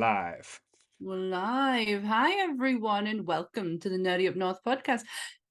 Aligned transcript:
live. 0.00 0.58
We're 0.98 1.16
live. 1.16 2.04
Hi, 2.04 2.32
everyone, 2.40 3.06
and 3.06 3.26
welcome 3.26 3.78
to 3.80 3.90
the 3.90 3.98
Nerdy 3.98 4.30
Up 4.30 4.34
North 4.34 4.56
podcast. 4.66 5.02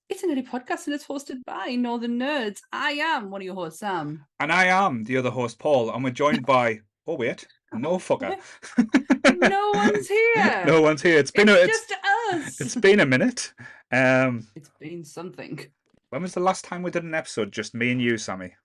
It's 0.09 0.23
a 0.23 0.25
nerdy 0.25 0.43
podcast 0.43 0.87
and 0.87 0.95
it's 0.95 1.05
hosted 1.05 1.35
by 1.45 1.75
Northern 1.75 2.17
Nerds. 2.17 2.57
I 2.73 2.93
am 2.93 3.29
one 3.29 3.41
of 3.41 3.45
your 3.45 3.53
hosts, 3.53 3.81
Sam. 3.81 4.25
And 4.39 4.51
I 4.51 4.65
am 4.65 5.03
the 5.03 5.17
other 5.17 5.29
host, 5.29 5.59
Paul, 5.59 5.91
and 5.91 6.03
we're 6.03 6.09
joined 6.09 6.47
by. 6.47 6.79
Oh 7.05 7.13
wait, 7.13 7.45
no 7.73 7.97
fucker. 7.99 8.39
No 9.39 9.71
one's 9.75 10.07
here. 10.07 10.63
no 10.65 10.81
one's 10.81 11.03
here. 11.03 11.19
It's 11.19 11.29
been 11.29 11.47
it's 11.47 11.59
a 11.59 11.63
it's, 11.65 11.87
just 11.87 11.93
us. 12.33 12.61
it's 12.61 12.75
been 12.75 13.01
a 13.01 13.05
minute. 13.05 13.53
Um, 13.91 14.47
it's 14.55 14.71
been 14.79 15.03
something. 15.03 15.59
when 16.09 16.23
was 16.23 16.33
the 16.33 16.39
last 16.39 16.65
time 16.65 16.81
we 16.81 16.89
did 16.89 17.03
an 17.03 17.13
episode? 17.13 17.51
Just 17.51 17.75
me 17.75 17.91
and 17.91 18.01
you, 18.01 18.17
Sammie. 18.17 18.55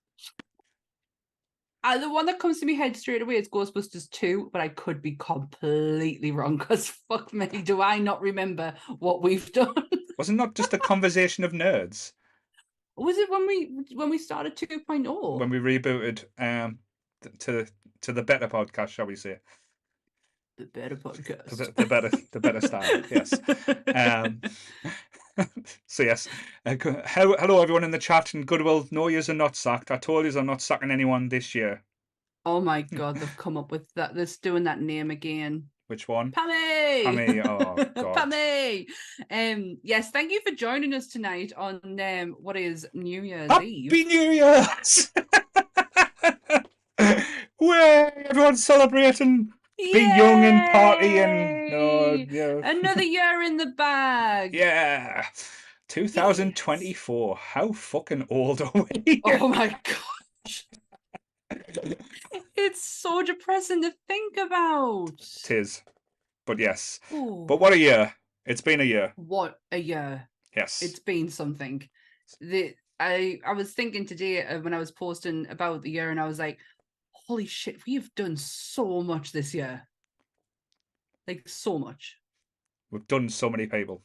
Uh, 1.85 1.99
the 1.99 2.09
one 2.09 2.25
that 2.25 2.39
comes 2.39 2.59
to 2.59 2.65
my 2.65 2.71
head 2.71 2.97
straight 2.97 3.21
away 3.21 3.35
is 3.35 3.47
Ghostbusters 3.47 4.09
2, 4.09 4.49
but 4.51 4.59
I 4.59 4.69
could 4.69 5.03
be 5.03 5.11
completely 5.19 6.31
wrong 6.31 6.57
because 6.57 6.87
fuck 7.07 7.31
me, 7.31 7.45
do 7.45 7.79
I 7.79 7.99
not 7.99 8.21
remember 8.21 8.73
what 8.97 9.21
we've 9.21 9.51
done? 9.53 9.75
Wasn't 10.17 10.39
that 10.39 10.55
just 10.55 10.73
a 10.73 10.79
conversation 10.79 11.43
of 11.43 11.51
nerds 11.51 12.13
Was 12.95 13.19
it 13.19 13.29
when 13.29 13.45
we 13.45 13.69
when 13.93 14.09
we 14.09 14.17
started 14.17 14.55
2.0? 14.57 15.39
when 15.39 15.49
we 15.51 15.59
rebooted 15.59 16.23
um 16.39 16.79
to 17.39 17.67
to 18.01 18.11
the 18.11 18.23
better 18.23 18.47
podcast, 18.47 18.87
shall 18.89 19.05
we 19.05 19.15
say? 19.15 19.37
the 20.57 20.65
better 20.65 20.95
podcast. 20.95 21.49
The, 21.49 21.71
the 21.75 21.85
better 21.85 22.09
the 22.31 22.39
better 22.39 22.61
style. 22.61 23.03
Yes. 23.11 23.33
Um, 23.93 24.41
so 25.87 26.03
yes, 26.03 26.27
uh, 26.65 26.75
hello, 26.79 27.61
everyone 27.61 27.83
in 27.83 27.91
the 27.91 27.97
chat 27.97 28.33
and 28.33 28.45
goodwill. 28.45 28.87
No, 28.91 29.07
yous 29.07 29.29
are 29.29 29.33
not 29.33 29.55
sacked. 29.55 29.91
I 29.91 29.97
told 29.97 30.25
yous 30.25 30.35
I'm 30.35 30.45
not 30.45 30.61
sacking 30.61 30.91
anyone 30.91 31.29
this 31.29 31.53
year. 31.55 31.83
Oh 32.45 32.61
my 32.61 32.83
god, 32.83 33.17
they've 33.17 33.37
come 33.37 33.57
up 33.57 33.71
with 33.71 33.91
that. 33.95 34.13
They're 34.15 34.27
doing 34.41 34.63
that 34.65 34.81
name 34.81 35.11
again. 35.11 35.65
Which 35.87 36.07
one? 36.07 36.31
Pammy! 36.31 37.03
Pammy, 37.03 37.45
oh, 37.45 37.75
God. 37.95 38.31
Pammy! 38.31 38.87
Um, 39.29 39.77
yes, 39.83 40.09
thank 40.09 40.31
you 40.31 40.41
for 40.41 40.51
joining 40.55 40.93
us 40.93 41.07
tonight 41.07 41.53
on 41.55 41.79
um, 41.99 42.35
what 42.39 42.57
is 42.57 42.87
New 42.93 43.21
Year's 43.21 43.51
Eve. 43.61 43.91
Happy 43.91 44.03
New 44.05 44.31
Year's! 44.31 45.11
Way 47.59 48.11
everyone's 48.25 48.63
celebrating, 48.65 49.51
being 49.77 50.15
young 50.15 50.43
and 50.43 50.71
party 50.71 51.19
and 51.19 51.73
oh, 51.73 52.13
yeah, 52.13 52.61
Another 52.63 53.03
year 53.03 53.41
in 53.41 53.57
the 53.57 53.67
bag. 53.67 54.53
yeah. 54.53 55.25
2024. 55.87 57.35
How 57.37 57.71
fucking 57.71 58.27
old 58.29 58.61
are 58.61 58.71
we? 59.05 59.21
Oh 59.25 59.47
my 59.47 59.75
gosh. 59.83 60.67
It's 62.55 62.83
so 62.83 63.21
depressing 63.21 63.81
to 63.83 63.93
think 64.07 64.37
about. 64.37 65.11
Tis. 65.43 65.81
But 66.45 66.59
yes. 66.59 66.99
Ooh, 67.13 67.45
But 67.47 67.59
what 67.59 67.73
a 67.73 67.77
year. 67.77 68.13
It's 68.45 68.61
been 68.61 68.81
a 68.81 68.85
year. 68.85 69.13
what 69.15 69.59
a 69.71 69.77
year. 69.77 70.27
Yes. 70.55 70.81
it's 70.81 70.99
been 70.99 71.29
something. 71.29 71.87
The 72.39 72.75
I 72.99 73.39
I 73.45 73.51
was 73.53 73.73
thinking 73.73 74.05
today 74.05 74.45
uh, 74.45 74.59
when 74.61 74.73
I 74.73 74.79
was 74.79 74.91
posting 74.91 75.47
about 75.49 75.81
the 75.81 75.91
year, 75.91 76.11
and 76.11 76.19
I 76.19 76.25
was 76.27 76.39
like, 76.39 76.59
"Holy 77.27 77.45
shit, 77.45 77.85
we've 77.85 78.13
done 78.15 78.37
so 78.37 79.01
much 79.01 79.31
this 79.31 79.53
year! 79.53 79.87
Like 81.27 81.47
so 81.47 81.77
much." 81.77 82.17
We've 82.91 83.07
done 83.07 83.29
so 83.29 83.49
many 83.49 83.67
people. 83.67 84.03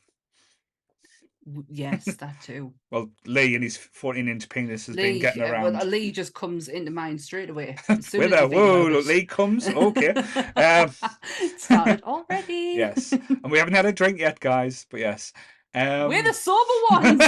Yes, 1.69 2.05
that 2.19 2.41
too. 2.43 2.73
Well, 2.91 3.11
Lee 3.27 3.55
and 3.55 3.65
his 3.65 3.77
14 3.77 4.29
inch 4.29 4.49
penis 4.49 4.87
has 4.87 4.97
been 4.97 5.21
getting 5.21 5.43
yeah, 5.43 5.53
around. 5.53 5.75
well, 5.75 5.87
Lee 5.87 6.13
just 6.13 6.35
comes 6.35 6.69
into 6.69 6.91
mind 6.91 7.21
straight 7.21 7.51
away. 7.51 7.77
With 7.89 8.15
a 8.15 8.49
whoa, 8.49 8.89
look. 8.89 9.07
Lee 9.07 9.25
comes. 9.25 9.69
Okay. 9.69 10.15
Um, 10.57 10.91
Started 11.57 12.03
already. 12.03 12.75
yes. 12.77 13.13
And 13.13 13.51
we 13.51 13.59
haven't 13.59 13.75
had 13.75 13.87
a 13.87 13.93
drink 13.93 14.19
yet, 14.19 14.41
guys. 14.41 14.87
But 14.91 15.01
yes. 15.01 15.33
Um, 15.75 16.09
We're 16.09 16.23
the 16.23 16.33
sober 16.33 16.59
ones. 16.91 17.23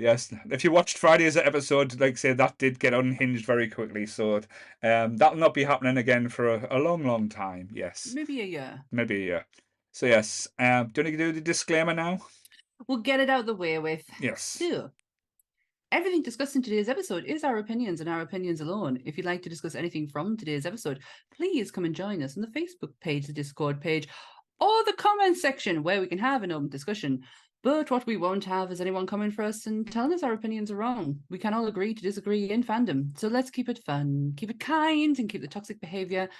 Yes, 0.00 0.32
if 0.50 0.64
you 0.64 0.70
watched 0.72 0.96
Friday's 0.96 1.36
episode, 1.36 2.00
like 2.00 2.16
say, 2.16 2.32
that 2.32 2.56
did 2.58 2.78
get 2.78 2.94
unhinged 2.94 3.44
very 3.44 3.68
quickly. 3.68 4.06
So 4.06 4.40
um, 4.82 5.16
that'll 5.18 5.36
not 5.38 5.52
be 5.54 5.64
happening 5.64 5.98
again 5.98 6.28
for 6.28 6.54
a, 6.54 6.68
a 6.70 6.78
long, 6.78 7.04
long 7.04 7.28
time. 7.28 7.68
Yes, 7.72 8.12
Maybe 8.14 8.40
a 8.40 8.44
year. 8.44 8.84
maybe 8.90 9.16
a 9.16 9.26
year. 9.26 9.46
So 9.92 10.06
yes, 10.06 10.48
um, 10.58 10.88
do 10.92 11.02
you 11.02 11.04
want 11.04 11.18
to 11.18 11.24
do 11.26 11.32
the 11.32 11.40
disclaimer 11.40 11.92
now? 11.92 12.18
We'll 12.88 12.98
get 12.98 13.20
it 13.20 13.28
out 13.28 13.40
of 13.40 13.46
the 13.46 13.54
way 13.54 13.78
with. 13.78 14.04
Yes. 14.20 14.42
So, 14.42 14.90
everything 15.92 16.22
discussed 16.22 16.56
in 16.56 16.62
today's 16.62 16.88
episode 16.88 17.24
is 17.24 17.44
our 17.44 17.58
opinions 17.58 18.00
and 18.00 18.08
our 18.08 18.22
opinions 18.22 18.62
alone. 18.62 19.00
If 19.04 19.18
you'd 19.18 19.26
like 19.26 19.42
to 19.42 19.50
discuss 19.50 19.74
anything 19.74 20.06
from 20.06 20.36
today's 20.36 20.64
episode, 20.64 21.00
please 21.36 21.70
come 21.70 21.84
and 21.84 21.94
join 21.94 22.22
us 22.22 22.36
on 22.38 22.40
the 22.40 22.58
Facebook 22.60 22.92
page, 23.02 23.26
the 23.26 23.34
Discord 23.34 23.80
page, 23.82 24.08
or 24.60 24.84
the 24.84 24.94
comment 24.94 25.36
section 25.36 25.82
where 25.82 26.00
we 26.00 26.06
can 26.06 26.18
have 26.18 26.42
an 26.42 26.52
open 26.52 26.68
discussion. 26.70 27.20
But 27.62 27.90
what 27.90 28.06
we 28.06 28.16
won't 28.16 28.44
have 28.44 28.72
is 28.72 28.80
anyone 28.80 29.06
coming 29.06 29.30
for 29.30 29.42
us 29.42 29.66
and 29.66 29.90
telling 29.90 30.14
us 30.14 30.22
our 30.22 30.32
opinions 30.32 30.70
are 30.70 30.76
wrong. 30.76 31.20
We 31.28 31.38
can 31.38 31.52
all 31.52 31.66
agree 31.66 31.92
to 31.92 32.02
disagree 32.02 32.50
in 32.50 32.64
fandom. 32.64 33.18
So 33.18 33.28
let's 33.28 33.50
keep 33.50 33.68
it 33.68 33.84
fun, 33.84 34.32
keep 34.36 34.50
it 34.50 34.60
kind, 34.60 35.18
and 35.18 35.28
keep 35.28 35.42
the 35.42 35.48
toxic 35.48 35.78
behavior 35.78 36.30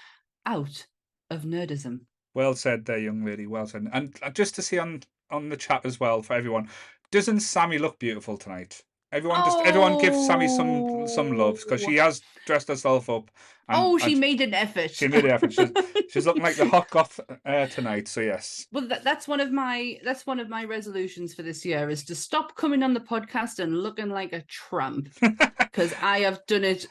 out 0.47 0.87
of 1.29 1.43
nerdism. 1.43 1.99
Well 2.33 2.55
said, 2.55 2.85
there, 2.85 2.97
young 2.97 3.23
lady. 3.23 3.45
Well 3.45 3.67
said. 3.67 3.87
And 3.93 4.17
uh, 4.23 4.31
just 4.31 4.55
to 4.55 4.61
see 4.63 4.79
on 4.79 5.03
on 5.29 5.49
the 5.49 5.57
chat 5.57 5.85
as 5.85 5.99
well 5.99 6.23
for 6.23 6.33
everyone, 6.33 6.69
doesn't 7.11 7.41
Sammie 7.41 7.77
look 7.77 7.99
beautiful 7.99 8.37
tonight? 8.37 8.81
Everyone, 9.11 9.39
just 9.43 9.59
everyone 9.65 9.97
give 9.99 10.13
Sammie 10.15 10.47
some 10.47 11.07
some 11.07 11.37
love 11.37 11.59
because 11.63 11.81
she 11.81 11.97
has 11.97 12.21
dressed 12.45 12.67
herself 12.69 13.09
up. 13.09 13.29
and- 13.67 13.77
oh, 13.77 13.97
she 13.97 14.15
made 14.15 14.39
an 14.41 14.53
effort. 14.53 14.91
she 14.91 15.07
made 15.07 15.25
an 15.25 15.31
effort. 15.31 15.51
She's, 15.53 15.69
she's 16.09 16.25
looking 16.25 16.43
like 16.43 16.55
the 16.55 16.65
hot 16.67 16.89
goth 16.89 17.19
uh, 17.45 17.65
tonight. 17.67 18.07
So 18.07 18.21
yes. 18.21 18.67
Well, 18.71 18.87
that, 18.87 19.03
that's 19.03 19.27
one 19.27 19.39
of 19.41 19.51
my 19.51 19.99
that's 20.05 20.25
one 20.25 20.39
of 20.39 20.47
my 20.49 20.63
resolutions 20.63 21.33
for 21.33 21.41
this 21.43 21.65
year 21.65 21.89
is 21.89 22.03
to 22.05 22.15
stop 22.15 22.55
coming 22.55 22.83
on 22.83 22.93
the 22.93 22.99
podcast 23.01 23.59
and 23.59 23.77
looking 23.83 24.09
like 24.09 24.31
a 24.33 24.41
tramp 24.43 25.09
because 25.59 25.93
I 26.01 26.19
have 26.19 26.39
done 26.47 26.63
it 26.63 26.87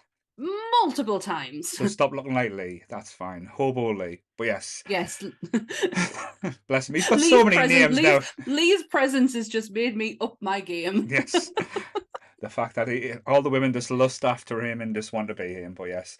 multiple 0.82 1.18
times. 1.18 1.68
So 1.70 1.86
stop 1.86 2.12
looking 2.14 2.34
like 2.34 2.52
Lee. 2.52 2.82
That's 2.88 3.12
fine. 3.12 3.46
Hobo 3.52 3.92
Lee. 3.92 4.22
But 4.38 4.46
yes. 4.46 4.82
yes, 4.88 5.22
Bless 6.68 6.88
me. 6.90 7.00
He's 7.00 7.08
got 7.08 7.20
so 7.20 7.44
many 7.44 7.56
present- 7.56 7.94
names 7.94 8.00
now. 8.00 8.20
Lee's, 8.46 8.46
Lee's 8.46 8.82
presence 8.84 9.34
has 9.34 9.48
just 9.48 9.72
made 9.72 9.96
me 9.96 10.16
up 10.20 10.36
my 10.40 10.60
game. 10.60 11.08
Yes. 11.10 11.50
the 12.40 12.48
fact 12.48 12.74
that 12.76 12.88
he, 12.88 13.12
all 13.26 13.42
the 13.42 13.50
women 13.50 13.72
just 13.72 13.90
lust 13.90 14.24
after 14.24 14.64
him 14.64 14.80
and 14.80 14.94
just 14.94 15.12
want 15.12 15.28
to 15.28 15.34
be 15.34 15.48
him. 15.52 15.74
But 15.74 15.84
yes. 15.84 16.16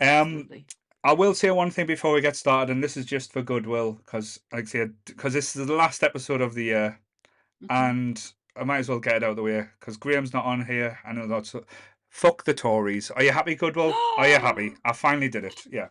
Um, 0.00 0.08
Absolutely. 0.08 0.66
I 1.04 1.12
will 1.14 1.32
say 1.34 1.50
one 1.50 1.70
thing 1.70 1.86
before 1.86 2.12
we 2.12 2.20
get 2.20 2.36
started, 2.36 2.72
and 2.72 2.82
this 2.84 2.96
is 2.96 3.06
just 3.06 3.32
for 3.32 3.40
goodwill, 3.40 3.92
because 4.04 4.38
like 4.52 4.64
I 4.64 4.66
said, 4.66 4.94
because 5.06 5.32
this 5.32 5.56
is 5.56 5.66
the 5.66 5.72
last 5.74 6.02
episode 6.02 6.40
of 6.42 6.54
the 6.54 6.64
year, 6.64 7.00
Mhm. 7.62 7.66
and 7.70 8.32
I 8.56 8.64
might 8.64 8.78
as 8.78 8.88
well 8.90 8.98
get 8.98 9.16
it 9.16 9.22
out 9.24 9.30
of 9.30 9.36
the 9.36 9.42
way 9.42 9.64
because 9.78 9.96
Graham's 9.96 10.34
not 10.34 10.44
on 10.44 10.64
here, 10.66 10.98
and 11.06 11.30
that's 11.30 11.54
fuck 12.10 12.44
the 12.44 12.54
Tories. 12.54 13.10
Are 13.10 13.22
you 13.22 13.32
happy, 13.32 13.54
Goodwill? 13.54 13.94
Are 14.18 14.28
you 14.28 14.38
happy? 14.38 14.74
I 14.84 14.92
finally 14.92 15.28
did 15.28 15.44
it. 15.44 15.62
Yeah. 15.70 15.88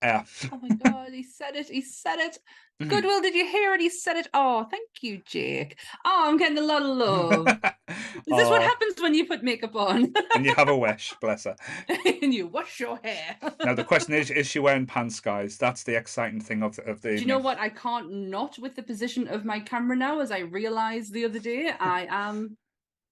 Uh, 0.00 0.22
oh 0.52 0.60
my 0.62 0.68
god, 0.76 1.08
he 1.12 1.24
said 1.24 1.56
it. 1.56 1.68
He 1.68 1.80
said 1.82 2.18
it. 2.18 2.38
Mhm. 2.80 2.90
Goodwill, 2.90 3.20
did 3.20 3.34
you 3.34 3.44
hear 3.44 3.74
it? 3.74 3.80
He 3.80 3.90
said 3.90 4.16
it. 4.16 4.28
Oh, 4.32 4.64
thank 4.70 4.88
you, 5.00 5.20
Jake. 5.26 5.76
Oh, 6.04 6.26
I'm 6.28 6.36
getting 6.36 6.58
a 6.58 6.60
lot 6.60 6.82
of 6.82 6.96
love. 6.96 7.48
Is 7.88 8.22
this 8.28 8.48
what 8.48 8.62
happens 8.62 9.02
when 9.02 9.14
you 9.14 9.24
put 9.26 9.42
makeup 9.42 9.74
on 9.74 10.12
and 10.36 10.44
you 10.44 10.54
have 10.54 10.68
a 10.68 10.76
wish, 10.86 11.12
bless 11.20 11.42
her. 11.42 11.56
and 11.88 12.32
you 12.32 12.46
wash 12.46 12.78
your 12.78 13.00
hair? 13.02 13.36
Now 13.64 13.74
the 13.74 13.82
question 13.82 14.14
is: 14.14 14.30
Is 14.30 14.46
she 14.46 14.60
wearing 14.60 14.86
pants, 14.86 15.18
guys? 15.18 15.58
That's 15.58 15.82
the 15.82 15.96
exciting 15.96 16.40
thing 16.40 16.62
of 16.62 16.76
the, 16.76 16.82
of 16.88 17.02
the. 17.02 17.16
Do 17.16 17.20
you 17.20 17.26
know 17.26 17.40
what? 17.40 17.58
I 17.58 17.68
can't 17.68 18.12
not 18.12 18.56
with 18.60 18.76
the 18.76 18.84
position 18.84 19.26
of 19.26 19.44
my 19.44 19.58
camera 19.58 19.96
now, 19.96 20.20
as 20.20 20.30
I 20.30 20.38
realized 20.38 21.12
the 21.12 21.24
other 21.24 21.40
day, 21.40 21.72
I 21.80 22.06
am 22.08 22.58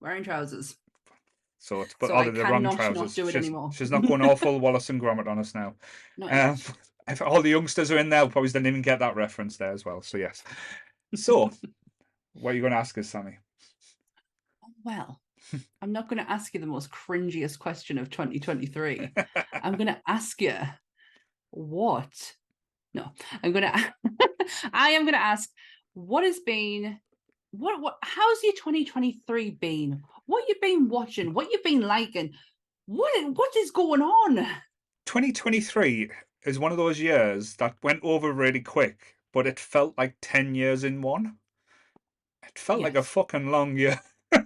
wearing 0.00 0.22
trousers. 0.22 0.76
So 1.58 1.80
it's 1.82 1.94
but 1.98 2.08
so 2.08 2.14
of 2.14 2.34
the 2.34 2.42
wrong 2.44 2.76
trousers. 2.76 3.14
do 3.14 3.28
it 3.28 3.32
she's, 3.32 3.36
anymore. 3.36 3.70
she's 3.72 3.90
not 3.90 4.06
going 4.06 4.22
all 4.22 4.36
full 4.36 4.60
Wallace 4.60 4.90
and 4.90 5.00
Gromit 5.00 5.26
on 5.26 5.38
us 5.38 5.54
now. 5.54 5.74
Um, 6.22 6.56
if 7.08 7.22
all 7.22 7.42
the 7.42 7.50
youngsters 7.50 7.90
are 7.90 7.98
in 7.98 8.08
there, 8.08 8.26
probably 8.28 8.50
didn't 8.50 8.66
even 8.66 8.82
get 8.82 8.98
that 8.98 9.16
reference 9.16 9.56
there 9.56 9.72
as 9.72 9.84
well. 9.84 10.02
So 10.02 10.18
yes. 10.18 10.42
So, 11.14 11.50
what 12.34 12.50
are 12.50 12.54
you 12.54 12.60
going 12.60 12.72
to 12.72 12.78
ask 12.78 12.96
us, 12.98 13.08
Sammie? 13.08 13.38
well, 14.86 15.20
I'm 15.82 15.92
not 15.92 16.08
going 16.08 16.24
to 16.24 16.30
ask 16.30 16.54
you 16.54 16.60
the 16.60 16.66
most 16.66 16.90
cringiest 16.90 17.58
question 17.58 17.98
of 17.98 18.08
2023. 18.08 19.10
I'm 19.52 19.74
going 19.74 19.88
to 19.88 20.00
ask 20.06 20.40
you 20.40 20.56
what? 21.50 22.34
No, 22.94 23.10
I'm 23.42 23.52
going 23.52 23.64
to. 23.64 23.94
I 24.72 24.90
am 24.90 25.02
going 25.02 25.14
to 25.14 25.20
ask 25.20 25.50
what 25.92 26.24
has 26.24 26.38
been. 26.40 26.98
What 27.50 27.80
what? 27.80 27.96
How's 28.02 28.42
your 28.42 28.52
2023 28.54 29.50
been? 29.50 30.02
What 30.26 30.44
you've 30.48 30.60
been 30.60 30.88
watching? 30.88 31.32
What 31.32 31.50
you've 31.50 31.62
been 31.62 31.82
liking? 31.82 32.34
What 32.86 33.12
what 33.34 33.56
is 33.56 33.70
going 33.70 34.02
on? 34.02 34.36
2023 35.06 36.10
is 36.44 36.58
one 36.58 36.72
of 36.72 36.78
those 36.78 37.00
years 37.00 37.54
that 37.56 37.76
went 37.82 38.00
over 38.02 38.32
really 38.32 38.60
quick, 38.60 39.16
but 39.32 39.46
it 39.46 39.58
felt 39.58 39.94
like 39.96 40.16
10 40.20 40.54
years 40.54 40.84
in 40.84 41.00
one. 41.00 41.38
It 42.44 42.58
felt 42.58 42.80
like 42.80 42.96
a 42.96 43.02
fucking 43.02 43.50
long 43.50 43.76
year. 43.76 44.00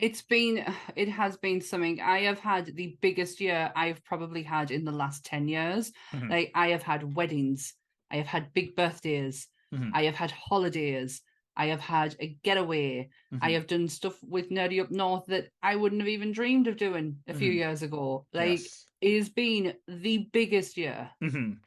It's 0.00 0.22
been, 0.22 0.66
it 0.96 1.08
has 1.08 1.36
been 1.38 1.60
something. 1.62 1.98
I 2.00 2.22
have 2.22 2.38
had 2.40 2.66
the 2.76 2.98
biggest 3.00 3.40
year 3.40 3.72
I've 3.74 4.04
probably 4.04 4.42
had 4.42 4.70
in 4.70 4.84
the 4.84 4.92
last 4.92 5.24
10 5.24 5.48
years. 5.48 5.92
Mhm. 6.12 6.28
Like, 6.28 6.50
I 6.54 6.68
have 6.68 6.82
had 6.82 7.14
weddings, 7.14 7.74
I 8.10 8.16
have 8.16 8.26
had 8.26 8.52
big 8.52 8.76
birthdays, 8.76 9.48
Mhm. 9.72 9.92
I 9.94 10.02
have 10.02 10.16
had 10.16 10.30
holidays, 10.30 11.22
I 11.56 11.66
have 11.66 11.80
had 11.80 12.16
a 12.20 12.28
getaway, 12.42 13.10
I 13.40 13.50
Mhm. 13.50 13.52
have 13.52 13.66
done 13.66 13.88
stuff 13.88 14.22
with 14.22 14.50
Nerdy 14.50 14.82
Up 14.82 14.90
North 14.90 15.26
that 15.26 15.50
I 15.62 15.76
wouldn't 15.76 16.00
have 16.00 16.08
even 16.08 16.32
dreamed 16.32 16.66
of 16.68 16.76
doing 16.76 17.22
a 17.26 17.34
few 17.34 17.50
Mhm. 17.50 17.52
years 17.52 17.82
ago. 17.82 18.26
Like, 18.32 18.72
Yes. 18.72 18.86
it 19.00 19.16
has 19.18 19.28
been 19.30 19.76
the 19.86 20.28
biggest 20.32 20.76
year. 20.76 21.10
Mhm. 21.22 21.60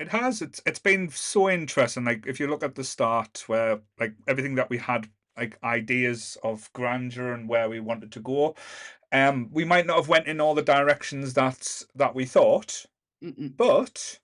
It 0.00 0.08
has. 0.08 0.42
It's 0.42 0.62
it's 0.66 0.78
been 0.78 1.10
so 1.10 1.50
interesting. 1.50 2.04
Like 2.04 2.26
if 2.26 2.40
you 2.40 2.48
look 2.48 2.62
at 2.64 2.74
the 2.74 2.84
start, 2.84 3.44
where 3.48 3.82
like 3.98 4.14
everything 4.28 4.56
that 4.56 4.70
we 4.70 4.78
had, 4.78 5.10
like 5.36 5.62
ideas 5.64 6.38
of 6.42 6.72
grandeur 6.74 7.32
and 7.34 7.48
where 7.48 7.68
we 7.70 7.80
wanted 7.80 8.12
to 8.12 8.20
go, 8.20 8.56
um, 9.12 9.50
we 9.52 9.64
might 9.64 9.86
not 9.86 9.96
have 9.98 10.08
went 10.08 10.28
in 10.28 10.40
all 10.40 10.54
the 10.54 10.62
directions 10.62 11.34
that 11.34 11.82
that 11.96 12.14
we 12.14 12.26
thought, 12.26 12.86
Mm-mm. 13.22 13.58
but 13.58 14.20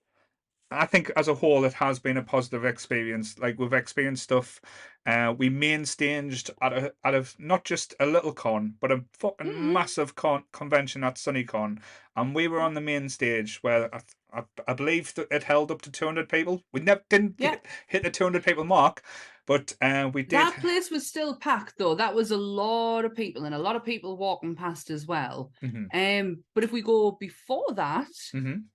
I 0.71 0.85
think 0.85 1.11
as 1.15 1.27
a 1.29 1.35
whole, 1.35 1.63
it 1.65 1.73
has 1.73 1.99
been 1.99 2.17
a 2.17 2.23
positive 2.23 2.65
experience. 2.65 3.39
Like 3.39 3.57
we've 3.59 3.73
experienced 3.73 4.23
stuff. 4.23 4.61
Uh, 5.07 5.33
we 5.37 5.49
main 5.49 5.85
staged 5.85 6.51
at 6.61 6.73
a 6.73 6.93
at 7.05 7.15
a 7.15 7.25
not 7.39 7.63
just 7.63 7.95
a 8.01 8.05
little 8.05 8.33
con, 8.33 8.75
but 8.81 8.91
a 8.91 9.03
fucking 9.13 9.47
Mhm. 9.47 9.71
massive 9.71 10.15
con 10.15 10.43
convention 10.51 11.01
at 11.03 11.15
SunnyCon, 11.15 11.81
and 12.17 12.35
we 12.35 12.47
were 12.49 12.59
on 12.59 12.73
the 12.73 12.81
main 12.81 13.07
stage 13.07 13.63
where 13.63 13.89
I, 13.95 14.01
I, 14.33 14.43
I 14.67 14.73
believe 14.73 15.13
that 15.13 15.27
it 15.31 15.43
held 15.43 15.71
up 15.71 15.81
to 15.83 15.91
two 15.91 16.05
hundred 16.05 16.27
people. 16.27 16.61
We 16.73 16.81
never 16.81 17.01
didn't 17.09 17.35
Yeah. 17.39 17.51
hit, 17.51 17.67
hit 17.87 18.03
the 18.03 18.11
two 18.11 18.25
hundred 18.25 18.43
people 18.43 18.65
mark, 18.65 19.01
but 19.45 19.73
uh, 19.81 20.11
we 20.13 20.23
did. 20.23 20.31
That 20.31 20.57
place 20.59 20.91
was 20.91 21.07
still 21.07 21.37
packed 21.37 21.77
though. 21.77 21.95
That 21.95 22.13
was 22.13 22.31
a 22.31 22.37
lot 22.37 23.05
of 23.05 23.15
people 23.15 23.45
and 23.45 23.55
a 23.55 23.59
lot 23.59 23.77
of 23.77 23.85
people 23.85 24.17
walking 24.17 24.55
past 24.57 24.89
as 24.89 25.05
well. 25.07 25.53
Mhm, 25.63 25.87
Um, 25.93 26.43
but 26.53 26.65
if 26.65 26.73
we 26.73 26.81
go 26.81 27.11
before 27.11 27.71
that, 27.75 28.11
mhm. 28.35 28.65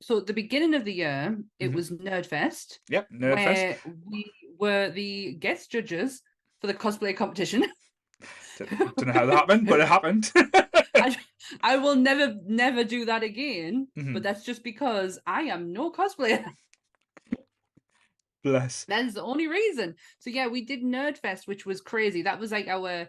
so 0.00 0.16
at 0.18 0.26
the 0.26 0.32
beginning 0.32 0.72
of 0.72 0.86
the 0.86 0.94
year, 0.94 1.36
it 1.58 1.70
Mhm. 1.70 1.74
was 1.74 1.90
Nerdfest, 1.90 2.78
Yep, 2.88 3.10
Nerdfest. 3.10 3.44
where 3.44 3.78
we 4.06 4.32
were 4.62 4.90
the 4.90 5.34
guest 5.34 5.72
judges 5.72 6.22
for 6.60 6.68
the 6.68 6.74
cosplay 6.74 7.14
competition. 7.16 7.64
Don't 8.58 9.06
know 9.06 9.12
how 9.12 9.26
that 9.26 9.34
happened, 9.34 9.66
but 9.66 9.80
it 9.80 9.88
happened. 9.88 10.30
I, 10.94 11.16
I 11.60 11.76
will 11.78 11.96
never, 11.96 12.36
never 12.46 12.84
do 12.84 13.04
that 13.06 13.24
again. 13.24 13.88
Mhm. 13.98 14.14
But 14.14 14.22
that's 14.22 14.44
just 14.44 14.62
because 14.62 15.18
I 15.26 15.42
am 15.54 15.72
no 15.72 15.90
cosplayer. 15.90 16.44
Bless. 18.44 18.84
That 18.84 19.04
is 19.04 19.14
the 19.14 19.22
only 19.22 19.48
reason. 19.48 19.96
So 20.20 20.30
yeah, 20.30 20.46
we 20.46 20.64
did 20.64 20.82
Nerdfest, 20.84 21.48
which 21.48 21.66
was 21.66 21.80
crazy. 21.80 22.22
That 22.22 22.38
was 22.38 22.52
like 22.52 22.68
our. 22.68 23.08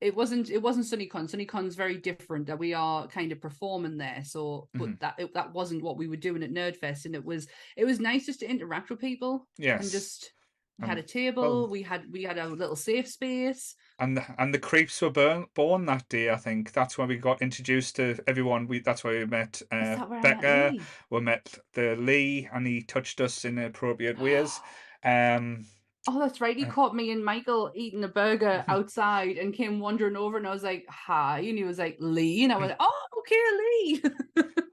It 0.00 0.14
wasn't. 0.14 0.50
It 0.50 0.62
wasn't 0.62 0.86
SunnyCon. 0.86 1.28
SunnyCon's 1.30 1.74
very 1.74 1.96
different. 1.98 2.46
That 2.46 2.58
we 2.58 2.74
are 2.74 3.08
kind 3.08 3.32
of 3.32 3.40
performing 3.40 3.96
there. 3.96 4.22
So, 4.24 4.68
but 4.74 4.88
Mhm. 4.90 5.00
that 5.00 5.14
it, 5.18 5.34
that 5.34 5.52
wasn't 5.52 5.82
what 5.82 5.96
we 5.96 6.06
were 6.06 6.16
doing 6.16 6.42
at 6.44 6.52
Nerdfest, 6.52 7.06
and 7.06 7.14
it 7.16 7.24
was 7.24 7.48
it 7.76 7.84
was 7.86 7.98
nice 7.98 8.26
just 8.26 8.40
to 8.40 8.50
interact 8.50 8.90
with 8.90 9.00
people 9.00 9.48
Yes. 9.56 9.82
and 9.82 9.90
just 9.90 10.32
we 10.78 10.82
And- 10.82 10.90
had 10.90 10.98
a 10.98 11.02
table. 11.02 11.68
we 11.68 11.82
had 11.82 12.02
we 12.12 12.22
had 12.22 12.38
a 12.38 12.46
little 12.48 12.76
safe 12.76 13.08
space. 13.08 13.74
and 13.98 14.16
the, 14.16 14.24
and 14.38 14.52
the 14.52 14.58
creeps 14.58 15.00
were 15.00 15.10
born, 15.10 15.46
born 15.54 15.86
that 15.86 16.06
day. 16.10 16.30
I 16.30 16.36
think 16.36 16.72
that's 16.72 16.98
when 16.98 17.08
we 17.08 17.16
got 17.16 17.40
introduced 17.40 17.96
to 17.96 18.16
everyone. 18.26 18.66
We 18.68 18.80
that's 18.80 19.02
where 19.02 19.18
we 19.18 19.24
met 19.26 19.62
uh, 19.72 19.76
that 19.96 20.10
where 20.10 20.18
I 20.18 20.22
met 20.22 20.40
Becca. 20.42 20.70
Lee? 20.72 20.80
We 21.10 21.20
met 21.20 21.58
the 21.72 21.96
Lee, 21.96 22.48
and 22.52 22.66
he 22.66 22.82
touched 22.82 23.20
us 23.22 23.44
in 23.44 23.58
appropriate 23.58 24.18
ways. 24.18 24.60
Um, 25.04 25.66
Oh, 26.08 26.20
that's 26.20 26.40
right. 26.40 26.56
He 26.56 26.64
Uh, 26.64 26.70
caught 26.70 26.94
me 26.94 27.10
and 27.10 27.24
Michael 27.24 27.72
eating 27.74 28.04
a 28.04 28.08
burger 28.08 28.64
outside 28.68 29.38
and 29.38 29.52
came 29.54 29.80
wandering 29.80 30.16
over, 30.16 30.36
and 30.36 30.46
I 30.46 30.50
was 30.50 30.62
like, 30.62 30.84
"Hi," 30.88 31.40
and 31.40 31.58
he 31.58 31.64
was 31.64 31.78
like, 31.78 31.96
"Lee," 32.00 32.44
and 32.44 32.52
I 32.52 32.56
was 32.58 32.68
like, 32.70 32.76
"Oh, 32.80 33.06
okay, 33.20 33.44
Lee." 33.60 34.02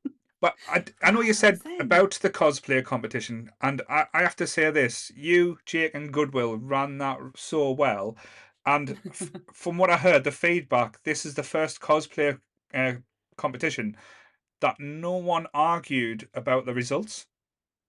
but 0.44 0.58
I, 0.68 0.84
I 1.02 1.12
know 1.12 1.22
you 1.22 1.32
said 1.32 1.62
about 1.80 2.20
the 2.22 2.30
cosplay 2.30 2.84
competition, 2.84 3.50
and 3.62 3.82
I, 3.88 4.08
I 4.14 4.24
have 4.24 4.36
to 4.36 4.46
say 4.46 4.70
this: 4.72 5.10
you, 5.16 5.58
Jake, 5.66 5.96
and 5.96 6.12
Goodwill 6.12 6.58
ran 6.58 6.98
that 6.98 7.18
so 7.38 7.72
well. 7.72 8.18
And 8.66 9.00
f- 9.08 9.32
from 9.54 9.78
what 9.78 9.90
I 9.90 9.96
heard, 9.96 10.26
the 10.26 10.32
feedback, 10.32 11.02
this 11.04 11.26
is 11.26 11.36
the 11.36 11.44
first 11.44 11.80
cosplay 11.80 12.42
uh, 12.74 12.96
competition 13.38 13.96
that 14.60 14.82
no 14.82 15.14
one 15.14 15.48
argued 15.54 16.28
about 16.34 16.66
the 16.66 16.74
results. 16.74 17.26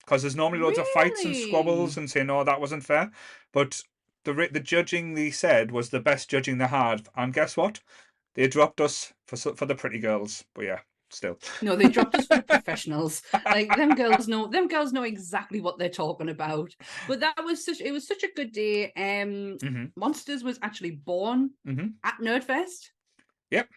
Because 0.04 0.22
there's 0.22 0.36
normally 0.36 0.62
loads 0.62 0.78
of 0.78 0.86
fights 0.90 1.24
and 1.24 1.34
squabbles 1.34 1.96
and 1.96 2.08
saying, 2.08 2.30
"Oh, 2.30 2.44
that 2.44 2.60
wasn't 2.60 2.84
fair," 2.84 3.10
but 3.52 3.82
the 4.22 4.48
the 4.52 4.60
judging 4.60 5.14
they 5.14 5.32
said 5.32 5.72
was 5.72 5.90
the 5.90 5.98
best 5.98 6.30
judging 6.30 6.58
they 6.58 6.68
had, 6.68 7.08
and 7.16 7.34
guess 7.34 7.56
what? 7.56 7.80
They 8.34 8.46
dropped 8.46 8.80
us 8.80 9.12
for 9.26 9.36
for 9.36 9.66
the 9.66 9.74
pretty 9.74 9.98
girls. 9.98 10.44
But 10.54 10.66
yeah, 10.66 10.80
still. 11.14 11.38
No, 11.62 11.76
they 11.76 11.88
dropped 11.88 12.14
us 12.14 12.26
for 12.26 12.42
professionals. 12.48 13.22
Like 13.44 13.74
them 13.76 13.94
girls 13.94 14.28
know 14.28 14.46
them 14.48 14.68
girls 14.68 14.92
know 14.92 15.02
exactly 15.02 15.60
what 15.60 15.78
they're 15.78 15.88
talking 15.88 16.28
about. 16.28 16.74
But 17.08 17.20
that 17.20 17.44
was 17.44 17.64
such 17.64 17.80
it 17.80 17.92
was 17.92 18.06
such 18.06 18.22
a 18.22 18.32
good 18.34 18.52
day. 18.52 18.92
Um 18.96 19.56
hmm 19.60 19.84
Monsters 19.96 20.42
was 20.42 20.58
actually 20.62 20.92
born 20.92 21.50
hmm 21.64 21.88
at 22.02 22.14
Nerdfest. 22.20 22.90
Yep. 23.50 23.68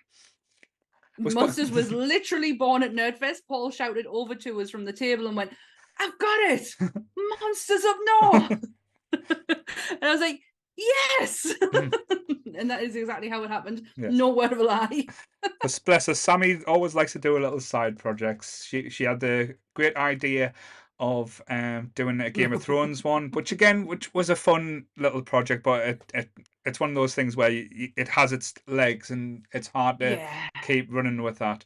Was 1.19 1.33
Monsters 1.33 1.71
was 1.71 1.91
literally 2.11 2.53
born 2.53 2.83
at 2.83 2.93
Nerdfest. 2.93 3.39
Paul 3.47 3.71
shouted 3.71 4.05
over 4.07 4.35
to 4.35 4.61
us 4.61 4.69
from 4.69 4.85
the 4.85 4.93
table 4.93 5.27
and 5.27 5.35
went, 5.35 5.51
I've 5.99 6.17
got 6.17 6.39
it! 6.51 6.67
Monsters 6.79 7.85
up 7.85 7.97
north! 8.05 8.65
and 9.11 10.03
I 10.03 10.11
was 10.11 10.21
like, 10.21 10.39
Yes! 10.77 11.53
and 11.73 12.69
that 12.69 12.83
is 12.83 12.95
exactly 12.95 13.29
how 13.29 13.43
it 13.43 13.49
happened. 13.49 13.83
Yes. 13.97 14.13
No 14.13 14.29
word 14.29 14.51
of 14.53 14.59
a 14.59 14.63
lie. 14.63 15.05
Bless 15.85 16.05
her, 16.05 16.13
Sammie 16.13 16.63
always 16.65 16.95
likes 16.95 17.13
to 17.13 17.19
do 17.19 17.37
a 17.37 17.39
little 17.39 17.59
side 17.59 17.97
projects. 17.97 18.63
She 18.63 18.89
she 18.89 19.03
had 19.03 19.19
the 19.19 19.55
great 19.75 19.95
idea 19.95 20.53
of 20.99 21.41
um 21.49 21.91
doing 21.95 22.19
a 22.21 22.29
Game 22.29 22.53
of 22.53 22.61
Thrones 22.63 23.03
one, 23.03 23.29
which 23.31 23.51
again, 23.51 23.85
which 23.87 24.13
was 24.13 24.29
a 24.29 24.35
fun 24.35 24.85
little 24.97 25.21
project, 25.21 25.63
but 25.63 25.87
it, 25.87 26.01
it 26.13 26.29
it's 26.65 26.79
one 26.79 26.89
of 26.89 26.95
those 26.95 27.15
things 27.15 27.35
where 27.35 27.49
you- 27.51 27.91
it 27.95 28.07
has 28.09 28.31
its 28.33 28.53
legs 28.67 29.09
and 29.11 29.45
it's 29.53 29.67
hard 29.69 29.99
to 29.99 30.11
Yeah. 30.17 30.49
keep 30.61 30.87
running 30.91 31.21
with 31.23 31.39
that. 31.39 31.65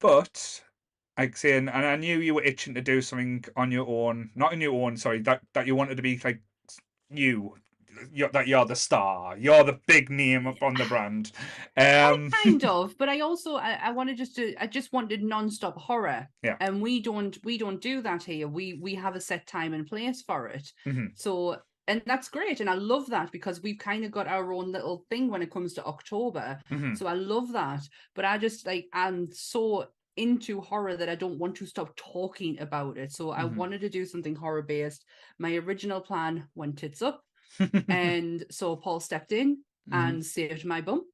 But 0.00 0.62
like 1.18 1.36
saying, 1.36 1.68
and 1.68 1.86
I 1.86 1.96
knew 1.96 2.18
you 2.18 2.34
were 2.34 2.42
itching 2.42 2.74
to 2.74 2.80
do 2.80 3.00
something 3.02 3.44
on 3.56 3.70
your 3.70 3.86
own, 3.88 4.30
not 4.34 4.52
on 4.52 4.60
your 4.60 4.74
own, 4.84 4.96
sorry, 4.96 5.20
that 5.22 5.42
that 5.54 5.66
you 5.66 5.74
wanted 5.76 5.96
to 5.96 6.02
be 6.02 6.20
like 6.24 6.40
you. 7.10 7.56
You're, 8.12 8.30
that 8.30 8.46
you're 8.48 8.64
the 8.64 8.74
star, 8.76 9.36
you're 9.38 9.64
the 9.64 9.78
big 9.86 10.10
name 10.10 10.46
on 10.46 10.74
the 10.74 10.84
brand. 10.84 11.32
Um, 11.76 12.30
kind 12.30 12.64
of 12.64 12.96
but 12.98 13.08
i 13.08 13.20
also 13.20 13.54
i, 13.56 13.72
I 13.74 13.90
wanted 13.92 14.16
just 14.16 14.36
to 14.36 14.54
i 14.62 14.66
just 14.66 14.92
wanted 14.92 15.22
non-stop 15.22 15.76
horror 15.76 16.28
Yeah. 16.42 16.56
and 16.60 16.80
we 16.82 17.00
don't 17.00 17.38
we 17.44 17.56
don't 17.58 17.80
do 17.80 18.02
that 18.02 18.22
here 18.22 18.48
we 18.48 18.74
we 18.74 18.94
have 18.96 19.16
a 19.16 19.20
set 19.20 19.46
time 19.46 19.72
and 19.74 19.86
place 19.86 20.22
for 20.22 20.48
it 20.48 20.70
Mhm. 20.86 21.18
so 21.18 21.58
and 21.88 22.02
that's 22.06 22.28
great 22.28 22.60
and 22.60 22.68
i 22.70 22.74
love 22.74 23.06
that 23.10 23.32
because 23.32 23.62
we've 23.62 23.78
kind 23.78 24.04
of 24.04 24.10
got 24.12 24.26
our 24.28 24.52
own 24.52 24.70
little 24.72 25.04
thing 25.10 25.28
when 25.30 25.42
it 25.42 25.50
comes 25.50 25.74
to 25.74 25.84
october 25.84 26.58
mhm. 26.70 26.96
so 26.96 27.06
i 27.06 27.14
love 27.14 27.52
that 27.52 27.82
but 28.14 28.24
i 28.24 28.36
just 28.38 28.66
like 28.66 28.86
i'm 28.92 29.30
so 29.32 29.86
into 30.16 30.60
horror 30.60 30.96
that 30.96 31.08
i 31.08 31.14
don't 31.14 31.38
want 31.38 31.54
to 31.56 31.64
stop 31.66 31.94
talking 31.96 32.58
about 32.60 32.98
it 32.98 33.10
so 33.12 33.30
i 33.30 33.42
Mhm. 33.42 33.56
wanted 33.56 33.80
to 33.80 33.88
do 33.88 34.04
something 34.04 34.34
horror 34.34 34.62
based 34.62 35.04
my 35.38 35.54
original 35.56 36.00
plan 36.00 36.46
went 36.54 36.76
tits 36.78 37.00
up 37.02 37.22
and 37.88 38.44
so 38.50 38.76
paul 38.76 39.00
stepped 39.00 39.32
in 39.32 39.64
Mhm. 39.88 40.08
and 40.08 40.26
saved 40.26 40.64
my 40.64 40.80
bum. 40.80 41.04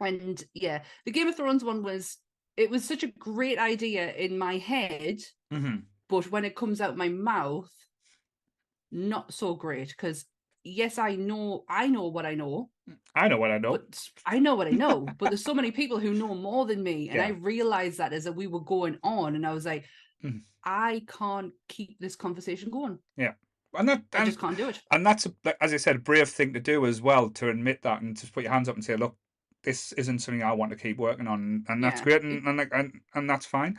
And 0.00 0.42
yeah, 0.54 0.84
the 1.04 1.10
Game 1.12 1.28
of 1.28 1.36
Thrones 1.36 1.62
one 1.64 1.82
was 1.82 2.16
it 2.56 2.70
was 2.70 2.84
such 2.84 3.02
a 3.04 3.08
great 3.18 3.58
idea 3.58 4.12
in 4.14 4.38
my 4.38 4.58
head, 4.58 5.18
Mhm. 5.52 5.84
but 6.08 6.30
when 6.30 6.44
it 6.44 6.56
comes 6.56 6.80
out 6.80 6.96
my 6.96 7.08
mouth, 7.08 7.70
not 8.90 9.32
so 9.34 9.54
great. 9.54 9.88
Because 9.88 10.24
yes, 10.64 10.98
I 10.98 11.14
know 11.16 11.64
I 11.68 11.88
know 11.88 12.08
what 12.08 12.26
I 12.26 12.34
know, 12.34 12.70
I 13.14 13.28
know 13.28 13.38
what 13.38 13.50
I 13.50 13.58
know. 13.58 13.72
but 13.72 14.08
I 14.26 14.38
know 14.38 14.54
what 14.54 14.66
I 14.66 14.70
know. 14.70 15.06
but 15.18 15.30
there's 15.30 15.44
so 15.44 15.54
many 15.54 15.70
people 15.70 15.98
who 15.98 16.14
know 16.14 16.34
more 16.34 16.66
than 16.66 16.82
me, 16.82 17.08
and 17.10 17.20
I 17.20 17.28
realized 17.28 17.98
that 17.98 18.12
as 18.12 18.28
we 18.30 18.46
were 18.46 18.60
going 18.64 18.98
on, 19.02 19.34
and 19.36 19.46
I 19.46 19.52
was 19.52 19.66
like, 19.66 19.86
Mhm. 20.24 20.42
I 20.64 21.04
can't 21.06 21.52
keep 21.68 21.98
this 22.00 22.16
conversation 22.16 22.70
going. 22.70 22.98
And 23.74 23.88
that 23.88 24.04
I 24.12 24.18
and, 24.18 24.26
just 24.26 24.40
can't 24.40 24.56
do 24.56 24.68
it. 24.68 24.80
and 24.90 25.06
that's 25.06 25.26
a, 25.26 25.62
as 25.62 25.72
I 25.72 25.76
said, 25.76 25.96
a 25.96 26.00
brave 26.00 26.28
thing 26.28 26.52
to 26.54 26.60
do 26.60 26.86
as 26.86 27.00
well 27.00 27.30
to 27.30 27.48
admit 27.48 27.82
that 27.82 28.02
and 28.02 28.16
to 28.16 28.32
put 28.32 28.44
your 28.44 28.52
hands 28.52 28.68
up 28.68 28.74
and 28.76 28.84
say, 28.84 28.96
look, 28.96 29.16
this 29.62 29.92
isn't 29.92 30.20
something 30.20 30.42
I 30.42 30.52
want 30.52 30.70
to 30.72 30.78
keep 30.78 30.98
working 30.98 31.26
on, 31.26 31.64
and 31.68 31.84
that's 31.84 32.00
Yeah, 32.00 32.04
great, 32.04 32.22
and 32.22 32.46
and, 32.46 32.60
and 32.72 33.00
and 33.14 33.28
that's 33.30 33.46
fine. 33.46 33.78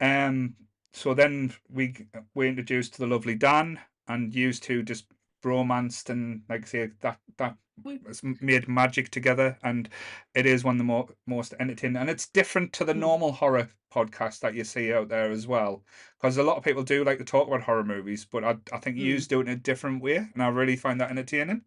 Um, 0.00 0.56
so 0.92 1.14
then 1.14 1.52
we 1.68 1.94
were 2.34 2.46
introduced 2.46 2.94
to 2.94 3.00
the 3.00 3.06
lovely 3.06 3.34
Dan, 3.34 3.80
and 4.08 4.34
used 4.34 4.62
to 4.64 4.82
just 4.82 5.06
bromanced 5.42 6.10
and 6.10 6.42
like 6.48 6.62
I 6.62 6.66
say 6.66 6.90
that 7.00 7.20
that 7.36 7.56
We- 7.84 8.00
made 8.40 8.68
magic 8.68 9.10
together, 9.10 9.58
and 9.62 9.88
it 10.34 10.46
is 10.46 10.64
one 10.64 10.74
of 10.76 10.78
the 10.78 10.84
more 10.84 11.08
most 11.26 11.54
entertaining, 11.60 11.96
and 11.96 12.10
it's 12.10 12.28
different 12.28 12.72
to 12.74 12.84
the 12.84 12.94
Mm. 12.94 12.98
normal 12.98 13.32
horror 13.32 13.70
podcast 13.90 14.40
that 14.40 14.54
you 14.54 14.64
see 14.64 14.92
out 14.92 15.08
there 15.08 15.30
as 15.30 15.46
well, 15.46 15.84
because 16.18 16.36
a 16.36 16.42
lot 16.42 16.56
of 16.56 16.64
people 16.64 16.82
do 16.82 17.04
like 17.04 17.18
to 17.18 17.24
talk 17.24 17.48
about 17.48 17.62
horror 17.62 17.84
movies, 17.84 18.24
but 18.24 18.44
I 18.44 18.58
I 18.72 18.78
think 18.78 18.96
Mm. 18.96 19.00
you 19.00 19.20
do 19.20 19.40
it 19.40 19.46
in 19.48 19.52
a 19.52 19.56
different 19.56 20.02
way, 20.02 20.16
and 20.16 20.42
I 20.42 20.48
really 20.48 20.76
find 20.76 21.00
that 21.00 21.10
entertaining. 21.10 21.64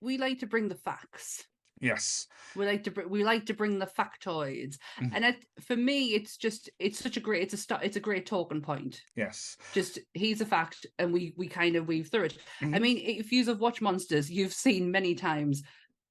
We 0.00 0.18
like 0.18 0.38
to 0.40 0.46
bring 0.46 0.68
the 0.68 0.74
facts. 0.74 1.46
Yes. 1.84 2.26
We 2.56 2.64
like 2.66 2.82
to 2.84 2.90
br- 2.90 3.06
we 3.08 3.24
like 3.24 3.46
to 3.46 3.54
bring 3.54 3.78
the 3.78 3.86
factoids, 3.86 4.76
Mm. 5.00 5.10
and 5.14 5.24
it, 5.24 5.44
for 5.60 5.76
me, 5.76 6.14
it's 6.14 6.36
just 6.36 6.70
it's 6.78 6.98
such 6.98 7.16
a 7.16 7.20
great 7.20 7.42
it's 7.42 7.54
a 7.54 7.56
st- 7.58 7.82
it's 7.82 7.96
a 7.96 8.00
great 8.00 8.26
talking 8.26 8.62
point. 8.62 9.02
Yes. 9.16 9.56
Just 9.74 9.98
he's 10.14 10.40
a 10.40 10.46
fact, 10.46 10.86
and 10.98 11.12
we 11.12 11.34
we 11.36 11.46
kind 11.46 11.76
of 11.76 11.86
weave 11.88 12.08
through 12.08 12.24
it. 12.24 12.38
I 12.62 12.64
Mhm. 12.66 12.80
mean, 12.80 12.98
if 12.98 13.32
you 13.32 13.44
have 13.46 13.60
watched 13.60 13.82
Monsters, 13.82 14.30
you've 14.30 14.54
seen 14.54 14.90
many 14.90 15.14
times 15.14 15.62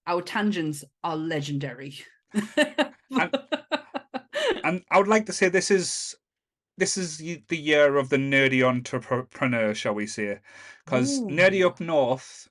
our 0.05 0.21
tangents 0.21 0.83
are 1.03 1.15
legendary. 1.17 1.95
And 2.33 2.91
and 4.63 4.83
I 4.91 4.97
would 4.97 5.07
like 5.07 5.25
to 5.27 5.33
say 5.33 5.49
this 5.49 5.71
is 5.71 6.15
this 6.77 6.97
is 6.97 7.17
the 7.19 7.57
year 7.57 7.97
of 7.97 8.09
the 8.09 8.17
nerdy 8.17 8.63
entrepreneur, 8.63 9.73
shall 9.73 9.93
we 9.93 10.07
say? 10.07 10.39
Because 10.85 11.21
nerdy 11.21 11.65
up 11.65 11.79
north, 11.79 12.47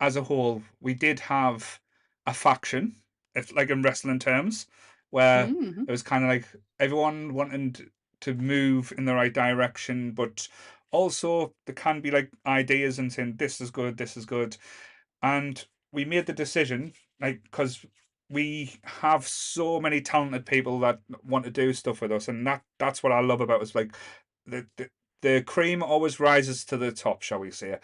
as 0.00 0.16
a 0.16 0.22
whole, 0.22 0.62
we 0.80 0.94
did 0.94 1.18
have 1.20 1.80
a 2.26 2.34
faction, 2.34 3.02
if 3.34 3.54
like 3.54 3.70
in 3.70 3.82
wrestling 3.82 4.18
terms, 4.18 4.66
where 5.10 5.54
Mhm. 5.60 5.86
it 5.86 5.90
was 5.90 6.02
kind 6.02 6.24
of 6.24 6.28
like 6.30 6.46
everyone 6.80 7.34
wanting 7.34 7.76
to 8.20 8.34
move 8.34 8.92
in 8.96 9.04
the 9.04 9.14
right 9.14 9.32
direction, 9.32 10.12
but 10.12 10.48
also 10.90 11.54
there 11.66 11.74
can 11.74 12.00
be 12.00 12.10
like 12.10 12.32
ideas 12.46 12.98
and 12.98 13.12
saying 13.12 13.36
this 13.36 13.60
is 13.60 13.70
good, 13.70 13.96
this 13.98 14.16
is 14.16 14.24
good, 14.26 14.56
and 15.22 15.66
we 15.92 16.04
made 16.04 16.26
the 16.26 16.32
decision 16.32 16.92
like 17.20 17.42
because 17.44 17.84
we 18.30 18.72
have 18.84 19.26
so 19.28 19.80
many 19.80 20.00
talented 20.00 20.46
people 20.46 20.78
that 20.80 21.00
want 21.24 21.44
to 21.44 21.50
do 21.50 21.72
stuff 21.72 22.00
with 22.00 22.12
us, 22.12 22.28
and 22.28 22.46
that 22.46 22.64
that's 22.78 23.02
what 23.02 23.12
I 23.12 23.20
love 23.20 23.40
about 23.40 23.62
us. 23.62 23.74
Like 23.74 23.94
the 24.46 24.66
the, 24.76 24.90
the 25.22 25.42
cream 25.42 25.82
always 25.82 26.20
rises 26.20 26.64
to 26.66 26.76
the 26.76 26.92
top, 26.92 27.22
shall 27.22 27.38
we 27.40 27.50
say? 27.50 27.78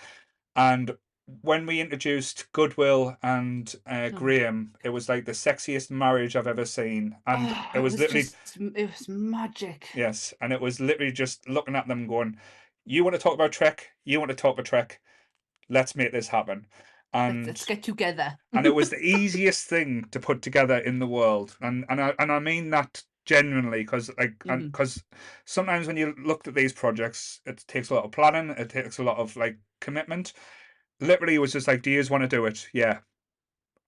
And 0.57 0.97
when 1.43 1.67
we 1.67 1.81
introduced 1.81 2.51
Goodwill 2.53 3.17
and 3.23 3.75
uh, 3.87 4.11
Oh. 4.13 4.17
Graham, 4.17 4.75
it 4.85 4.91
was 4.91 5.09
like 5.09 5.25
the 5.25 5.33
sexiest 5.33 5.91
marriage 5.91 6.37
I've 6.37 6.47
ever 6.47 6.65
seen, 6.65 7.17
and 7.27 7.49
Oh, 7.51 7.71
it 7.75 7.79
was 7.81 7.99
literally 7.99 8.23
just, 8.23 8.57
it 8.57 8.91
was 8.91 9.09
magic. 9.09 9.89
yes, 9.95 10.35
and 10.41 10.53
it 10.53 10.61
was 10.61 10.81
literally 10.81 11.13
just 11.13 11.49
looking 11.49 11.77
at 11.77 11.89
them 11.89 12.07
going, 12.07 12.39
"You 12.85 13.05
want 13.05 13.15
to 13.15 13.23
talk 13.23 13.35
about 13.35 13.53
Trek? 13.53 13.91
You 14.05 14.19
want 14.19 14.31
to 14.31 14.35
talk 14.37 14.55
about 14.55 14.67
Trek? 14.67 15.01
Let's 15.69 15.95
make 15.97 16.13
this 16.13 16.29
happen." 16.29 16.67
Let's, 17.13 17.25
And 17.25 17.47
let's 17.47 17.65
get 17.65 17.83
together. 17.83 18.37
and 18.53 18.67
it 18.67 18.75
was 18.75 18.91
the 18.91 18.99
easiest 19.01 19.69
thing 19.69 20.07
to 20.13 20.21
put 20.21 20.43
together 20.43 20.79
in 20.79 20.99
the 21.01 21.07
world, 21.09 21.57
and 21.61 21.85
and 21.89 22.01
I 22.01 22.15
and 22.19 22.31
I 22.33 22.39
mean 22.39 22.71
that 22.71 23.03
genuinely 23.27 23.81
because 23.83 24.11
like 24.19 24.43
because 24.45 25.03
sometimes 25.45 25.87
when 25.87 25.97
you 25.97 26.15
look 26.25 26.47
at 26.49 26.55
these 26.55 26.73
projects, 26.73 27.41
it 27.47 27.65
takes 27.69 27.91
a 27.91 27.95
lot 27.95 28.05
of 28.05 28.13
planning, 28.13 28.51
it 28.51 28.71
takes 28.71 28.99
a 28.99 29.03
lot 29.05 29.19
of 29.19 29.37
like 29.37 29.59
commitment. 29.81 30.33
Literally, 31.01 31.35
it 31.35 31.41
was 31.41 31.53
just 31.53 31.69
like, 31.69 31.83
"Do 31.83 31.91
you 31.91 32.05
want 32.11 32.23
to 32.23 32.29
do 32.29 32.47
it?" 32.47 32.69
Yeah, 32.73 33.01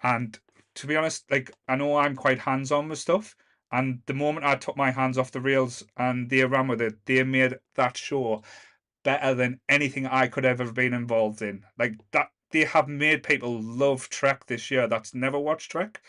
and 0.03 0.39
to 0.75 0.87
be 0.87 0.97
honest, 0.97 1.31
like 1.31 1.51
I 1.69 1.77
know 1.77 1.97
I'm 1.97 2.17
quite 2.17 2.39
hands 2.41 2.73
on 2.73 2.89
with 2.89 2.99
stuff, 2.99 3.37
and 3.71 4.01
the 4.07 4.15
moment 4.15 4.47
I 4.47 4.57
took 4.57 4.77
my 4.77 4.91
hands 4.91 5.19
off 5.19 5.33
the 5.33 5.41
rails 5.41 5.85
and 5.97 6.31
they 6.31 6.45
ran 6.45 6.69
with 6.69 6.81
it, 6.81 7.05
they 7.07 7.23
made 7.25 7.59
that 7.75 7.97
show 7.97 8.43
better 9.03 9.35
than 9.35 9.61
anything 9.69 10.07
I 10.07 10.29
could 10.29 10.45
ever 10.45 10.65
have 10.65 10.75
been 10.75 10.95
involved 10.95 11.43
in. 11.43 11.65
Like 11.79 11.95
that, 12.13 12.31
they 12.51 12.65
have 12.65 12.89
made 12.89 13.23
people 13.23 13.61
love 13.61 14.09
Trek 14.09 14.47
this 14.47 14.71
year. 14.71 14.87
That's 14.87 15.15
never 15.15 15.39
watched 15.39 15.71
Trek. 15.73 16.01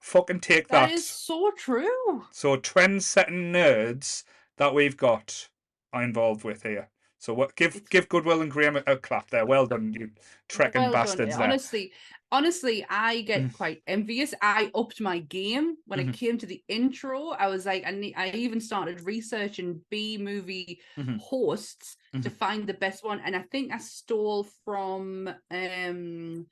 Fucking 0.00 0.40
take 0.40 0.68
that. 0.68 0.88
That 0.88 0.92
is 0.92 1.08
so 1.08 1.50
true. 1.56 2.24
So 2.30 2.56
trend-setting 2.56 3.52
nerds 3.52 4.24
that 4.58 4.74
we've 4.74 4.96
got 4.96 5.48
are 5.92 6.02
involved 6.02 6.44
with 6.44 6.62
here. 6.64 6.90
So 7.24 7.32
what? 7.32 7.56
Give 7.56 7.88
give 7.88 8.10
Goodwill 8.10 8.42
and 8.42 8.50
Graham 8.50 8.76
a, 8.76 8.82
a 8.86 8.96
clap 8.98 9.30
there. 9.30 9.46
Well 9.46 9.64
done, 9.64 9.94
you 9.94 10.10
trekking 10.46 10.82
Well 10.82 10.90
done. 10.90 10.92
bastards 10.92 11.38
there. 11.38 11.44
Honestly, 11.46 11.92
honestly, 12.30 12.84
I 12.90 13.22
get 13.22 13.40
Mm. 13.44 13.54
quite 13.54 13.82
envious. 13.86 14.34
I 14.42 14.70
upped 14.74 15.00
my 15.00 15.20
game 15.20 15.76
when 15.86 16.00
Mhm. 16.00 16.08
it 16.10 16.12
came 16.12 16.36
to 16.36 16.44
the 16.44 16.62
intro. 16.68 17.30
I 17.30 17.46
was 17.46 17.64
like, 17.64 17.82
I 17.86 17.92
need, 17.92 18.12
I 18.14 18.28
even 18.32 18.60
started 18.60 19.00
researching 19.06 19.80
B 19.90 20.18
movie 20.18 20.82
Mhm. 20.98 21.18
hosts 21.18 21.96
to 22.20 22.28
Mhm. 22.28 22.36
find 22.36 22.66
the 22.66 22.74
best 22.74 23.02
one, 23.02 23.20
and 23.20 23.34
I 23.34 23.40
think 23.50 23.72
I 23.72 23.78
stole 23.78 24.44
from 24.66 25.28
um 25.50 26.46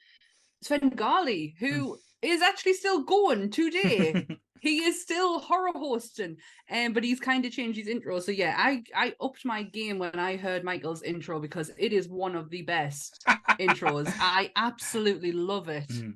Svengoolie, 0.64 1.54
who 1.58 1.98
is 2.22 2.40
actually 2.40 2.74
still 2.74 3.02
going 3.04 3.50
today. 3.50 4.14
he 4.62 4.84
is 4.84 5.02
still 5.02 5.40
horror 5.40 5.72
hosting, 5.74 6.36
um, 6.70 6.92
but 6.92 7.02
he's 7.04 7.18
kind 7.20 7.44
of 7.44 7.52
changed 7.52 7.78
his 7.78 7.88
intro. 7.88 8.20
So 8.20 8.30
yeah, 8.30 8.54
I 8.56 8.84
I 8.94 9.14
upped 9.20 9.44
my 9.44 9.64
game 9.64 9.98
when 9.98 10.18
I 10.18 10.36
heard 10.36 10.62
Michael's 10.64 11.02
intro 11.02 11.40
because 11.40 11.70
it 11.76 11.92
is 11.92 12.08
one 12.08 12.36
of 12.36 12.48
the 12.48 12.62
best 12.62 13.24
intros. 13.58 14.06
I 14.20 14.52
absolutely 14.56 15.32
love 15.32 15.68
it. 15.68 15.88
Mhm. 15.88 16.14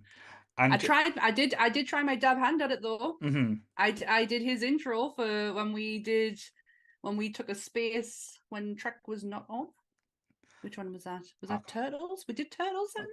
And 0.59 0.73
I 0.73 0.76
tried. 0.79 1.19
I 1.19 1.33
did. 1.33 1.55
I 1.59 1.69
did 1.69 1.87
try 1.88 2.03
my 2.03 2.17
dab 2.17 2.38
hand 2.38 2.62
at 2.62 2.71
it 2.71 2.83
though. 2.83 3.19
mhm. 3.23 3.61
I 3.76 4.25
did 4.25 4.43
his 4.43 4.62
intro 4.62 5.11
for 5.11 5.53
when 5.53 5.73
we 5.73 5.99
did 5.99 6.41
when 7.03 7.17
we 7.17 7.31
took 7.31 7.49
a 7.50 7.55
space 7.55 8.38
when 8.49 8.76
Trek 8.76 9.07
was 9.09 9.23
not 9.25 9.47
on. 9.50 9.67
Which 10.63 10.79
one 10.79 10.93
was 10.93 11.05
that? 11.05 11.23
Was 11.41 11.51
that 11.51 11.67
Turtles? 11.69 12.25
We 12.27 12.35
did 12.35 12.51
Turtles 12.51 12.93
that 12.97 13.07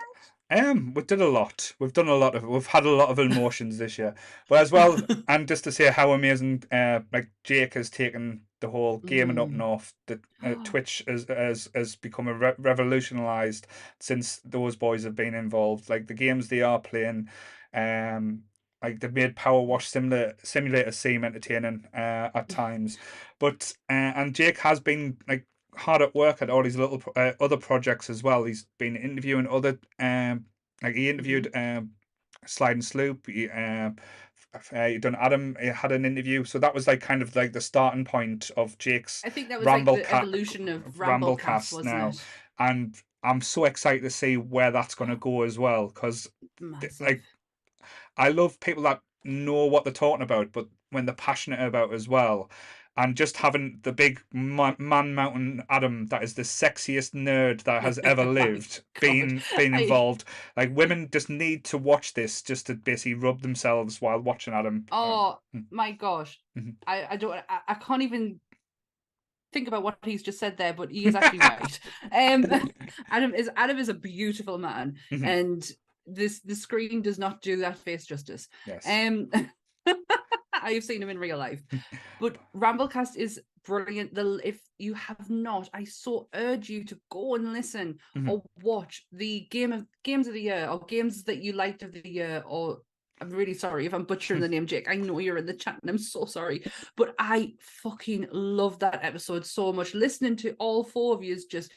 night. 0.50 0.66
Um, 0.68 0.94
we 0.94 1.04
did 1.04 1.22
a 1.22 1.28
lot. 1.30 1.74
We've 1.80 1.94
done 1.94 2.08
a 2.08 2.16
lot 2.16 2.36
of. 2.36 2.44
We've 2.44 2.66
had 2.66 2.86
a 2.86 2.92
lot 2.92 3.10
of 3.10 3.20
emotions 3.20 3.78
this 3.78 3.98
year, 3.98 4.16
but 4.50 4.60
as 4.62 4.72
well, 4.72 4.98
and 5.28 5.48
just 5.48 5.64
to 5.66 5.72
say 5.72 5.92
how 5.92 6.14
amazing, 6.14 6.64
uh, 6.72 7.02
like 7.12 7.30
Jake 7.44 7.76
has 7.76 7.90
taken 7.90 8.42
the 8.60 8.70
whole 8.70 8.98
gaming 9.00 9.38
up 9.38 9.50
Mm. 9.50 9.58
north. 9.58 9.94
The 10.08 10.20
uh, 10.42 10.56
Twitch 10.64 11.04
has 11.08 11.26
has 11.30 11.70
has 11.76 11.96
become 11.96 12.28
a 12.28 12.34
re- 12.34 12.54
revolutionized 12.58 13.68
since 14.00 14.38
those 14.46 14.76
boys 14.76 15.04
have 15.04 15.16
been 15.16 15.36
involved. 15.36 15.90
Like 15.90 16.08
the 16.08 16.14
games 16.14 16.48
they 16.48 16.62
are 16.62 16.80
playing, 16.80 17.30
um, 17.74 18.44
like 18.82 19.00
they've 19.00 19.14
made 19.14 19.36
Power 19.36 19.62
Wash 19.62 19.88
Simulator 19.88 20.36
Simulator 20.44 20.92
seem 20.92 21.24
entertaining 21.24 21.86
uh, 21.94 22.30
at 22.34 22.48
times, 22.50 22.98
but 23.38 23.74
uh, 23.90 23.94
and 24.16 24.34
Jake 24.34 24.60
has 24.60 24.80
been 24.80 25.18
like 25.28 25.46
hard 25.76 26.02
at 26.02 26.16
work 26.16 26.42
at 26.42 26.50
all 26.50 26.64
these 26.64 26.78
little 26.78 27.02
uh, 27.16 27.32
other 27.40 27.58
projects 27.58 28.10
as 28.10 28.24
well. 28.24 28.44
He's 28.44 28.66
been 28.78 28.96
interviewing 28.96 29.48
other 29.48 29.80
um 30.00 30.46
like 30.82 30.96
he 30.96 31.10
interviewed 31.10 31.50
um 31.56 31.92
Slide 32.46 32.74
and 32.74 32.86
Sloop. 32.86 33.28
He, 33.28 33.50
um, 33.50 33.96
uh, 34.54 34.88
he 34.88 34.98
done 34.98 35.16
Adam. 35.16 35.56
He 35.60 35.68
had 35.68 35.92
an 35.92 36.06
interview, 36.06 36.44
so 36.44 36.60
that 36.60 36.74
was 36.74 36.88
like 36.88 37.02
kind 37.02 37.22
of 37.22 37.36
like 37.36 37.54
the 37.54 37.62
starting 37.62 38.06
point 38.06 38.52
of 38.58 38.78
Jake's 38.78 39.22
I 39.26 39.30
think 39.30 39.50
that 39.50 39.60
was 39.60 39.66
like 39.66 39.86
the 39.86 40.14
evolution 40.14 40.70
of 40.70 40.84
Ramblecast 40.96 41.40
Ramblecast, 41.40 41.74
wasn't 41.74 41.86
now. 41.86 42.08
it? 42.10 42.22
and 42.60 42.96
I'm 43.24 43.42
so 43.42 43.66
excited 43.66 44.04
to 44.04 44.10
see 44.10 44.38
where 44.38 44.72
that's 44.72 44.96
going 44.96 45.10
to 45.10 45.16
go 45.16 45.44
as 45.44 45.58
well 45.58 45.88
because 45.88 46.30
like 47.00 47.24
I 48.18 48.30
love 48.30 48.60
people 48.60 48.84
that 48.84 49.02
know 49.24 49.66
what 49.66 49.84
they're 49.86 49.94
talking 49.94 50.24
about, 50.24 50.52
but 50.52 50.68
when 50.92 51.06
they're 51.06 51.16
passionate 51.16 51.62
about 51.62 51.94
as 51.94 52.08
well. 52.08 52.50
And 52.96 53.16
just 53.18 53.38
having 53.38 53.80
the 53.82 53.92
big 53.92 54.22
man, 54.32 54.76
man 54.78 55.16
mountain 55.16 55.64
Adam 55.68 56.06
that 56.08 56.22
is 56.24 56.36
the 56.36 56.44
sexiest 56.44 57.16
nerd 57.16 57.64
that 57.64 57.82
has 57.82 57.98
ever 58.04 58.24
lived 58.24 58.82
God. 58.94 59.02
being 59.02 59.42
being 59.58 59.74
I- 59.74 59.82
involved. 59.82 60.26
Like 60.56 60.76
women 60.76 61.10
just 61.12 61.28
need 61.30 61.64
to 61.66 61.80
watch 61.80 62.14
this 62.14 62.44
just 62.44 62.68
to 62.68 62.76
basically 62.76 63.16
rub 63.16 63.42
themselves 63.42 64.00
while 64.00 64.20
watching 64.20 64.54
Adam. 64.54 64.86
Uh, 64.92 64.96
Oh 64.96 65.40
mm. 65.56 65.66
my 65.72 65.92
gosh. 65.94 66.40
Mhm. 66.56 66.76
I, 66.86 67.08
I 67.12 67.18
don't 67.18 67.34
I, 67.50 67.60
I 67.70 67.74
can't 67.74 68.04
even 68.04 68.40
think 69.54 69.68
about 69.68 69.82
what 69.84 69.98
he's 70.04 70.22
just 70.24 70.38
said 70.40 70.58
there, 70.58 70.74
but 70.74 70.92
he 70.92 71.06
is 71.08 71.16
actually 71.16 71.40
right. 71.40 71.80
Um 72.12 72.46
Adam 73.10 73.34
is 73.34 73.50
Adam 73.56 73.80
is 73.80 73.90
a 73.90 73.94
beautiful 73.96 74.60
man 74.60 74.98
Mhm. 75.12 75.26
and 75.26 75.72
this 76.06 76.42
the 76.42 76.54
screen 76.56 77.02
does 77.02 77.18
not 77.18 77.42
do 77.42 77.58
that 77.58 77.78
face 77.80 78.06
justice. 78.06 78.50
yes. 78.68 78.86
Um 78.88 79.32
I've 80.64 80.84
seen 80.84 81.02
him 81.02 81.10
in 81.10 81.20
real 81.20 81.38
life. 81.38 81.62
But 82.20 82.38
Ramblecast 82.56 83.18
is 83.18 83.42
brilliant. 83.66 84.14
The 84.14 84.40
if 84.44 84.62
you 84.78 84.94
have 84.94 85.30
not, 85.30 85.70
I 85.74 85.84
so 85.84 86.30
urge 86.34 86.70
you 86.70 86.84
to 86.86 86.98
go 87.12 87.36
and 87.36 87.52
listen 87.54 87.98
Mhm. 88.16 88.30
or 88.30 88.44
watch 88.62 89.06
the 89.12 89.48
game 89.52 89.74
of 89.74 89.86
games 90.04 90.28
of 90.28 90.34
the 90.34 90.42
year 90.42 90.68
or 90.72 90.80
games 90.86 91.24
that 91.26 91.42
you 91.44 91.54
liked 91.54 91.84
of 91.84 91.92
the 91.92 92.08
year 92.08 92.44
or 92.46 92.80
I'm 93.22 93.30
really 93.30 93.54
sorry 93.54 93.86
if 93.86 93.94
I'm 93.94 94.06
butchering 94.06 94.42
the 94.42 94.50
name, 94.56 94.66
Jake. 94.68 94.90
I 94.90 94.96
know 94.96 95.20
you're 95.20 95.38
in 95.38 95.46
the 95.46 95.54
chat 95.54 95.80
and 95.82 95.90
I'm 95.90 95.98
so 95.98 96.26
sorry. 96.26 96.66
But 96.98 97.14
I 97.20 97.54
fucking 97.60 98.28
love 98.32 98.80
that 98.80 99.00
episode 99.04 99.46
so 99.46 99.72
much. 99.72 99.94
Listening 99.94 100.36
to 100.38 100.54
all 100.60 100.84
four 100.84 101.16
of 101.16 101.24
you 101.24 101.34
is 101.34 101.46
just 101.46 101.72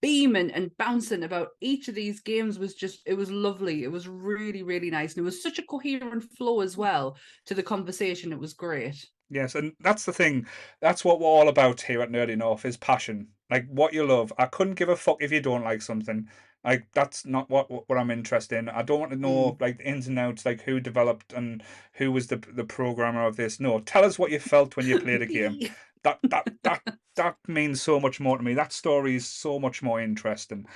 beaming 0.00 0.50
and 0.50 0.76
bouncing 0.78 1.24
about 1.24 1.48
each 1.60 1.88
of 1.88 1.94
these 1.94 2.20
games 2.20 2.58
was 2.58 2.74
just 2.74 3.00
it 3.06 3.14
was 3.14 3.30
lovely. 3.30 3.84
It 3.84 3.92
was 3.92 4.08
really, 4.08 4.62
really 4.62 4.90
nice. 4.90 5.14
And 5.14 5.22
it 5.22 5.24
was 5.24 5.42
such 5.42 5.58
a 5.58 5.62
coherent 5.62 6.24
flow 6.24 6.60
as 6.60 6.76
well 6.76 7.16
to 7.46 7.54
the 7.54 7.62
conversation. 7.62 8.32
It 8.32 8.38
was 8.38 8.54
great. 8.54 9.04
Yes, 9.30 9.54
and 9.54 9.72
that's 9.80 10.04
the 10.04 10.12
thing. 10.12 10.46
That's 10.80 11.04
what 11.04 11.20
we're 11.20 11.26
all 11.26 11.48
about 11.48 11.80
here 11.80 12.02
at 12.02 12.10
Nerdy 12.10 12.36
North 12.36 12.64
is 12.64 12.76
passion. 12.76 13.28
Like 13.48 13.66
what 13.68 13.92
you 13.92 14.04
love. 14.04 14.32
I 14.38 14.46
couldn't 14.46 14.74
give 14.74 14.88
a 14.88 14.96
fuck 14.96 15.18
if 15.20 15.30
you 15.32 15.40
don't 15.40 15.64
like 15.64 15.82
something. 15.82 16.28
Like 16.64 16.86
that's 16.92 17.24
not 17.24 17.48
what 17.48 17.70
what 17.70 17.98
I'm 17.98 18.10
interested 18.10 18.58
in. 18.58 18.68
I 18.68 18.82
don't 18.82 19.00
want 19.00 19.12
to 19.12 19.18
know 19.18 19.52
mm. 19.52 19.60
like 19.60 19.78
the 19.78 19.88
ins 19.88 20.08
and 20.08 20.18
outs, 20.18 20.44
like 20.44 20.60
who 20.62 20.78
developed 20.78 21.32
and 21.32 21.62
who 21.94 22.12
was 22.12 22.26
the 22.26 22.36
the 22.36 22.64
programmer 22.64 23.26
of 23.26 23.36
this. 23.36 23.60
No, 23.60 23.78
tell 23.80 24.04
us 24.04 24.18
what 24.18 24.30
you 24.30 24.38
felt 24.38 24.76
when 24.76 24.86
you 24.86 25.00
played 25.00 25.22
a 25.22 25.26
game. 25.26 25.58
That 26.02 26.18
that 26.24 26.52
that 26.62 26.98
that 27.16 27.36
means 27.48 27.82
so 27.82 28.00
much 28.00 28.20
more 28.20 28.36
to 28.38 28.42
me. 28.42 28.54
That 28.54 28.72
story 28.72 29.16
is 29.16 29.26
so 29.26 29.58
much 29.58 29.82
more 29.82 30.00
interesting. 30.00 30.66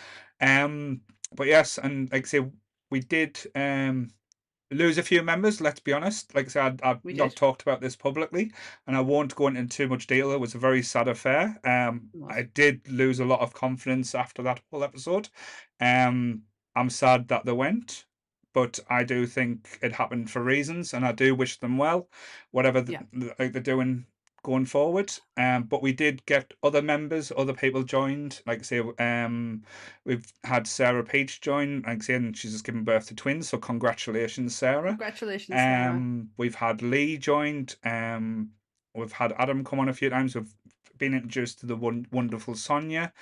Um, 0.41 1.01
but 1.35 1.47
yes, 1.47 1.79
and 1.79 2.11
like 2.13 2.25
I 2.25 2.29
say, 2.29 2.47
we 2.91 3.01
did 3.01 3.39
um 3.55 4.11
lose 4.71 4.99
a 4.99 5.03
few 5.03 5.23
members. 5.23 5.61
Let's 5.61 5.81
be 5.81 5.93
honest. 5.93 6.35
Like 6.35 6.47
I 6.47 6.49
said, 6.49 6.81
I've 6.83 7.05
not 7.05 7.31
did. 7.31 7.37
talked 7.37 7.63
about 7.63 7.81
this 7.81 7.97
publicly, 7.97 8.53
and 8.87 8.97
I 8.97 9.01
won't 9.01 9.35
go 9.35 9.47
into 9.47 9.67
too 9.67 9.89
much 9.89 10.07
detail. 10.07 10.33
It 10.33 10.41
was 10.41 10.55
a 10.55 10.59
very 10.59 10.83
sad 10.83 11.09
affair. 11.09 11.59
Um, 11.65 12.11
I 12.29 12.43
did 12.43 12.89
lose 12.89 13.21
a 13.21 13.25
lot 13.25 13.41
of 13.41 13.55
confidence 13.55 14.15
after 14.15 14.43
that 14.43 14.61
whole 14.71 14.85
episode. 14.85 15.29
Um, 15.81 16.43
I'm 16.77 16.91
sad 16.91 17.29
that 17.29 17.45
they 17.45 17.53
went, 17.53 18.07
but 18.53 18.81
I 18.91 19.05
do 19.05 19.27
think 19.27 19.79
it 19.81 19.93
happened 19.93 20.31
for 20.31 20.43
reasons, 20.43 20.93
and 20.93 21.05
I 21.07 21.13
do 21.13 21.35
wish 21.35 21.59
them 21.59 21.79
well, 21.79 22.09
whatever 22.51 22.83
th- 22.83 22.99
Yeah. 23.01 23.21
th- 23.21 23.33
like 23.39 23.53
they're 23.53 23.63
doing 23.63 24.07
going 24.45 24.65
forward. 24.67 25.13
Um, 25.37 25.65
but 25.65 25.83
we 25.83 25.93
did 25.93 26.25
get 26.27 26.55
other 26.63 26.81
members, 26.81 27.33
other 27.37 27.53
people 27.53 27.83
joined. 27.83 28.41
Like 28.47 28.61
I 28.61 28.63
say, 28.63 28.83
um, 29.01 29.63
we've 30.05 30.33
had 30.45 30.69
Sarah 30.69 31.03
Page 31.03 31.41
join. 31.41 31.83
Like 31.85 31.99
I 31.99 32.01
say, 32.01 32.15
and 32.15 32.37
she's 32.37 32.53
just 32.53 32.65
given 32.65 32.85
birth 32.85 33.09
to 33.09 33.17
twins. 33.17 33.49
So 33.49 33.59
congratulations, 33.59 34.55
Sarah. 34.55 34.91
Congratulations, 34.91 35.59
Sarah. 35.59 35.91
Um, 35.91 36.31
we've 36.37 36.55
had 36.55 36.83
Lee 36.83 37.19
joined. 37.19 37.75
Um, 37.85 38.51
we've 38.95 39.11
had 39.11 39.35
Adam 39.39 39.65
come 39.65 39.81
on 39.81 39.89
a 39.89 39.95
few 39.95 40.11
times. 40.11 40.37
We've 40.37 40.55
been 40.99 41.15
introduced 41.15 41.59
to 41.61 41.67
the 41.67 41.77
one 41.77 42.07
wonderful 42.13 42.55
Sonia. 42.55 43.13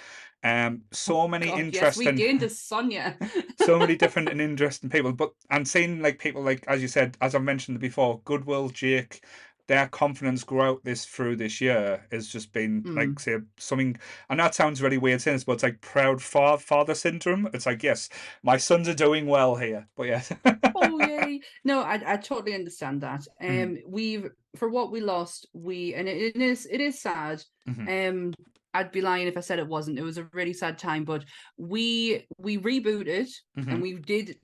Um, 0.44 0.82
so 0.90 1.28
many 1.28 1.46
God, 1.46 1.58
yes, 1.58 1.64
interesting 1.66 2.16
we 2.16 2.22
gained 2.22 2.42
a 2.42 2.48
Sonia. 2.50 3.16
so 3.64 3.78
many 3.78 3.94
different 3.94 4.28
and 4.28 4.40
interesting 4.40 4.90
people. 4.90 5.12
But 5.12 5.32
and 5.50 5.66
seeing 5.66 6.02
like 6.02 6.18
people 6.18 6.42
like 6.42 6.64
as 6.66 6.82
you 6.82 6.88
said, 6.88 7.16
as 7.20 7.34
I 7.34 7.38
mentioned 7.38 7.78
before, 7.78 8.20
Goodwill, 8.24 8.68
Jake, 8.70 9.24
their 9.68 9.88
confidence 9.88 10.44
grow 10.44 10.72
out 10.72 10.84
this 10.84 11.04
through 11.04 11.36
this 11.36 11.60
year 11.60 12.06
has 12.10 12.28
just 12.28 12.52
been 12.52 12.82
Mm. 12.82 12.96
like 12.96 13.20
say 13.20 13.38
something. 13.58 13.96
And 14.28 14.40
that 14.40 14.54
sounds 14.54 14.82
really 14.82 14.98
weird 14.98 15.20
this, 15.20 15.44
but 15.44 15.52
it's 15.52 15.62
like 15.62 15.80
proud 15.80 16.20
fa- 16.22 16.58
father 16.58 16.94
syndrome. 16.94 17.48
It's 17.54 17.66
like 17.66 17.82
yes, 17.82 18.08
my 18.42 18.56
sons 18.56 18.88
are 18.88 18.94
doing 18.94 19.26
well 19.26 19.54
here. 19.56 19.88
But 19.96 20.04
yes, 20.08 20.32
oh 20.74 20.98
yay! 21.06 21.40
No, 21.64 21.80
I 21.82 22.14
I 22.14 22.16
totally 22.16 22.54
understand 22.54 23.00
that. 23.02 23.26
Um, 23.40 23.48
Mm. 23.48 23.78
we've 23.86 24.30
for 24.56 24.68
what 24.68 24.90
we 24.92 25.00
lost, 25.00 25.46
we 25.52 25.94
and 25.94 26.08
it, 26.08 26.36
it 26.36 26.42
is 26.42 26.66
it 26.66 26.80
is 26.80 27.00
sad. 27.00 27.42
Mhm. 27.68 28.08
Um, 28.10 28.34
I'd 28.74 28.90
be 28.90 29.00
lying 29.02 29.26
if 29.28 29.36
I 29.36 29.40
said 29.40 29.58
it 29.58 29.68
wasn't. 29.68 29.98
It 29.98 30.02
was 30.02 30.18
a 30.18 30.28
really 30.32 30.54
sad 30.54 30.78
time, 30.78 31.04
but 31.04 31.24
we 31.56 32.26
we 32.38 32.58
rebooted 32.58 33.28
Mhm. 33.58 33.68
and 33.72 33.82
we 33.82 33.94
did, 33.98 34.36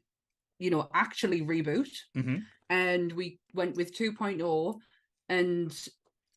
you 0.58 0.70
know, 0.70 0.88
actually 0.94 1.40
reboot, 1.42 1.88
Mhm. 2.16 2.42
and 2.70 3.12
we 3.12 3.40
went 3.54 3.76
with 3.76 3.92
2.0, 3.94 4.78
and 5.28 5.72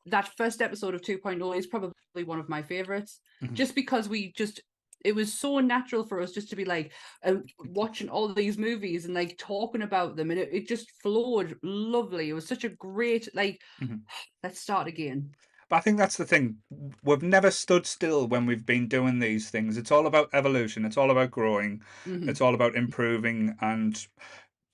that 0.07 0.35
first 0.37 0.61
episode 0.61 0.95
of 0.95 1.01
2.0 1.01 1.57
is 1.57 1.67
probably 1.67 1.93
one 2.25 2.39
of 2.39 2.49
my 2.49 2.61
favorites, 2.63 3.19
Mhm. 3.43 3.53
just 3.53 3.75
because 3.75 4.09
we 4.09 4.31
just 4.33 4.61
it 5.03 5.15
was 5.15 5.33
so 5.33 5.59
natural 5.59 6.05
for 6.05 6.21
us 6.21 6.31
just 6.31 6.49
to 6.51 6.55
be 6.55 6.63
like 6.65 6.93
um, 7.25 7.43
watching 7.69 8.07
all 8.07 8.31
these 8.33 8.55
movies 8.59 9.05
and 9.05 9.15
like 9.15 9.35
talking 9.39 9.81
about 9.81 10.15
them 10.15 10.29
and 10.29 10.39
it, 10.39 10.49
it 10.53 10.67
just 10.67 10.91
flowed 11.01 11.57
lovely 11.63 12.29
it 12.29 12.33
was 12.33 12.47
such 12.47 12.63
a 12.65 12.69
great 12.69 13.27
like 13.33 13.59
Mhm. 13.81 14.01
let's 14.43 14.59
start 14.61 14.87
again 14.87 15.31
But 15.69 15.77
I 15.77 15.79
think 15.81 15.97
that's 15.97 16.17
the 16.17 16.25
thing. 16.25 16.57
We've 17.03 17.23
never 17.23 17.49
stood 17.49 17.85
still 17.87 18.27
when 18.27 18.45
we've 18.45 18.65
been 18.65 18.87
doing 18.87 19.19
these 19.19 19.49
things. 19.49 19.77
It's 19.77 19.91
all 19.91 20.05
about 20.05 20.29
evolution. 20.33 20.85
It's 20.85 20.97
all 20.97 21.11
about 21.11 21.31
growing. 21.31 21.81
Mhm. 22.05 22.29
It's 22.29 22.41
all 22.41 22.53
about 22.53 22.75
improving 22.75 23.55
and 23.61 24.07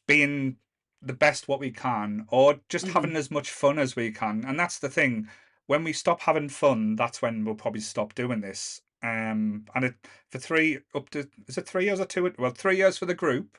being 0.08 0.58
the 1.02 1.14
best 1.14 1.48
what 1.48 1.60
we 1.60 1.72
can, 1.72 2.26
or 2.30 2.60
just 2.70 2.86
Mhm. 2.88 2.94
having 2.94 3.16
as 3.16 3.30
much 3.32 3.50
fun 3.52 3.78
as 3.80 3.96
we 3.96 4.12
can. 4.12 4.44
And 4.46 4.60
that's 4.60 4.80
the 4.80 4.90
thing. 4.90 5.30
When 5.68 5.84
we 5.84 5.94
stop 5.94 6.22
having 6.22 6.50
fun, 6.50 6.96
that's 6.96 7.22
when 7.22 7.44
we'll 7.46 7.56
probably 7.56 7.82
stop 7.82 8.16
doing 8.16 8.42
this. 8.42 8.82
Um, 9.04 9.66
and 9.76 9.86
it 9.86 9.96
for 10.32 10.40
three 10.40 10.80
up 10.96 11.10
to 11.12 11.30
is 11.48 11.58
it 11.58 11.68
three 11.68 11.86
years 11.86 12.00
or 12.00 12.06
two? 12.06 12.34
Well, 12.40 12.52
three 12.52 12.78
years 12.78 12.98
for 12.98 13.06
the 13.06 13.14
group. 13.14 13.58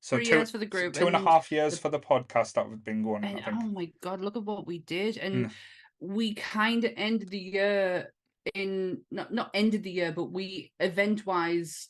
So 0.00 0.16
Three 0.16 0.26
two, 0.26 0.34
years 0.36 0.50
for 0.50 0.58
the 0.58 0.66
group 0.66 0.92
two 0.94 1.06
and 1.06 1.16
a 1.16 1.20
half 1.20 1.50
years 1.50 1.74
the- 1.74 1.80
for 1.80 1.88
the 1.88 1.98
podcast 1.98 2.52
that 2.52 2.68
we've 2.68 2.84
been 2.84 3.02
going. 3.02 3.24
and 3.24 3.42
oh 3.46 3.66
my 3.68 3.90
god 4.00 4.20
look 4.20 4.36
at 4.36 4.44
what 4.44 4.66
we 4.66 4.78
did 4.80 5.16
and 5.16 5.46
Mm. 5.46 5.52
we 6.00 6.34
kind 6.34 6.84
of 6.84 6.92
ended 6.96 7.30
the 7.30 7.38
year 7.38 8.12
in 8.54 9.02
not 9.10 9.32
not 9.32 9.50
ended 9.54 9.82
the 9.82 9.90
year 9.90 10.12
but 10.12 10.26
we 10.26 10.72
event 10.78 11.26
wise 11.26 11.88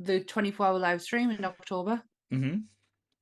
the 0.00 0.24
24 0.24 0.66
hour 0.66 0.78
live 0.78 1.02
stream 1.02 1.30
in 1.30 1.44
october 1.44 2.02
Mm-hmm. 2.32 2.60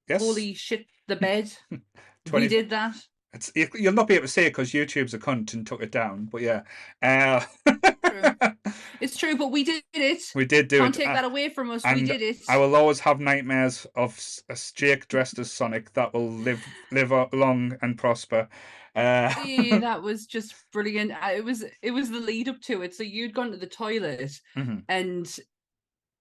Yes. 0.08 0.22
holy 0.22 0.54
shit 0.54 0.86
the 1.08 1.16
bed 1.16 1.50
20 2.26 2.44
we 2.44 2.48
did 2.48 2.70
that 2.70 2.94
It's 3.32 3.50
you- 3.54 3.68
you'll 3.74 3.92
not 3.92 4.08
be 4.08 4.14
able 4.14 4.26
to 4.26 4.32
say 4.32 4.46
it 4.46 4.50
because 4.50 4.72
YouTube's 4.72 5.14
a 5.14 5.18
cunt 5.18 5.52
and 5.54 5.66
took 5.66 5.82
it 5.82 5.90
down. 5.92 6.26
But 6.32 6.40
yeah, 6.42 6.62
uh, 7.02 7.44
it's 9.00 9.16
true 9.16 9.36
but 9.36 9.48
we 9.48 9.62
did 9.64 9.82
it 9.94 10.22
we 10.34 10.44
did 10.44 10.68
do 10.68 10.76
it. 10.76 10.80
can't 10.80 10.94
take 10.94 11.08
Uh, 11.08 11.14
that 11.14 11.24
away 11.24 11.48
from 11.50 11.70
us 11.70 11.82
we 11.84 12.02
did 12.02 12.22
it 12.22 12.36
I 12.48 12.56
will 12.56 12.74
always 12.74 13.00
have 13.00 13.20
nightmares 13.20 13.86
of 13.94 14.18
a 14.48 14.56
Jake 14.74 15.08
dressed 15.08 15.38
as 15.38 15.52
Sonic 15.52 15.92
that 15.94 16.12
will 16.14 16.30
live 16.30 16.62
live 16.90 17.12
long 17.32 17.76
and 17.82 17.98
prosper. 17.98 18.48
Uh, 18.94 19.28
that 19.80 20.00
was 20.02 20.26
just 20.26 20.54
brilliant. 20.72 21.12
It 21.24 21.44
was 21.44 21.64
it 21.82 21.90
was 21.90 22.10
the 22.10 22.20
lead 22.20 22.48
up 22.48 22.60
to 22.62 22.82
it. 22.82 22.94
So 22.94 23.02
you'd 23.02 23.34
gone 23.34 23.50
to 23.50 23.56
the 23.58 23.66
toilet 23.66 24.40
mhm, 24.56 24.84
and 24.88 25.38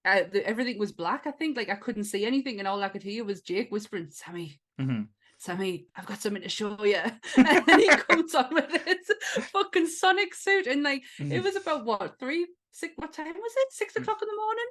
uh, 0.06 0.22
the, 0.32 0.46
everything 0.46 0.78
was 0.78 0.92
black. 0.92 1.26
I 1.26 1.30
think 1.32 1.56
like 1.56 1.68
I 1.68 1.74
couldn't 1.74 2.04
see 2.04 2.24
anything, 2.24 2.58
and 2.58 2.68
all 2.68 2.82
I 2.82 2.88
could 2.88 3.02
hear 3.02 3.24
was 3.24 3.40
Jake 3.42 3.70
whispering, 3.70 4.08
"Sammie, 4.10 4.60
mhm. 4.80 5.08
Sammie, 5.38 5.86
I've 5.96 6.06
got 6.06 6.20
something 6.22 6.42
to 6.42 6.48
show 6.48 6.82
you." 6.84 6.96
and 7.36 7.66
then 7.66 7.80
he 7.80 7.88
comes 8.08 8.34
on 8.34 8.52
with 8.54 8.70
his 8.86 9.44
fucking 9.46 9.86
Sonic 9.88 10.34
suit, 10.34 10.66
and 10.66 10.82
like 10.82 11.02
Mhm. 11.18 11.32
it 11.32 11.42
was 11.42 11.56
about 11.56 11.84
what 11.84 12.18
three, 12.18 12.46
six? 12.70 12.94
What 12.96 13.12
time 13.12 13.26
was 13.34 13.52
it? 13.56 13.72
Six 13.72 13.94
Mm. 13.94 14.02
o'clock 14.02 14.22
in 14.22 14.28
the 14.28 14.36
morning. 14.36 14.66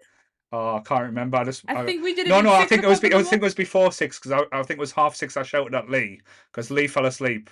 Oh, 0.52 0.78
I 0.78 0.82
can't 0.82 1.04
remember. 1.06 1.38
I 1.38 1.44
just 1.44 1.64
I 1.68 1.82
I- 1.82 1.86
think 1.86 2.04
we 2.04 2.14
did 2.16 2.28
it. 2.28 2.30
no, 2.30 2.40
no. 2.42 2.54
I 2.54 2.66
think 2.66 2.84
it 2.84 2.88
was. 2.88 3.00
Be, 3.00 3.14
I 3.14 3.22
think 3.24 3.42
it 3.42 3.46
was 3.46 3.56
before 3.56 3.92
six 3.92 4.20
because 4.20 4.32
I, 4.32 4.58
I 4.58 4.64
think 4.64 4.78
it 4.78 4.80
was 4.80 4.92
half 4.92 5.16
six. 5.16 5.36
I 5.38 5.44
shouted 5.44 5.76
at 5.76 5.90
Lee 5.90 6.22
because 6.52 6.72
Lee 6.72 6.88
fell 6.88 7.06
asleep. 7.06 7.50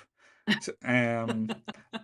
Um, 0.86 1.50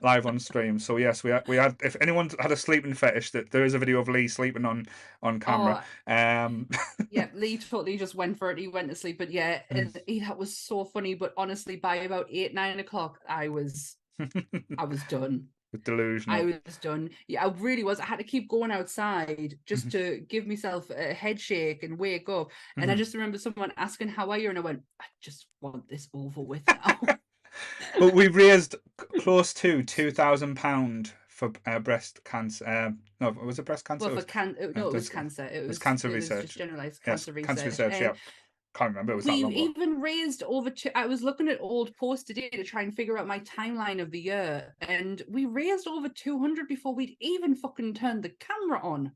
live 0.01 0.25
on 0.25 0.39
stream. 0.39 0.79
So 0.79 0.97
yes, 0.97 1.23
we 1.23 1.31
had, 1.31 1.47
we 1.47 1.57
had. 1.57 1.75
If 1.83 1.95
anyone 2.01 2.29
had 2.39 2.51
a 2.51 2.55
sleeping 2.55 2.93
fetish, 2.93 3.31
that 3.31 3.51
there 3.51 3.65
is 3.65 3.73
a 3.73 3.79
video 3.79 3.99
of 3.99 4.07
Lee 4.07 4.27
sleeping 4.27 4.65
on 4.65 4.87
on 5.21 5.39
camera. 5.39 5.83
Um, 6.07 6.69
yeah, 7.11 7.27
Lee 7.33 7.57
totally 7.57 7.97
just 7.97 8.15
went 8.15 8.37
for 8.37 8.51
it. 8.51 8.57
He 8.57 8.67
went 8.67 8.89
to 8.89 8.95
sleep, 8.95 9.17
but 9.17 9.31
yeah, 9.31 9.61
Mm. 9.71 9.79
and 9.79 10.01
he, 10.07 10.19
that 10.21 10.37
was 10.37 10.55
so 10.55 10.85
funny. 10.85 11.15
But 11.15 11.33
honestly, 11.37 11.75
by 11.75 11.97
about 11.97 12.27
eight 12.31 12.53
nine 12.53 12.79
o'clock, 12.79 13.19
I 13.27 13.49
was 13.49 13.97
I 14.77 14.85
was 14.85 15.03
done. 15.03 15.47
delusional. 15.83 16.35
I 16.39 16.59
was 16.65 16.77
done. 16.77 17.11
Yeah, 17.27 17.45
I 17.45 17.49
really 17.51 17.83
was. 17.83 17.99
I 17.99 18.05
had 18.05 18.17
to 18.19 18.23
keep 18.23 18.49
going 18.49 18.71
outside 18.71 19.59
just 19.65 19.87
Mhm. 19.87 19.91
to 19.91 20.19
give 20.27 20.47
myself 20.47 20.89
a 20.89 21.13
head 21.13 21.39
shake 21.39 21.83
and 21.83 21.99
wake 21.99 22.27
up. 22.29 22.51
And 22.77 22.89
I 22.89 22.95
Mhm. 22.95 22.97
just 22.97 23.13
remember 23.13 23.37
someone 23.37 23.71
asking, 23.77 24.09
"How 24.09 24.31
are 24.31 24.37
you?" 24.37 24.49
And 24.49 24.57
I 24.57 24.61
went, 24.61 24.81
"I 24.99 25.05
just 25.21 25.47
want 25.61 25.87
this 25.89 26.09
over 26.13 26.41
with 26.41 26.63
now." 26.85 26.99
but 27.99 28.13
we 28.13 28.27
raised 28.27 28.75
close 29.19 29.53
to 29.55 29.83
two 29.83 30.11
thousand 30.11 30.55
pound 30.55 31.13
for 31.27 31.51
uh, 31.65 31.79
breast 31.79 32.23
cancer. 32.25 32.67
Um, 32.67 32.99
no, 33.21 33.31
was 33.31 33.59
it 33.59 33.65
breast 33.65 33.85
cancer? 33.85 34.05
well, 34.05 34.09
for 34.11 34.15
was- 34.17 34.25
can 34.25 34.55
uh, 34.61 34.67
no, 34.75 34.87
it 34.89 34.93
was 34.93 34.93
there's- 34.93 35.09
cancer. 35.09 35.45
It 35.45 35.67
was 35.67 35.79
cancer 35.79 36.07
it 36.09 36.15
was 36.15 36.29
research. 36.29 36.45
just 36.47 36.57
generalized 36.57 36.99
yes, 36.99 37.25
cancer 37.25 37.31
research. 37.33 37.47
cancer 37.47 37.65
research. 37.65 37.93
Um, 37.95 38.01
yeah, 38.01 38.13
can't 38.75 38.89
remember. 38.91 39.13
It 39.13 39.15
was 39.17 39.25
we 39.25 39.43
even 39.45 39.99
raised 39.99 40.43
over 40.43 40.69
to 40.69 40.95
i 40.97 41.05
was 41.07 41.23
looking 41.23 41.47
at 41.49 41.59
old 41.59 41.95
posts 41.97 42.23
today 42.25 42.49
to 42.49 42.63
try 42.63 42.83
and 42.83 42.93
figure 42.95 43.17
out 43.17 43.25
my 43.25 43.39
timeline 43.39 43.99
of 43.99 44.11
the 44.11 44.19
year 44.19 44.75
and 44.81 45.23
we 45.27 45.45
raised 45.45 45.87
over 45.87 46.07
200 46.07 46.67
before 46.67 46.93
we'd 46.93 47.17
even 47.19 47.55
fucking 47.55 47.95
turned 47.95 48.21
the 48.21 48.29
camera 48.39 48.79
on 48.83 49.11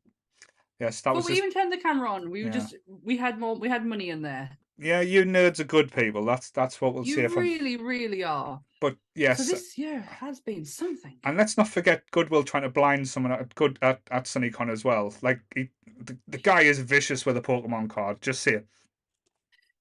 Yes, 0.80 1.02
that 1.02 1.12
before 1.12 1.18
was 1.18 1.26
we 1.28 1.36
just, 1.36 1.38
even 1.46 1.52
turned 1.54 1.72
the 1.72 1.78
camera 1.78 2.10
on 2.10 2.32
we 2.32 2.44
Yeah. 2.46 2.50
just 2.50 2.76
we 3.04 3.16
had 3.16 3.38
more 3.40 3.56
we 3.56 3.70
had 3.70 3.86
money 3.86 4.10
in 4.10 4.24
there 4.24 4.58
yeah. 4.78 5.02
You 5.02 5.24
nerds 5.24 5.60
are 5.60 5.64
good 5.66 5.92
people. 5.92 6.26
That's 6.26 6.50
that's 6.52 6.80
what 6.82 6.94
we'll 6.94 7.04
see. 7.04 7.12
you 7.12 7.16
say 7.16 7.28
from. 7.28 7.44
really 7.44 7.78
really 7.78 8.24
are 8.24 8.62
But 8.82 8.94
so 8.94 8.98
yes, 9.16 9.48
this 9.50 9.78
year 9.78 10.02
has 10.02 10.40
been 10.40 10.66
something 10.66 11.18
and 11.24 11.38
let's 11.38 11.58
not 11.58 11.68
forget 11.68 12.04
Goodwill 12.12 12.44
trying 12.44 12.64
to 12.64 12.70
blind 12.70 13.08
someone 13.08 13.32
at 13.32 13.54
good 13.56 13.78
at 13.82 14.02
at 14.12 14.26
SunnyCon 14.26 14.72
as 14.72 14.84
well. 14.84 15.14
Like 15.22 15.40
he, 15.56 15.70
the, 16.00 16.18
the 16.28 16.38
guy 16.40 16.62
is 16.62 16.80
vicious 16.80 17.26
with 17.26 17.38
a 17.38 17.42
Pokemon 17.42 17.90
card. 17.90 18.22
Just 18.22 18.42
say 18.42 18.54
it. 18.54 18.68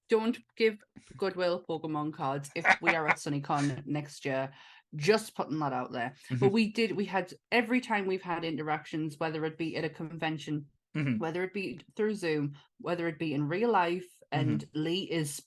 don't 0.08 0.38
give 0.56 0.76
goodwill 1.16 1.64
pokemon 1.68 2.12
cards 2.12 2.50
if 2.54 2.66
we 2.82 2.90
are 2.90 3.08
at 3.08 3.16
sunnycon 3.16 3.82
next 3.86 4.24
year 4.24 4.50
just 4.96 5.34
putting 5.34 5.58
that 5.58 5.72
out 5.72 5.90
there 5.92 6.14
but 6.30 6.48
Mhm. 6.50 6.52
we 6.52 6.68
did 6.68 6.92
we 6.94 7.04
had 7.06 7.32
every 7.50 7.80
time 7.80 8.06
we've 8.06 8.22
had 8.22 8.44
interactions 8.44 9.18
whether 9.18 9.44
it 9.46 9.56
be 9.56 9.76
at 9.76 9.84
a 9.84 9.88
convention 9.88 10.66
Mhm. 10.94 11.18
whether 11.18 11.42
it 11.44 11.54
be 11.54 11.80
through 11.96 12.14
zoom 12.14 12.54
whether 12.78 13.08
it 13.08 13.18
be 13.18 13.32
in 13.32 13.48
real 13.48 13.70
life 13.70 14.04
Mm-hmm. 14.32 14.50
and 14.50 14.66
lee 14.74 15.02
is 15.10 15.42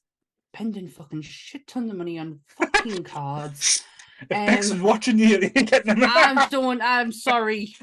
spending 0.53 0.87
fucking 0.87 1.21
shit 1.21 1.67
ton 1.67 1.89
of 1.89 1.97
money 1.97 2.17
on 2.19 2.39
fucking 2.47 3.03
cards 3.03 3.83
Bex 4.29 4.67
is 4.67 4.71
Um, 4.73 4.81
watching 4.81 5.17
you, 5.19 5.27
you're 5.39 5.49
getting 5.49 5.97
him. 5.97 6.03
i'm 6.07 6.47
doing 6.49 6.79
i'm 6.81 7.11
sorry 7.11 7.75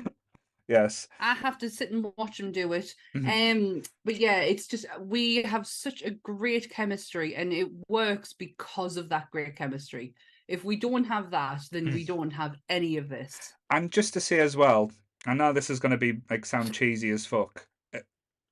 yes. 0.68 1.08
i 1.20 1.34
have 1.34 1.58
to 1.58 1.68
sit 1.68 1.90
and 1.90 2.06
watch 2.16 2.40
him 2.40 2.52
do 2.52 2.72
it 2.72 2.94
Mhm. 3.14 3.52
um 3.76 3.82
but 4.04 4.16
yeah 4.16 4.40
it's 4.40 4.66
just 4.66 4.86
we 5.00 5.42
have 5.42 5.66
such 5.66 6.02
a 6.02 6.10
great 6.10 6.70
chemistry 6.70 7.34
and 7.34 7.52
it 7.52 7.68
works 7.88 8.32
because 8.32 8.96
of 8.96 9.08
that 9.10 9.30
great 9.30 9.56
chemistry 9.56 10.14
if 10.48 10.64
we 10.64 10.76
don't 10.76 11.04
have 11.04 11.30
that 11.32 11.62
then 11.70 11.86
Mm. 11.86 11.94
we 11.94 12.04
don't 12.04 12.30
have 12.32 12.56
any 12.68 12.96
of 12.96 13.08
this 13.08 13.52
And 13.70 13.90
just 13.90 14.12
to 14.14 14.20
say 14.20 14.38
as 14.40 14.56
well, 14.56 14.90
I 15.26 15.34
know 15.34 15.52
this 15.52 15.70
is 15.70 15.78
going 15.80 15.92
to 15.92 15.98
be 15.98 16.20
like 16.30 16.44
sound 16.44 16.74
cheesy 16.74 17.10
as 17.10 17.24
fuck. 17.26 17.66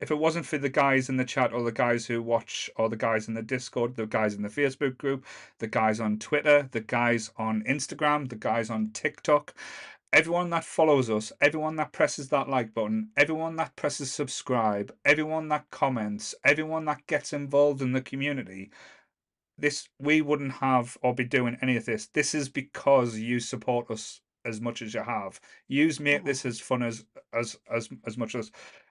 If 0.01 0.11
it 0.11 0.19
wasn't 0.19 0.47
for 0.47 0.59
the 0.59 0.69
guys 0.69 1.09
in 1.09 1.17
the 1.17 1.25
chat 1.25 1.53
or 1.53 1.63
the 1.63 1.73
guys 1.73 2.07
who 2.07 2.23
watch 2.23 2.71
or 2.77 2.89
the 2.89 2.97
guys 2.97 3.29
in 3.29 3.35
the 3.35 3.43
Discord, 3.43 3.97
the 3.97 4.07
guys 4.07 4.35
in 4.35 4.43
the 4.43 4.49
Facebook 4.49 4.97
group, 4.99 5.25
the 5.59 5.67
guys 5.67 6.01
on 6.01 6.19
Twitter, 6.19 6.69
the 6.73 6.81
guys 6.81 7.31
on 7.37 7.63
Instagram, 7.65 8.29
the 8.29 8.37
guys 8.37 8.71
on 8.71 8.91
TikTok, 8.93 9.55
everyone 10.13 10.51
that 10.51 10.65
follows 10.65 11.11
us, 11.11 11.33
everyone 11.41 11.77
that 11.77 11.93
presses 11.93 12.29
that 12.31 12.49
like 12.49 12.75
button, 12.75 13.11
everyone 13.17 13.57
that 13.57 13.77
presses 13.77 14.13
subscribe, 14.13 14.95
everyone 15.05 15.49
that 15.49 15.71
comments, 15.71 16.35
everyone 16.45 16.85
that 16.87 17.07
gets 17.07 17.33
involved 17.33 17.83
in 17.83 17.93
the 17.93 18.01
community, 18.01 18.71
this 19.59 19.89
we 19.99 20.23
wouldn't 20.23 20.53
have 20.53 20.97
or 21.03 21.15
be 21.15 21.25
doing 21.25 21.59
any 21.63 21.77
of 21.77 21.85
this. 21.85 22.07
This 22.09 22.35
is 22.35 22.49
because 22.49 23.19
you 23.19 23.41
support 23.41 23.91
us 23.91 24.23
as 24.45 24.61
much 24.61 24.83
as 24.83 24.95
you 24.95 25.03
have. 25.03 25.41
Yous 25.69 26.01
make 26.01 26.23
Oh. 26.23 26.25
this 26.25 26.47
as 26.47 26.61
fun 26.61 26.83
as 26.83 27.05
as 27.33 27.59
as 27.71 27.89
as 28.07 28.17
much 28.17 28.35
as 28.35 28.51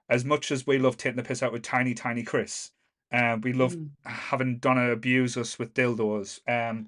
as 0.10 0.26
much 0.26 0.52
as 0.52 0.66
we 0.68 0.78
love 0.78 0.98
taking 0.98 1.18
the 1.18 1.24
piss 1.24 1.44
out 1.44 1.52
with 1.52 1.62
tiny 1.64 1.94
tiny 1.94 2.24
Chris. 2.24 2.72
Um, 3.12 3.42
we 3.42 3.54
love 3.54 3.76
Mm. 3.76 3.90
having 4.06 4.58
Donna 4.60 4.92
abuse 4.92 5.38
us 5.38 5.58
with 5.58 5.74
dildos. 5.74 6.40
Um, 6.48 6.88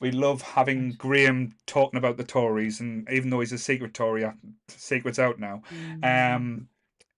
we 0.00 0.10
love 0.10 0.42
having 0.42 0.92
Graham 0.92 1.54
talking 1.66 1.96
about 1.98 2.16
the 2.16 2.24
Tories, 2.24 2.80
and 2.80 3.08
even 3.10 3.30
though 3.30 3.40
he's 3.40 3.52
a 3.52 3.58
secret 3.58 3.94
Tory, 3.94 4.24
uh, 4.24 4.32
secret's 4.68 5.18
out 5.18 5.38
now. 5.38 5.62
Mm. 5.70 6.34
Um, 6.36 6.68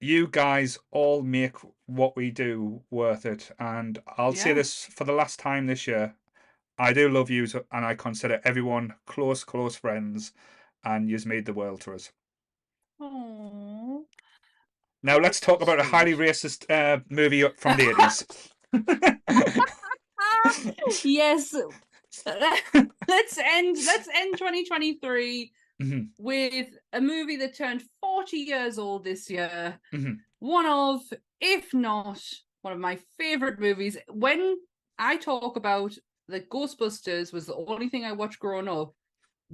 you 0.01 0.27
guys 0.27 0.79
all 0.91 1.23
make 1.23 1.57
what 1.87 2.15
we 2.15 2.31
do 2.31 2.83
worth 2.91 3.25
it, 3.27 3.51
and 3.59 3.99
I'll 4.19 4.35
say 4.35 4.53
this 4.53 4.85
for 4.85 5.05
the 5.05 5.13
last 5.13 5.39
time 5.41 5.67
this 5.67 5.87
year. 5.87 6.15
I 6.77 6.93
do 6.93 7.09
love 7.09 7.31
you, 7.31 7.47
and 7.73 7.85
I 7.85 7.95
consider 7.95 8.41
everyone 8.45 8.95
close, 9.07 9.45
close 9.45 9.77
friends, 9.77 10.33
and 10.85 11.09
you've 11.09 11.25
made 11.27 11.47
the 11.47 11.55
world 11.55 11.81
to 11.83 11.95
us. 11.95 12.13
Aw. 13.01 14.01
Now 15.05 15.19
let's 15.19 15.39
talk 15.39 15.61
about 15.61 15.79
a 15.79 15.83
highly 15.85 16.15
racist 16.15 16.65
uh, 16.71 17.01
movie 17.11 17.47
from 17.59 17.77
the 17.77 17.91
eighties. 17.91 18.25
Yes. 21.05 21.55
let's 22.27 23.39
end 23.39 23.77
let's 23.87 24.09
end 24.15 24.39
2023 24.39 25.53
Mhm. 25.83 26.11
with 26.19 26.69
a 26.93 27.01
movie 27.01 27.37
that 27.37 27.57
turned 27.57 27.83
40 28.01 28.37
years 28.39 28.79
old 28.79 29.03
this 29.05 29.29
year. 29.29 29.79
Mhm. 29.93 30.19
One 30.39 30.67
of, 30.67 31.01
if 31.41 31.75
not 31.75 32.23
one 32.63 32.73
of 32.73 32.79
my 32.79 32.99
favorite 33.19 33.59
movies. 33.59 33.99
When 34.09 34.57
I 34.99 35.17
talk 35.17 35.57
about 35.57 35.99
the 36.29 36.41
Ghostbusters 36.41 37.33
was 37.33 37.47
the 37.47 37.57
only 37.57 37.89
thing 37.89 38.05
I 38.05 38.13
watched 38.13 38.39
growing 38.39 38.69
up, 38.69 38.95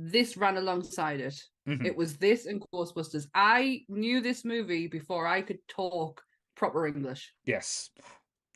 this 0.01 0.37
ran 0.37 0.57
alongside 0.57 1.21
it. 1.21 1.35
Mhm. 1.69 1.85
It 1.85 1.95
was 1.95 2.17
this 2.17 2.47
and 2.47 2.63
Ghostbusters. 2.73 3.27
I 3.35 3.85
knew 3.89 4.21
this 4.21 4.45
movie 4.45 4.87
before 4.87 5.27
I 5.27 5.43
could 5.43 5.59
talk 5.69 6.23
proper 6.57 6.87
English. 6.87 7.35
Yes. 7.45 7.91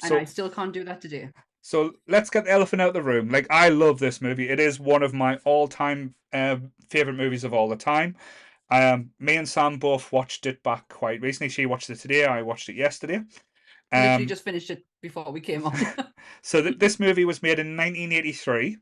And 0.03 0.15
I 0.15 0.25
still 0.25 0.51
can't 0.51 0.73
do 0.73 0.85
that 0.85 1.01
today. 1.01 1.31
So 1.61 1.93
let's 2.09 2.31
get 2.31 2.45
the 2.45 2.51
elephant 2.51 2.83
out 2.83 2.89
of 2.89 2.95
the 2.95 3.03
room. 3.03 3.29
Like 3.29 3.47
I 3.51 3.69
love 3.69 3.99
this 3.99 4.21
movie. 4.21 4.49
It 4.49 4.61
is 4.61 4.81
one 4.81 5.03
of 5.03 5.13
my 5.15 5.37
all-time 5.45 6.15
uh, 6.33 6.57
favorite 6.91 7.15
movies 7.15 7.45
of 7.45 7.53
all 7.55 7.69
the 7.69 7.77
time. 7.77 8.17
Um, 8.71 9.11
me 9.19 9.37
and 9.37 9.49
Sam 9.49 9.79
both 9.79 10.11
watched 10.13 10.47
it 10.47 10.63
back 10.63 10.89
quite 10.89 11.21
recently. 11.21 11.51
She 11.51 11.67
watched 11.67 11.91
it 11.91 11.97
today. 12.01 12.25
I 12.25 12.43
watched 12.43 12.69
it 12.69 12.77
yesterday. 12.77 13.23
Literally 13.93 14.23
Um, 14.25 14.27
just 14.27 14.45
finished 14.45 14.71
it 14.71 14.85
before 15.01 15.31
we 15.31 15.41
came 15.41 15.67
on. 15.67 15.77
so 16.43 16.63
th- 16.63 16.79
this 16.79 16.99
movie 16.99 17.25
was 17.25 17.43
made 17.43 17.59
in 17.59 17.77
1983. 17.77 18.79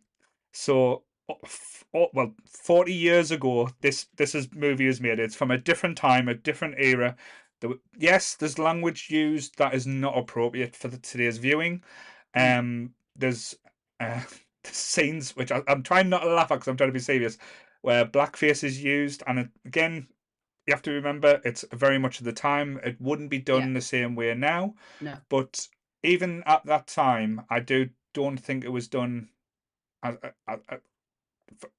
So, 0.53 1.05
oh, 1.28 2.08
well, 2.12 2.35
40 2.46 2.92
years 2.92 3.30
ago, 3.30 3.70
this 3.80 4.06
this 4.16 4.35
is 4.35 4.52
movie 4.54 4.87
was 4.87 5.00
made. 5.00 5.18
It's 5.18 5.37
from 5.37 5.50
a 5.50 5.58
different 5.58 5.96
time, 5.96 6.28
a 6.28 6.35
different 6.35 6.76
era. 6.78 7.16
There, 7.61 7.70
w- 7.70 7.80
yes, 7.96 8.35
there's 8.35 8.58
language 8.58 9.08
used 9.11 9.58
that 9.58 9.74
is 9.74 9.87
not 9.87 10.16
appropriate 10.16 10.74
for 10.74 10.88
the, 10.88 10.98
today's 10.98 11.38
viewing. 11.38 11.82
Mm. 12.37 12.58
Um, 12.58 12.94
there's 13.16 13.56
uh, 14.00 14.22
scenes 14.64 15.37
which 15.37 15.52
I, 15.52 15.62
I'm 15.68 15.82
trying 15.82 16.08
not 16.08 16.20
to 16.20 16.28
laugh 16.35 16.50
at 16.50 16.56
because 16.56 16.68
I'm 16.68 16.76
trying 16.76 16.90
to 16.90 16.94
be 16.94 16.98
serious, 17.00 17.38
where 17.82 18.04
blackface 18.04 18.64
is 18.64 18.82
used, 18.82 19.22
and 19.26 19.38
it, 19.38 19.48
again, 19.64 20.08
you 20.66 20.74
have 20.74 20.82
to 20.82 20.92
remember 20.92 21.40
it's 21.44 21.64
very 21.72 21.98
much 21.98 22.18
of 22.18 22.24
the 22.24 22.32
time. 22.32 22.80
It 22.85 23.00
wouldn't 23.00 23.30
be 23.30 23.38
done 23.38 23.68
Yeah. 23.68 23.74
the 23.74 23.80
same 23.80 24.14
way 24.14 24.35
now. 24.35 24.74
No. 25.00 25.16
But 25.28 25.66
even 26.02 26.42
at 26.46 26.64
that 26.66 26.87
time, 26.87 27.42
I 27.50 27.61
do 27.61 27.90
don't 28.14 28.38
think 28.38 28.64
it 28.64 28.68
was 28.68 28.88
done 28.88 29.28
as, 30.02 30.16
as, 30.48 30.58
as 30.68 30.80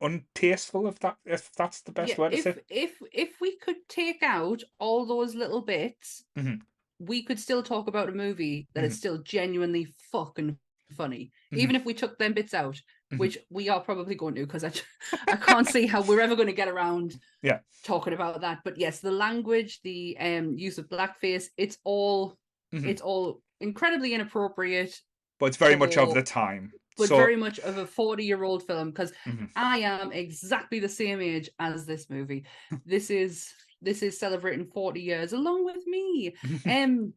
untasteful. 0.02 0.88
If 0.88 1.00
that 1.00 1.18
if 1.26 1.52
that's 1.54 1.82
the 1.82 1.92
best 1.92 2.12
Yeah, 2.14 2.18
word 2.20 2.32
to 2.32 2.38
if 2.38 2.44
say. 2.44 2.56
if 2.70 2.98
if 3.12 3.42
we 3.42 3.58
could 3.58 3.88
take 3.90 4.22
out 4.24 4.64
all 4.80 5.06
those 5.06 5.36
little 5.36 5.62
bits, 5.62 6.26
Mhm. 6.38 6.62
we 7.00 7.24
could 7.24 7.40
still 7.40 7.64
talk 7.64 7.88
about 7.88 8.10
a 8.10 8.14
movie 8.14 8.68
that 8.74 8.84
is 8.84 8.94
Mhm. 8.94 8.98
still 8.98 9.18
genuinely 9.20 9.86
fucking 10.12 10.58
funny. 10.92 11.32
Mhm. 11.52 11.58
Even 11.58 11.76
if 11.76 11.86
we 11.86 11.94
took 11.94 12.18
them 12.20 12.34
bits 12.34 12.54
out, 12.54 12.80
Mhm. 13.12 13.18
which 13.20 13.38
we 13.50 13.68
are 13.70 13.82
probably 13.82 14.16
going 14.16 14.36
to, 14.36 14.46
because 14.46 14.64
I 14.64 14.72
I 15.28 15.36
can't 15.38 15.68
see 15.68 15.86
how 15.88 16.02
we're 16.04 16.22
ever 16.22 16.36
going 16.36 16.48
to 16.48 16.54
get 16.54 16.68
around 16.68 17.20
Yeah. 17.42 17.60
talking 17.84 18.14
about 18.14 18.42
that. 18.42 18.60
But 18.64 18.78
yes, 18.78 19.00
the 19.00 19.12
language, 19.12 19.82
the 19.82 20.18
um 20.20 20.58
use 20.58 20.78
of 20.78 20.88
blackface, 20.90 21.50
it's 21.58 21.78
all 21.84 22.38
Mhm. 22.74 22.86
it's 22.88 23.02
all 23.02 23.42
incredibly 23.60 24.14
inappropriate, 24.14 25.02
But 25.40 25.48
it's 25.48 25.58
very 25.58 25.76
much 25.76 25.98
of 25.98 26.14
the 26.14 26.22
time. 26.24 26.74
But 26.98 27.08
so 27.10 27.18
very 27.18 27.36
much 27.36 27.60
of 27.60 27.78
a 27.78 27.86
40 27.88 28.24
year 28.24 28.44
old 28.44 28.64
film 28.66 28.90
because 28.92 29.12
Mhm. 29.26 29.50
I 29.56 29.80
am 29.80 30.12
exactly 30.12 30.80
the 30.80 30.90
same 30.90 31.22
age 31.22 31.50
as 31.60 31.86
this 31.86 32.10
movie. 32.10 32.46
this 32.86 33.10
is 33.10 33.52
this 33.82 34.02
is 34.02 34.18
celebrating 34.20 34.66
40 34.74 35.02
years 35.02 35.34
along 35.34 35.66
with 35.66 35.86
me. 35.88 36.34
Um 36.66 37.14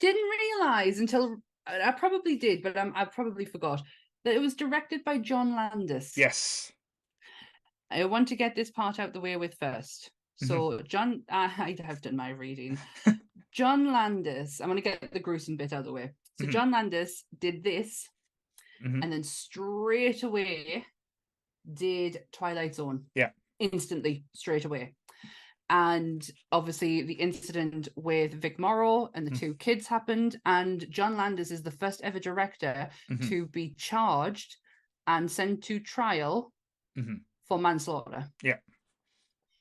didn't 0.00 0.30
realize 0.40 0.98
until 0.98 1.36
I 1.66 1.92
probably 1.92 2.36
did, 2.36 2.60
but 2.62 2.76
um, 2.76 2.92
I 2.96 3.04
probably 3.04 3.44
forgot 3.44 3.82
that 4.24 4.34
it 4.34 4.40
was 4.40 4.54
directed 4.54 5.04
by 5.04 5.18
John 5.18 5.54
Landis. 5.54 6.16
yes. 6.16 6.72
I 7.90 8.04
want 8.06 8.26
to 8.28 8.36
get 8.36 8.56
this 8.56 8.70
part 8.70 8.98
out 8.98 9.12
the 9.12 9.20
way 9.20 9.36
with 9.36 9.54
first. 9.60 10.10
So 10.36 10.80
John, 10.80 11.22
I 11.30 11.46
have 11.84 12.00
done 12.00 12.16
my 12.16 12.30
reading. 12.30 12.78
John 13.52 13.92
Landis. 13.92 14.60
I'm 14.60 14.68
going 14.70 14.82
to 14.82 14.88
get 14.90 15.12
the 15.12 15.20
gruesome 15.20 15.56
bit 15.56 15.72
out 15.72 15.80
of 15.80 15.84
the 15.84 15.92
way. 15.92 16.10
So 16.40 16.46
Mhm. 16.46 16.50
John 16.52 16.70
Landis 16.72 17.24
did 17.38 17.62
this, 17.62 18.08
Mhm. 18.82 19.02
and 19.02 19.12
then 19.12 19.22
straight 19.22 20.22
away 20.22 20.86
did 21.72 22.26
Twilight 22.32 22.74
Zone. 22.74 23.06
Yeah. 23.14 23.30
Instantly, 23.58 24.24
straight 24.34 24.64
away. 24.64 24.94
And 25.70 26.28
obviously, 26.50 27.02
the 27.02 27.14
incident 27.14 27.88
with 27.96 28.34
Vic 28.34 28.58
Morrow 28.58 29.10
and 29.14 29.26
the 29.26 29.30
Mm. 29.30 29.38
two 29.38 29.54
kids 29.54 29.86
happened. 29.86 30.40
And 30.44 30.90
John 30.90 31.16
Landis 31.16 31.50
is 31.50 31.62
the 31.62 31.70
first 31.70 32.02
ever 32.02 32.18
director 32.18 32.90
Mhm. 33.08 33.28
to 33.28 33.46
be 33.46 33.74
charged 33.74 34.56
and 35.06 35.30
sent 35.30 35.62
to 35.64 35.80
trial 35.80 36.52
Mhm. 36.96 37.24
for 37.44 37.58
manslaughter. 37.58 38.30
Yeah. 38.42 38.58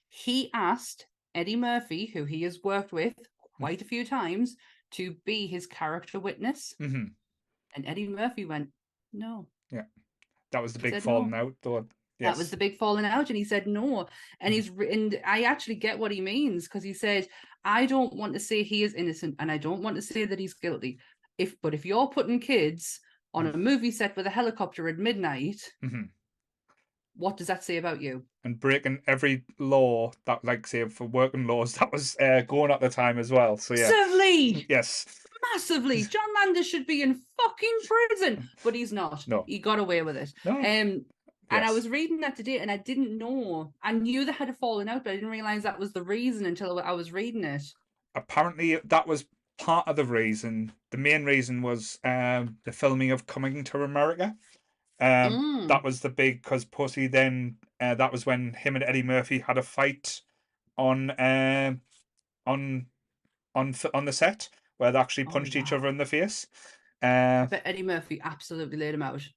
He 0.10 0.52
asked 0.54 1.08
Eddie 1.34 1.56
Murphy, 1.56 2.08
who 2.08 2.26
he 2.26 2.42
has 2.42 2.62
worked 2.64 2.92
with 2.92 3.16
Mm. 3.18 3.26
quite 3.54 3.82
a 3.82 3.86
few 3.86 4.04
times, 4.06 4.58
to 4.92 5.14
be 5.24 5.48
his 5.48 5.68
character 5.68 6.20
witness. 6.20 6.74
Mhm. 6.80 7.16
And 7.74 7.86
Eddie 7.86 8.10
Murphy 8.10 8.44
went, 8.44 8.74
No. 9.14 9.48
Yeah. 9.72 9.84
That 10.52 10.62
was 10.62 10.74
the 10.74 10.80
big 10.80 11.02
falling 11.02 11.32
no. 11.32 11.38
out. 11.38 11.54
Though. 11.62 11.88
That 12.20 12.38
was 12.38 12.52
the 12.52 12.58
big 12.58 12.78
falling 12.78 13.06
out. 13.06 13.30
And 13.30 13.38
he 13.38 13.44
said 13.44 13.66
no. 13.68 14.08
And 14.40 14.52
Mhm. 14.52 14.56
he's 14.56 14.70
written, 14.70 15.14
I 15.26 15.44
actually 15.44 15.76
get 15.76 15.98
what 15.98 16.12
he 16.12 16.22
means 16.22 16.66
because 16.68 16.84
he 16.84 16.94
said, 16.94 17.28
I 17.66 17.86
don't 17.86 18.14
want 18.16 18.34
to 18.34 18.40
say 18.40 18.64
he 18.64 18.84
is 18.84 18.94
innocent 18.94 19.36
and 19.40 19.52
I 19.52 19.58
don't 19.58 19.82
want 19.82 19.96
to 19.96 20.02
say 20.02 20.26
that 20.26 20.40
he's 20.40 20.54
guilty. 20.54 21.00
If 21.38 21.60
but 21.62 21.74
if 21.74 21.86
you're 21.86 22.08
putting 22.08 22.40
kids 22.40 23.00
on 23.34 23.48
a 23.48 23.58
movie 23.58 23.92
set 23.92 24.16
with 24.16 24.28
a 24.28 24.30
helicopter 24.32 24.88
at 24.88 24.98
midnight, 24.98 25.62
Mhm. 25.84 26.10
what 27.16 27.38
does 27.38 27.48
that 27.48 27.64
say 27.64 27.78
about 27.78 28.02
you? 28.02 28.26
and 28.44 28.60
breaking 28.60 29.00
every 29.06 29.44
law 29.60 30.12
that, 30.26 30.44
like, 30.44 30.66
say, 30.66 30.88
for 30.90 31.06
working 31.06 31.46
laws 31.46 31.74
that 31.80 31.92
was 31.92 32.16
uh, 32.20 32.42
going 32.48 32.72
at 32.72 32.82
the 32.82 32.90
time 32.90 33.20
as 33.20 33.32
well. 33.32 33.56
So 33.56 33.76
yeah, 33.76 33.88
Certainly, 33.88 34.66
yes, 34.68 35.06
massively. 35.54 36.04
John 36.04 36.22
Landis 36.36 36.68
should 36.68 36.86
be 36.86 37.02
in 37.02 37.20
fucking 37.42 37.78
prison, 37.88 38.50
but 38.64 38.76
he's 38.76 38.92
not. 38.94 39.28
No. 39.28 39.44
He 39.48 39.60
got 39.60 39.80
away 39.80 40.02
with 40.02 40.18
it. 40.18 40.34
no, 40.46 40.58
Um, 40.58 41.06
and 41.54 41.66
I 41.66 41.72
was 41.72 41.90
reading 41.90 42.22
that 42.22 42.36
today, 42.38 42.60
and 42.60 42.72
I 42.72 42.78
didn't 42.78 43.18
know. 43.18 43.74
I 43.84 43.92
knew 43.92 44.24
they 44.24 44.32
had 44.32 44.50
a 44.50 44.54
falling 44.54 44.88
out, 44.88 45.04
but 45.04 45.12
I 45.12 45.16
didn't 45.16 45.30
realize 45.30 45.64
that 45.64 45.80
was 45.80 45.92
the 45.92 46.04
reason 46.04 46.46
until 46.46 46.80
I 46.80 46.92
was 46.94 47.12
reading 47.12 47.44
it. 47.44 47.64
apparently 48.16 48.78
that 48.86 49.08
was 49.08 49.26
part 49.58 49.88
of 49.88 49.96
the 49.96 50.06
reason. 50.06 50.72
The 50.92 50.98
main 50.98 51.24
reason 51.26 51.62
was 51.62 52.00
um, 52.04 52.58
the 52.66 52.72
filming 52.72 53.12
of 53.12 53.28
Coming 53.28 53.64
to 53.66 53.84
America. 53.84 54.36
Um, 55.00 55.34
Mm. 55.34 55.68
That 55.68 55.84
was 55.84 56.02
the 56.02 56.10
big 56.10 56.42
because 56.44 56.64
Pussy 56.66 57.08
then 57.08 57.58
uh, 57.80 57.96
that 57.96 58.12
was 58.12 58.26
when 58.26 58.54
him 58.54 58.76
and 58.76 58.84
Eddie 58.84 59.04
Murphy 59.04 59.40
had 59.40 59.58
a 59.58 59.62
fight 59.64 60.22
on 60.78 61.12
um 61.20 61.82
on 62.46 62.86
on 63.56 63.74
on 63.94 64.06
the 64.06 64.14
set 64.14 64.50
where 64.82 64.92
they 64.92 65.00
actually 65.00 65.26
Oh, 65.26 65.32
punched 65.32 65.56
each 65.56 65.72
other 65.72 65.88
in 65.88 65.98
the 65.98 66.06
face. 66.06 66.48
Uh, 67.02 67.48
But 67.50 67.62
Eddie 67.66 67.84
Murphy 67.84 68.20
absolutely 68.24 68.78
laid 68.78 68.96
him 68.96 69.04
out. 69.04 69.30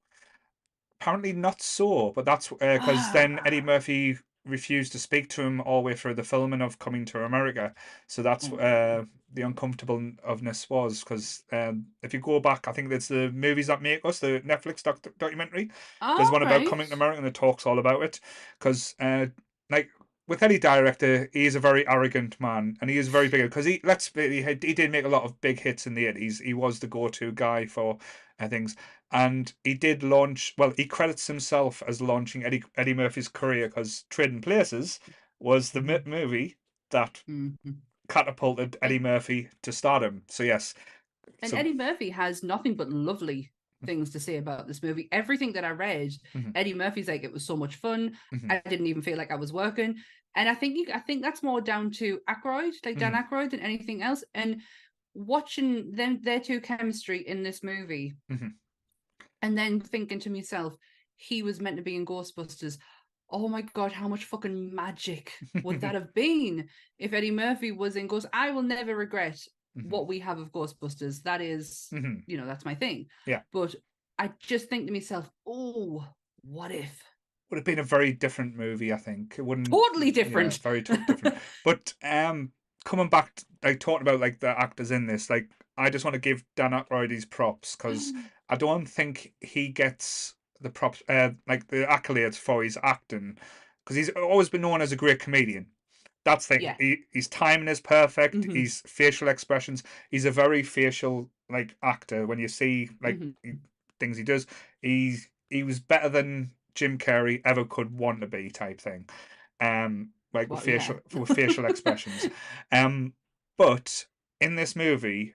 apparently 1.00 1.32
not 1.32 1.60
so, 1.62 2.12
but 2.14 2.24
that's 2.24 2.48
because 2.48 3.10
then 3.10 3.40
Eddie. 3.44 3.60
Murphy 3.60 4.18
refused 4.46 4.92
to 4.92 4.98
speak 4.98 5.28
to 5.30 5.42
him 5.42 5.60
all 5.62 5.80
the 5.80 5.86
way 5.86 5.94
through 5.94 6.14
the 6.14 6.22
filming 6.22 6.60
of 6.60 6.78
Coming 6.78 7.04
to 7.06 7.24
America. 7.24 7.74
So 8.06 8.22
that's 8.22 8.52
Oh. 8.52 8.56
uh, 8.58 9.04
the 9.32 9.42
uncomfortableness 9.42 10.68
was 10.70 11.00
because 11.00 11.44
um, 11.52 11.86
if 12.02 12.12
you 12.14 12.20
go 12.20 12.40
back, 12.40 12.68
I 12.68 12.72
think 12.72 12.92
it's 12.92 13.08
the 13.08 13.30
movies 13.32 13.66
that 13.68 13.82
make 13.82 14.04
us 14.04 14.20
the 14.20 14.40
Netflix 14.46 14.82
doc- 14.82 15.06
documentary. 15.18 15.70
There's 16.16 16.30
one 16.30 16.42
about 16.42 16.64
coming 16.64 16.88
to 16.88 16.94
America 16.94 17.18
and 17.18 17.26
it 17.26 17.34
talks 17.34 17.66
all 17.66 17.78
about 17.78 18.02
it. 18.02 18.20
Because, 18.58 18.94
uh, 19.00 19.26
like, 19.70 19.90
with 20.26 20.42
any 20.42 20.58
director, 20.58 21.28
he 21.32 21.46
is 21.46 21.54
a 21.54 21.60
very 21.60 21.86
arrogant 21.86 22.40
man 22.40 22.76
and 22.80 22.88
he 22.90 22.96
is 22.98 23.08
very 23.08 23.28
big. 23.28 23.42
Because 23.42 23.64
he, 23.66 23.80
let's 23.84 24.08
be, 24.08 24.42
he, 24.42 24.42
he 24.42 24.74
did 24.74 24.90
make 24.90 25.04
a 25.04 25.08
lot 25.08 25.24
of 25.24 25.40
big 25.40 25.60
hits 25.60 25.86
in 25.86 25.94
the 25.94 26.06
80s. 26.06 26.40
He 26.42 26.54
was 26.54 26.78
the 26.78 26.86
go 26.86 27.08
to 27.08 27.32
guy 27.32 27.66
for 27.66 27.98
uh, 28.40 28.48
things. 28.48 28.76
And 29.12 29.52
he 29.64 29.74
did 29.74 30.02
launch, 30.02 30.54
well, 30.58 30.72
he 30.76 30.86
credits 30.86 31.26
himself 31.26 31.82
as 31.86 32.00
launching 32.00 32.44
Eddie, 32.44 32.64
Eddie 32.76 32.94
Murphy's 32.94 33.28
career 33.28 33.68
because 33.68 34.04
Trading 34.10 34.40
Places 34.40 34.98
was 35.40 35.70
the 35.72 35.82
mi- 35.82 36.00
movie 36.06 36.56
that 36.90 37.22
Mhm. 37.28 37.56
catapulted 38.08 38.76
Eddie 38.82 38.98
Murphy 38.98 39.48
to 39.62 39.72
stardom. 39.72 40.22
So, 40.28 40.42
yes. 40.42 40.74
And 41.40 41.50
So- 41.50 41.56
Eddie 41.56 41.74
Murphy 41.74 42.10
has 42.10 42.42
nothing 42.42 42.74
but 42.74 42.90
lovely 42.90 43.50
things 43.86 44.10
to 44.10 44.20
say 44.20 44.36
about 44.36 44.66
this 44.66 44.82
movie. 44.82 45.08
Everything 45.12 45.52
that 45.52 45.64
I 45.64 45.70
read, 45.70 46.12
Mhm. 46.34 46.52
Eddie 46.54 46.74
Murphy's 46.74 47.08
like, 47.08 47.24
it 47.24 47.32
was 47.32 47.44
so 47.46 47.56
much 47.56 47.76
fun. 47.76 48.16
Mhm. 48.32 48.50
I 48.50 48.68
didn't 48.68 48.86
even 48.86 49.02
feel 49.02 49.18
like 49.18 49.30
I 49.30 49.36
was 49.36 49.52
working. 49.52 49.96
And 50.36 50.48
I 50.48 50.54
think 50.54 50.76
you, 50.76 50.86
I 50.92 50.98
think 51.00 51.22
that's 51.22 51.42
more 51.42 51.60
down 51.60 51.90
to 51.92 52.20
Aykroyd, 52.28 52.72
like 52.84 52.98
Dan 52.98 53.12
Mm-hmm. 53.12 53.34
Aykroyd, 53.34 53.50
than 53.50 53.60
anything 53.60 54.02
else. 54.02 54.24
And 54.34 54.62
watching 55.14 55.92
them, 55.92 56.20
their 56.22 56.40
two 56.40 56.60
chemistry 56.60 57.26
in 57.26 57.42
this 57.42 57.62
movie, 57.62 58.14
Mhm. 58.30 58.54
and 59.42 59.56
then 59.56 59.80
thinking 59.80 60.18
to 60.20 60.30
myself, 60.30 60.76
he 61.16 61.42
was 61.42 61.60
meant 61.60 61.76
to 61.76 61.82
be 61.82 61.94
in 61.96 62.04
Ghostbusters. 62.06 62.78
Oh 63.30 63.48
my 63.48 63.62
god, 63.62 63.92
how 63.92 64.08
much 64.08 64.24
fucking 64.24 64.74
magic 64.74 65.32
would 65.62 65.80
that 65.80 65.94
have 66.00 66.12
been 66.14 66.68
if 66.98 67.12
Eddie 67.12 67.30
Murphy 67.30 67.70
was 67.72 67.96
in 67.96 68.06
Ghost? 68.06 68.26
I 68.32 68.50
will 68.50 68.62
never 68.62 68.96
regret 68.96 69.38
Mhm. 69.76 69.90
what 69.90 70.06
we 70.06 70.18
have 70.20 70.38
of 70.38 70.52
Ghostbusters. 70.52 71.22
That 71.22 71.40
is, 71.40 71.88
Mhm. 71.92 72.22
you 72.26 72.36
know, 72.36 72.46
that's 72.46 72.64
my 72.64 72.74
thing. 72.74 73.06
Yeah. 73.26 73.42
But 73.52 73.74
I 74.18 74.30
just 74.38 74.68
think 74.68 74.86
to 74.86 74.92
myself, 74.92 75.30
oh, 75.46 76.06
what 76.42 76.70
if? 76.70 77.02
would 77.50 77.58
have 77.58 77.64
been 77.64 77.78
a 77.78 77.84
very 77.84 78.12
different 78.12 78.56
movie. 78.56 78.92
I 78.92 78.96
think 78.96 79.36
it 79.38 79.42
wouldn't 79.42 79.70
Totally 79.70 80.06
yeah, 80.06 80.12
different. 80.12 80.56
very 80.58 80.82
t- 80.82 80.96
different. 81.06 81.38
but 81.64 81.92
um, 82.02 82.52
coming 82.84 83.08
back, 83.08 83.34
to, 83.36 83.44
like 83.62 83.78
talking 83.80 84.02
about 84.06 84.18
like 84.18 84.40
the 84.40 84.48
actors 84.58 84.90
in 84.90 85.06
this, 85.06 85.30
like 85.30 85.50
I 85.76 85.90
just 85.90 86.04
want 86.04 86.14
to 86.14 86.20
give 86.20 86.44
Dan 86.56 86.72
Aykroyd 86.72 87.10
his 87.10 87.24
props 87.24 87.76
because 87.76 88.12
I 88.48 88.56
don't 88.56 88.86
think 88.86 89.34
he 89.40 89.68
gets 89.68 90.34
the 90.60 90.70
props, 90.70 91.02
uh, 91.08 91.30
like 91.46 91.68
the 91.68 91.86
accolades 91.88 92.36
for 92.36 92.64
his 92.64 92.78
acting, 92.82 93.38
because 93.84 93.96
he's 93.96 94.10
always 94.10 94.48
been 94.48 94.62
known 94.62 94.80
as 94.82 94.90
a 94.92 94.96
great 94.96 95.20
comedian. 95.20 95.66
That's 96.24 96.46
the 96.46 96.54
thing. 96.54 96.62
Yeah. 96.62 96.76
He, 96.78 96.98
his 97.12 97.28
timing 97.28 97.68
is 97.68 97.80
perfect. 97.80 98.34
Mhm. 98.36 98.54
His 98.56 98.80
facial 98.86 99.28
expressions. 99.28 99.82
He's 100.10 100.24
a 100.24 100.30
very 100.30 100.62
facial 100.62 101.30
like 101.50 101.76
actor. 101.82 102.26
When 102.26 102.38
you 102.38 102.48
see 102.48 102.88
like 103.02 103.18
Mhm. 103.18 103.34
he- 103.42 103.52
things 104.00 104.16
he 104.16 104.24
does, 104.24 104.46
he's 104.80 105.28
he 105.50 105.62
was 105.62 105.78
better 105.80 106.08
than 106.08 106.50
Jim 106.74 106.98
Carrey 106.98 107.40
ever 107.44 107.64
could 107.64 107.96
want 107.96 108.20
to 108.22 108.26
be, 108.26 108.50
type 108.50 108.80
thing. 108.80 109.08
Um, 109.60 110.10
like 110.32 110.48
with 110.50 110.66
Well, 110.66 110.74
yeah. 110.74 110.78
facial 110.80 111.00
with 111.20 111.28
facial 111.36 111.64
expressions. 111.66 112.26
Um, 112.72 113.12
but 113.56 114.06
in 114.40 114.56
this 114.56 114.74
movie, 114.74 115.34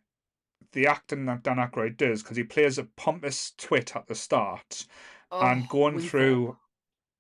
the 0.73 0.88
acting 0.88 1.25
that 1.25 1.43
Dan 1.43 1.58
Aykroyd 1.58 1.95
does, 1.97 2.21
because 2.21 2.36
he 2.38 2.43
plays 2.43 2.78
a 2.78 2.84
pompous 2.84 3.52
twit 3.58 3.95
at 3.95 4.08
the 4.08 4.15
start, 4.15 4.86
and 5.32 5.63
Oh, 5.63 5.67
going 5.69 5.95
Winthorpe. 5.95 6.10
through 6.12 6.58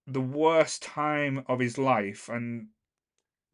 the 0.07 0.21
worst 0.21 0.81
time 0.81 1.43
of 1.47 1.59
his 1.59 1.77
life 1.77 2.27
and 2.29 2.67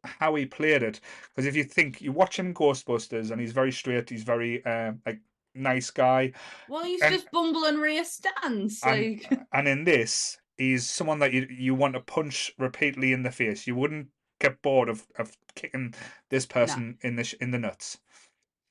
how 0.06 0.34
he 0.34 0.46
played 0.46 0.82
it. 0.82 1.00
Because 1.34 1.46
if 1.46 1.54
you 1.56 1.64
think 1.64 2.00
you 2.00 2.12
watch 2.12 2.38
him 2.38 2.54
Ghostbusters 2.54 3.30
and 3.30 3.40
he's 3.40 3.52
very 3.52 3.72
straight, 3.72 4.08
he's 4.10 4.22
very 4.24 4.64
uh, 4.64 4.92
like 5.04 5.20
nice 5.54 5.90
guy, 5.90 6.32
Well, 6.68 6.84
he's 6.84 7.02
and- 7.02 7.14
just 7.14 7.30
bumbling 7.32 7.76
Ray 7.78 7.98
Stantz. 8.00 8.80
and 8.84 9.20
Like, 9.22 9.40
and 9.52 9.68
in 9.68 9.84
this, 9.84 10.38
he's 10.56 10.88
someone 10.88 11.18
that 11.20 11.32
you 11.32 11.46
you 11.50 11.74
want 11.74 11.94
to 11.94 12.00
punch 12.00 12.52
repeatedly 12.58 13.12
in 13.12 13.22
the 13.22 13.30
face. 13.30 13.66
You 13.66 13.74
wouldn't 13.76 14.08
get 14.38 14.60
bored 14.62 14.88
of, 14.88 15.06
of 15.18 15.32
kicking 15.54 15.94
this 16.30 16.44
person 16.46 16.98
in 17.02 17.16
the 17.16 17.24
sh- 17.24 17.34
in 17.40 17.50
the 17.50 17.58
nuts. 17.58 17.98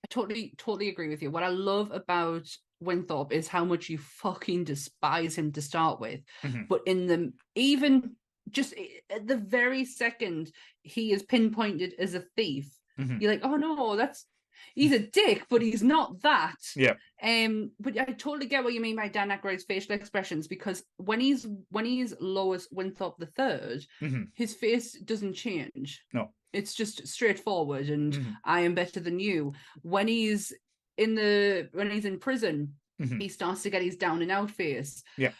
I 0.03 0.07
totally, 0.09 0.53
totally 0.57 0.89
agree 0.89 1.09
with 1.09 1.23
you. 1.23 1.31
What 1.31 1.41
I 1.41 1.47
love 1.49 1.89
about 1.91 2.47
Winthorpe 2.79 3.31
is 3.33 3.47
how 3.47 3.65
much 3.65 3.89
you 3.89 3.97
fucking 3.97 4.65
despise 4.65 5.35
him 5.35 5.51
to 5.53 5.61
start 5.63 5.99
with. 5.99 6.19
Mhm. 6.43 6.67
But 6.67 6.81
in 6.85 7.07
the 7.07 7.33
even 7.55 8.15
just 8.49 8.73
at 9.09 9.27
the 9.27 9.37
very 9.37 9.85
second 9.85 10.51
he 10.81 11.11
is 11.11 11.23
pinpointed 11.23 11.93
as 11.99 12.13
a 12.13 12.21
thief, 12.35 12.67
Mhm. 12.99 13.19
you're 13.21 13.31
like, 13.31 13.43
oh 13.43 13.55
no, 13.57 13.95
that's 13.95 14.25
he's 14.73 14.91
a 14.93 14.99
dick, 14.99 15.45
but 15.49 15.61
he's 15.61 15.83
not 15.83 16.21
that. 16.21 16.55
Yeah. 16.75 16.93
Um, 17.21 17.71
but 17.79 17.97
I 17.97 18.05
totally 18.05 18.45
get 18.47 18.63
what 18.63 18.73
you 18.73 18.79
mean 18.81 18.95
by 18.95 19.07
Dan 19.09 19.29
Aykroyd's 19.29 19.65
facial 19.65 19.95
expressions 19.95 20.47
because 20.47 20.83
when 20.97 21.19
he's 21.19 21.45
when 21.69 21.85
he's 21.85 22.13
Lois 22.19 22.67
Winthorpe 22.71 23.17
the 23.17 23.25
third, 23.27 23.85
Mhm. 24.01 24.29
his 24.35 24.53
face 24.55 24.93
doesn't 24.99 25.33
change. 25.33 26.01
No. 26.13 26.33
It's 26.53 26.73
just 26.73 27.05
straightforward 27.07 27.89
and 27.89 28.13
Mhm. 28.13 28.37
I 28.45 28.61
am 28.61 28.75
better 28.75 28.99
than 29.01 29.19
you. 29.19 29.53
When 29.81 30.07
he's 30.07 30.53
in 30.97 31.15
the 31.15 31.69
when 31.73 31.91
he's 31.91 32.05
in 32.05 32.19
prison, 32.19 32.75
Mhm. 33.01 33.21
he 33.21 33.27
starts 33.27 33.63
to 33.63 33.69
get 33.69 33.81
his 33.83 33.97
down 33.97 34.21
and 34.21 34.31
out 34.31 34.49
face. 34.51 35.03
Yeah. 35.17 35.33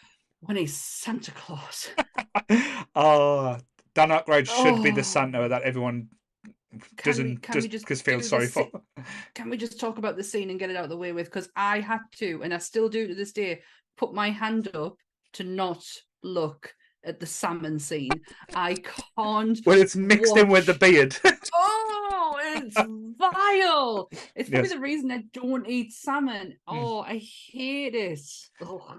When 0.46 0.56
he's 0.56 0.76
Santa 0.76 1.30
Claus. 1.32 1.90
oh, 2.94 3.58
Dan 3.94 4.08
Aykroyd 4.10 4.46
should 4.48 4.82
be 4.82 4.90
Oh. 4.90 4.94
the 4.94 5.04
Santa 5.04 5.48
that 5.48 5.62
everyone 5.62 6.08
Can 6.70 6.80
doesn't 7.04 7.42
can 7.42 7.54
we 7.54 7.60
just 7.62 7.72
just 7.72 7.84
because 7.84 8.02
do 8.02 8.10
feel 8.12 8.20
sorry 8.20 8.46
for. 8.46 8.68
Can 9.34 9.50
we 9.50 9.56
just 9.56 9.80
talk 9.80 9.98
about 9.98 10.16
the 10.16 10.24
scene 10.24 10.50
and 10.50 10.58
get 10.58 10.70
it 10.70 10.76
out 10.76 10.84
of 10.84 10.90
the 10.90 10.96
way 10.96 11.12
with? 11.12 11.26
Because 11.26 11.48
I 11.56 11.80
had 11.80 12.00
to, 12.18 12.42
and 12.42 12.52
I 12.54 12.58
still 12.58 12.88
do 12.88 13.06
to 13.08 13.14
this 13.14 13.32
day, 13.32 13.60
put 13.96 14.14
my 14.14 14.30
hand 14.30 14.68
up 14.74 14.96
to 15.34 15.44
not 15.44 15.82
look 16.22 16.72
at 17.04 17.20
the 17.20 17.26
salmon 17.26 17.78
scene. 17.78 18.10
I 18.54 18.74
can't. 19.16 19.58
Well, 19.64 19.80
it's 19.80 19.96
mixed 19.96 20.36
in 20.36 20.48
with 20.48 20.66
the 20.66 20.74
beard. 20.74 21.16
Oh, 22.18 22.38
it's 22.40 22.74
vile. 22.74 24.08
It's 24.34 24.48
probably 24.50 24.68
Yes. 24.68 24.72
the 24.72 24.80
reason 24.80 25.10
I 25.10 25.22
don't 25.32 25.68
eat 25.68 25.92
salmon. 25.92 26.56
Hmm. 26.66 26.78
Oh, 26.78 27.00
I 27.00 27.18
hate 27.52 27.94
it. 27.94 28.20
Oh. 28.62 28.96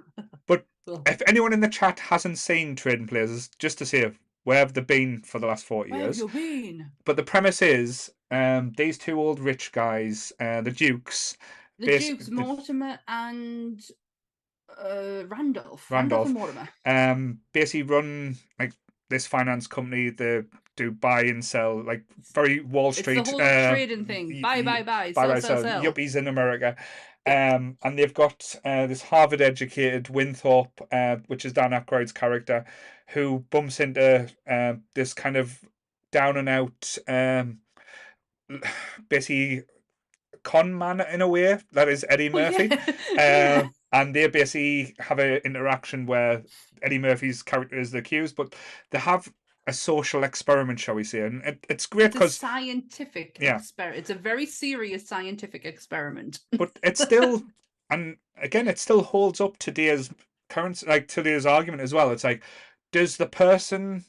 But 0.47 0.65
If 1.05 1.21
anyone 1.27 1.53
in 1.53 1.59
the 1.59 1.67
chat 1.67 1.99
hasn't 1.99 2.37
seen 2.37 2.75
Trading 2.75 3.07
Places, 3.07 3.49
just 3.59 3.77
to 3.79 3.85
say 3.85 4.11
where 4.43 4.59
have 4.59 4.73
they 4.73 4.81
been 4.81 5.21
for 5.21 5.39
the 5.39 5.47
last 5.47 5.65
forty 5.65 5.91
where 5.91 5.99
have 6.01 6.07
years? 6.17 6.19
you 6.19 6.27
been? 6.29 6.91
But 7.05 7.15
the 7.17 7.23
premise 7.23 7.61
is 7.61 8.11
um, 8.31 8.71
these 8.77 8.97
two 8.97 9.19
old 9.19 9.39
rich 9.39 9.71
guys, 9.71 10.31
uh, 10.39 10.61
the 10.61 10.71
Dukes, 10.71 11.37
The 11.79 11.97
Dukes, 11.99 12.29
Mortimer 12.29 12.99
and 13.07 13.81
uh, 14.81 15.23
Randolph. 15.27 15.89
Randolph. 15.91 16.27
and 16.27 16.35
Mortimer. 16.35 16.69
um, 16.85 17.39
basically 17.53 17.83
run 17.83 18.37
like 18.59 18.73
this 19.09 19.25
finance 19.27 19.67
company. 19.67 20.09
They 20.09 20.43
do 20.75 20.91
buy 20.91 21.21
and 21.21 21.43
sell, 21.43 21.81
like 21.83 22.03
very 22.33 22.59
Wall 22.61 22.91
Street. 22.91 23.19
It's 23.19 23.31
the 23.31 23.37
whole 23.37 23.41
uh, 23.41 23.71
trading 23.71 24.05
thing. 24.05 24.41
Buy, 24.41 24.61
buy, 24.61 24.83
buy. 24.83 25.11
buy, 25.11 25.13
Sell, 25.13 25.27
buy, 25.27 25.39
sell, 25.39 25.61
sell. 25.63 25.83
yuppies 25.83 26.15
in 26.15 26.27
America. 26.27 26.75
Um, 27.27 27.77
and 27.83 27.99
they've 27.99 28.13
got 28.13 28.55
uh, 28.63 28.87
this 28.87 29.01
Harvard 29.01 29.41
educated 29.41 30.09
Winthorpe, 30.09 30.81
uh, 30.91 31.17
which 31.27 31.45
is 31.45 31.53
Dan 31.53 31.71
Aykroyd's 31.71 32.11
character, 32.13 32.65
who 33.09 33.45
bumps 33.49 33.79
into 33.79 34.29
uh, 34.49 34.73
this 34.95 35.13
kind 35.13 35.35
of 35.37 35.59
down 36.11 36.37
and 36.37 36.47
out, 36.49 36.97
um, 37.07 37.59
basically 39.09 39.63
con 40.43 40.77
man 40.77 41.01
in 41.01 41.21
a 41.21 41.27
way. 41.27 41.59
That 41.73 41.89
is 41.89 42.05
Eddie 42.09 42.29
Oh, 42.29 42.33
Murphy. 42.33 42.69
yeah. 43.13 43.61
Um, 43.63 43.73
and 43.93 44.13
they 44.15 44.27
basically 44.27 44.95
have 44.99 45.19
an 45.19 45.37
interaction 45.45 46.05
where 46.05 46.43
Eddie 46.81 46.99
Murphy's 46.99 47.41
character 47.41 47.79
is 47.79 47.91
the 47.91 47.99
accused, 47.99 48.35
but 48.35 48.53
they 48.91 48.99
have 48.99 49.31
a 49.67 49.73
social 49.73 50.23
experiment, 50.23 50.79
shall 50.79 50.95
we 50.95 51.03
say? 51.03 51.21
And 51.21 51.43
it, 51.43 51.65
it's 51.69 51.85
great 51.85 52.05
it's 52.05 52.13
because, 52.13 52.35
scientific 52.37 53.37
Yeah. 53.39 53.57
experiment. 53.57 53.99
It's 53.99 54.09
a 54.09 54.15
very 54.15 54.45
serious 54.45 55.07
scientific 55.07 55.65
experiment. 55.65 56.39
but 56.57 56.79
it's 56.83 57.01
still, 57.01 57.43
and 57.89 58.17
again, 58.41 58.67
it 58.67 58.79
still 58.79 59.03
holds 59.03 59.41
up 59.41 59.57
today's 59.57 60.09
current, 60.49 60.87
like 60.87 61.07
today's 61.07 61.45
argument 61.45 61.81
as 61.81 61.93
well. 61.93 62.11
It's 62.11 62.23
like, 62.23 62.43
does 62.91 63.17
the 63.17 63.27
person 63.27 64.05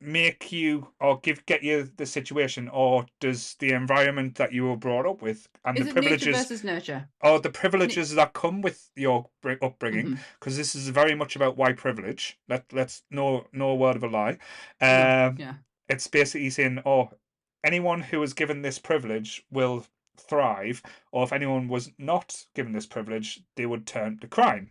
make 0.00 0.50
you 0.50 0.88
or 0.98 1.20
give 1.20 1.44
get 1.46 1.62
you 1.62 1.90
the 1.96 2.06
situation, 2.06 2.68
or 2.68 3.06
does 3.20 3.54
the 3.58 3.72
environment 3.72 4.36
that 4.36 4.52
you 4.52 4.66
were 4.66 4.76
brought 4.76 5.06
up 5.06 5.20
with 5.20 5.48
and 5.64 5.78
Is 5.78 5.86
the 5.86 5.92
privileges, 5.92 6.36
versus 6.36 6.64
nurture? 6.64 7.08
or 7.22 7.38
the 7.40 7.50
privileges 7.50 8.14
that 8.14 8.32
come 8.32 8.62
with 8.62 8.90
your 8.96 9.28
br- 9.42 9.54
upbringing? 9.62 10.18
Because 10.38 10.56
this 10.56 10.74
is 10.74 10.88
very 10.88 11.14
much 11.14 11.36
about 11.36 11.56
white 11.56 11.76
privilege. 11.76 12.38
Let 12.48 12.72
let's 12.72 13.02
no 13.10 13.46
no 13.52 13.74
word 13.74 13.96
of 13.96 14.04
a 14.04 14.08
lie. 14.08 14.38
Um, 14.80 15.36
yeah. 15.38 15.54
it's 15.88 16.06
basically 16.06 16.50
saying, 16.50 16.82
oh, 16.86 17.10
anyone 17.62 18.00
who 18.00 18.20
was 18.20 18.32
given 18.32 18.62
this 18.62 18.78
privilege 18.78 19.44
will 19.50 19.86
thrive, 20.16 20.82
or 21.12 21.24
if 21.24 21.32
anyone 21.32 21.68
was 21.68 21.92
not 21.98 22.46
given 22.54 22.72
this 22.72 22.86
privilege, 22.86 23.42
they 23.56 23.66
would 23.66 23.86
turn 23.86 24.18
to 24.18 24.26
crime. 24.26 24.70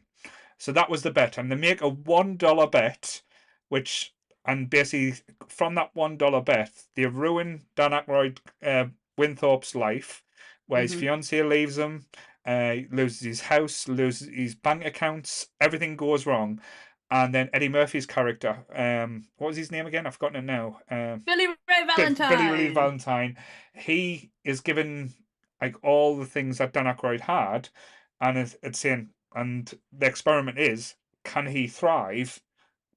So 0.57 0.71
that 0.73 0.89
was 0.89 1.03
the 1.03 1.11
bet, 1.11 1.37
and 1.37 1.51
they 1.51 1.55
make 1.55 1.81
a 1.81 1.89
one 1.89 2.35
dollar 2.35 2.67
bet, 2.67 3.21
which 3.69 4.13
and 4.45 4.69
basically 4.69 5.21
from 5.47 5.75
that 5.75 5.91
one 5.93 6.17
dollar 6.17 6.41
bet, 6.41 6.71
they've 6.95 7.13
ruined 7.13 7.65
Dan 7.75 7.91
Aykroyd, 7.91 8.39
uh, 8.63 8.85
Winthorpe's 9.17 9.75
life, 9.75 10.23
where 10.67 10.81
his 10.81 10.93
Mhm. 10.93 11.01
fiancée 11.01 11.47
leaves 11.47 11.77
him, 11.77 12.05
uh, 12.45 12.75
loses 12.91 13.21
his 13.21 13.41
house, 13.41 13.87
loses 13.87 14.29
his 14.29 14.55
bank 14.55 14.85
accounts, 14.85 15.47
everything 15.59 15.95
goes 15.95 16.25
wrong. 16.25 16.61
And 17.11 17.33
then 17.33 17.49
Eddie 17.53 17.69
Murphy's 17.69 18.05
character, 18.05 18.65
um, 18.73 19.25
what 19.37 19.47
was 19.47 19.57
his 19.57 19.71
name 19.71 19.87
again? 19.87 20.05
I've 20.05 20.13
forgotten 20.13 20.37
it 20.37 20.51
now. 20.51 20.79
Um, 20.91 21.19
Billy 21.25 21.47
Ray 21.47 21.85
Valentine. 21.85 22.29
Billy 22.29 22.49
Ray 22.51 22.69
Valentine. 22.69 23.37
He 23.73 24.31
is 24.43 24.61
given 24.61 25.13
like 25.59 25.83
all 25.83 26.15
the 26.15 26.27
things 26.27 26.59
that 26.59 26.71
Dan 26.71 26.85
Aykroyd 26.85 27.21
had, 27.21 27.69
and 28.21 28.37
it's, 28.37 28.55
it's 28.61 28.79
saying, 28.79 29.09
and 29.33 29.73
the 29.91 30.05
experiment 30.05 30.59
is, 30.59 30.95
can 31.23 31.47
he 31.47 31.67
thrive, 31.67 32.39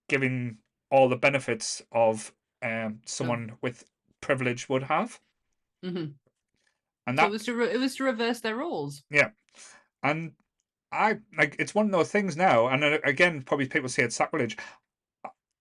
given 0.09 0.59
all 0.93 1.09
the 1.11 1.17
benefits 1.17 1.83
of 1.93 2.35
um 2.63 3.03
someone 3.07 3.59
with 3.63 3.85
privilege 4.23 4.69
would 4.71 4.85
have, 4.85 5.21
Mhm. 5.83 6.19
and 7.07 7.19
So 7.19 7.27
that 7.27 7.29
it 7.29 7.31
was 7.31 7.45
to 7.45 7.55
re- 7.55 7.71
it 7.73 7.79
was 7.79 7.97
to 7.97 8.05
reverse 8.05 8.41
their 8.41 8.57
roles. 8.57 9.03
Yeah, 9.11 9.31
and 10.03 10.35
I 10.93 11.21
like 11.37 11.57
it's 11.59 11.75
one 11.75 11.87
of 11.87 11.93
those 11.93 12.11
things 12.13 12.37
now, 12.37 12.69
and 12.69 12.85
again, 12.85 13.43
probably 13.43 13.69
people 13.69 13.89
say 13.89 14.05
it's 14.05 14.17
sacrilege. 14.17 14.57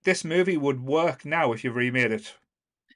This 0.03 0.23
movie 0.23 0.57
would 0.57 0.81
work 0.81 1.25
now 1.25 1.53
if 1.53 1.63
you 1.63 1.71
remade 1.71 2.11
it, 2.11 2.37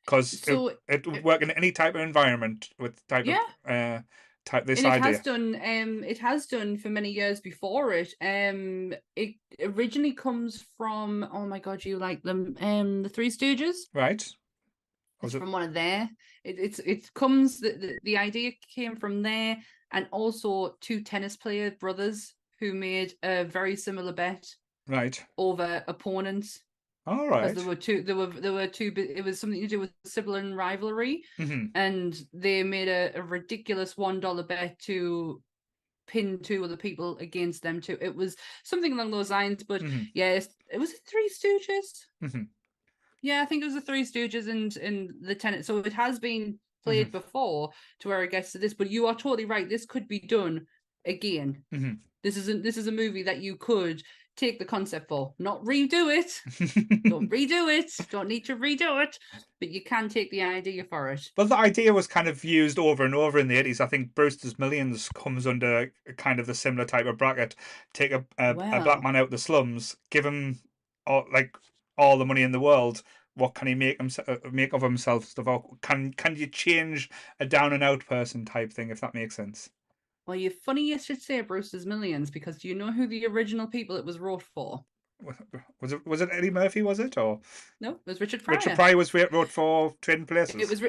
because 0.06 0.36
So 0.44 0.70
it, 0.70 0.80
it 0.88 1.08
would 1.08 1.24
work 1.24 1.42
in 1.44 1.52
any 1.52 1.72
type 1.72 1.96
of 1.96 2.02
environment 2.02 2.72
with 2.80 3.06
type 3.08 3.28
yeah, 3.28 3.42
of 3.66 3.72
uh 3.72 4.04
type 4.46 4.66
this 4.66 4.80
and 4.80 4.88
it 4.88 4.92
idea. 4.92 5.04
has 5.04 5.20
done. 5.22 5.56
Um, 5.56 6.04
it 6.04 6.18
has 6.20 6.46
done 6.46 6.78
for 6.78 6.90
many 6.90 7.12
years 7.12 7.40
before 7.42 7.94
it. 7.94 8.14
Um, 8.22 8.94
it 9.16 9.36
originally 9.62 10.14
comes 10.14 10.66
from. 10.78 11.28
Oh 11.32 11.46
my 11.46 11.60
god, 11.60 11.84
you 11.84 11.98
like 11.98 12.24
them? 12.24 12.56
Um, 12.60 13.04
the 13.04 13.10
Three 13.10 13.30
Stooges. 13.30 13.76
Right? 13.94 14.26
It's 15.24 15.34
it 15.34 15.40
from 15.40 15.52
one 15.52 15.64
of 15.64 15.74
there. 15.74 16.10
It, 16.44 16.58
it's 16.60 16.80
it 16.80 17.14
comes 17.14 17.60
the, 17.60 17.72
the 17.72 18.00
the 18.04 18.18
idea 18.18 18.52
came 18.74 18.96
from 18.96 19.24
there, 19.24 19.58
and 19.92 20.08
also 20.12 20.76
two 20.82 21.02
tennis 21.02 21.36
player 21.36 21.72
brothers 21.72 22.34
who 22.60 22.74
made 22.74 23.14
a 23.24 23.44
very 23.44 23.76
similar 23.76 24.14
bet 24.14 24.48
right? 24.88 25.24
over 25.38 25.84
opponents 25.88 26.60
All 27.08 27.30
because 27.30 27.54
there 27.54 27.66
were 27.66 27.76
two 27.76 28.02
there 28.02 28.16
were 28.16 28.28
there 28.28 28.54
were 28.54 28.68
two 28.68 28.92
it 28.96 29.24
was 29.24 29.40
something 29.40 29.62
to 29.62 29.68
do 29.68 29.80
with 29.80 29.94
sibling 30.06 30.54
rivalry 30.56 31.24
hmm 31.38 31.66
and 31.76 32.20
they 32.34 32.64
made 32.64 32.88
a, 32.88 33.12
a 33.16 33.22
ridiculous 33.22 33.98
one 33.98 34.20
dollar 34.20 34.44
bet 34.44 34.80
to 34.80 35.42
pin 36.08 36.40
two 36.42 36.64
other 36.64 36.78
people 36.78 37.18
against 37.18 37.64
them 37.64 37.82
too. 37.82 37.98
It 38.00 38.16
was 38.16 38.36
something 38.64 38.94
along 38.94 39.12
those 39.12 39.30
lines 39.32 39.64
but 39.64 39.82
hmm 39.82 40.04
yes 40.14 40.48
it 40.72 40.78
was 40.80 40.94
three 41.08 41.30
stooges. 41.30 42.06
Hmm 42.22 42.44
yeah 43.22 43.42
i 43.42 43.46
think 43.46 43.62
it 43.62 43.66
was 43.66 43.74
the 43.74 43.82
three 43.82 44.04
stooges 44.04 44.48
and 44.50 44.76
and 44.78 45.12
the 45.22 45.36
tenant. 45.36 45.66
So 45.66 45.80
it 45.80 45.94
has 45.94 46.20
been 46.20 46.60
played 46.84 47.12
before 47.12 47.72
to 48.00 48.10
where 48.10 48.24
it 48.24 48.32
gets 48.32 48.52
to 48.52 48.60
this 48.60 48.74
but 48.74 48.90
you 48.92 49.08
are 49.08 49.16
totally 49.16 49.46
right. 49.46 49.68
This 49.68 49.86
could 49.86 50.08
be 50.08 50.20
done 50.20 50.66
again. 51.06 51.64
Mhm. 51.74 52.00
this 52.24 52.38
isn't 52.38 52.64
this 52.64 52.78
is 52.78 52.88
a 52.88 52.92
movie 52.92 53.24
that 53.24 53.42
you 53.42 53.56
could 53.56 54.02
take 54.36 54.60
the 54.60 54.66
concept 54.66 55.08
for 55.10 55.34
not 55.40 55.64
redo 55.64 56.14
it 56.16 56.42
don't 57.06 57.30
redo 57.32 57.68
it 57.68 57.92
don't 58.10 58.28
need 58.28 58.46
to 58.46 58.56
redo 58.56 59.02
it 59.04 59.18
but 59.60 59.70
you 59.70 59.82
can 59.84 60.10
take 60.10 60.30
the 60.32 60.42
idea 60.42 60.84
for 60.84 61.10
it 61.10 61.32
Well, 61.38 61.48
the 61.48 61.58
idea 61.58 61.94
was 61.94 62.08
kind 62.08 62.28
of 62.28 62.44
used 62.44 62.78
over 62.78 63.04
and 63.06 63.16
over 63.16 63.40
in 63.40 63.48
the 63.48 63.62
80s. 63.62 63.82
I 63.82 63.88
think 63.88 64.14
Brewster's 64.16 64.60
Millions 64.60 65.10
comes 65.10 65.48
under 65.48 65.92
kind 66.18 66.40
of 66.40 66.46
the 66.46 66.54
similar 66.54 66.86
type 66.86 67.06
of 67.06 67.18
bracket. 67.18 67.56
Take 67.94 68.12
a, 68.12 68.26
a, 68.38 68.52
a 68.52 68.84
black 68.84 69.02
man 69.04 69.16
out 69.16 69.26
of 69.26 69.32
the 69.32 69.38
slums, 69.38 69.96
give 70.10 70.26
him 70.26 70.60
all, 71.08 71.26
like 71.32 71.56
all 71.98 72.18
the 72.18 72.26
money 72.26 72.42
in 72.44 72.52
the 72.52 72.60
world. 72.60 73.04
What 73.36 73.54
can 73.54 73.68
he 73.68 73.76
make 73.76 73.98
himself 73.98 74.28
uh, 74.30 74.38
make 74.52 74.74
of 74.74 74.82
himself? 74.82 75.26
Stuff. 75.26 75.62
Can 75.82 76.14
can 76.14 76.36
you 76.36 76.48
change 76.48 77.10
a 77.40 77.46
down 77.46 77.74
and 77.74 77.84
out 77.84 78.06
person 78.06 78.46
type 78.46 78.72
thing? 78.72 78.90
If 78.90 79.02
that 79.02 79.14
makes 79.14 79.36
sense. 79.36 79.70
Well 80.28 80.36
you're 80.38 80.52
funny 80.52 80.88
you 80.90 81.00
should 81.00 81.22
say 81.22 81.42
Brewster's 81.42 81.86
millions 81.86 82.32
because 82.32 82.58
do 82.60 82.68
you 82.68 82.76
know 82.76 82.92
who 82.92 83.08
the 83.08 83.26
original 83.28 83.68
people 83.68 83.96
it 83.96 84.06
was 84.06 84.20
wrote 84.20 84.44
for 84.44 84.84
Was 85.82 85.94
it 85.94 86.06
was 86.06 86.22
it 86.22 86.30
Eddie 86.32 86.52
Murphy? 86.52 86.82
Was 86.82 87.00
it 87.00 87.18
or 87.18 87.40
no 87.80 87.92
it 87.92 88.00
was 88.06 88.20
richard 88.22 88.44
pryor 88.44 88.58
Richard 88.58 88.76
Pryor 88.76 88.98
was 88.98 89.14
wrote 89.14 89.50
for 89.50 89.94
Trading 90.02 90.26
Places? 90.26 90.56
it 90.56 90.70
was 90.70 90.82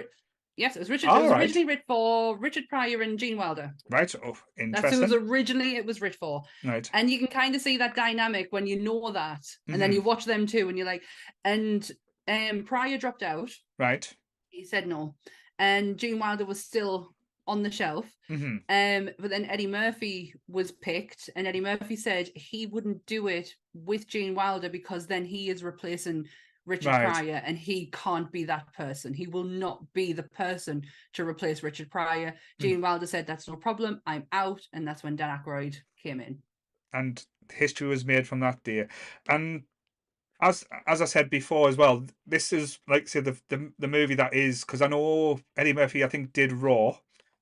yes 0.57 0.75
it 0.75 0.79
was 0.81 0.89
richard 0.91 1.11
it 1.11 1.23
was 1.23 1.31
right. 1.31 1.41
originally 1.43 1.67
written 1.67 1.85
for 1.87 2.39
richard 2.39 2.65
pryor 2.71 3.03
and 3.03 3.19
gene 3.19 3.37
wilder 3.37 3.73
right. 3.91 4.15
Oh, 4.25 4.37
interesting. 4.59 4.71
that's 4.73 4.95
who 4.95 5.01
was 5.03 5.13
originally 5.13 5.77
it 5.77 5.85
was 5.85 6.01
written 6.01 6.17
for 6.19 6.43
Right. 6.65 6.89
and 6.95 7.11
you 7.11 7.19
can 7.19 7.29
kind 7.29 7.55
of 7.55 7.61
see 7.61 7.77
that 7.77 7.95
dynamic 7.95 8.49
when 8.51 8.67
you 8.67 8.81
know 8.81 9.13
that 9.13 9.43
and 9.69 9.81
then 9.81 9.91
Mhm. 9.91 9.95
you 9.95 10.03
watch 10.03 10.25
them 10.25 10.47
too 10.47 10.69
and 10.71 10.79
you're 10.79 10.87
like 10.87 11.03
and 11.45 11.91
um 12.27 12.65
pryor 12.65 12.97
dropped 12.97 13.23
out 13.23 13.51
Right. 13.79 14.11
he 14.49 14.65
said 14.65 14.87
no 14.89 15.15
and 15.59 15.99
gene 15.99 16.19
wilder 16.19 16.47
was 16.47 16.65
still 16.65 17.15
on 17.47 17.63
the 17.63 17.71
shelf 17.71 18.07
hmm 18.29 18.57
Um, 18.69 19.11
but 19.19 19.31
then 19.31 19.45
Eddie 19.47 19.69
Murphy 19.69 20.35
was 20.49 20.73
picked, 20.73 21.31
and 21.37 21.47
Eddie 21.47 21.61
Murphy 21.61 21.97
said 21.97 22.31
he 22.35 22.67
wouldn't 22.67 23.07
do 23.07 23.29
it 23.29 23.55
with 23.75 24.09
Gene 24.09 24.35
Wilder 24.35 24.69
because 24.69 25.07
then 25.07 25.25
he 25.25 25.49
is 25.51 25.63
replacing 25.63 26.27
Richard 26.65 26.87
Right. 26.87 26.99
Pryor, 26.99 27.41
and 27.45 27.57
he 27.57 27.91
can't 27.93 28.31
be 28.33 28.45
that 28.45 28.73
person. 28.75 29.15
He 29.15 29.29
will 29.29 29.45
not 29.45 29.93
be 29.93 30.13
the 30.13 30.25
person 30.25 30.85
to 31.13 31.27
replace 31.29 31.63
Richard 31.63 31.91
Pryor. 31.91 32.37
Gene 32.59 32.81
Wilder 32.81 33.07
said, 33.07 33.27
"That's 33.27 33.47
no 33.49 33.57
problem. 33.57 34.03
I'm 34.05 34.27
out," 34.33 34.67
and 34.73 34.87
that's 34.87 35.05
when 35.05 35.15
Dan 35.17 35.39
Aykroyd 35.39 35.77
came 36.03 36.21
in. 36.21 36.43
and 36.93 37.25
history 37.53 37.89
was 37.89 38.05
made 38.05 38.27
from 38.27 38.41
that 38.41 38.63
day. 38.63 38.89
And 39.29 39.65
as 40.41 40.65
as 40.87 41.03
I 41.03 41.07
said 41.07 41.31
before 41.31 41.69
as 41.69 41.79
well, 41.79 42.07
this 42.27 42.53
is 42.53 42.81
like 42.89 43.09
say 43.09 43.21
the 43.21 43.41
the, 43.51 43.73
the 43.79 43.89
movie 43.89 44.17
that 44.17 44.35
is 44.35 44.63
because 44.65 44.83
I 44.83 44.89
know 44.89 45.41
Eddie 45.57 45.75
Murphy 45.75 46.05
I 46.05 46.09
think 46.09 46.33
did 46.33 46.53
Raw. 46.53 46.99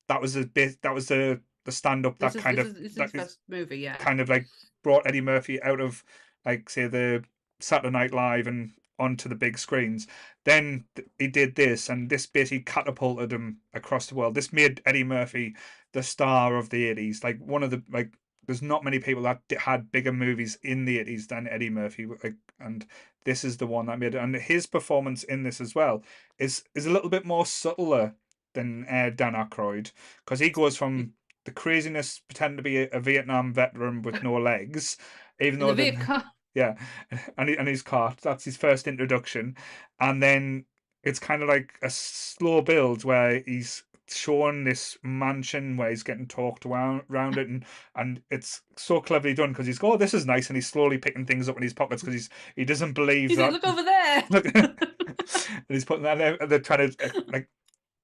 That 0.07 0.21
was 0.21 0.35
a 0.35 0.45
bit 0.45 0.81
that 0.81 0.93
was 0.93 1.07
the 1.07 1.41
the 1.65 1.71
stand 1.71 2.05
up 2.05 2.19
that 2.19 2.33
This 2.33 2.41
kind 2.41 2.59
of 2.59 2.67
is, 2.67 2.73
this 2.73 2.97
is 2.97 3.11
his 3.11 3.21
is 3.21 3.37
movie, 3.47 3.79
yeah. 3.79 3.97
kind 3.97 4.21
of 4.21 4.29
like 4.29 4.45
brought 4.83 5.07
Eddie 5.07 5.21
Murphy 5.21 5.61
out 5.63 5.81
of 5.81 6.03
like 6.45 6.69
say 6.69 6.87
the 6.87 7.23
Saturday 7.59 7.91
Night 7.91 8.13
Live 8.13 8.47
and 8.47 8.71
onto 8.97 9.27
the 9.27 9.35
big 9.35 9.57
screens. 9.57 10.07
Then 10.45 10.85
he 11.19 11.27
did 11.27 11.55
this, 11.55 11.89
and 11.89 12.09
this 12.09 12.25
basically 12.25 12.61
catapulted 12.61 13.31
him 13.31 13.57
across 13.73 14.07
the 14.07 14.15
world. 14.15 14.35
This 14.35 14.53
made 14.53 14.81
Eddie 14.85 15.03
Murphy 15.03 15.55
the 15.93 16.03
star 16.03 16.55
of 16.55 16.69
the 16.69 16.85
eighties. 16.85 17.23
Like 17.23 17.39
one 17.39 17.63
of 17.63 17.71
the 17.71 17.81
like, 17.91 18.13
there's 18.45 18.61
not 18.61 18.83
many 18.83 18.99
people 18.99 19.23
that 19.23 19.41
had 19.57 19.91
bigger 19.91 20.13
movies 20.13 20.57
in 20.61 20.85
the 20.85 20.99
eighties 20.99 21.27
than 21.27 21.47
Eddie 21.47 21.69
Murphy. 21.69 22.05
Like, 22.05 22.35
and 22.59 22.85
this 23.23 23.43
is 23.43 23.57
the 23.57 23.67
one 23.67 23.87
that 23.87 23.99
made 23.99 24.15
it. 24.15 24.19
And 24.21 24.35
his 24.35 24.67
performance 24.67 25.23
in 25.23 25.43
this 25.43 25.59
as 25.59 25.73
well 25.73 26.03
is 26.37 26.63
is 26.75 26.85
a 26.85 26.91
little 26.91 27.09
bit 27.09 27.25
more 27.25 27.45
subtler 27.45 28.13
than 28.55 28.85
uh, 28.89 29.11
Dan 29.15 29.33
Aykroyd 29.33 29.91
because 30.25 30.39
he 30.39 30.49
goes 30.49 30.75
from 30.75 31.13
the 31.45 31.51
craziness 31.51 32.19
pretending 32.27 32.57
to 32.57 32.63
be 32.63 32.77
a, 32.77 32.89
a 32.91 32.99
Vietnam 32.99 33.53
veteran 33.53 34.01
with 34.01 34.23
no 34.23 34.33
legs, 34.39 34.97
even 35.39 35.59
though 35.59 35.73
the 35.73 35.91
the, 35.91 35.91
Viet 35.91 36.23
yeah, 36.55 36.75
and 37.37 37.49
he- 37.49 37.57
and 37.57 37.67
his 37.67 37.83
cart. 37.83 38.17
That's 38.21 38.45
his 38.45 38.57
first 38.57 38.87
introduction, 38.87 39.55
and 39.99 40.23
then 40.23 40.65
it's 41.03 41.19
kind 41.19 41.43
of 41.43 41.49
like 41.49 41.77
a 41.83 41.89
slow 41.89 42.61
build 42.61 43.03
where 43.03 43.43
he's 43.45 43.83
shown 44.07 44.63
this 44.63 44.97
mansion 45.03 45.77
where 45.77 45.89
he's 45.89 46.03
getting 46.03 46.27
talked 46.27 46.65
around, 46.65 47.01
around 47.11 47.37
it, 47.37 47.47
and 47.47 47.65
and 47.95 48.21
it's 48.31 48.61
so 48.77 49.01
cleverly 49.01 49.33
done 49.33 49.51
because 49.51 49.67
he's 49.67 49.79
go, 49.79 49.93
oh, 49.93 49.97
this 49.97 50.13
is 50.13 50.25
nice, 50.25 50.47
and 50.49 50.57
he's 50.57 50.67
slowly 50.67 50.97
picking 50.97 51.25
things 51.25 51.49
up 51.49 51.57
in 51.57 51.63
his 51.63 51.73
pockets 51.73 52.01
because 52.01 52.13
he's 52.13 52.29
he 52.55 52.65
doesn't 52.65 52.93
believe 52.93 53.29
He 53.31 53.35
that. 53.35 53.51
said, 53.51 53.53
"Look 53.53 53.67
over 53.67 53.83
there." 53.83 54.23
Look, 54.29 54.45
and 54.55 55.65
he's 55.69 55.85
putting 55.85 56.03
that 56.03 56.17
there, 56.17 56.37
and 56.41 56.51
they're 56.51 56.59
trying 56.59 56.91
to 56.91 57.23
like. 57.27 57.49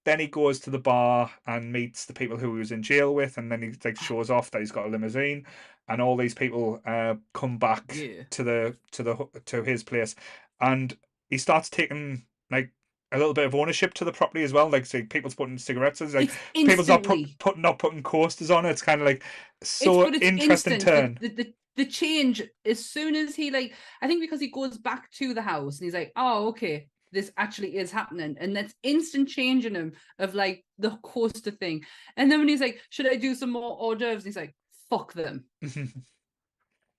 Then 0.04 0.20
he 0.20 0.28
goes 0.28 0.60
to 0.62 0.70
the 0.72 0.80
bar 0.80 1.32
and 1.45 1.72
meets 1.72 2.06
the 2.06 2.14
people 2.14 2.38
who 2.38 2.54
he 2.54 2.60
was 2.60 2.72
in 2.72 2.82
jail 2.84 3.14
with, 3.14 3.38
and 3.38 3.52
then 3.52 3.62
he 3.62 3.72
like 3.86 3.97
shows 3.97 4.30
off 4.30 4.49
that 4.52 4.60
he's 4.60 4.72
got 4.72 4.88
a 4.88 4.89
limousine, 4.89 5.45
and 5.88 6.02
all 6.02 6.18
these 6.18 6.34
people 6.34 6.82
uh, 6.86 7.16
come 7.34 7.58
back 7.58 7.95
Yeah. 7.95 8.24
to 8.32 8.43
the 8.43 8.78
to 8.91 9.04
the 9.04 9.28
to 9.45 9.64
his 9.64 9.84
place, 9.84 10.16
and 10.60 10.97
he 11.30 11.38
starts 11.38 11.70
taking 11.70 12.26
like 12.49 12.72
a 13.12 13.18
little 13.18 13.34
bit 13.34 13.45
of 13.45 13.54
ownership 13.56 13.93
to 13.95 14.06
the 14.06 14.12
property 14.12 14.43
as 14.43 14.54
well. 14.54 14.70
Like, 14.70 14.86
say, 14.86 15.04
people's 15.04 15.36
putting 15.36 15.58
cigarettes, 15.58 16.02
it's 16.02 16.14
like 16.14 16.30
It's 16.54 16.66
people's 16.66 16.88
not 16.88 17.04
put, 17.04 17.20
putting 17.39 17.62
not 17.62 17.78
putting 17.78 18.04
coasters 18.04 18.49
on. 18.52 18.66
it. 18.66 18.72
It's 18.72 18.82
kind 18.82 19.02
of 19.02 19.06
like 19.06 19.24
so 19.62 20.04
but 20.06 20.16
it's 20.16 20.26
interesting 20.26 20.74
instant. 20.74 20.82
turn. 20.82 21.18
The, 21.22 21.28
the, 21.30 21.43
the, 21.43 21.54
the 21.78 21.86
change 21.86 22.41
as 22.66 22.86
soon 22.86 23.16
as 23.16 23.36
he 23.36 23.52
like 23.52 23.74
I 24.02 24.08
think 24.08 24.22
because 24.22 24.39
he 24.39 24.47
goes 24.49 24.78
back 24.78 25.12
to 25.14 25.34
the 25.34 25.41
house 25.41 25.80
and 25.80 25.86
he's 25.86 25.93
like, 25.93 26.12
oh 26.16 26.47
okay, 26.49 26.88
this 27.12 27.32
actually 27.38 27.78
is 27.78 27.91
happening, 27.91 28.38
and 28.39 28.55
that's 28.55 28.74
instant 28.84 29.28
change 29.30 29.66
in 29.66 29.76
him 29.76 29.93
of 30.20 30.34
like 30.36 30.64
the 30.78 30.91
coaster 31.03 31.51
thing. 31.51 31.84
And 32.18 32.32
then 32.32 32.39
when 32.39 32.47
he's 32.47 32.62
like, 32.62 32.80
should 32.89 33.07
I 33.12 33.16
do 33.16 33.36
some 33.36 33.51
more 33.51 33.76
hors 33.78 33.95
d'oeuvres? 33.95 34.24
He's 34.24 34.36
like, 34.38 34.55
fuck 34.89 35.14
them. 35.14 35.45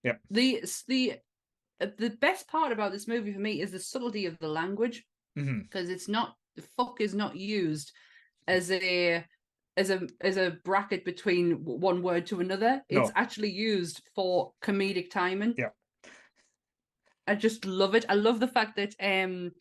Yeah. 0.04 0.16
The 0.30 0.64
the 0.88 1.12
uh, 1.80 1.86
the 1.96 2.10
best 2.10 2.48
part 2.48 2.72
about 2.72 2.90
this 2.90 3.06
movie 3.06 3.32
for 3.32 3.38
me 3.38 3.60
is 3.60 3.70
the 3.70 3.78
subtlety 3.78 4.26
of 4.26 4.36
the 4.40 4.48
language 4.48 5.04
because 5.36 5.88
it's 5.88 6.08
not 6.08 6.34
the 6.56 6.62
fuck 6.76 7.00
is 7.00 7.14
not 7.14 7.36
used 7.36 7.92
as 8.48 8.72
a 8.72 9.24
as 9.76 9.90
a 9.90 10.08
as 10.20 10.36
a 10.38 10.56
bracket 10.64 11.04
between 11.04 11.52
one 11.64 12.02
word 12.02 12.26
to 12.26 12.40
another. 12.40 12.82
It's 12.88 13.10
No. 13.10 13.12
actually 13.14 13.50
used 13.52 14.02
for 14.14 14.52
comedic 14.60 15.10
timing. 15.10 15.54
Yeah. 15.56 15.70
I 17.28 17.36
just 17.36 17.64
love 17.64 17.94
it. 17.94 18.04
I 18.08 18.14
love 18.14 18.40
the 18.40 18.48
fact 18.48 18.74
that 18.76 18.94
um 19.00 19.52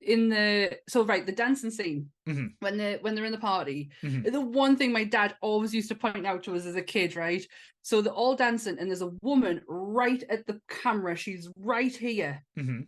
in 0.00 0.28
the 0.28 0.78
so 0.88 1.02
right 1.04 1.24
the 1.24 1.32
dancing 1.32 1.70
scene 1.70 2.10
Mhm. 2.28 2.54
when 2.60 2.76
they're 2.76 2.98
when 2.98 3.14
they're 3.14 3.24
in 3.24 3.32
the 3.32 3.38
party 3.38 3.90
Mhm. 4.02 4.30
the 4.30 4.40
one 4.40 4.76
thing 4.76 4.92
my 4.92 5.04
dad 5.04 5.36
always 5.40 5.74
used 5.74 5.88
to 5.88 5.94
point 5.94 6.26
out 6.26 6.42
to 6.44 6.54
us 6.54 6.66
as 6.66 6.74
a 6.76 6.82
kid 6.82 7.16
right 7.16 7.46
so 7.82 8.00
they're 8.02 8.12
all 8.12 8.36
dancing 8.36 8.78
and 8.78 8.88
there's 8.90 9.02
a 9.02 9.12
woman 9.22 9.62
right 9.66 10.22
at 10.28 10.46
the 10.46 10.60
camera 10.68 11.16
she's 11.16 11.48
right 11.56 11.94
here 11.96 12.44
hmm 12.56 12.80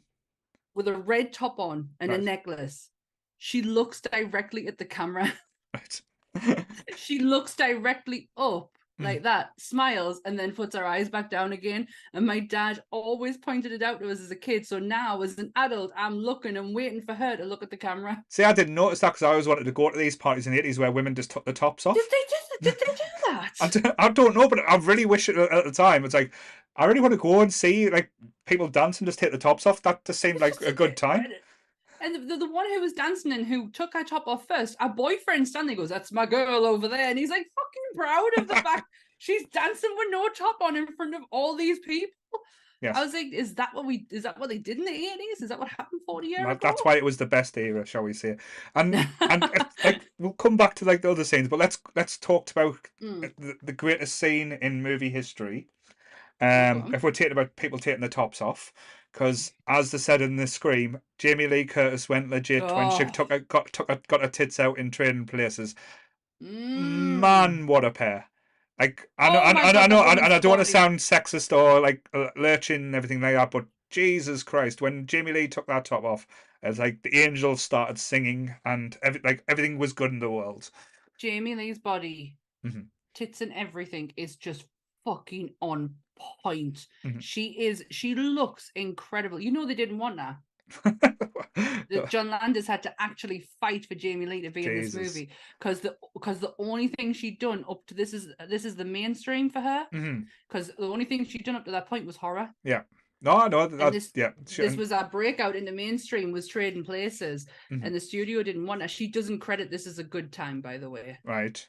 with 0.75 0.89
a 0.89 0.93
red 0.97 1.33
top 1.33 1.59
on 1.59 1.89
and 2.01 2.13
a 2.13 2.19
necklace 2.19 2.91
she 3.39 3.63
looks 3.63 4.01
directly 4.01 4.67
at 4.67 4.77
the 4.79 4.85
camera 4.85 5.33
Right. 5.75 6.03
she 6.97 7.19
looks 7.19 7.57
directly 7.57 8.29
up. 8.37 8.76
Like 8.99 9.19
mm-hmm. 9.19 9.25
that, 9.25 9.51
smiles, 9.59 10.21
and 10.25 10.39
then 10.39 10.53
puts 10.53 10.75
her 10.75 10.85
eyes 10.85 11.09
back 11.09 11.31
down 11.31 11.53
again. 11.53 11.87
And 12.15 12.27
my 12.27 12.41
dad 12.41 12.83
always 12.91 13.37
pointed 13.37 13.73
it 13.73 13.83
out 13.83 14.01
to 14.01 14.11
us 14.11 14.21
as 14.21 14.31
a 14.31 14.37
kid. 14.37 14.67
So 14.67 14.79
now, 14.79 15.21
as 15.23 15.39
an 15.39 15.53
adult, 15.57 15.93
I'm 15.97 16.17
looking 16.17 16.57
and 16.57 16.75
waiting 16.75 17.03
for 17.03 17.15
her 17.15 17.37
to 17.37 17.45
look 17.45 17.63
at 17.63 17.71
the 17.71 17.77
camera. 17.77 18.23
See, 18.29 18.45
I 18.45 18.53
didn't 18.53 18.75
notice 18.75 19.01
that 19.01 19.11
because 19.11 19.23
I 19.23 19.31
always 19.31 19.47
wanted 19.47 19.65
to 19.65 19.73
go 19.73 19.91
to 19.91 19.99
these 19.99 20.17
parties 20.17 20.47
in 20.47 20.55
the 20.55 20.63
80s 20.63 20.79
where 20.79 20.93
women 20.93 21.15
just 21.15 21.31
took 21.31 21.45
the 21.45 21.53
tops 21.53 21.87
off. 21.87 21.95
Did 21.95 22.05
they 22.11 22.17
do? 22.29 22.71
Did 22.71 22.81
they 22.81 22.93
do 22.93 23.31
that? 23.31 23.53
I 23.61 23.69
don't, 23.69 23.95
I 23.99 24.09
don't 24.09 24.35
know, 24.35 24.49
but 24.49 24.61
I 24.67 24.77
really 24.77 25.07
wish 25.07 25.29
it 25.29 25.37
at 25.37 25.65
the 25.65 25.73
time. 25.73 26.05
It's 26.05 26.15
like, 26.15 26.33
I 26.77 26.87
really 26.87 27.01
want 27.01 27.13
to 27.13 27.19
go 27.19 27.41
and 27.41 27.53
see 27.53 27.91
like 27.91 28.11
people 28.47 28.69
dance 28.69 29.01
and 29.01 29.07
just 29.07 29.19
take 29.19 29.33
the 29.33 29.39
tops 29.39 29.67
off. 29.67 29.83
That 29.83 30.05
just 30.05 30.21
seemed 30.21 30.41
like 30.41 30.61
a 30.63 30.73
good 30.73 30.97
time. 30.97 31.27
And 32.01 32.15
the, 32.15 32.19
the, 32.21 32.37
the 32.39 32.51
one 32.51 32.67
who 32.73 32.81
was 32.81 32.93
dancing 32.93 33.33
and 33.33 33.47
who 33.47 33.71
took 33.71 33.93
her 33.95 34.05
top 34.05 34.27
off 34.27 34.47
first, 34.47 34.77
our 34.81 34.89
boyfriend 34.89 35.47
standing 35.49 35.77
goes, 35.77 35.89
"That's 35.89 36.13
my 36.13 36.27
girl 36.27 36.65
over 36.67 36.89
there," 36.89 37.09
and 37.09 37.19
he's 37.19 37.31
like 37.31 37.47
fucking 37.55 37.97
proud 37.97 38.31
of 38.39 38.49
the 38.49 38.55
fact 38.69 38.85
she's 39.19 39.45
dancing 39.53 39.91
with 39.97 40.09
no 40.11 40.29
top 40.29 40.57
on 40.61 40.77
in 40.77 40.87
front 40.97 41.15
of 41.15 41.23
all 41.31 41.57
these 41.57 41.79
people. 41.81 42.11
Yes. 42.83 42.95
I 42.97 43.05
was 43.05 43.15
like, 43.15 43.33
"Is 43.33 43.55
that 43.55 43.71
what 43.73 43.87
we? 43.87 44.07
Is 44.11 44.25
that 44.25 44.39
what 44.39 44.51
they 44.51 44.59
did 44.59 44.77
in 44.79 44.85
the 44.85 44.91
eighties? 44.91 45.41
Is 45.41 45.49
that 45.49 45.59
what 45.59 45.69
happened 45.69 46.03
forty 46.05 46.29
years 46.29 46.43
That- 46.45 46.57
ago?" 46.57 46.59
That's 46.69 46.85
why 46.85 46.97
it 46.97 47.05
was 47.05 47.17
the 47.17 47.25
best 47.27 47.57
era, 47.57 47.87
shall 47.87 48.03
we 48.03 48.13
say? 48.13 48.37
And 48.75 48.95
and 49.23 49.45
uh, 49.45 49.65
like 49.83 50.03
we'll 50.19 50.33
come 50.35 50.57
back 50.59 50.75
to 50.75 50.85
like 50.85 51.01
the 51.03 51.11
other 51.11 51.25
scenes, 51.25 51.49
but 51.49 51.59
let's 51.59 51.79
let's 51.95 52.19
talk 52.19 52.51
about 52.51 52.77
Mm, 53.03 53.33
the, 53.39 53.55
the 53.63 53.73
greatest 53.73 54.17
scene 54.17 54.53
in 54.61 54.83
movie 54.83 55.09
history. 55.11 55.69
Um, 56.39 56.93
if 56.95 57.03
we're 57.03 57.13
talking 57.13 57.33
about 57.33 57.57
people 57.57 57.79
taking 57.79 58.03
the 58.03 58.11
tops 58.11 58.43
off, 58.43 58.71
because 59.17 59.55
as 59.67 59.91
they 59.93 59.99
said 59.99 60.21
in 60.21 60.37
the 60.37 60.47
scream, 60.47 61.01
Jamie 61.17 61.47
Lee 61.47 61.65
Curtis 61.65 62.07
went 62.07 62.29
legit 62.29 62.77
when 62.77 62.91
she 62.91 63.07
Oh. 63.07 63.09
took 63.11 63.31
a, 63.31 63.41
got 63.41 63.73
took 63.73 63.89
a, 63.89 63.99
got 64.09 64.21
her 64.21 64.29
tits 64.29 64.61
out 64.61 64.77
in 64.79 64.91
Trading 64.91 65.25
Places. 65.25 65.75
mm. 66.43 67.19
Man, 67.21 67.67
what 67.67 67.83
a 67.83 67.91
pair! 67.91 68.27
Like 68.79 69.09
I 69.17 69.31
know, 69.31 69.39
Oh 69.39 69.43
I, 69.43 69.53
my 69.55 69.63
I, 69.73 69.85
I 69.85 69.87
know, 69.87 70.03
and, 70.03 70.21
I 70.21 70.39
don't 70.39 70.51
want 70.51 70.61
to 70.61 70.67
sound 70.67 70.99
sexist 70.99 71.57
or 71.57 71.81
like 71.81 72.07
lurching 72.37 72.83
and 72.83 72.95
everything 72.95 73.23
like 73.23 73.35
that, 73.35 73.51
but 73.51 73.65
Jesus 73.89 74.43
Christ, 74.43 74.83
when 74.83 75.07
Jamie 75.07 75.33
Lee 75.33 75.49
took 75.49 75.67
that 75.69 75.87
top 75.87 76.05
off, 76.05 76.27
it's 76.63 76.79
like 76.79 77.03
the 77.03 77.17
angels 77.17 77.63
started 77.63 77.99
singing 77.99 78.55
and 78.67 78.99
every, 79.03 79.23
like 79.25 79.43
everything 79.49 79.79
was 79.79 79.95
good 79.95 80.11
in 80.11 80.19
the 80.19 80.31
world. 80.31 80.71
Jamie 81.17 81.55
Lee's 81.55 81.79
body, 81.79 82.37
Mhm. 82.63 82.89
tits 83.15 83.41
and 83.41 83.55
everything 83.55 84.13
is 84.19 84.37
just 84.37 84.67
fucking 85.07 85.55
on 85.61 85.95
point. 86.43 86.87
Mhm. 87.05 87.23
She 87.23 87.45
is. 87.69 87.85
She 87.91 88.15
looks 88.15 88.71
incredible. 88.75 89.39
You 89.41 89.53
know 89.53 89.65
they 89.67 89.75
didn't 89.75 89.99
want 89.99 90.21
her. 90.21 90.37
that 91.55 92.07
John 92.11 92.29
Landis 92.31 92.67
had 92.67 92.83
to 92.83 92.95
actually 93.01 93.45
fight 93.61 93.87
for 93.87 93.95
Jamie 93.95 94.27
Lee 94.27 94.41
to 94.43 94.51
be 94.51 94.67
in 94.67 94.81
this 94.83 94.95
movie 94.95 95.31
because 95.59 95.81
the 95.81 95.97
because 96.15 96.41
the 96.41 96.55
only 96.59 96.89
thing 96.89 97.13
she'd 97.13 97.39
done 97.39 97.65
up 97.71 97.87
to 97.87 97.95
this 97.95 98.13
is 98.13 98.29
this 98.49 98.65
is 98.65 98.75
the 98.77 98.85
mainstream 98.85 99.49
for 99.49 99.61
her 99.61 99.87
because 100.49 100.69
the 100.77 100.89
only 100.89 101.05
thing 101.05 101.25
she'd 101.25 101.45
done 101.45 101.55
up 101.57 101.65
to 101.67 101.71
that 101.71 101.89
point 101.89 102.05
was 102.07 102.17
horror. 102.17 102.51
Yeah. 102.65 102.83
No, 103.23 103.47
no, 103.47 103.67
that, 103.67 103.93
this- 103.93 104.13
yeah, 104.15 104.33
she- 104.47 104.61
This 104.63 104.77
was 104.77 104.93
our 104.93 105.09
breakout 105.09 105.57
in 105.57 105.65
the 105.65 105.73
mainstream 105.73 106.33
was 106.33 106.47
trading 106.47 106.85
places, 106.85 107.47
Mhm. 107.71 107.83
and 107.85 107.95
the 107.95 107.99
studio 108.01 108.43
didn't 108.43 108.67
want 108.67 108.83
her. 108.83 108.89
She 108.89 109.07
doesn't 109.09 109.39
credit 109.39 109.71
this 109.71 109.87
as 109.87 109.99
a 109.99 110.05
good 110.05 110.33
time, 110.33 110.61
by 110.61 110.77
the 110.77 110.91
way. 110.91 111.19
right. 111.25 111.67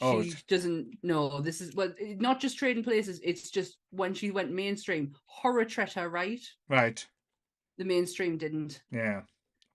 Oh, 0.00 0.22
She 0.22 0.28
it's- 0.28 0.44
doesn't 0.48 0.98
know 1.02 1.40
this 1.40 1.60
is 1.60 1.74
well, 1.74 1.92
not 2.18 2.40
just 2.40 2.58
trading 2.58 2.84
places. 2.84 3.20
It's 3.24 3.50
just 3.50 3.78
when 3.90 4.12
she 4.14 4.30
went 4.30 4.52
mainstream, 4.52 5.14
horror 5.24 5.66
her 5.94 6.08
right. 6.08 6.40
Right. 6.68 7.04
The 7.78 7.84
mainstream 7.84 8.36
didn't. 8.38 8.82
Yeah. 8.90 9.22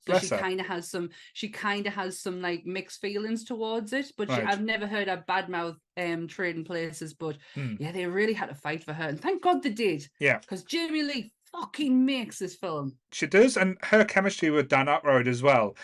So 0.08 0.14
Bless 0.14 0.24
she 0.30 0.36
kind 0.36 0.60
of 0.60 0.66
has 0.66 0.90
some. 0.90 1.10
She 1.34 1.50
kind 1.50 1.86
of 1.86 1.94
has 1.94 2.20
some 2.20 2.42
like 2.42 2.66
mixed 2.66 3.02
feelings 3.02 3.44
towards 3.44 3.94
it. 3.94 4.12
But 4.18 4.30
she, 4.32 4.42
I've 4.42 4.62
never 4.64 4.88
heard 4.88 5.08
her 5.08 5.24
badmouth 5.30 5.78
um 5.98 6.28
trading 6.28 6.66
places. 6.66 7.14
But 7.14 7.38
Hmm. 7.54 7.76
yeah, 7.80 7.92
they 7.92 8.08
really 8.08 8.34
had 8.34 8.50
to 8.50 8.56
fight 8.56 8.84
for 8.84 8.94
her, 8.94 9.04
and 9.10 9.22
thank 9.22 9.44
God 9.44 9.62
they 9.62 9.70
did. 9.70 10.08
Yeah. 10.20 10.40
because 10.40 10.64
Jamie 10.64 11.04
Lee 11.04 11.32
fucking 11.52 12.04
makes 12.04 12.40
this 12.40 12.56
film. 12.56 12.98
She 13.12 13.28
does, 13.28 13.58
and 13.58 13.78
her 13.84 14.04
chemistry 14.04 14.50
with 14.50 14.70
Dan 14.70 14.88
Aykroyd 14.88 15.28
as 15.28 15.44
well. 15.44 15.76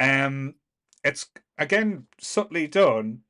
Um, 0.00 0.54
it's 1.04 1.26
again 1.58 2.06
subtly 2.18 2.68
done, 2.68 3.20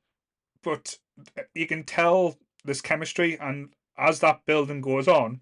but 0.63 0.97
uh, 1.37 1.43
you 1.53 1.67
can 1.67 1.83
tell 1.83 2.37
this 2.65 2.81
chemistry, 2.81 3.37
and 3.39 3.69
as 3.97 4.19
that 4.19 4.45
building 4.45 4.81
goes 4.81 5.07
on, 5.07 5.41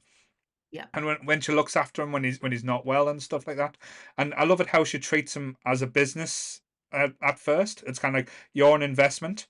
Yeah. 0.71 0.85
and 0.93 1.05
when 1.05 1.17
when 1.25 1.41
she 1.41 1.51
looks 1.53 1.75
after 1.75 2.01
him 2.01 2.11
when 2.11 2.23
he's 2.23 2.41
when 2.41 2.51
he's 2.51 2.63
not 2.63 2.85
well 2.85 3.07
and 3.09 3.21
stuff 3.21 3.47
like 3.47 3.57
that, 3.57 3.77
and 4.17 4.33
I 4.35 4.43
love 4.45 4.61
it 4.61 4.67
how 4.67 4.83
she 4.83 4.99
treats 4.99 5.35
him 5.35 5.57
as 5.65 5.81
a 5.81 5.87
business 5.87 6.61
at, 6.91 7.13
at 7.21 7.39
first. 7.39 7.83
It's 7.87 7.99
kind 7.99 8.15
of 8.15 8.21
like 8.21 8.31
you're 8.53 8.75
an 8.75 8.81
investment. 8.81 9.47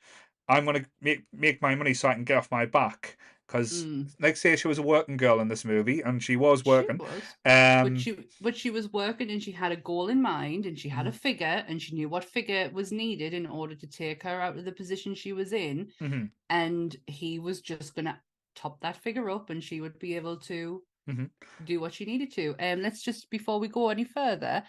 I'm 0.47 0.65
gonna 0.65 0.85
make 1.01 1.23
make 1.33 1.61
my 1.61 1.75
money 1.75 1.93
so 1.93 2.09
I 2.09 2.13
can 2.15 2.23
get 2.25 2.37
off 2.37 2.51
my 2.51 2.65
back. 2.65 3.17
Because, 3.47 3.85
Mm, 3.85 4.07
like, 4.19 4.37
say 4.37 4.55
she 4.55 4.67
was 4.67 4.79
a 4.79 4.81
working 4.81 5.17
girl 5.17 5.39
in 5.39 5.47
this 5.47 5.63
movie, 5.65 6.01
and 6.01 6.21
she 6.23 6.35
was 6.35 6.65
working 6.65 6.97
she 6.97 7.03
was. 7.03 7.23
Um, 7.45 7.93
but 7.93 7.99
she 8.01 8.17
but 8.41 8.55
she 8.57 8.69
was 8.71 8.91
working 8.91 9.29
and 9.29 9.41
she 9.43 9.51
had 9.51 9.71
a 9.71 9.75
goal 9.75 10.07
in 10.09 10.21
mind 10.21 10.65
and 10.65 10.77
she 10.79 10.89
had 10.89 11.05
a 11.05 11.09
Mm-hmm. 11.09 11.17
figure 11.19 11.65
and 11.67 11.79
she 11.81 11.93
knew 11.93 12.09
what 12.09 12.23
figure 12.25 12.69
was 12.73 12.91
needed 12.91 13.33
in 13.33 13.45
order 13.45 13.75
to 13.75 13.87
take 13.87 14.23
her 14.23 14.41
out 14.41 14.57
of 14.57 14.65
the 14.65 14.71
position 14.71 15.13
she 15.13 15.31
was 15.33 15.53
in 15.53 15.91
mhm. 16.01 16.31
and 16.49 16.95
he 17.07 17.37
was 17.39 17.61
just 17.61 17.95
gonna 17.95 18.19
top 18.55 18.81
that 18.81 18.97
figure 18.97 19.29
up 19.29 19.49
and 19.51 19.63
she 19.63 19.79
would 19.81 19.99
be 19.99 20.15
able 20.15 20.37
to 20.37 20.83
Mhm. 21.07 21.29
do 21.63 21.79
what 21.79 21.93
she 21.93 22.05
needed 22.05 22.31
to 22.33 22.55
um 22.59 22.81
let's 22.81 23.03
just 23.03 23.29
before 23.29 23.59
we 23.59 23.67
go 23.67 23.89
any 23.89 24.03
further 24.05 24.63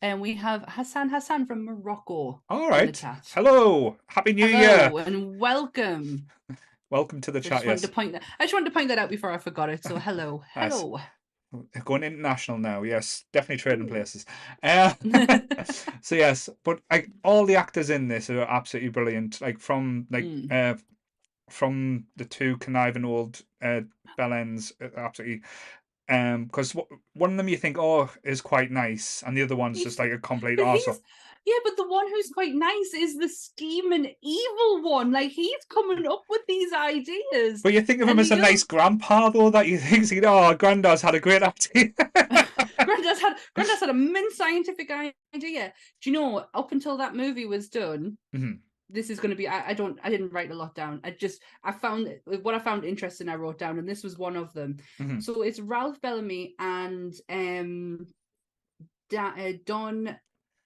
and 0.00 0.20
we 0.20 0.34
have 0.34 0.64
Hassan 0.68 1.10
Hassan 1.10 1.46
from 1.46 1.64
Morocco 1.64 2.42
All 2.48 2.68
right. 2.70 2.96
Hello. 3.34 3.96
Happy 4.08 4.32
New 4.32 4.46
Year. 4.46 4.88
Hello 4.88 4.96
and 4.98 5.38
welcome. 5.38 6.26
Welcome 6.92 7.22
to 7.22 7.30
the 7.30 7.38
I 7.38 7.42
chat. 7.42 7.64
Yes. 7.64 7.80
to 7.80 7.88
point 7.88 8.12
that 8.12 8.22
I 8.38 8.44
just 8.44 8.52
wanted 8.52 8.66
to 8.66 8.70
point 8.72 8.88
that 8.88 8.98
out 8.98 9.08
before 9.08 9.32
I 9.32 9.38
forgot 9.38 9.70
it. 9.70 9.82
So 9.82 9.96
hello. 9.98 10.42
Hello. 10.52 11.00
Going 11.86 12.02
international 12.02 12.58
now. 12.58 12.82
Yes. 12.82 13.24
Definitely 13.32 13.62
trading 13.62 13.88
places. 13.88 14.26
Uh, 14.62 14.92
so 16.02 16.14
yes, 16.14 16.50
but 16.64 16.80
like 16.90 17.08
all 17.24 17.46
the 17.46 17.56
actors 17.56 17.88
in 17.88 18.08
this 18.08 18.28
are 18.28 18.42
absolutely 18.42 18.90
brilliant. 18.90 19.40
Like 19.40 19.58
from 19.58 20.06
like 20.10 20.24
Mm. 20.24 20.52
uh 20.52 20.78
from 21.48 22.04
the 22.16 22.26
two 22.26 22.58
conniving 22.58 23.06
old 23.06 23.40
uh 23.62 23.80
bellends, 24.18 24.72
uh, 24.82 24.88
absolutely. 24.94 25.40
Um, 26.10 26.44
because 26.44 26.76
one 27.14 27.30
of 27.30 27.36
them 27.38 27.48
you 27.48 27.56
think 27.56 27.78
oh 27.78 28.10
is 28.22 28.42
quite 28.42 28.70
nice, 28.70 29.22
and 29.26 29.34
the 29.34 29.42
other 29.42 29.56
one's 29.56 29.82
just 29.82 29.98
like 29.98 30.12
a 30.12 30.18
complete 30.18 30.58
arsehole. 30.58 31.00
Yeah, 31.44 31.58
but 31.64 31.76
the 31.76 31.88
one 31.88 32.06
who's 32.08 32.30
quite 32.30 32.54
nice 32.54 32.94
is 32.94 33.16
the 33.16 33.28
scheming 33.28 34.14
evil 34.22 34.82
one. 34.82 35.10
Like 35.10 35.32
he's 35.32 35.64
coming 35.68 36.06
up 36.06 36.22
with 36.30 36.42
these 36.46 36.72
ideas. 36.72 37.62
But 37.62 37.72
you 37.72 37.80
think 37.82 38.00
of 38.00 38.08
him 38.08 38.18
as 38.20 38.30
a 38.30 38.36
nice 38.36 38.62
grandpa 38.62 39.30
though, 39.30 39.50
that 39.50 39.66
you 39.66 39.78
think, 39.78 40.06
oh, 40.24 40.54
granddad's 40.54 41.02
had 41.02 41.14
a 41.16 41.20
great 41.20 41.42
idea. 41.42 41.90
Granddad's 42.84 43.20
had 43.20 43.36
Granddad's 43.54 43.80
had 43.80 43.90
a 43.90 43.94
mint 43.94 44.32
scientific 44.34 44.90
idea. 45.34 45.72
Do 46.00 46.10
you 46.10 46.12
know? 46.12 46.44
Up 46.54 46.72
until 46.72 46.96
that 46.98 47.14
movie 47.14 47.46
was 47.46 47.68
done, 47.68 48.16
Mhm. 48.34 48.58
this 48.90 49.10
is 49.10 49.18
going 49.20 49.30
to 49.30 49.36
be. 49.36 49.46
I, 49.48 49.70
I 49.70 49.74
don't. 49.74 49.98
I 50.02 50.10
didn't 50.10 50.32
write 50.32 50.50
a 50.50 50.54
lot 50.54 50.74
down. 50.74 51.00
I 51.04 51.10
just. 51.10 51.42
I 51.64 51.72
found 51.72 52.08
what 52.42 52.54
I 52.54 52.58
found 52.58 52.84
interesting. 52.84 53.28
I 53.28 53.34
wrote 53.36 53.58
down, 53.58 53.78
and 53.78 53.88
this 53.88 54.02
was 54.02 54.18
one 54.18 54.36
of 54.36 54.52
them. 54.52 54.78
Mhm. 55.00 55.22
So 55.22 55.42
it's 55.42 55.60
Ralph 55.60 56.00
Bellamy 56.00 56.54
and 56.58 57.14
um, 57.28 58.06
da, 59.10 59.32
uh, 59.38 59.52
Don 59.64 60.16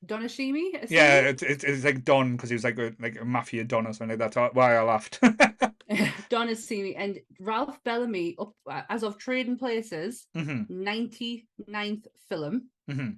Donashimi. 0.05 0.91
Yeah, 0.91 1.21
it's 1.21 1.43
it's 1.43 1.65
it's 1.65 1.85
like 1.85 2.05
Don 2.05 2.33
because 2.37 2.51
he 2.51 2.55
was 2.55 2.65
like 2.65 2.79
a 2.79 2.93
like 3.01 3.21
a 3.21 3.25
mafia 3.25 3.65
Don 3.65 3.87
or 3.87 3.93
something 3.93 4.19
like 4.19 4.33
that. 4.33 4.33
That's 4.33 4.55
why 4.55 4.77
I 4.77 4.83
laughed. 4.83 5.19
Don 6.29 6.49
Assini 6.49 6.95
and 6.97 7.21
Ralph 7.41 7.79
Bellamy 7.85 8.37
up 8.39 8.53
as 8.89 9.03
of 9.03 9.19
Trading 9.19 9.57
Places, 9.57 10.27
hmm 10.35 10.63
99th 10.71 12.07
film. 12.29 12.69
hmm 12.89 13.11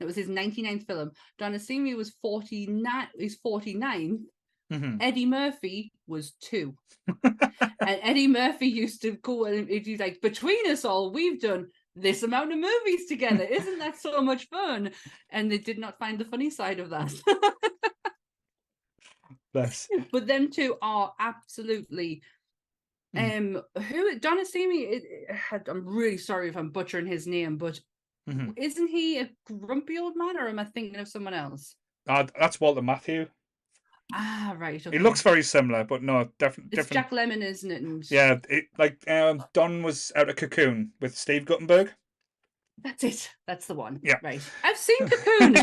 It 0.00 0.04
was 0.04 0.16
his 0.16 0.28
99th 0.28 0.86
film. 0.86 1.12
Don 1.38 1.54
Assini 1.54 1.96
was 1.96 2.14
49, 2.22 3.08
he's 3.18 3.36
49. 3.36 4.24
hmm 4.70 4.96
Eddie 5.00 5.26
Murphy 5.26 5.92
was 6.06 6.32
two. 6.40 6.76
and 7.24 7.38
Eddie 7.80 8.28
Murphy 8.28 8.68
used 8.68 9.02
to 9.02 9.12
go 9.12 9.46
and 9.46 9.68
he's 9.68 10.00
like, 10.00 10.20
between 10.20 10.70
us 10.70 10.84
all, 10.84 11.10
we've 11.12 11.40
done 11.40 11.68
this 11.94 12.22
amount 12.22 12.52
of 12.52 12.58
movies 12.58 13.06
together. 13.06 13.44
Isn't 13.44 13.78
that 13.78 13.98
so 14.00 14.20
much 14.22 14.48
fun? 14.48 14.92
And 15.30 15.50
they 15.50 15.58
did 15.58 15.78
not 15.78 15.98
find 15.98 16.18
the 16.18 16.24
funny 16.24 16.50
side 16.50 16.80
of 16.80 16.90
that. 16.90 17.12
Bless. 19.52 19.88
but 20.10 20.26
them 20.26 20.50
two 20.50 20.78
are 20.80 21.12
absolutely 21.18 22.22
Mhm. 23.14 23.56
Um, 23.56 23.82
who 23.82 24.06
it 24.08 24.24
had, 25.30 25.68
I'm 25.68 25.86
really 25.86 26.16
sorry 26.16 26.48
if 26.48 26.56
I'm 26.56 26.70
butchering 26.70 27.06
his 27.06 27.26
name, 27.26 27.58
but 27.58 27.78
Mhm. 28.26 28.54
isn't 28.56 28.88
he 28.88 29.18
a 29.18 29.30
grumpy 29.44 29.98
old 29.98 30.16
man, 30.16 30.38
or 30.38 30.48
am 30.48 30.58
I 30.58 30.64
thinking 30.64 30.96
of 30.98 31.08
someone 31.08 31.34
else? 31.34 31.76
Uh, 32.08 32.26
that's 32.38 32.58
Walter 32.58 32.80
Matthau. 32.80 33.28
Ah, 34.14 34.54
right. 34.58 34.84
It 34.84 35.02
looks 35.02 35.22
very 35.22 35.42
similar, 35.42 35.84
but 35.84 36.02
no, 36.02 36.28
definitely 36.38 36.70
It's 36.72 36.88
different. 36.88 37.10
Jack 37.10 37.10
Lemmon, 37.10 37.42
isn't 37.42 37.70
it? 37.70 37.82
And 37.82 38.08
Yeah, 38.10 38.38
it, 38.48 38.66
like 38.78 39.02
um, 39.08 39.44
Don 39.52 39.82
was 39.82 40.12
out 40.16 40.28
of 40.28 40.36
Cocoon 40.36 40.92
with 41.00 41.16
Steve 41.16 41.44
Guttenberg. 41.46 41.90
that's 42.82 43.04
it. 43.04 43.30
That's 43.46 43.66
the 43.66 43.74
one. 43.74 44.00
Yeah. 44.02 44.16
Right. 44.22 44.40
I've 44.64 44.76
seen 44.76 45.08
Cocoon. 45.08 45.56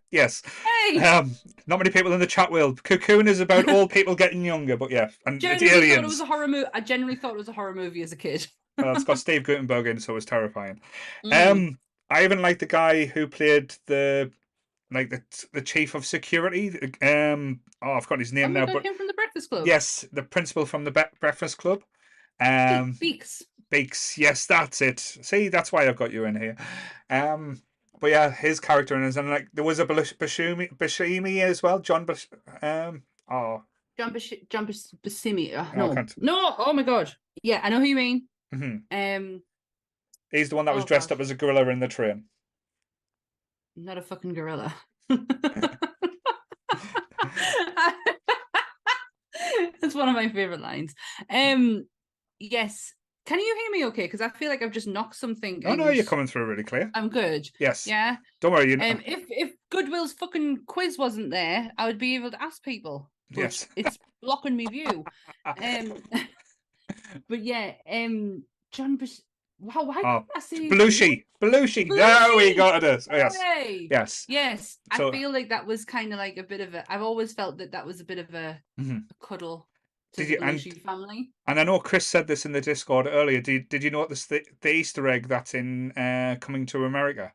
yes. 0.10 0.42
hey, 0.90 0.98
Um, 0.98 1.34
not 1.66 1.78
many 1.78 1.90
people 1.90 2.12
in 2.12 2.20
the 2.20 2.26
chat 2.26 2.50
will. 2.50 2.74
Cocoon 2.74 3.28
is 3.28 3.40
about 3.40 3.68
old 3.68 3.90
people 3.92 4.14
getting 4.14 4.44
younger, 4.44 4.76
but 4.76 4.90
yeah, 4.90 5.10
and 5.26 5.36
it's 5.36 5.60
genuinely 5.60 5.90
thought 5.90 6.04
it 6.04 6.06
was 6.06 6.20
a 6.20 6.26
horror 6.26 6.48
movie. 6.48 6.68
I 6.72 6.80
generally 6.80 7.16
thought 7.16 7.34
it 7.34 7.38
was 7.38 7.48
a 7.48 7.52
horror 7.52 7.74
movie 7.74 8.02
as 8.02 8.12
a 8.12 8.16
kid. 8.16 8.46
Well, 8.78 8.94
it's 8.94 9.04
got 9.04 9.18
Steve 9.18 9.44
Guttenberg 9.44 9.86
in, 9.86 10.00
so 10.00 10.16
it's 10.16 10.26
terrifying. 10.26 10.80
Mm. 11.24 11.50
Um, 11.50 11.78
I 12.10 12.24
even 12.24 12.42
like 12.42 12.58
the 12.58 12.66
guy 12.66 13.06
who 13.06 13.26
played 13.26 13.74
the 13.86 14.30
like 14.92 15.10
the 15.10 15.22
the 15.52 15.62
chief 15.62 15.94
of 15.94 16.04
security. 16.06 16.70
Um, 17.02 17.60
oh, 17.82 17.92
I've 17.92 18.06
got 18.08 18.18
his 18.18 18.32
Oh 18.32 18.36
name 18.36 18.52
my 18.52 18.60
now, 18.60 18.66
but 18.66 18.84
him 18.84 18.94
from 18.94 19.06
the 19.06 19.14
Breakfast 19.14 19.48
Club. 19.50 19.66
yes, 19.66 20.04
the 20.12 20.22
principal 20.22 20.66
from 20.66 20.84
the 20.84 20.90
Be- 20.90 21.02
Breakfast 21.20 21.58
Club. 21.58 21.82
Um, 22.40 22.96
Beeks. 23.00 23.42
Beeks. 23.70 24.18
Yes, 24.18 24.46
that's 24.46 24.80
it. 24.82 25.00
See, 25.00 25.48
that's 25.48 25.72
why 25.72 25.88
I've 25.88 25.96
got 25.96 26.12
you 26.12 26.24
in 26.24 26.36
here. 26.36 26.56
Um, 27.10 27.62
but 28.00 28.10
yeah, 28.10 28.30
his 28.30 28.60
character 28.60 28.94
in 28.96 29.04
it, 29.04 29.16
and 29.16 29.30
like 29.30 29.48
there 29.54 29.64
was 29.64 29.78
a 29.78 29.86
Bashumi 29.86 30.76
Bashimi 30.76 31.40
as 31.42 31.62
well. 31.62 31.78
John 31.78 32.04
Bash. 32.04 32.28
Um. 32.60 33.02
Oh. 33.30 33.62
John 33.98 34.12
Bash- 34.12 34.32
John 34.50 34.64
Bas- 34.66 34.94
Basimi. 35.02 35.56
Uh, 35.56 35.66
I 35.72 35.76
no, 35.76 36.06
no. 36.18 36.54
Oh 36.58 36.72
my 36.72 36.82
God. 36.82 37.14
Yeah, 37.42 37.60
I 37.62 37.68
know 37.70 37.78
who 37.78 37.84
you 37.86 37.96
mean. 37.96 38.28
hmm 38.52 38.76
Um, 38.90 39.42
He's 40.30 40.48
the 40.48 40.56
one 40.56 40.64
that 40.64 40.74
was 40.74 40.84
Oh, 40.84 40.86
dressed 40.86 41.10
gosh. 41.10 41.16
up 41.16 41.20
as 41.20 41.30
a 41.30 41.34
gorilla 41.34 41.68
in 41.68 41.78
the 41.80 41.88
train. 41.88 42.24
Not 43.76 43.98
a 43.98 44.02
fucking 44.02 44.34
gorilla. 44.34 44.74
That's 49.80 49.94
one 49.94 50.08
of 50.08 50.14
my 50.14 50.28
favorite 50.28 50.60
lines. 50.60 50.94
Um, 51.28 51.86
yes. 52.38 52.94
Can 53.24 53.38
you 53.38 53.56
hear 53.56 53.70
me 53.80 53.86
okay? 53.86 54.02
Because 54.02 54.20
I 54.20 54.28
feel 54.30 54.48
like 54.48 54.62
I've 54.62 54.72
just 54.72 54.88
knocked 54.88 55.14
something. 55.14 55.62
Oh 55.64 55.74
no, 55.74 55.90
you're 55.90 56.04
coming 56.04 56.26
through 56.26 56.46
really 56.46 56.64
clear. 56.64 56.90
I'm 56.94 57.08
good. 57.08 57.48
Yes. 57.60 57.86
Yeah. 57.86 58.16
Don't 58.40 58.52
worry. 58.52 58.70
You 58.70 58.76
know. 58.76 58.90
Um, 58.90 59.00
if 59.06 59.24
if 59.28 59.52
Goodwill's 59.70 60.12
fucking 60.12 60.64
quiz 60.66 60.98
wasn't 60.98 61.30
there, 61.30 61.70
I 61.78 61.86
would 61.86 61.98
be 61.98 62.16
able 62.16 62.32
to 62.32 62.42
ask 62.42 62.62
people. 62.62 63.10
Yes. 63.30 63.68
it's 63.76 63.98
blocking 64.20 64.56
me 64.56 64.66
view. 64.66 65.04
Um, 65.44 66.02
but 67.28 67.42
yeah, 67.42 67.72
um, 67.90 68.44
John. 68.72 68.96
Bas- 68.96 69.22
wow, 69.62 69.82
why 69.84 70.02
Oh, 70.04 70.26
I 70.36 70.40
his 70.40 70.52
name? 70.60 70.70
Belushi. 70.70 71.24
Belushi. 71.40 71.88
There 71.88 72.36
we 72.36 72.54
got 72.54 72.82
it. 72.84 73.06
Oh, 73.10 73.16
yes. 73.16 73.36
Hooray! 73.36 73.88
Yes. 73.90 74.26
Yes, 74.28 74.78
So- 74.96 75.08
I 75.08 75.12
feel 75.12 75.32
like 75.32 75.48
that 75.50 75.66
was 75.66 75.84
kind 75.84 76.12
of 76.12 76.18
like 76.18 76.36
a 76.36 76.42
bit 76.42 76.60
of 76.60 76.74
a. 76.74 76.84
I've 76.92 77.02
always 77.02 77.32
felt 77.32 77.58
that 77.58 77.72
that 77.72 77.86
was 77.86 78.00
a 78.00 78.04
bit 78.04 78.18
of 78.18 78.32
a, 78.34 78.60
Mhm. 78.80 79.04
a 79.10 79.26
cuddle 79.26 79.68
to 80.14 80.20
Did 80.24 80.26
the 80.26 80.32
you- 80.32 80.48
and- 80.48 80.58
Belushi 80.58 80.82
family. 80.82 81.30
And 81.46 81.58
I 81.60 81.64
know 81.64 81.78
Chris 81.78 82.06
said 82.06 82.26
this 82.26 82.44
in 82.44 82.52
the 82.52 82.60
Discord 82.60 83.06
earlier. 83.06 83.40
Did 83.40 83.68
Did 83.68 83.82
you 83.82 83.90
notice 83.90 84.26
the 84.26 84.44
the 84.60 84.70
Easter 84.72 85.06
egg 85.08 85.28
that's 85.28 85.54
in 85.54 85.92
uh, 85.92 86.36
Coming 86.40 86.66
to 86.66 86.84
America? 86.84 87.32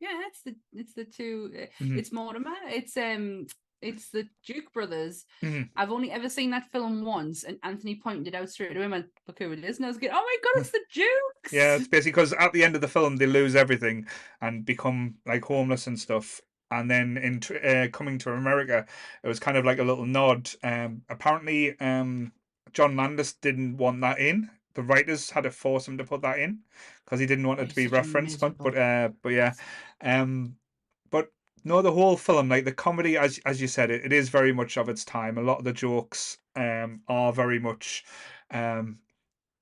Yeah, 0.00 0.20
it's 0.28 0.42
the 0.42 0.54
it's 0.72 0.94
the 0.94 1.04
two. 1.04 1.50
uh, 1.54 1.84
Mhm. 1.84 1.98
It's 1.98 2.12
Mortimer. 2.12 2.54
It's 2.68 2.96
um. 2.96 3.46
It's 3.80 4.10
the 4.10 4.28
Duke 4.44 4.72
brothers. 4.72 5.24
Mhm. 5.42 5.70
I've 5.76 5.92
only 5.92 6.10
ever 6.10 6.28
seen 6.28 6.50
that 6.50 6.70
film 6.72 7.04
once, 7.04 7.44
and 7.44 7.58
Anthony 7.62 7.94
pointed 7.96 8.28
it 8.28 8.34
out 8.34 8.50
straight 8.50 8.74
away. 8.76 8.84
and 8.84 8.92
went, 8.92 9.06
"Look 9.26 9.38
who 9.38 9.52
it 9.52 9.64
is!" 9.64 9.76
And 9.76 9.86
I 9.86 9.88
was 9.88 10.00
like, 10.00 10.10
"Oh 10.12 10.14
my 10.14 10.36
god, 10.44 10.60
it's 10.60 10.70
the 10.70 10.80
Dukes!" 10.92 11.52
Yeah, 11.52 11.76
it's 11.76 11.88
basically 11.88 12.12
because 12.12 12.32
at 12.32 12.52
the 12.52 12.64
end 12.64 12.74
of 12.74 12.80
the 12.80 12.88
film 12.88 13.16
they 13.16 13.26
lose 13.26 13.54
everything 13.54 14.06
and 14.40 14.64
become 14.64 15.16
like 15.26 15.44
homeless 15.44 15.86
and 15.86 15.98
stuff. 15.98 16.40
And 16.70 16.90
then 16.90 17.16
in 17.16 17.40
uh, 17.64 17.88
Coming 17.92 18.18
to 18.18 18.32
America, 18.32 18.84
it 19.22 19.28
was 19.28 19.40
kind 19.40 19.56
of 19.56 19.64
like 19.64 19.78
a 19.78 19.84
little 19.84 20.04
nod. 20.06 20.50
Um, 20.62 21.02
apparently, 21.08 21.78
um, 21.80 22.32
John 22.72 22.94
Landis 22.96 23.32
didn't 23.34 23.76
want 23.78 24.00
that 24.02 24.18
in. 24.18 24.50
The 24.74 24.82
writers 24.82 25.30
had 25.30 25.44
to 25.44 25.50
force 25.50 25.88
him 25.88 25.96
to 25.98 26.04
put 26.04 26.20
that 26.22 26.38
in 26.38 26.60
because 27.04 27.20
he 27.20 27.26
didn't 27.26 27.46
want 27.46 27.60
it 27.60 27.70
to 27.70 27.74
be 27.74 27.86
referenced. 27.86 28.40
But 28.40 28.58
but, 28.58 28.76
uh, 28.76 29.10
but 29.22 29.30
yeah, 29.30 29.54
um, 30.02 30.56
no, 31.68 31.82
the 31.82 31.92
whole 31.92 32.16
film, 32.16 32.48
like 32.48 32.64
the 32.64 32.72
comedy, 32.72 33.16
as 33.16 33.38
as 33.46 33.60
you 33.60 33.68
said, 33.68 33.90
it, 33.90 34.04
it 34.04 34.12
is 34.12 34.28
very 34.28 34.52
much 34.52 34.76
of 34.76 34.88
its 34.88 35.04
time. 35.04 35.38
A 35.38 35.42
lot 35.42 35.58
of 35.58 35.64
the 35.64 35.72
jokes 35.72 36.38
um 36.56 37.00
are 37.08 37.32
very 37.32 37.58
much 37.60 38.04
um 38.50 38.98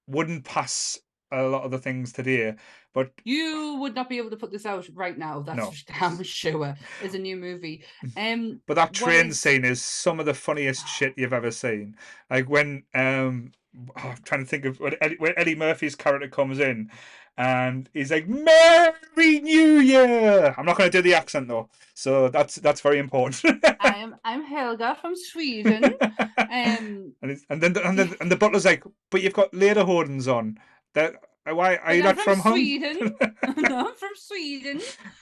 wouldn't 0.06 0.44
pass 0.44 0.98
a 1.32 1.42
lot 1.42 1.64
of 1.64 1.70
the 1.70 1.78
things 1.78 2.12
today. 2.12 2.54
But 2.94 3.10
You 3.24 3.76
would 3.80 3.94
not 3.94 4.08
be 4.08 4.16
able 4.18 4.30
to 4.30 4.36
put 4.36 4.52
this 4.52 4.64
out 4.64 4.88
right 4.94 5.18
now. 5.18 5.40
That's 5.40 5.58
No. 5.58 5.72
damn 5.98 6.22
sure. 6.42 6.76
It's 7.02 7.14
a 7.14 7.18
new 7.18 7.36
movie. 7.36 7.84
Um, 8.16 8.60
but 8.66 8.74
that 8.74 8.92
train 8.94 9.26
is- 9.26 9.40
scene 9.40 9.64
is 9.64 9.82
some 9.82 10.20
of 10.20 10.26
the 10.26 10.32
funniest 10.34 10.88
shit 10.88 11.14
you've 11.16 11.32
ever 11.34 11.50
seen. 11.50 11.96
Like 12.30 12.48
when 12.48 12.84
um 12.94 13.52
I'm 13.96 14.16
trying 14.24 14.44
to 14.44 14.46
think 14.46 14.64
of 14.64 14.80
when 14.80 14.94
Eddie, 15.00 15.16
when 15.18 15.34
Eddie 15.36 15.54
Murphy's 15.54 15.94
character 15.94 16.28
comes 16.28 16.58
in 16.58 16.90
and 17.36 17.88
he's 17.92 18.10
like 18.10 18.26
Merry 18.28 19.40
New 19.40 19.78
Year. 19.78 20.54
I'm 20.56 20.64
not 20.64 20.78
going 20.78 20.90
to 20.90 20.98
do 20.98 21.02
the 21.02 21.14
accent 21.14 21.48
though, 21.48 21.68
so 21.94 22.28
that's 22.28 22.56
that's 22.56 22.80
very 22.80 22.98
important. 22.98 23.56
I'm 23.80 24.16
I'm 24.24 24.42
Helga 24.44 24.96
from 25.00 25.14
Sweden. 25.16 25.94
Um, 26.38 27.12
And, 27.22 27.38
and 27.50 27.60
then 27.62 27.72
the, 27.72 27.86
and 27.86 27.98
then 27.98 28.14
and 28.20 28.30
the 28.30 28.36
butler's 28.36 28.64
like, 28.64 28.84
but 29.10 29.20
you've 29.22 29.32
got 29.32 29.52
lederhosen 29.52 30.32
on. 30.32 30.58
That 30.94 31.16
why 31.54 31.76
are 31.76 31.94
you 31.94 32.02
not 32.02 32.18
from, 32.18 32.38
home? 32.38 32.52
Sweden. 32.54 33.14
I'm 33.42 33.94
from 33.94 34.10
Sweden. 34.16 34.80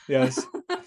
yes. 0.09 0.45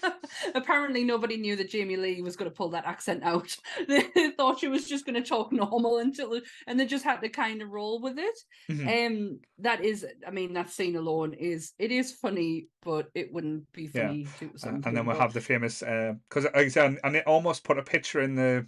Apparently, 0.54 1.04
nobody 1.04 1.36
knew 1.36 1.56
that 1.56 1.70
Jamie 1.70 1.96
Lee 1.96 2.22
was 2.22 2.36
going 2.36 2.50
to 2.50 2.54
pull 2.56 2.70
that 2.70 2.86
accent 2.86 3.22
out. 3.22 3.56
They 3.88 4.02
thought 4.36 4.58
she 4.58 4.68
was 4.68 4.88
just 4.88 5.06
going 5.06 5.20
to 5.22 5.28
talk 5.28 5.52
normal 5.52 5.98
until, 5.98 6.40
and 6.66 6.78
they 6.78 6.86
just 6.86 7.04
had 7.04 7.20
to 7.22 7.28
kind 7.28 7.62
of 7.62 7.70
roll 7.70 8.00
with 8.00 8.18
it. 8.18 8.38
Mhm. 8.70 9.06
Um, 9.06 9.40
that 9.58 9.84
is, 9.84 10.06
I 10.26 10.30
mean, 10.30 10.52
that 10.54 10.70
scene 10.70 10.96
alone 10.96 11.34
is 11.34 11.72
it 11.78 11.90
is 11.92 12.12
funny, 12.12 12.66
but 12.82 13.08
it 13.14 13.32
wouldn't 13.32 13.70
be 13.72 13.90
Yeah. 13.94 14.08
funny 14.08 14.26
to 14.40 14.46
Uh, 14.46 14.50
some 14.56 14.74
and 14.76 14.84
then 14.84 15.06
we'll 15.06 15.14
people. 15.14 15.20
have 15.20 15.32
the 15.32 15.40
famous 15.40 15.80
because 15.80 16.44
like 16.44 16.56
I 16.56 16.68
said, 16.68 16.86
and- 16.86 17.00
and 17.04 17.16
it 17.16 17.26
almost 17.26 17.64
put 17.64 17.78
a 17.78 17.82
picture 17.82 18.20
in 18.20 18.34
the 18.34 18.66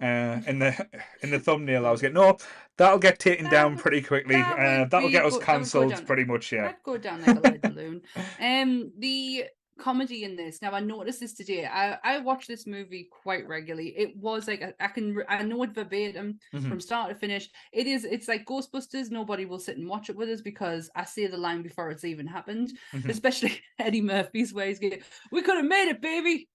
uh, 0.00 0.40
in 0.46 0.58
the 0.58 0.86
in 1.22 1.30
the 1.30 1.38
thumbnail. 1.38 1.86
I 1.86 1.90
was 1.90 2.00
getting 2.00 2.14
no, 2.14 2.36
that'll 2.78 2.98
get 2.98 3.18
taken 3.18 3.50
down 3.50 3.76
pretty 3.78 4.02
quickly. 4.02 4.36
That 4.36 4.58
uh, 4.58 4.84
that'll 4.88 5.10
get 5.10 5.24
us 5.24 5.34
go- 5.34 5.38
that 5.40 5.46
would 5.46 5.46
go 5.46 5.52
cancelled 5.58 6.06
pretty 6.06 6.24
much. 6.24 6.52
Yeah. 6.52 6.68
I'd 6.68 6.82
go 6.84 6.96
down 6.98 7.20
like 7.24 7.36
a 7.36 7.40
lead 7.40 7.62
balloon. 7.62 8.02
Um, 8.40 8.92
the 8.98 9.44
comedy 9.78 10.24
in 10.24 10.36
this. 10.36 10.60
Now, 10.60 10.72
I 10.72 10.80
noticed 10.80 11.20
this 11.20 11.32
today. 11.32 11.64
I 11.64 11.96
I 12.04 12.18
watch 12.18 12.46
this 12.46 12.66
movie 12.66 13.08
quite 13.10 13.48
regularly. 13.48 13.94
It 13.96 14.14
was 14.16 14.46
like 14.46 14.62
I, 14.62 14.74
I 14.78 14.88
can 14.88 15.16
I 15.26 15.42
know 15.42 15.62
it 15.62 15.70
verbatim 15.74 16.38
Mhm. 16.54 16.68
from 16.68 16.80
start 16.80 17.08
to 17.08 17.14
finish. 17.14 17.48
It 17.72 17.86
is 17.86 18.04
it's 18.04 18.28
like 18.28 18.44
Ghostbusters. 18.44 19.10
Nobody 19.10 19.46
will 19.46 19.58
sit 19.58 19.78
and 19.78 19.88
watch 19.88 20.10
it 20.10 20.16
with 20.16 20.28
us 20.28 20.42
because 20.42 20.90
I 20.94 21.04
say 21.04 21.26
the 21.28 21.38
line 21.38 21.62
before 21.62 21.90
it's 21.90 22.04
even 22.04 22.26
happened. 22.26 22.72
Mhm. 22.92 23.08
Especially 23.08 23.58
Eddie 23.78 24.02
Murphy's 24.02 24.52
where 24.52 24.66
he's 24.66 24.78
going, 24.80 25.00
"We 25.32 25.40
could 25.40 25.56
have 25.56 25.64
made 25.64 25.88
it, 25.88 26.02
baby, 26.02 26.48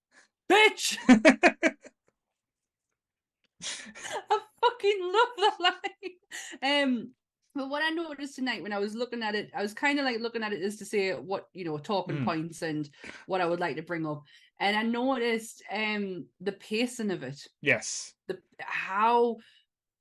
bitch." 0.50 0.96
I 4.30 4.40
fucking 4.60 5.00
love 5.02 5.28
that 5.38 5.56
line. 5.60 6.82
Um, 6.84 7.10
but 7.54 7.70
what 7.70 7.82
I 7.82 7.88
noticed 7.90 8.34
tonight 8.36 8.62
when 8.62 8.72
I 8.72 8.78
was 8.78 8.94
looking 8.94 9.22
at 9.22 9.34
it, 9.34 9.50
I 9.54 9.62
was 9.62 9.72
kind 9.72 9.98
of 9.98 10.04
like 10.04 10.20
looking 10.20 10.42
at 10.42 10.52
it 10.52 10.62
as 10.62 10.76
to 10.76 10.84
say 10.84 11.12
what 11.14 11.46
you 11.54 11.64
know 11.64 11.78
talking 11.78 12.16
Mm. 12.18 12.24
points 12.24 12.62
and 12.62 12.88
what 13.26 13.40
I 13.40 13.46
would 13.46 13.60
like 13.60 13.76
to 13.76 13.82
bring 13.82 14.06
up, 14.06 14.22
and 14.60 14.76
I 14.76 14.82
noticed 14.82 15.62
um 15.72 16.26
the 16.40 16.52
pacing 16.52 17.10
of 17.10 17.22
it, 17.22 17.46
yes. 17.62 18.12
the 18.28 18.38
how 18.58 19.36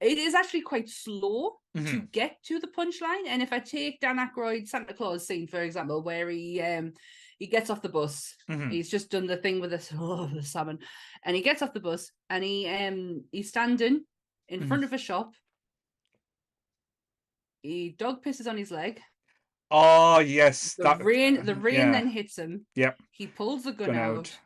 it 0.01 0.17
is 0.17 0.35
actually 0.35 0.61
quite 0.61 0.89
slow 0.89 1.55
to 1.73 1.81
Mhm. 1.81 2.11
get 2.11 2.43
to 2.43 2.59
the 2.59 2.67
punchline. 2.67 3.27
And 3.27 3.41
if 3.41 3.53
I 3.53 3.59
take 3.59 4.01
Dan 4.01 4.17
Aykroyd's 4.17 4.71
Santa 4.71 4.93
Claus 4.93 5.25
scene 5.25 5.47
for 5.47 5.61
example, 5.61 6.03
where 6.03 6.29
he 6.29 6.61
um 6.61 6.93
he 7.37 7.47
gets 7.47 7.69
off 7.69 7.81
the 7.81 7.89
bus 7.89 8.35
Mhm. 8.49 8.71
He's 8.71 8.89
just 8.89 9.09
done 9.11 9.27
the 9.27 9.37
thing 9.37 9.59
with 9.59 9.71
this 9.71 9.91
oh 9.97 10.27
the 10.33 10.41
salmon, 10.43 10.79
and 11.23 11.35
he 11.35 11.41
gets 11.41 11.61
off 11.61 11.73
the 11.73 11.79
bus 11.79 12.11
and 12.29 12.43
he 12.43 12.67
um 12.67 13.23
he's 13.31 13.49
standing 13.49 14.05
in 14.47 14.61
Mhm. 14.61 14.67
front 14.67 14.83
of 14.83 14.93
a 14.93 14.97
shop. 14.97 15.33
He 17.61 17.95
dog 17.97 18.23
pisses 18.23 18.47
on 18.47 18.57
his 18.57 18.71
leg. 18.71 18.99
Oh 19.71 20.19
yes. 20.19 20.75
The 20.75 20.83
that 20.83 21.03
rain 21.03 21.43
the 21.45 21.55
rain 21.67 21.75
yeah, 21.75 21.91
then 21.91 22.07
hits 22.07 22.37
him. 22.37 22.65
Yep. 22.75 22.99
He 23.11 23.27
pulls 23.27 23.63
the 23.63 23.71
gun 23.73 23.87
gun 23.89 23.97
out. 23.97 24.17
out. 24.17 24.39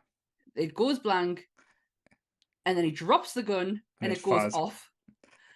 It 0.56 0.74
goes 0.74 0.98
blank, 0.98 1.46
and 2.66 2.76
then 2.76 2.84
he 2.84 2.90
drops 2.90 3.34
the 3.34 3.42
gun 3.42 3.68
and, 3.68 3.80
And 4.00 4.12
it 4.12 4.18
it 4.18 4.24
goes 4.24 4.54
off. 4.54 4.88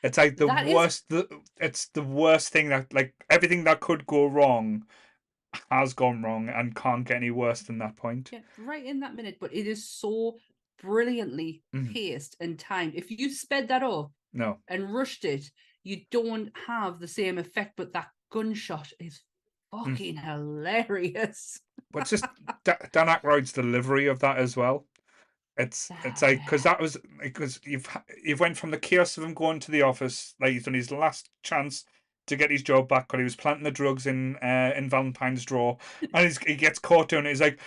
It's 0.02 0.18
like 0.18 0.36
the 0.36 0.46
That 0.46 0.66
is- 0.66 0.74
worst. 0.74 1.04
The, 1.08 1.26
it's 1.56 1.88
the 1.88 2.02
worst 2.02 2.50
thing 2.52 2.68
that 2.68 2.92
like 2.92 3.14
everything 3.30 3.64
that 3.64 3.80
could 3.80 4.06
go 4.06 4.26
wrong 4.26 4.84
has 5.70 5.92
gone 5.94 6.22
wrong 6.22 6.48
and 6.48 6.74
can't 6.74 7.06
get 7.06 7.16
any 7.18 7.30
worse 7.30 7.62
than 7.62 7.78
that 7.78 7.96
point. 7.96 8.30
Yeah, 8.32 8.40
right 8.58 8.84
in 8.84 9.00
that 9.00 9.14
minute. 9.14 9.38
But 9.40 9.54
it 9.54 9.66
is 9.66 9.88
so 9.88 10.36
brilliantly 10.80 11.62
Mhm. 11.74 11.92
paced 11.92 12.36
and 12.40 12.58
timed. 12.58 12.94
If 12.94 13.10
you 13.10 13.30
sped 13.30 13.68
that 13.68 13.82
up 13.82 14.12
No. 14.32 14.58
and 14.68 14.92
rushed 14.92 15.24
it, 15.24 15.50
you 15.82 16.02
don't 16.10 16.50
have 16.66 16.98
the 16.98 17.08
same 17.08 17.38
effect, 17.38 17.74
but 17.76 17.92
that 17.92 18.08
gunshot 18.30 18.92
is 18.98 19.22
Mm. 19.72 19.84
fucking 19.90 20.16
hilarious. 20.16 21.60
But 21.90 22.06
just 22.06 22.24
Da- 22.64 22.76
Dan 22.92 23.06
Aykroyd's 23.08 23.52
delivery 23.52 24.06
of 24.06 24.20
that 24.20 24.38
as 24.38 24.56
well. 24.56 24.86
It's 25.56 25.88
it's 26.04 26.20
like 26.22 26.42
because 26.44 26.64
that 26.64 26.80
was 26.80 26.96
because 27.20 27.60
you've 27.64 27.86
you've 28.24 28.40
went 28.40 28.56
from 28.56 28.72
the 28.72 28.78
chaos 28.78 29.16
of 29.16 29.22
him 29.24 29.34
going 29.34 29.60
to 29.60 29.70
the 29.70 29.82
office, 29.82 30.34
like 30.40 30.52
he's 30.52 30.64
done 30.64 30.74
his 30.74 30.90
last 30.90 31.30
chance 31.44 31.84
to 32.26 32.36
get 32.36 32.50
his 32.50 32.62
job 32.62 32.88
back 32.88 33.08
because 33.08 33.18
he 33.20 33.24
was 33.24 33.36
planting 33.36 33.64
the 33.64 33.70
drugs 33.70 34.06
in 34.06 34.36
uh, 34.36 34.72
in 34.76 34.88
Valentine's 34.88 35.44
drawer, 35.44 35.78
and 36.12 36.24
he's, 36.26 36.38
he 36.38 36.54
gets 36.54 36.78
caught 36.78 37.08
doing 37.08 37.26
it. 37.26 37.30
He's 37.30 37.40
like, 37.40 37.58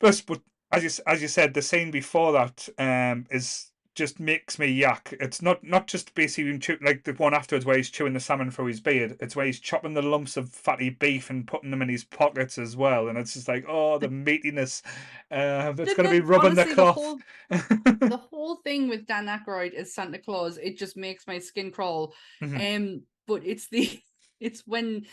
but 0.00 0.22
but 0.26 0.40
as 0.72 0.82
you 0.84 1.04
as 1.06 1.22
you 1.22 1.28
said, 1.28 1.54
the 1.54 1.62
scene 1.62 1.90
before 1.90 2.32
that 2.32 2.68
um 2.78 3.26
is 3.30 3.70
just 3.94 4.18
makes 4.18 4.58
me 4.58 4.66
yak. 4.66 5.14
It's 5.20 5.40
not 5.40 5.62
not 5.62 5.86
just 5.86 6.16
basically 6.16 6.58
chew, 6.58 6.76
like 6.82 7.04
the 7.04 7.12
one 7.12 7.32
afterwards 7.32 7.64
where 7.64 7.76
he's 7.76 7.90
chewing 7.90 8.12
the 8.12 8.18
salmon 8.18 8.50
through 8.50 8.66
his 8.66 8.80
beard. 8.80 9.16
It's 9.20 9.36
where 9.36 9.46
he's 9.46 9.60
chopping 9.60 9.94
the 9.94 10.02
lumps 10.02 10.36
of 10.36 10.48
fatty 10.50 10.90
beef 10.90 11.30
and 11.30 11.46
putting 11.46 11.70
them 11.70 11.80
in 11.80 11.88
his 11.88 12.02
pockets 12.02 12.58
as 12.58 12.76
well. 12.76 13.06
And 13.06 13.16
it's 13.16 13.34
just 13.34 13.46
like, 13.46 13.64
oh, 13.68 13.98
the 13.98 14.08
meatiness. 14.08 14.82
Uh, 15.30 15.72
it's 15.78 15.94
going 15.94 16.06
to 16.06 16.10
be 16.10 16.18
the- 16.18 16.26
rubbing 16.26 16.54
the 16.54 16.62
honestly, 16.62 16.74
cloth. 16.74 16.94
whole, 16.96 17.18
the 17.50 18.20
whole 18.30 18.56
thing 18.56 18.88
with 18.88 19.06
Dan 19.06 19.26
Aykroyd 19.26 19.74
as 19.74 19.94
Santa 19.94 20.18
Claus, 20.18 20.58
it 20.58 20.76
just 20.76 20.96
makes 20.96 21.28
my 21.28 21.38
skin 21.38 21.70
crawl. 21.70 22.14
Mhm. 22.42 22.76
Um, 22.76 23.02
but 23.26 23.44
it's 23.44 23.68
the 23.68 24.00
it's 24.40 24.62
when 24.66 25.06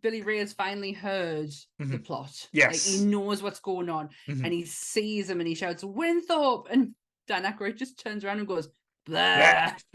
Billy 0.00 0.22
Ray 0.22 0.38
has 0.38 0.52
finally 0.52 0.92
heard 0.92 1.50
the 1.78 1.84
Mhm. 1.98 2.04
plot. 2.04 2.32
like 2.52 2.72
Yes. 2.72 2.86
he 2.86 3.04
knows 3.04 3.42
what's 3.42 3.60
going 3.60 3.88
on, 3.88 4.08
Mhm. 4.28 4.44
and 4.44 4.52
he 4.52 4.64
sees 4.64 5.28
him 5.30 5.40
and 5.40 5.48
he 5.48 5.54
shouts 5.54 5.84
Winthorpe, 5.84 6.68
and 6.70 6.94
Dan 7.28 7.44
Aykroyd 7.44 7.76
just 7.76 7.98
turns 7.98 8.24
around 8.24 8.38
and 8.38 8.48
goes. 8.48 8.68
Blah. 9.06 9.74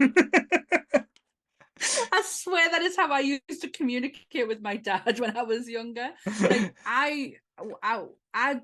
I 2.12 2.22
swear 2.24 2.70
that 2.70 2.82
is 2.82 2.96
how 2.96 3.10
I 3.12 3.20
used 3.20 3.60
to 3.62 3.68
communicate 3.68 4.48
with 4.48 4.60
my 4.60 4.76
dad 4.76 5.20
when 5.20 5.36
I 5.36 5.42
was 5.42 5.68
younger. 5.68 6.08
Like 6.40 6.74
I, 6.84 7.34
I, 7.82 8.04
I 8.34 8.60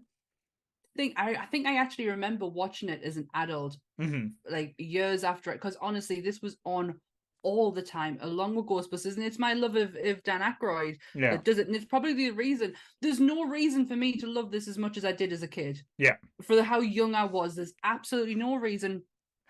think 0.96 1.14
I, 1.16 1.34
I 1.36 1.46
think 1.46 1.66
I 1.66 1.76
actually 1.76 2.08
remember 2.08 2.46
watching 2.46 2.88
it 2.88 3.02
as 3.02 3.16
an 3.16 3.28
adult, 3.34 3.76
Mhm. 4.00 4.32
like 4.50 4.74
years 4.78 5.22
after 5.24 5.50
it, 5.52 5.54
because 5.56 5.76
honestly, 5.80 6.20
this 6.20 6.42
was 6.42 6.56
on 6.64 7.00
all 7.45 7.70
the 7.70 7.82
time, 7.82 8.18
along 8.22 8.57
with 8.57 8.66
Ghostbusters, 8.66 9.14
and 9.14 9.24
it's 9.24 9.38
my 9.38 9.53
love 9.53 9.76
of, 9.76 9.95
of 9.95 10.22
Dan 10.24 10.40
Aykroyd 10.40 10.97
Yeah. 11.14 11.32
that 11.32 11.45
does 11.45 11.59
it, 11.59 11.66
and 11.68 11.76
it's 11.76 11.84
probably 11.84 12.14
the 12.14 12.30
reason. 12.32 12.74
There's 13.01 13.20
no 13.20 13.45
reason 13.45 13.86
for 13.86 13.95
me 13.95 14.16
to 14.16 14.26
love 14.26 14.51
this 14.51 14.66
as 14.66 14.78
much 14.78 14.97
as 14.97 15.05
I 15.05 15.12
did 15.12 15.32
as 15.32 15.42
a 15.42 15.49
kid. 15.49 15.80
Yeah. 15.99 16.16
For 16.42 16.57
the, 16.57 16.64
how 16.64 16.80
young 16.80 17.14
I 17.14 17.24
was, 17.24 17.55
there's 17.55 17.74
absolutely 17.84 18.34
no 18.34 18.57
reason. 18.57 19.03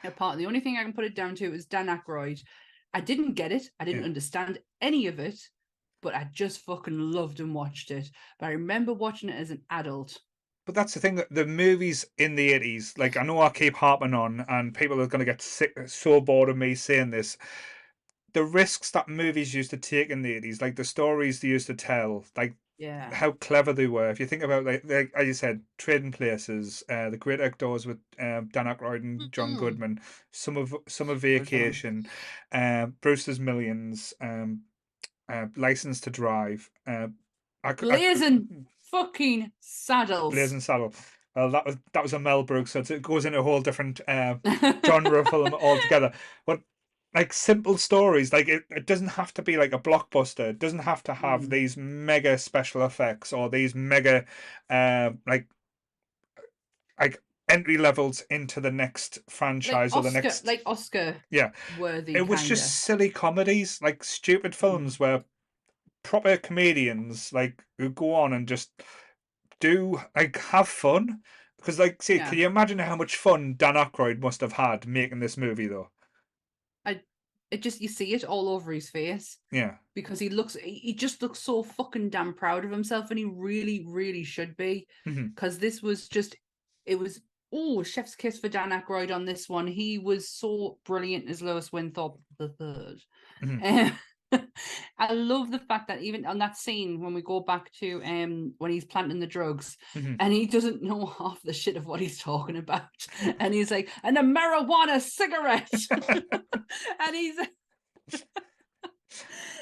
Apart, 0.03 0.37
the 0.37 0.47
only 0.47 0.61
thing 0.61 0.77
I 0.77 0.83
can 0.83 0.93
put 0.93 1.07
it 1.07 1.15
down 1.15 1.35
to 1.37 1.55
is 1.55 1.65
Dan 1.65 1.87
Aykroyd. 1.87 2.43
I 2.93 3.01
didn't 3.01 3.35
get 3.35 3.53
it. 3.53 3.63
I 3.81 3.85
didn't 3.85 4.03
Yeah. 4.03 4.09
understand 4.09 4.59
any 4.83 5.07
of 5.07 5.19
it, 5.19 5.39
but 6.03 6.15
I 6.15 6.29
just 6.33 6.61
fucking 6.61 6.99
loved 6.99 7.41
and 7.41 7.55
watched 7.55 7.91
it. 7.91 8.11
But 8.39 8.47
I 8.47 8.51
remember 8.51 8.93
watching 8.93 9.31
it 9.31 9.41
as 9.41 9.51
an 9.51 9.63
adult. 9.71 10.21
But 10.67 10.75
that's 10.75 10.95
the 10.95 11.01
thing 11.01 11.15
that 11.17 11.29
the 11.31 11.45
movies 11.47 12.07
in 12.19 12.37
the 12.37 12.53
eighties, 12.53 12.95
like 12.97 13.17
I 13.17 13.23
know 13.23 13.41
I 13.41 13.51
keep 13.51 13.75
harping 13.77 14.15
on, 14.15 14.45
and 14.49 14.75
people 14.75 15.01
are 15.01 15.07
going 15.07 15.19
to 15.21 15.25
get 15.25 15.43
sick, 15.43 15.73
so 15.87 16.21
bored 16.21 16.49
of 16.49 16.57
me 16.57 16.75
saying 16.75 17.11
this. 17.11 17.37
The 18.35 18.45
risks 18.45 18.91
that 18.91 19.09
movies 19.09 19.55
used 19.55 19.71
to 19.71 19.77
take 19.77 20.11
in 20.11 20.23
the 20.23 20.33
eighties, 20.35 20.61
like 20.61 20.77
the 20.77 20.85
stories 20.85 21.41
they 21.41 21.49
used 21.49 21.67
to 21.69 21.75
tell, 21.75 22.25
like 22.37 22.55
Yeah. 22.79 23.13
how 23.15 23.31
clever 23.33 23.73
they 23.73 23.87
were. 23.87 24.11
If 24.11 24.19
you 24.21 24.27
think 24.27 24.43
about 24.43 24.65
like, 24.65 24.83
like 24.85 25.13
as 25.15 25.27
you 25.27 25.35
said, 25.35 25.63
Trading 25.79 26.11
Places, 26.13 26.83
uh, 26.89 27.11
The 27.11 27.17
Great 27.17 27.41
Outdoors 27.41 27.87
with 27.87 27.99
um, 28.19 28.49
Dan 28.53 28.67
Aykroyd 28.67 29.03
and 29.03 29.31
John 29.33 29.55
Mhm. 29.55 29.59
Goodman, 29.59 30.01
some 30.33 30.57
of 30.57 30.75
some 30.89 31.09
of 31.09 31.21
Bruce 31.21 31.39
Willis. 31.39 31.49
Vacation, 31.49 32.09
um, 32.53 32.97
Brewster's 33.01 33.39
Millions, 33.41 34.13
um, 34.21 34.63
uh, 35.29 35.47
License 35.57 36.01
to 36.03 36.11
Drive, 36.11 36.69
uh, 36.87 37.07
I, 37.63 37.71
c- 37.71 37.73
I 37.73 37.75
c- 37.77 37.87
Blazing 37.87 38.67
fucking 38.91 39.53
saddles. 39.61 40.35
Blazing 40.35 40.61
Saddle. 40.61 40.93
Well, 41.37 41.51
that 41.51 41.65
was 41.67 41.77
that 41.93 42.03
was 42.03 42.13
a 42.13 42.19
Mel 42.19 42.43
Brooks, 42.43 42.73
so 42.73 42.81
it 42.81 43.03
goes 43.03 43.25
into 43.25 43.39
a 43.39 43.43
whole 43.43 43.61
different 43.61 44.01
uh, 44.07 44.37
genre 44.87 45.21
of 45.21 45.29
film 45.29 45.55
altogether. 45.55 46.13
But 46.47 46.61
like 47.15 47.33
simple 47.33 47.79
stories, 47.79 48.33
like 48.33 48.49
it, 48.49 48.65
it 48.71 48.87
doesn't 48.87 49.09
have 49.09 49.33
to 49.35 49.43
be 49.43 49.57
like 49.57 49.73
a 49.73 49.79
blockbuster. 49.79 50.51
It 50.51 50.59
doesn't 50.59 50.81
have 50.81 51.03
to 51.05 51.15
have 51.15 51.43
Mm. 51.43 51.51
these 51.51 51.77
mega 51.77 52.39
special 52.39 52.85
effects 52.85 53.33
or 53.33 53.49
these 53.49 53.75
mega 53.75 54.25
uh, 54.71 55.11
like 55.27 55.47
like 56.99 57.23
entry 57.49 57.77
levels 57.77 58.23
into 58.31 58.61
the 58.61 58.71
next 58.71 59.19
franchise 59.29 59.95
like 59.95 60.05
or 60.05 60.11
the 60.11 60.11
next 60.11 60.47
like 60.47 60.63
Oscar 60.67 61.17
Yeah. 61.31 61.51
worthy. 61.79 62.15
it 62.15 62.27
was 62.27 62.41
kinda. 62.41 62.55
just 62.57 62.85
silly 62.85 63.11
comedies, 63.11 63.81
like 63.83 64.03
stupid 64.05 64.55
films 64.55 64.99
where 64.99 65.25
proper 66.03 66.37
comedians 66.37 67.33
like 67.33 67.65
who 67.79 67.91
go 67.91 68.15
on 68.15 68.33
and 68.33 68.49
just 68.49 68.73
do 69.61 70.01
like 70.17 70.37
have 70.39 70.69
fun. 70.69 71.23
Because 71.59 71.79
like, 71.79 72.03
see, 72.03 72.17
Yeah. 72.19 72.29
can 72.29 72.39
you 72.39 72.47
imagine 72.47 72.79
how 72.79 72.97
much 72.97 73.17
fun 73.17 73.55
Dan 73.57 73.75
Aykroyd 73.75 74.21
must 74.21 74.41
have 74.43 74.53
had 74.55 74.87
making 74.87 75.21
this 75.21 75.37
movie, 75.39 75.67
though? 75.67 75.91
It 77.55 77.63
just 77.63 77.81
you 77.81 77.89
see 77.89 78.13
it 78.15 78.25
all 78.25 78.49
over 78.49 78.73
his 78.73 78.91
face. 78.91 79.39
Yeah, 79.53 79.75
because 79.95 80.19
he 80.19 80.29
looks 80.29 80.55
he 80.57 80.93
just 80.95 81.23
looks 81.23 81.39
so 81.39 81.63
fucking 81.63 82.11
damn 82.11 82.35
proud 82.35 82.65
of 82.65 82.71
himself 82.71 83.11
and 83.11 83.19
he 83.19 83.25
really 83.25 83.85
really 83.89 84.25
should 84.25 84.57
be. 84.57 84.87
Mhm. 85.07 85.35
because 85.35 85.59
this 85.59 85.81
was 85.83 86.09
just 86.09 86.35
it 86.85 86.99
was 86.99 87.21
oh 87.53 87.83
chef's 87.85 88.17
kiss 88.17 88.39
for 88.41 88.49
Dan 88.49 88.71
Aykroyd 88.71 89.15
on 89.15 89.25
this 89.25 89.49
one. 89.49 89.69
He 89.69 89.99
was 89.99 90.29
so 90.29 90.79
brilliant 90.85 91.31
as 91.31 91.41
Louis 91.43 91.71
Winthorpe 91.73 92.19
the 92.39 92.49
3rd 92.61 92.99
Mhm. 93.43 93.97
I 95.11 95.13
love 95.13 95.51
the 95.51 95.59
fact 95.59 95.89
that 95.89 96.03
even 96.03 96.25
on 96.27 96.39
that 96.39 96.57
scene 96.57 97.01
when 97.01 97.15
we 97.15 97.23
go 97.23 97.41
back 97.41 97.71
to 97.81 98.03
um 98.05 98.55
when 98.59 98.71
he's 98.71 98.85
planting 98.85 99.21
the 99.21 99.27
drugs 99.27 99.77
Mhm. 99.95 100.17
and 100.21 100.33
he 100.33 100.47
doesn't 100.47 100.83
know 100.83 101.07
half 101.19 101.41
the 101.43 101.53
shit 101.53 101.77
of 101.77 101.87
what 101.87 102.01
he's 102.01 102.19
talking 102.19 102.57
about 102.57 102.89
and 103.41 103.55
he's 103.55 103.71
like 103.71 103.89
and 104.03 104.17
a 104.19 104.23
marijuana 104.23 105.01
cigarette 105.01 105.71
and 107.01 107.15
he's 107.17 107.37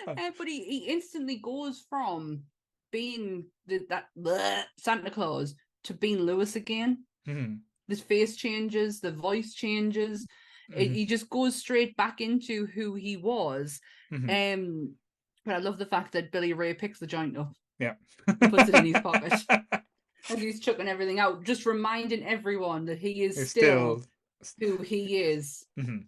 Uh, 0.07 0.31
but 0.37 0.49
he, 0.49 0.65
he 0.65 0.79
instantly 0.89 1.37
goes 1.37 1.85
from 1.89 2.43
being 2.91 3.47
the, 3.67 3.81
that 3.89 4.07
bleh, 4.19 4.65
Santa 4.79 5.11
Claus 5.11 5.55
to 5.85 5.95
being 5.95 6.19
Louis 6.19 6.57
again. 6.57 7.05
Mhm. 7.29 7.61
His 7.89 8.01
face 8.01 8.37
changes, 8.37 9.01
the 9.01 9.13
voice 9.13 9.55
changes. 9.55 10.27
It, 10.75 10.91
Mhm. 10.91 10.95
he 10.95 11.07
just 11.07 11.29
goes 11.29 11.55
straight 11.57 11.97
back 11.97 12.21
into 12.21 12.67
who 12.67 12.95
he 12.95 13.17
was. 13.17 13.81
Mhm. 14.13 14.55
Um, 14.55 14.95
but 15.45 15.55
I 15.55 15.59
love 15.59 15.79
the 15.79 15.87
fact 15.87 16.13
that 16.13 16.33
Billy 16.33 16.53
Ray 16.53 16.75
picks 16.75 16.99
the 16.99 17.07
joint 17.07 17.37
up 17.37 17.55
Yeah. 17.79 17.95
puts 18.27 18.69
it 18.69 18.75
in 18.77 18.85
his 18.85 19.01
pocket. 19.01 19.35
as 20.31 20.39
he's 20.39 20.61
chucking 20.61 20.89
everything 20.89 21.19
out, 21.19 21.45
just 21.45 21.67
reminding 21.67 22.25
everyone 22.25 22.85
that 22.87 22.99
he 22.99 23.23
is 23.23 23.51
still, 23.51 24.05
still. 24.43 24.77
who 24.77 24.83
he 24.83 25.19
is. 25.19 25.67
Mhm. 25.79 26.07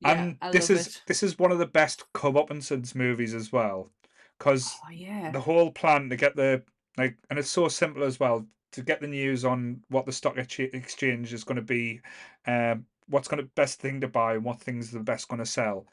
Yeah, 0.00 0.32
and 0.42 0.52
this 0.52 0.70
is 0.70 0.86
it. 0.88 1.02
this 1.06 1.22
is 1.22 1.38
one 1.38 1.50
of 1.50 1.58
the 1.58 1.66
best 1.66 2.04
come 2.12 2.36
up 2.36 2.50
since 2.62 2.94
movies 2.94 3.34
as 3.34 3.50
well, 3.52 3.90
because 4.38 4.74
Oh 4.84 4.90
yeah. 4.90 5.30
the 5.30 5.40
whole 5.40 5.70
plan 5.70 6.10
to 6.10 6.16
get 6.16 6.36
the 6.36 6.62
like 6.96 7.16
and 7.30 7.38
it's 7.38 7.50
so 7.50 7.68
simple 7.68 8.04
as 8.04 8.20
well 8.20 8.46
to 8.72 8.82
get 8.82 9.00
the 9.00 9.06
news 9.06 9.44
on 9.44 9.82
what 9.88 10.04
the 10.04 10.12
stock 10.12 10.36
exchange 10.36 11.32
is 11.32 11.44
going 11.44 11.56
to 11.56 11.62
be 11.62 12.00
um 12.46 12.84
what's 13.08 13.28
going 13.28 13.42
to 13.42 13.48
best 13.54 13.80
thing 13.80 14.00
to 14.00 14.08
buy 14.08 14.34
and 14.34 14.44
what 14.44 14.60
things 14.60 14.90
are 14.94 14.98
the 14.98 15.04
best 15.04 15.28
going 15.28 15.38
to 15.38 15.46
sell 15.46 15.86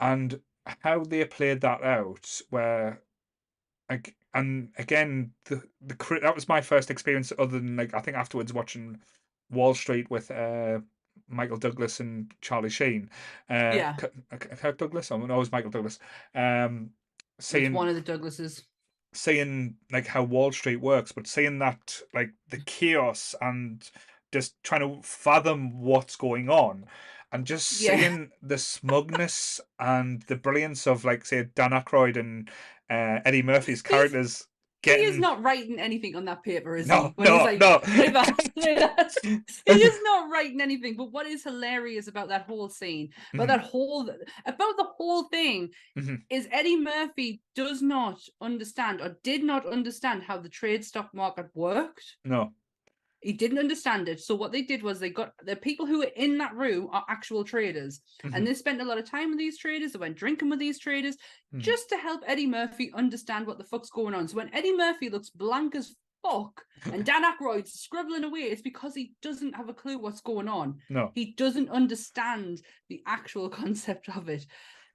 and 0.00 0.40
how 0.66 1.04
they 1.04 1.24
played 1.24 1.60
that 1.60 1.82
out 1.82 2.40
where 2.50 3.02
like 3.90 4.14
and 4.32 4.70
again 4.78 5.32
the 5.44 5.62
the 5.80 6.18
that 6.22 6.34
was 6.34 6.48
my 6.48 6.60
first 6.60 6.90
experience 6.90 7.32
other 7.38 7.58
than 7.60 7.76
like 7.76 7.94
i 7.94 8.00
think 8.00 8.16
afterwards 8.16 8.52
watching 8.52 8.98
wall 9.50 9.74
street 9.74 10.10
with 10.10 10.30
uh 10.30 10.78
Michael 11.28 11.56
Douglas 11.56 12.00
and 12.00 12.32
Charlie 12.40 12.68
Sheen. 12.68 13.08
Uh, 13.48 13.72
Yeah. 13.74 13.96
K- 13.96 14.08
Kirk 14.36 14.78
Douglas. 14.78 15.10
Oh 15.12 15.18
no, 15.18 15.36
it 15.36 15.38
was 15.38 15.52
Michael 15.52 15.70
Douglas. 15.70 15.98
Um, 16.34 16.90
It's 17.38 17.46
saying 17.46 17.72
one 17.72 17.88
of 17.88 17.94
the 17.94 18.00
Douglases. 18.00 18.64
seeing 19.12 19.76
like 19.92 20.06
how 20.06 20.24
Wall 20.24 20.50
Street 20.52 20.80
works, 20.80 21.12
but 21.12 21.26
seeing 21.26 21.60
that 21.60 22.00
like 22.12 22.30
the 22.48 22.58
chaos 22.66 23.34
and 23.40 23.88
just 24.32 24.60
trying 24.64 24.80
to 24.80 25.00
fathom 25.02 25.80
what's 25.80 26.16
going 26.16 26.48
on, 26.50 26.86
and 27.34 27.44
just 27.44 27.80
Yeah. 27.80 27.96
seeing 27.98 28.30
the 28.42 28.56
smugness 28.56 29.60
and 29.80 30.22
the 30.22 30.36
brilliance 30.36 30.86
of 30.86 31.04
like 31.04 31.26
say 31.26 31.48
Dan 31.54 31.72
Aykroyd 31.72 32.16
and 32.16 32.48
uh, 32.88 33.20
Eddie 33.26 33.42
Murphy's 33.42 33.82
characters 33.82 34.46
He 34.84 34.90
is 34.90 35.18
not 35.18 35.42
writing 35.42 35.80
anything 35.80 36.14
on 36.14 36.26
that 36.26 36.42
paper, 36.44 36.76
is 36.76 36.86
no 36.86 37.06
he? 37.08 37.12
When 37.16 37.28
no 37.28 37.36
like, 37.38 37.58
no 37.58 37.80
"Live 37.96 38.16
out, 38.16 38.56
live 38.56 38.78
out." 38.78 39.12
he 39.24 39.72
is 39.72 39.98
not 40.02 40.30
writing 40.30 40.60
anything. 40.60 40.94
But 40.94 41.10
what 41.10 41.26
is 41.26 41.42
hilarious 41.42 42.06
about 42.06 42.28
that 42.28 42.42
whole 42.42 42.68
scene, 42.68 43.08
about 43.32 43.44
Mhm. 43.44 43.48
that 43.48 43.60
whole, 43.62 44.02
about 44.44 44.76
the 44.76 44.88
whole 44.96 45.24
thing, 45.24 45.70
Mhm. 45.98 46.22
is 46.28 46.46
Eddie 46.52 46.76
Murphy 46.78 47.40
does 47.54 47.80
not 47.80 48.20
understand 48.42 49.00
or 49.00 49.16
did 49.22 49.42
not 49.42 49.64
understand 49.66 50.22
how 50.22 50.36
the 50.38 50.50
trade 50.50 50.84
stock 50.84 51.12
market 51.14 51.46
worked. 51.54 52.16
no 52.24 52.52
He 53.24 53.32
didn't 53.32 53.58
understand 53.58 54.08
it. 54.08 54.20
So 54.20 54.34
what 54.34 54.52
they 54.52 54.62
did 54.62 54.82
was 54.82 55.00
they 55.00 55.10
got 55.10 55.32
the 55.44 55.56
people 55.56 55.86
who 55.86 55.98
were 55.98 56.10
in 56.16 56.38
that 56.38 56.54
room 56.54 56.88
are 56.92 57.04
actual 57.08 57.42
traders. 57.42 58.00
Mhm. 58.22 58.34
And 58.36 58.46
they 58.46 58.54
spent 58.54 58.80
a 58.80 58.84
lot 58.84 58.98
of 58.98 59.08
time 59.10 59.30
with 59.30 59.38
these 59.38 59.58
traders. 59.58 59.92
They 59.92 59.98
went 59.98 60.16
drinking 60.16 60.50
with 60.50 60.58
these 60.58 60.78
traders 60.78 61.16
Mhm. 61.54 61.60
just 61.60 61.88
to 61.88 61.96
help 61.96 62.22
Eddie 62.26 62.46
Murphy 62.46 62.92
understand 62.92 63.46
what 63.46 63.58
the 63.58 63.64
fuck's 63.64 63.90
going 63.90 64.14
on. 64.14 64.28
So 64.28 64.36
when 64.36 64.52
Eddie 64.54 64.76
Murphy 64.76 65.08
looks 65.08 65.30
blank 65.30 65.74
as 65.74 65.96
fuck 66.22 66.64
and 66.84 67.04
Dan 67.06 67.24
Aykroyd's 67.24 67.72
scribbling 67.72 68.24
away, 68.24 68.40
it's 68.42 68.62
because 68.62 68.94
he 68.94 69.14
doesn't 69.22 69.54
have 69.54 69.68
a 69.68 69.74
clue 69.74 69.98
what's 69.98 70.20
going 70.20 70.48
on. 70.48 70.80
no. 70.90 71.10
He 71.14 71.32
doesn't 71.32 71.70
understand 71.70 72.60
the 72.88 73.02
actual 73.06 73.48
concept 73.60 74.08
of 74.10 74.28
it. 74.28 74.46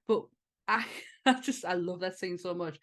But 0.08 0.24
I, 0.68 0.86
I 1.26 1.40
just 1.42 1.66
I 1.66 1.74
love 1.74 2.00
that 2.02 2.18
scene 2.20 2.38
so 2.38 2.54
much. 2.54 2.80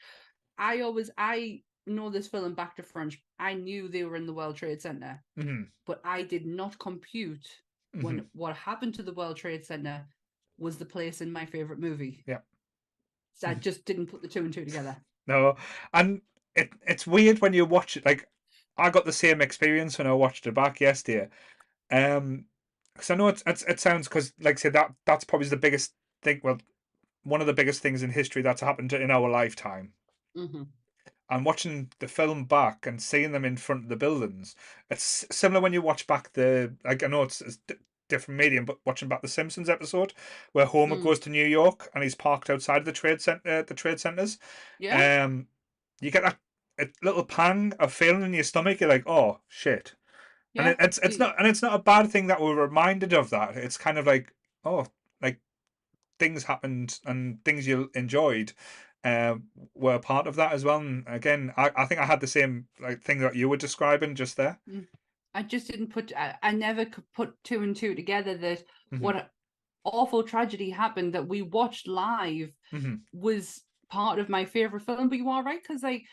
I 0.59 0.81
always 0.81 1.11
I 1.17 1.63
know 1.87 2.11
this 2.11 2.29
film 2.29 2.55
back 2.55 2.77
to 2.77 2.83
front. 2.83 3.17
I 3.39 3.55
knew 3.55 3.89
they 3.89 4.05
were 4.05 4.17
in 4.17 4.27
the 4.27 4.35
World 4.35 4.57
Trade 4.57 4.83
Center, 4.83 5.23
Mhm. 5.39 5.69
but 5.87 6.01
I 6.05 6.23
did 6.23 6.47
not 6.47 6.79
compute 6.79 7.63
Mhm. 7.95 8.03
when 8.03 8.31
what 8.33 8.57
happened 8.57 8.95
to 8.95 9.03
the 9.03 9.13
World 9.13 9.37
Trade 9.37 9.65
Center 9.65 10.07
was 10.59 10.79
the 10.79 10.87
place 10.87 11.21
in 11.21 11.33
my 11.33 11.47
favorite 11.47 11.79
movie. 11.79 12.25
Yeah. 12.27 12.41
So 13.35 13.49
I 13.49 13.55
just 13.55 13.85
didn't 13.85 14.07
put 14.07 14.23
the 14.23 14.29
two 14.29 14.41
and 14.41 14.53
two 14.53 14.65
together. 14.65 14.97
No, 15.29 15.57
and 15.93 16.23
it 16.55 16.71
it's 16.87 17.05
weird 17.05 17.41
when 17.41 17.53
you 17.53 17.65
watch 17.65 17.97
it. 17.97 18.07
Like 18.07 18.29
I 18.77 18.91
got 18.91 19.07
the 19.07 19.13
same 19.13 19.41
experience 19.43 19.99
when 19.99 20.07
I 20.07 20.13
watched 20.13 20.47
it 20.47 20.55
back 20.55 20.81
yesterday. 20.81 21.29
Um, 21.91 22.45
because 22.95 23.11
I 23.11 23.17
know 23.17 23.27
it's, 23.27 23.43
it's 23.45 23.65
it 23.65 23.81
sounds 23.81 24.07
because 24.07 24.33
like 24.41 24.57
I 24.57 24.61
said 24.61 24.75
that 24.75 24.95
that's 25.05 25.25
probably 25.25 25.49
the 25.49 25.57
biggest 25.57 25.95
thing. 26.23 26.41
Well, 26.45 26.59
one 27.25 27.41
of 27.41 27.49
the 27.49 27.53
biggest 27.53 27.83
things 27.83 28.05
in 28.05 28.11
history 28.11 28.43
that's 28.43 28.61
happened 28.61 28.93
in 28.93 29.11
our 29.11 29.29
lifetime. 29.29 29.95
hmm 30.37 30.63
And 31.29 31.45
watching 31.45 31.91
the 31.99 32.07
film 32.09 32.45
back 32.45 32.87
and 32.87 33.03
seeing 33.03 33.33
them 33.33 33.45
in 33.45 33.57
front 33.57 33.83
of 33.83 33.89
the 33.89 33.97
buildings, 33.97 34.55
it's 34.91 35.25
similar 35.31 35.61
when 35.61 35.73
you 35.73 35.83
watch 35.83 36.07
back 36.07 36.33
the 36.35 36.75
like 36.85 37.03
I 37.03 37.09
know 37.09 37.23
it's, 37.25 37.41
it's 37.41 37.57
di- 37.57 37.75
different 38.09 38.39
medium, 38.39 38.65
but 38.65 38.79
watching 38.85 39.09
back 39.09 39.23
the 39.23 39.29
Simpsons 39.29 39.69
episode 39.69 40.13
where 40.53 40.67
Homer 40.67 40.95
Mm. 40.97 41.03
goes 41.03 41.19
to 41.21 41.31
New 41.31 41.45
York 41.45 41.91
and 41.95 42.05
he's 42.05 42.15
parked 42.15 42.49
outside 42.49 42.79
of 42.79 42.85
the 42.85 42.93
trade 42.93 43.21
center, 43.21 43.63
the 43.65 43.75
trade 43.75 43.99
centers. 43.99 44.39
Yeah. 44.79 45.25
Um, 45.25 45.49
you 46.01 46.13
get 46.13 46.23
that 46.23 46.39
a 46.79 46.89
little 47.03 47.25
pang 47.25 47.73
of 47.81 47.93
feeling 47.93 48.23
in 48.23 48.35
your 48.35 48.45
stomach. 48.45 48.81
You're 48.81 48.91
like, 48.91 49.09
oh 49.09 49.41
shit, 49.49 49.97
yeah. 50.53 50.63
and 50.63 50.71
it, 50.71 50.77
it's 50.79 50.99
it's 51.03 51.19
not 51.19 51.35
and 51.39 51.49
it's 51.49 51.63
not 51.63 51.75
a 51.75 51.83
bad 51.83 52.09
thing 52.11 52.29
that 52.29 52.41
we're 52.41 52.55
reminded 52.55 53.13
of 53.13 53.31
that. 53.31 53.57
It's 53.57 53.79
kind 53.79 53.99
of 53.99 54.07
like, 54.07 54.33
oh, 54.65 54.87
like 55.21 55.41
things 56.21 56.45
happened 56.45 57.01
and 57.05 57.45
things 57.45 57.67
you 57.67 57.91
enjoyed. 57.95 58.53
Uh, 59.07 59.37
were 59.75 59.99
part 59.99 60.27
of 60.27 60.37
that 60.37 60.53
as 60.53 60.65
well. 60.65 60.79
And 60.79 61.05
again, 61.07 61.53
I, 61.57 61.71
I 61.77 61.87
think 61.87 62.01
I 62.01 62.07
had 62.07 62.21
the 62.21 62.27
same 62.27 62.67
like 62.81 63.03
thing 63.03 63.21
that 63.21 63.37
you 63.37 63.49
were 63.49 63.57
describing 63.57 64.17
just 64.17 64.37
there. 64.37 64.59
I 65.33 65.43
just 65.43 65.69
didn't 65.69 65.89
put. 65.89 66.13
I, 66.17 66.37
I 66.43 66.53
never 66.53 66.85
could 66.85 67.05
put 67.15 67.43
two 67.45 67.63
and 67.63 67.77
two 67.77 67.95
together. 67.95 68.37
That 68.37 68.65
Mhm. 68.93 69.01
what 69.01 69.31
awful 69.85 70.25
tragedy 70.25 70.71
happened 70.71 71.15
that 71.15 71.29
we 71.29 71.43
watched 71.43 71.87
live 71.87 72.53
Mhm. 72.73 73.03
was 73.13 73.63
part 73.89 74.19
of 74.19 74.29
my 74.29 74.45
favorite 74.45 74.83
film. 74.83 75.09
But 75.09 75.19
you 75.19 75.29
are 75.31 75.45
right 75.45 75.63
because 75.63 75.83
like 75.83 76.05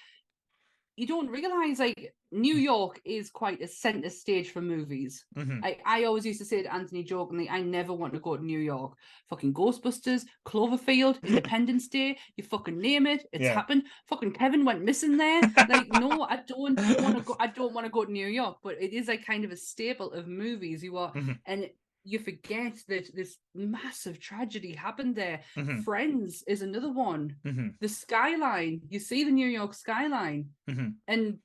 you 0.96 1.08
don't 1.08 1.30
realize 1.30 1.80
like 1.80 2.14
New 2.34 2.56
York 2.56 3.00
is 3.06 3.30
quite 3.30 3.62
a 3.62 3.68
center 3.68 4.10
stage 4.10 4.52
for 4.52 4.62
movies. 4.62 5.26
hmm 5.36 5.60
I, 5.64 5.78
I 5.86 6.04
always 6.04 6.26
used 6.26 6.40
to 6.40 6.46
say 6.46 6.64
to 6.64 6.74
Anthony 6.74 7.04
jokingly, 7.04 7.50
I 7.50 7.62
never 7.62 7.94
want 7.94 8.14
to 8.14 8.20
go 8.20 8.36
to 8.36 8.44
New 8.44 8.60
York. 8.60 8.98
Fucking 9.30 9.54
Ghostbusters, 9.54 10.26
Cloverfield, 10.46 11.22
Independence 11.24 11.88
Day, 11.88 12.18
you 12.36 12.44
fucking 12.44 12.78
name 12.78 13.06
it, 13.08 13.26
it's 13.32 13.44
Yeah. 13.46 13.54
happened. 13.54 13.84
Fucking 14.08 14.34
Kevin 14.34 14.66
went 14.66 14.84
missing 14.84 15.16
there. 15.18 15.44
Like, 15.70 15.88
no, 15.92 16.24
I 16.24 16.38
don't 16.48 16.80
want 17.02 17.16
to 17.18 17.24
go. 17.24 17.36
I 17.40 17.48
don't 17.48 17.74
want 17.74 17.86
to 17.86 17.92
go 17.92 18.04
to 18.04 18.12
New 18.12 18.28
York, 18.28 18.58
but 18.64 18.82
it 18.82 18.94
is 18.94 19.08
like 19.08 19.26
kind 19.26 19.46
of 19.46 19.52
a 19.52 19.58
staple 19.58 20.12
of 20.12 20.28
movies. 20.28 20.84
You 20.84 20.98
are, 20.98 21.14
Mhm. 21.14 21.38
and 21.46 21.70
you 22.04 22.20
forget 22.20 22.74
that 22.90 23.16
this 23.16 23.38
massive 23.56 24.20
tragedy 24.20 24.74
happened 24.74 25.16
there. 25.16 25.40
hmm 25.56 25.80
Friends 25.82 26.44
is 26.48 26.62
another 26.62 26.92
one. 26.92 27.38
hmm 27.46 27.70
The 27.80 27.88
skyline, 27.88 28.82
you 28.90 29.00
see 29.00 29.24
the 29.24 29.32
New 29.32 29.48
York 29.48 29.74
skyline, 29.74 30.50
hmm 30.68 30.90
and 31.08 31.40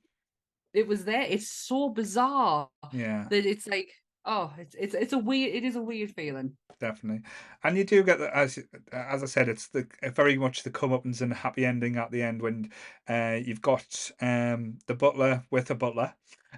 it 0.73 0.87
was 0.87 1.05
there. 1.05 1.21
It's 1.21 1.49
so 1.49 1.89
bizarre 1.89 2.69
Yeah. 2.91 3.27
that 3.29 3.45
it's 3.45 3.67
like 3.67 3.89
oh 4.25 4.53
it's 4.57 4.75
it's 4.77 4.95
it's 4.95 5.13
a 5.13 5.17
weird 5.17 5.55
it 5.55 5.63
is 5.63 5.75
a 5.75 5.81
weird 5.81 6.11
feeling 6.11 6.57
definitely. 6.79 7.23
And 7.63 7.77
you 7.77 7.83
do 7.83 8.03
get 8.03 8.19
that 8.19 8.33
as 8.33 8.59
as 8.91 9.23
I 9.23 9.25
said, 9.25 9.49
it's 9.49 9.67
the 9.69 9.87
uh, 10.03 10.09
very 10.11 10.37
much 10.37 10.63
the 10.63 10.71
comeuppance 10.71 11.21
and 11.21 11.33
happy 11.33 11.65
ending 11.65 11.97
at 11.97 12.11
the 12.11 12.23
end 12.23 12.41
when 12.41 12.71
uh, 13.07 13.37
you've 13.43 13.61
got 13.61 14.11
um 14.21 14.77
the 14.87 14.95
butler 14.95 15.43
with 15.51 15.69
a 15.71 15.75
butler. 15.75 16.13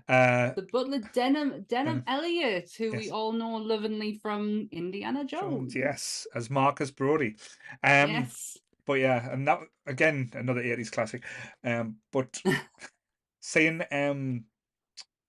Uh, 0.07 0.53
the 0.53 0.67
butler 0.71 0.99
Denholm 0.99 1.67
Denholm 1.67 2.03
Denholm. 2.03 2.03
elliott 2.07 2.71
who 2.77 2.91
we 2.91 3.09
all 3.09 3.33
know 3.33 3.55
lovingly 3.57 4.19
from 4.21 4.69
indiana 4.71 5.25
Jones, 5.25 5.73
jones 5.73 5.75
yes, 5.75 6.27
as 6.35 6.49
Marcus 6.49 6.91
Brody. 6.91 7.35
Um, 7.83 8.11
yes 8.11 8.57
but 8.85 8.93
yeah, 8.99 9.31
and 9.31 9.47
that 9.47 9.59
again 9.85 10.29
another 10.33 10.61
eighties 10.61 10.89
classic. 10.89 11.23
Um, 11.63 11.97
but 12.11 12.41
seeing 13.41 13.83
um 13.91 14.45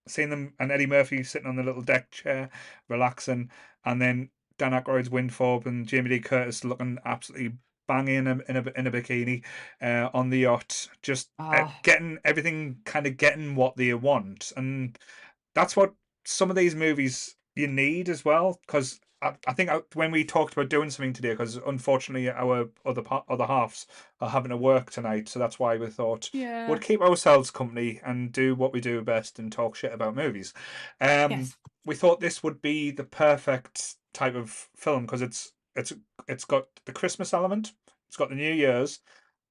seeing 0.09 0.31
them 0.31 0.55
and 0.59 0.73
Eddie 0.73 0.87
Murphy 0.87 1.23
sitting 1.23 1.49
on 1.49 1.57
the 1.57 1.63
little 1.63 1.83
deck 1.83 2.11
chair, 2.11 2.51
relaxing, 2.89 3.51
and 3.85 4.01
then 4.01 4.31
Dan 4.59 4.73
Aykroyd's 4.73 5.11
Winthorpe 5.11 5.67
and 5.67 5.87
Jamie 5.87 6.11
Lee 6.11 6.21
Curtis 6.21 6.65
looking 6.65 6.99
absolutely 7.05 7.53
banging 7.89 8.15
in 8.17 8.27
a 8.27 8.39
in 8.49 8.57
a, 8.57 8.71
in 8.79 8.87
a 8.87 8.91
bikini 8.91 9.45
uh, 9.81 10.11
on 10.15 10.31
the 10.31 10.39
yacht, 10.41 10.89
just 11.03 11.31
uh, 11.39 11.65
Ah. 11.67 11.79
getting 11.83 12.19
everything 12.25 12.79
kind 12.85 13.07
of 13.07 13.17
getting 13.17 13.55
what 13.55 13.77
they 13.77 13.95
want, 13.95 14.53
and 14.57 14.99
that's 15.55 15.77
what 15.77 15.95
some 16.25 16.51
of 16.51 16.57
these 16.57 16.75
movies 16.75 17.37
you 17.57 17.67
need 17.69 18.09
as 18.09 18.25
well 18.25 18.61
because. 18.67 19.01
I, 19.23 19.35
I 19.47 19.53
think 19.55 19.71
I, 19.71 19.81
when 19.95 20.11
we 20.11 20.25
talked 20.25 20.53
about 20.55 20.69
doing 20.69 20.91
something 20.91 21.13
today, 21.13 21.31
because 21.31 21.57
unfortunately 21.57 22.29
our 22.31 22.69
other 22.85 23.03
pa- 23.03 23.25
other 23.29 23.47
halves 23.47 23.87
are 24.21 24.29
having 24.31 24.51
to 24.51 24.57
work 24.57 24.91
tonight, 24.91 25.29
so 25.29 25.39
that's 25.39 25.59
why 25.59 25.77
we 25.77 25.87
thought 25.87 26.29
yeah 26.33 26.69
would 26.69 26.81
keep 26.83 27.01
ourselves 27.01 27.51
company 27.51 28.01
and 28.05 28.33
do 28.33 28.55
what 28.55 28.73
we 28.73 28.81
do 28.81 29.01
best 29.03 29.39
and 29.39 29.53
talk 29.53 29.77
shit 29.77 29.93
about 29.93 30.15
movies. 30.17 30.53
Um, 31.01 31.31
yes 31.31 31.57
we 31.85 31.95
thought 31.97 32.21
this 32.21 32.43
would 32.45 32.63
be 32.63 32.91
the 32.93 33.05
perfect 33.05 33.97
type 34.15 34.35
of 34.37 34.69
film 34.77 35.05
because 35.07 35.23
it's 35.23 35.53
it's 35.75 35.93
it's 36.29 36.45
got 36.45 36.67
the 36.85 36.93
Christmas 36.93 37.33
element, 37.35 37.73
it's 38.09 38.17
got 38.17 38.29
the 38.29 38.35
New 38.37 38.53
Year's, 38.53 39.01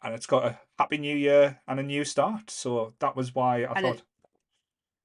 and 0.03 0.13
it's 0.13 0.25
got 0.27 0.45
a 0.45 0.59
Happy 0.79 0.97
New 0.97 1.15
Year 1.15 1.59
and 1.67 1.79
a 1.79 1.83
new 1.83 2.03
start. 2.05 2.49
So 2.51 2.93
that 2.99 3.15
was 3.15 3.33
why 3.35 3.65
I 3.65 3.73
And 3.73 3.85
it- 3.85 3.97
thought. 3.97 4.01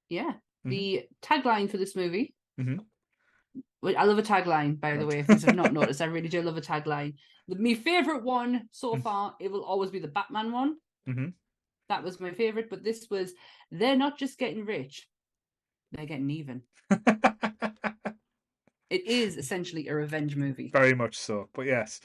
yeah 0.09 0.33
Mhm. 0.65 0.69
the 0.69 1.07
tagline 1.21 1.69
for 1.69 1.77
this 1.77 1.95
movie 1.95 2.33
Mhm. 2.59 2.85
I 3.83 4.03
love 4.03 4.17
a 4.17 4.23
tagline, 4.23 4.79
by 4.79 4.97
the 4.97 5.05
way. 5.05 5.19
If 5.19 5.29
you've 5.29 5.55
not 5.55 5.73
noticed, 5.79 6.01
I 6.01 6.05
really 6.05 6.27
do 6.27 6.41
love 6.41 6.57
a 6.57 6.61
tagline. 6.61 7.13
The, 7.47 7.55
my 7.55 7.73
favorite 7.75 8.23
one 8.23 8.67
so 8.71 8.95
Mm. 8.95 9.03
far, 9.03 9.35
it 9.39 9.51
will 9.51 9.63
always 9.63 9.91
be 9.91 9.99
the 9.99 10.07
Batman 10.07 10.51
one. 10.51 10.77
Mhm. 11.07 11.33
That 11.89 12.03
was 12.03 12.19
my 12.19 12.31
favorite, 12.31 12.69
but 12.69 12.83
this 12.83 13.07
was 13.09 13.33
they're 13.71 13.95
not 13.95 14.17
just 14.17 14.37
getting 14.37 14.65
rich, 14.65 15.07
they're 15.91 16.05
getting 16.05 16.29
even. 16.29 16.63
It 18.89 19.05
is 19.05 19.35
essentially 19.35 19.87
a 19.89 19.95
revenge 19.95 20.37
movie. 20.37 20.69
Very 20.69 20.93
much 20.95 21.17
so, 21.17 21.49
but 21.53 21.65
yes, 21.65 21.99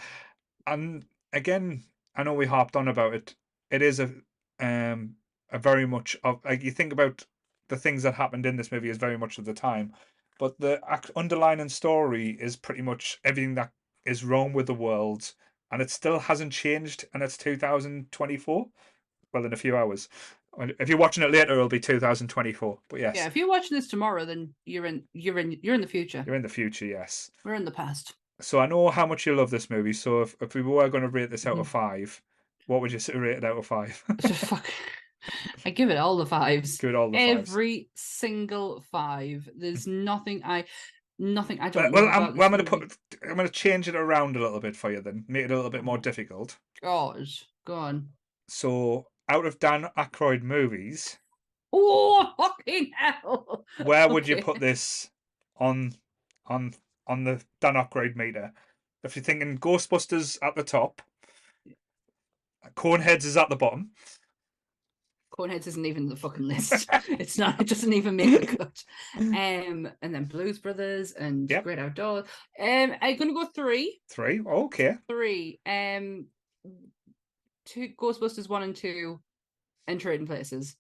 and 0.67 1.05
again, 1.33 1.85
I 2.17 2.25
know 2.25 2.35
we 2.35 2.47
harped 2.47 2.75
on 2.77 2.89
about 2.89 3.15
it. 3.15 3.37
It 3.71 3.83
is 3.83 4.01
a 4.01 4.13
um 4.59 5.17
a 5.51 5.59
very 5.59 5.87
much 5.87 6.17
of 6.25 6.45
like 6.45 6.63
you 6.63 6.71
think 6.73 6.93
about 6.93 7.25
the 7.69 7.77
things 7.77 8.03
that 8.03 8.15
happened 8.15 8.47
in 8.47 8.57
this 8.57 8.73
movie 8.73 8.91
is 8.91 8.99
very 8.99 9.17
much 9.17 9.39
of 9.39 9.45
the 9.45 9.55
time, 9.55 9.93
but 10.43 10.59
the 10.59 10.81
underlying 11.15 11.69
story 11.69 12.31
is 12.41 12.57
pretty 12.57 12.83
much 12.83 13.21
everything 13.25 13.55
that 13.55 13.71
is 14.05 14.25
wrong 14.25 14.53
with 14.53 14.67
the 14.67 14.75
world, 14.75 15.35
and 15.71 15.81
it 15.81 15.89
still 15.89 16.19
hasn't 16.19 16.53
changed, 16.53 17.05
and 17.15 17.23
it's 17.23 17.37
two 17.37 17.57
thousand 17.57 18.11
twenty 18.11 18.37
four. 18.37 18.67
Well, 19.33 19.45
in 19.45 19.53
a 19.53 19.57
few 19.57 19.77
hours. 19.77 20.09
If 20.81 20.89
you're 20.89 20.99
watching 20.99 21.23
it 21.23 21.31
later, 21.31 21.53
it'll 21.53 21.69
be 21.69 21.79
two 21.79 22.01
thousand 22.01 22.27
twenty 22.27 22.53
four. 22.53 22.81
But 22.89 22.99
yes, 22.99 23.15
Yeah, 23.15 23.27
if 23.29 23.37
you're 23.37 23.49
watching 23.49 23.77
this 23.77 23.87
tomorrow, 23.87 24.25
then 24.25 24.53
you're 24.65 24.87
in 24.87 25.05
you're 25.13 25.39
in 25.39 25.57
you're 25.63 25.77
in 25.77 25.81
the 25.81 25.87
future. 25.87 26.25
you're 26.27 26.35
in 26.35 26.43
the 26.43 26.49
future. 26.49 26.87
Yes. 26.87 27.31
We're 27.45 27.55
in 27.55 27.65
the 27.65 27.71
past. 27.71 28.15
So 28.41 28.59
I 28.59 28.67
know 28.67 28.91
how 28.91 29.07
much 29.07 29.25
you 29.27 29.37
love 29.37 29.51
this 29.51 29.71
movie. 29.71 29.93
So 29.93 30.23
if, 30.23 30.35
if 30.41 30.57
we 30.57 30.63
were 30.63 30.89
going 30.89 31.05
to 31.05 31.09
rate 31.09 31.31
this 31.31 31.47
out 31.47 31.59
of 31.61 31.69
Mhm. 31.69 31.71
five, 31.71 32.21
what 32.67 32.81
would 32.81 32.91
you 32.91 32.99
rate 33.21 33.39
it 33.39 33.45
out 33.45 33.59
of 33.59 33.65
five? 33.67 34.03
I 35.65 35.71
give 35.71 35.91
it 35.91 35.97
all 35.97 36.17
the 36.17 36.27
fives. 36.27 36.79
Give 36.79 36.91
it 36.91 36.97
all 36.97 37.11
the 37.11 37.19
fives. 37.19 37.51
Every 37.51 37.89
single 37.95 38.85
five. 38.91 39.49
There's 39.57 39.87
mm-hmm. 39.87 40.05
nothing 40.05 40.43
I 40.45 40.65
nothing 41.19 41.61
I 41.61 41.69
don't 41.69 41.93
Well, 41.93 42.05
love 42.05 42.11
well, 42.11 42.17
about 42.17 42.31
I'm, 42.31 42.37
well, 42.37 42.47
I'm 42.47 42.53
going 42.53 42.65
to 42.65 42.71
put. 42.71 42.97
I'm 43.29 43.37
going 43.37 43.49
to 43.49 43.53
change 43.53 43.89
it 43.89 43.95
around 43.95 44.37
a 44.37 44.41
little 44.41 44.61
bit 44.61 44.77
for 44.77 44.91
you 44.91 45.01
then, 45.01 45.25
make 45.29 45.45
it 45.45 45.51
a 45.51 45.57
little 45.57 45.71
bit 45.71 45.85
more 45.85 45.99
difficult. 45.99 46.59
God, 46.83 47.27
go 47.65 47.75
on. 47.75 48.09
So, 48.49 49.07
out 49.29 49.47
of 49.47 49.59
Dan 49.59 49.89
Aykroyd 49.97 50.43
movies, 50.43 51.19
Oh 51.73 52.33
fucking 52.37 52.91
hell! 52.95 53.65
where 53.83 54.09
would 54.09 54.29
you 54.29 54.43
put 54.43 54.61
this 54.61 55.11
on 55.59 55.95
on 56.47 56.75
on 57.07 57.25
the 57.25 57.43
Dan 57.61 57.75
Aykroyd 57.75 58.17
meter? 58.17 58.53
If 59.05 59.17
you're 59.17 59.25
thinking 59.25 59.59
Ghostbusters 59.59 60.39
at 60.43 60.55
the 60.55 60.63
top, 60.63 61.03
Coneheads 62.77 63.25
is 63.25 63.37
at 63.37 63.49
the 63.49 63.57
bottom, 63.57 63.91
Coneheads 65.37 65.67
isn't 65.67 65.87
even 65.87 66.09
the 66.09 66.17
fucking 66.17 66.47
list. 66.47 66.89
it's 67.09 67.39
not. 67.39 67.61
It 67.61 67.69
doesn't 67.69 67.93
even 67.93 68.17
make 68.17 68.41
the 68.41 68.57
cut. 68.57 68.85
Um, 69.17 69.89
and 70.03 70.15
then 70.15 70.25
Blues 70.25 70.59
Brothers 70.59 71.13
and 71.13 71.49
Yep. 71.51 71.65
Great 71.65 71.79
Outdoors. 71.79 72.27
Um, 72.61 72.95
I'm 73.01 73.17
gonna 73.17 73.33
go 73.33 73.47
three. 73.47 74.01
Three. 74.11 74.41
Okay. 74.41 74.97
Three. 75.09 75.61
Um, 75.67 76.27
two 77.65 77.89
Ghostbusters 77.99 78.49
one 78.49 78.63
and 78.63 78.77
two, 78.77 79.21
and 79.87 80.01
Trading 80.01 80.27
Places. 80.27 80.77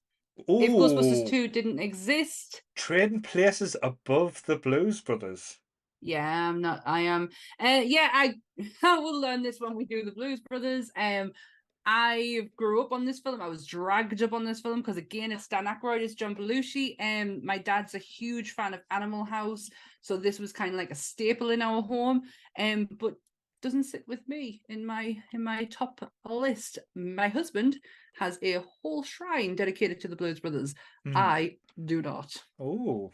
Ooh, 0.50 0.60
If 0.62 0.70
Ghostbusters 0.72 1.28
two 1.28 1.48
didn't 1.48 1.78
exist, 1.78 2.62
trading 2.74 3.22
places 3.22 3.76
above 3.82 4.42
the 4.46 4.56
Blues 4.56 5.00
Brothers. 5.00 5.58
yeah, 6.00 6.48
I'm 6.48 6.60
not. 6.60 6.82
I 6.86 7.00
am. 7.02 7.28
Uh, 7.60 7.82
yeah, 7.84 8.08
I 8.12 8.34
I 8.82 8.98
will 8.98 9.20
learn 9.20 9.42
this 9.42 9.60
when 9.60 9.76
we 9.76 9.84
do 9.84 10.04
the 10.04 10.12
Blues 10.12 10.40
Brothers. 10.40 10.90
Um, 10.96 11.32
I 11.84 12.48
grew 12.56 12.80
up 12.82 12.92
on 12.92 13.04
this 13.04 13.20
film. 13.20 13.40
I 13.40 13.48
was 13.48 13.66
dragged 13.66 14.22
up 14.22 14.32
on 14.32 14.44
this 14.44 14.60
film 14.60 14.80
because 14.80 14.96
again, 14.96 15.32
it's 15.32 15.48
Dan 15.48 15.66
Aykroyd, 15.66 16.00
it's 16.00 16.14
John 16.14 16.34
Belushi. 16.34 16.94
Um, 17.00 17.44
my 17.44 17.58
dad's 17.58 17.94
a 17.94 17.98
huge 17.98 18.52
fan 18.52 18.74
of 18.74 18.80
Animal 18.90 19.24
House, 19.24 19.68
so 20.00 20.16
this 20.16 20.38
was 20.38 20.52
kind 20.52 20.70
of 20.70 20.76
like 20.76 20.90
a 20.90 20.96
staple 20.96 21.50
in 21.50 21.62
our 21.62 21.82
home. 21.82 22.22
Um, 22.58 22.88
but 22.98 23.14
doesn't 23.62 23.84
sit 23.84 24.02
with 24.08 24.28
me 24.28 24.60
in 24.68 24.84
my 24.84 25.16
in 25.32 25.42
my 25.42 25.64
top 25.64 26.12
list. 26.24 26.78
My 26.94 27.28
husband 27.28 27.78
has 28.18 28.38
a 28.42 28.62
whole 28.82 29.02
shrine 29.02 29.54
dedicated 29.56 30.00
to 30.00 30.08
the 30.08 30.16
Blues 30.16 30.40
Brothers. 30.40 30.74
Mhm. 31.06 31.16
I 31.16 31.56
do 31.84 32.02
not. 32.02 32.36
Oh, 32.60 33.12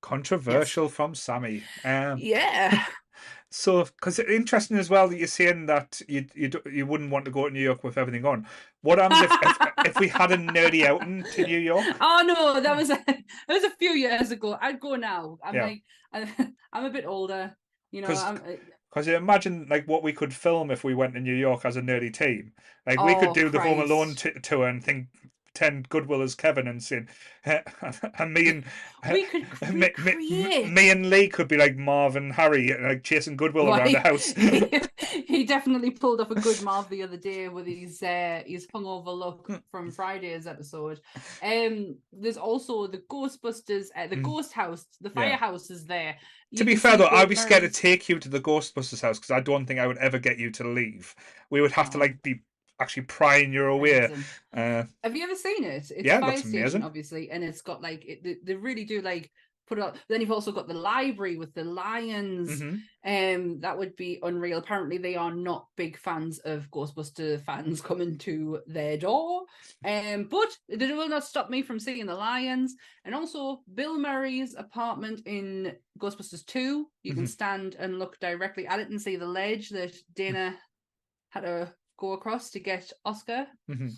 controversial 0.00 0.88
from 0.88 1.14
Sammie. 1.14 1.62
Um, 1.84 2.18
Yeah. 2.18 2.84
so 3.50 3.84
because 3.84 4.18
interesting 4.18 4.78
as 4.78 4.88
well 4.90 5.08
that 5.08 5.18
you're 5.18 5.26
saying 5.26 5.66
that 5.66 6.00
you 6.08 6.26
you 6.34 6.50
you 6.70 6.86
wouldn't 6.86 7.10
want 7.10 7.24
to 7.26 7.30
go 7.30 7.48
to 7.48 7.52
New 7.54 7.60
York 7.62 7.84
with 7.84 7.98
everything 7.98 8.24
on. 8.24 8.46
What 8.82 8.98
happens 8.98 9.22
if, 9.22 9.32
if 9.42 9.86
if 9.86 9.98
we 10.00 10.08
had 10.08 10.32
a 10.32 10.36
nerdy 10.36 10.84
outing 10.86 11.24
to 11.34 11.46
New 11.46 11.58
York? 11.58 11.84
Oh 12.00 12.22
no, 12.26 12.60
that 12.60 12.76
was 12.76 12.90
a, 12.90 12.98
that 13.06 13.24
was 13.48 13.64
a 13.64 13.70
few 13.70 13.90
years 13.92 14.30
ago. 14.30 14.56
I'd 14.60 14.80
go 14.80 14.96
now. 14.96 15.38
I'm 15.44 15.54
Yeah. 15.54 15.64
like, 15.66 15.82
I'm, 16.72 16.84
a 16.84 16.90
bit 16.90 17.06
older. 17.06 17.56
You 17.90 18.02
know, 18.02 18.08
uh, 18.08 18.38
Because 18.90 19.06
you 19.06 19.16
imagine 19.16 19.66
like 19.68 19.86
what 19.86 20.02
we 20.02 20.12
could 20.12 20.32
film 20.34 20.70
if 20.70 20.82
we 20.84 20.94
went 20.94 21.14
to 21.14 21.20
New 21.20 21.34
York 21.34 21.64
as 21.64 21.76
a 21.76 21.82
nerdy 21.82 22.12
team. 22.12 22.52
Like 22.86 23.02
we 23.02 23.14
could 23.14 23.28
Oh, 23.30 23.34
do 23.34 23.48
the 23.50 23.60
Home 23.60 23.80
Alone 23.80 24.14
t- 24.14 24.32
tour 24.42 24.66
and 24.66 24.82
think 24.82 25.08
pretend 25.54 25.88
Goodwill 25.88 26.22
as 26.22 26.34
Kevin 26.34 26.66
and 26.66 26.82
saying, 26.82 27.08
and 27.44 28.34
me 28.34 28.48
and 28.48 28.64
we 29.12 29.24
could 29.24 29.74
me, 29.74 29.90
me, 29.98 30.64
me 30.66 30.90
and 30.90 31.10
Lee 31.10 31.28
could 31.28 31.48
be 31.48 31.56
like 31.56 31.76
Marv 31.76 32.16
and 32.16 32.32
Harry, 32.32 32.74
like 32.80 33.02
chasing 33.02 33.36
Goodwill 33.36 33.68
around 33.68 33.92
the 33.92 33.98
house. 34.00 34.32
he 35.26 35.44
definitely 35.44 35.90
pulled 35.90 36.20
off 36.20 36.30
a 36.30 36.34
good 36.36 36.60
Marv 36.62 36.88
the 36.88 37.02
other 37.02 37.16
day 37.16 37.48
with 37.48 37.66
his 37.66 38.02
uh, 38.02 38.42
his 38.46 38.66
hungover 38.68 39.16
look 39.16 39.50
from 39.70 39.90
Friday's 39.90 40.46
episode. 40.46 41.00
Um, 41.42 41.96
there's 42.12 42.36
also 42.38 42.86
the 42.86 42.98
Ghostbusters, 43.10 43.86
uh, 43.96 44.06
the 44.06 44.16
Mm. 44.16 44.22
Ghost 44.22 44.52
House, 44.52 44.86
the 45.00 45.10
Yeah. 45.14 45.36
firehouse 45.36 45.70
is 45.70 45.84
there. 45.86 46.16
to 46.56 46.64
be 46.64 46.76
fair 46.76 46.96
though, 46.96 47.08
I'd 47.08 47.28
be 47.28 47.34
scared 47.34 47.62
to 47.62 47.70
take 47.70 48.08
you 48.08 48.18
to 48.18 48.28
the 48.28 48.40
Ghostbusters 48.40 49.00
house 49.02 49.18
because 49.18 49.30
I 49.30 49.40
don't 49.40 49.66
think 49.66 49.80
I 49.80 49.86
would 49.86 49.98
ever 49.98 50.18
get 50.18 50.38
you 50.38 50.50
to 50.52 50.64
leave. 50.68 51.14
We 51.50 51.60
would 51.60 51.72
have 51.72 51.90
to 51.90 51.98
Oh. 51.98 52.00
like 52.00 52.22
be 52.22 52.42
actually 52.82 53.04
prying 53.04 53.52
you 53.52 53.64
away. 53.66 54.10
Uh, 54.54 54.84
Have 55.02 55.16
you 55.16 55.24
ever 55.24 55.34
seen 55.34 55.64
it? 55.64 55.90
It's 55.90 56.06
Yeah, 56.06 56.18
a 56.18 56.36
station, 56.36 56.58
amazing. 56.58 56.82
obviously, 56.82 57.30
and 57.30 57.42
it's 57.42 57.62
got 57.62 57.82
like 57.82 58.04
it, 58.06 58.22
they, 58.22 58.36
they 58.44 58.54
really 58.54 58.84
do 58.84 59.00
like 59.00 59.30
put 59.66 59.78
it 59.78 59.84
up. 59.84 59.96
Then 60.08 60.20
you've 60.20 60.32
also 60.32 60.52
got 60.52 60.68
the 60.68 60.74
library 60.74 61.36
with 61.36 61.54
the 61.54 61.64
lions. 61.64 62.50
mhm. 62.60 62.82
Um, 63.04 63.60
that 63.60 63.76
would 63.78 63.96
be 63.96 64.20
unreal. 64.22 64.58
Apparently, 64.58 64.98
they 64.98 65.16
are 65.16 65.34
not 65.34 65.66
big 65.76 65.96
fans 65.96 66.38
of 66.40 66.70
Ghostbuster 66.70 67.40
fans 67.40 67.80
coming 67.90 68.18
to 68.18 68.60
their 68.66 68.96
door. 68.96 69.42
Um, 69.84 70.24
but 70.24 70.56
it 70.68 70.80
will 70.96 71.08
not 71.08 71.24
stop 71.24 71.50
me 71.50 71.62
from 71.62 71.80
seeing 71.80 72.06
the 72.06 72.14
lions. 72.14 72.74
And 73.04 73.14
also, 73.14 73.62
Bill 73.74 73.98
Murray's 73.98 74.54
apartment 74.54 75.22
in 75.26 75.76
Ghostbusters 75.98 76.44
Two. 76.46 76.88
You 77.02 77.14
can 77.14 77.24
Mhm. 77.24 77.28
stand 77.28 77.74
and 77.78 77.98
look 77.98 78.20
directly 78.20 78.66
at 78.66 78.78
it 78.78 78.90
and 78.90 79.00
see 79.02 79.16
the 79.16 79.26
ledge 79.26 79.70
that 79.70 79.94
Dana 80.14 80.56
had 81.30 81.40
to 81.42 81.74
go 81.98 82.12
across 82.12 82.50
to 82.50 82.60
get 82.60 82.92
Oscar. 83.04 83.46
Mhm. 83.70 83.92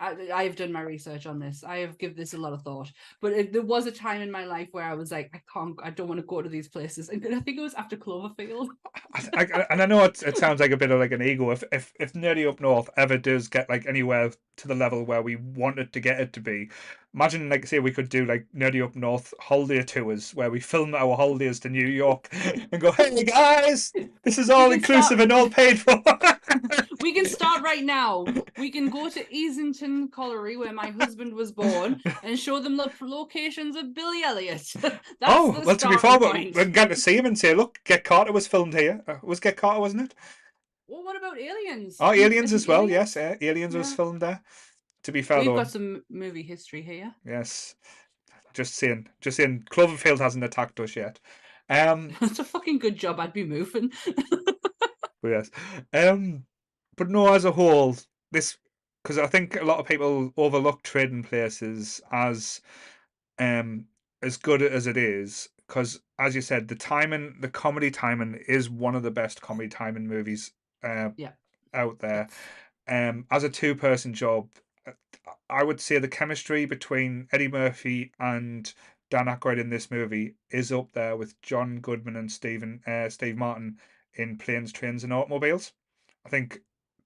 I, 0.00 0.16
I 0.34 0.42
have 0.44 0.56
done 0.56 0.72
my 0.72 0.80
research 0.80 1.24
on 1.24 1.38
this. 1.38 1.62
I 1.62 1.78
have 1.78 1.96
given 1.98 2.16
this 2.16 2.34
a 2.34 2.38
lot 2.38 2.52
of 2.52 2.62
thought. 2.62 2.90
But 3.22 3.32
it, 3.32 3.52
there 3.52 3.62
was 3.62 3.86
a 3.86 3.92
time 3.92 4.22
in 4.22 4.30
my 4.30 4.44
life 4.44 4.68
where 4.72 4.84
I 4.84 4.94
was 4.94 5.12
like, 5.12 5.30
I 5.32 5.40
can't, 5.50 5.76
I 5.84 5.90
don't 5.90 6.08
want 6.08 6.20
to 6.20 6.26
go 6.26 6.42
to 6.42 6.48
these 6.48 6.66
places. 6.68 7.08
And 7.10 7.24
I 7.32 7.38
think 7.38 7.58
it 7.58 7.62
was 7.62 7.74
after 7.74 7.96
Cloverfield. 7.96 8.68
I, 9.14 9.22
I, 9.32 9.66
and 9.70 9.80
I 9.80 9.86
know 9.86 10.02
it, 10.02 10.20
it 10.24 10.36
sounds 10.36 10.58
like 10.60 10.72
a 10.72 10.76
bit 10.76 10.90
of 10.90 10.98
like 10.98 11.12
an 11.12 11.22
ego. 11.22 11.52
If 11.52 11.62
if 11.70 11.92
if 12.00 12.12
Nerdy 12.12 12.46
Up 12.48 12.60
North 12.60 12.90
ever 12.96 13.16
does 13.16 13.46
get 13.46 13.68
like 13.68 13.86
anywhere 13.86 14.32
to 14.56 14.68
the 14.68 14.74
level 14.74 15.04
where 15.04 15.22
we 15.22 15.36
wanted 15.36 15.92
to 15.92 16.00
get 16.00 16.18
it 16.20 16.32
to 16.34 16.40
be, 16.40 16.70
imagine 17.14 17.48
like 17.48 17.64
say 17.64 17.78
we 17.78 17.92
could 17.92 18.08
do 18.08 18.26
like 18.26 18.46
Nerdy 18.54 18.84
Up 18.84 18.96
North 18.96 19.32
holiday 19.38 19.84
tours 19.84 20.34
where 20.34 20.50
we 20.50 20.58
film 20.58 20.96
our 20.96 21.16
holidays 21.16 21.60
to 21.60 21.68
New 21.68 21.86
York 21.86 22.28
and 22.72 22.80
go, 22.80 22.90
hey 22.90 23.22
guys, 23.22 23.92
this 24.24 24.38
is 24.38 24.50
all 24.50 24.72
inclusive 24.72 25.04
start- 25.04 25.20
and 25.20 25.32
all 25.32 25.48
paid 25.48 25.78
for. 25.78 26.02
we 27.04 27.12
can 27.12 27.26
start 27.26 27.62
right 27.62 27.84
now. 27.84 28.24
We 28.56 28.70
can 28.70 28.88
go 28.88 29.10
to 29.10 29.24
Easington 29.24 30.10
Colliery, 30.10 30.56
where 30.56 30.72
my 30.72 30.88
husband 30.88 31.34
was 31.34 31.52
born, 31.52 32.00
and 32.22 32.38
show 32.38 32.60
them 32.60 32.78
the 32.78 32.90
locations 33.02 33.76
of 33.76 33.94
Billy 33.94 34.22
Elliot. 34.22 34.72
That's 34.80 34.98
oh, 35.22 35.62
well, 35.66 35.76
to 35.76 35.88
be 35.90 35.98
fair, 35.98 36.18
we 36.18 36.26
point. 36.26 36.56
we 36.56 36.62
can 36.62 36.72
get 36.72 36.88
to 36.88 36.96
see 36.96 37.14
him 37.14 37.26
and 37.26 37.38
say, 37.38 37.54
look, 37.54 37.78
Get 37.84 38.04
Carter 38.04 38.32
was 38.32 38.46
filmed 38.46 38.72
here. 38.72 39.02
Uh, 39.06 39.16
it 39.16 39.24
was 39.24 39.38
Get 39.38 39.58
Carter, 39.58 39.80
wasn't 39.80 40.02
it? 40.02 40.14
Well, 40.88 41.04
what 41.04 41.16
about 41.16 41.38
Aliens? 41.38 41.98
Oh, 42.00 42.10
Aliens 42.10 42.52
isn't 42.52 42.56
as 42.56 42.66
well. 42.68 42.84
Aliens? 42.84 43.14
Yes, 43.14 43.16
uh, 43.16 43.36
Aliens 43.44 43.76
was 43.76 43.92
filmed 43.92 44.22
there. 44.22 44.42
To 45.02 45.12
be 45.12 45.20
fair, 45.20 45.40
We've 45.40 45.48
though, 45.48 45.56
got 45.56 45.70
some 45.70 46.02
movie 46.08 46.42
history 46.42 46.80
here. 46.80 47.14
yes. 47.26 47.74
Just 48.54 48.76
saying, 48.76 49.08
just 49.20 49.36
saying, 49.36 49.66
Cloverfield 49.70 50.20
hasn't 50.20 50.44
attacked 50.44 50.80
us 50.80 50.96
yet. 50.96 51.20
Um, 51.68 52.12
It's 52.22 52.38
a 52.38 52.44
fucking 52.44 52.78
good 52.78 52.96
job. 52.96 53.20
I'd 53.20 53.32
be 53.34 53.44
moving. 53.44 53.92
yes. 55.22 55.50
Um, 55.92 56.44
but 56.96 57.08
no, 57.10 57.32
as 57.34 57.44
a 57.44 57.52
whole, 57.52 57.96
this 58.32 58.58
because 59.02 59.18
I 59.18 59.26
think 59.26 59.56
a 59.56 59.64
lot 59.64 59.78
of 59.78 59.86
people 59.86 60.32
overlook 60.36 60.82
Trading 60.82 61.22
Places 61.22 62.00
as 62.10 62.60
um 63.38 63.86
as 64.22 64.36
good 64.36 64.62
as 64.62 64.86
it 64.86 64.96
is. 64.96 65.48
Because 65.66 66.00
as 66.18 66.34
you 66.34 66.42
said, 66.42 66.68
the 66.68 66.74
timing, 66.74 67.36
the 67.40 67.48
comedy 67.48 67.90
timing, 67.90 68.34
is 68.48 68.68
one 68.68 68.94
of 68.94 69.02
the 69.02 69.10
best 69.10 69.40
comedy 69.40 69.68
timing 69.68 70.06
movies 70.06 70.52
uh, 70.82 71.10
Yeah. 71.16 71.32
out 71.72 71.98
there. 72.00 72.28
Um, 72.86 73.26
as 73.30 73.44
a 73.44 73.48
two-person 73.48 74.12
job, 74.12 74.50
uh, 74.86 74.92
I 75.48 75.64
would 75.64 75.80
say 75.80 75.98
the 75.98 76.08
chemistry 76.08 76.66
between 76.66 77.28
Eddie 77.32 77.48
Murphy 77.48 78.12
and 78.20 78.72
Dan 79.10 79.26
Aykroyd 79.26 79.58
in 79.58 79.70
this 79.70 79.90
movie 79.90 80.34
is 80.50 80.70
up 80.70 80.92
there 80.92 81.16
with 81.16 81.40
John 81.40 81.80
Goodman 81.80 82.16
and 82.16 82.30
Stephen 82.30 82.82
uh, 82.86 83.08
Steve 83.08 83.36
Martin 83.36 83.78
in 84.14 84.36
Planes, 84.36 84.70
Trains, 84.72 85.02
and 85.02 85.12
Automobiles. 85.12 85.72
I 86.26 86.28
think 86.28 86.60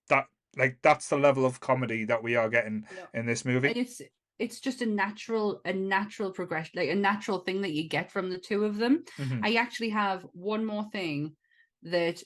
that 0.09 0.27
like 0.57 0.79
that's 0.83 1.09
the 1.09 1.17
level 1.19 1.45
of 1.45 1.61
comedy 1.61 2.05
that 2.05 2.23
we 2.23 2.37
are 2.37 2.49
getting 2.49 2.85
in 3.15 3.27
this 3.27 3.45
movie. 3.45 3.69
and 3.69 3.77
it's 3.77 4.01
it's 4.39 4.61
just 4.61 4.83
a 4.83 4.87
natural 4.87 5.61
a 5.65 5.73
natural 5.73 6.31
progression 6.33 6.73
like 6.81 6.89
a 6.91 6.95
natural 6.95 7.41
thing 7.41 7.61
that 7.63 7.73
you 7.73 7.89
get 7.89 8.11
from 8.11 8.31
the 8.31 8.39
two 8.39 8.65
of 8.65 8.77
them 8.77 9.03
Mhm. 9.19 9.41
i 9.45 9.55
actually 9.55 9.91
have 9.91 10.25
one 10.33 10.65
more 10.65 10.87
thing 10.91 11.37
that 11.83 12.23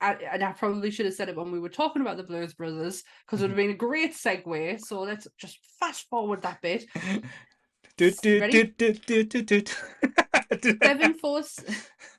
I, 0.00 0.14
and 0.32 0.42
I 0.44 0.52
probably 0.52 0.90
should 0.90 1.06
have 1.06 1.14
said 1.14 1.30
it 1.30 1.36
when 1.36 1.50
we 1.50 1.60
were 1.60 1.70
talking 1.70 2.02
about 2.02 2.18
the 2.18 2.24
Blues 2.24 2.52
Brothers 2.52 3.02
because 3.24 3.40
it 3.40 3.44
would 3.44 3.50
have 3.52 3.56
been 3.56 3.70
a 3.70 3.74
great 3.74 4.12
segue. 4.12 4.80
So 4.80 5.00
let's 5.00 5.26
just 5.38 5.58
fast 5.80 6.08
forward 6.10 6.42
that 6.42 6.60
bit. 6.60 6.84
Do, 7.96 8.10
do, 8.10 8.40
do, 8.50 8.64
do, 8.64 8.92
do, 9.24 9.42
do, 9.42 9.62
do. 10.60 10.78
Seven 10.82 11.14
four 11.14 11.38
s- 11.38 11.64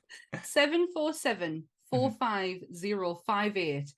seven 0.42 0.88
four 0.92 1.12
seven 1.12 1.64
four 1.90 2.08
Mm-hmm. 2.08 2.16
five 2.18 2.56
zero 2.74 3.14
five 3.26 3.56
eight 3.56 3.92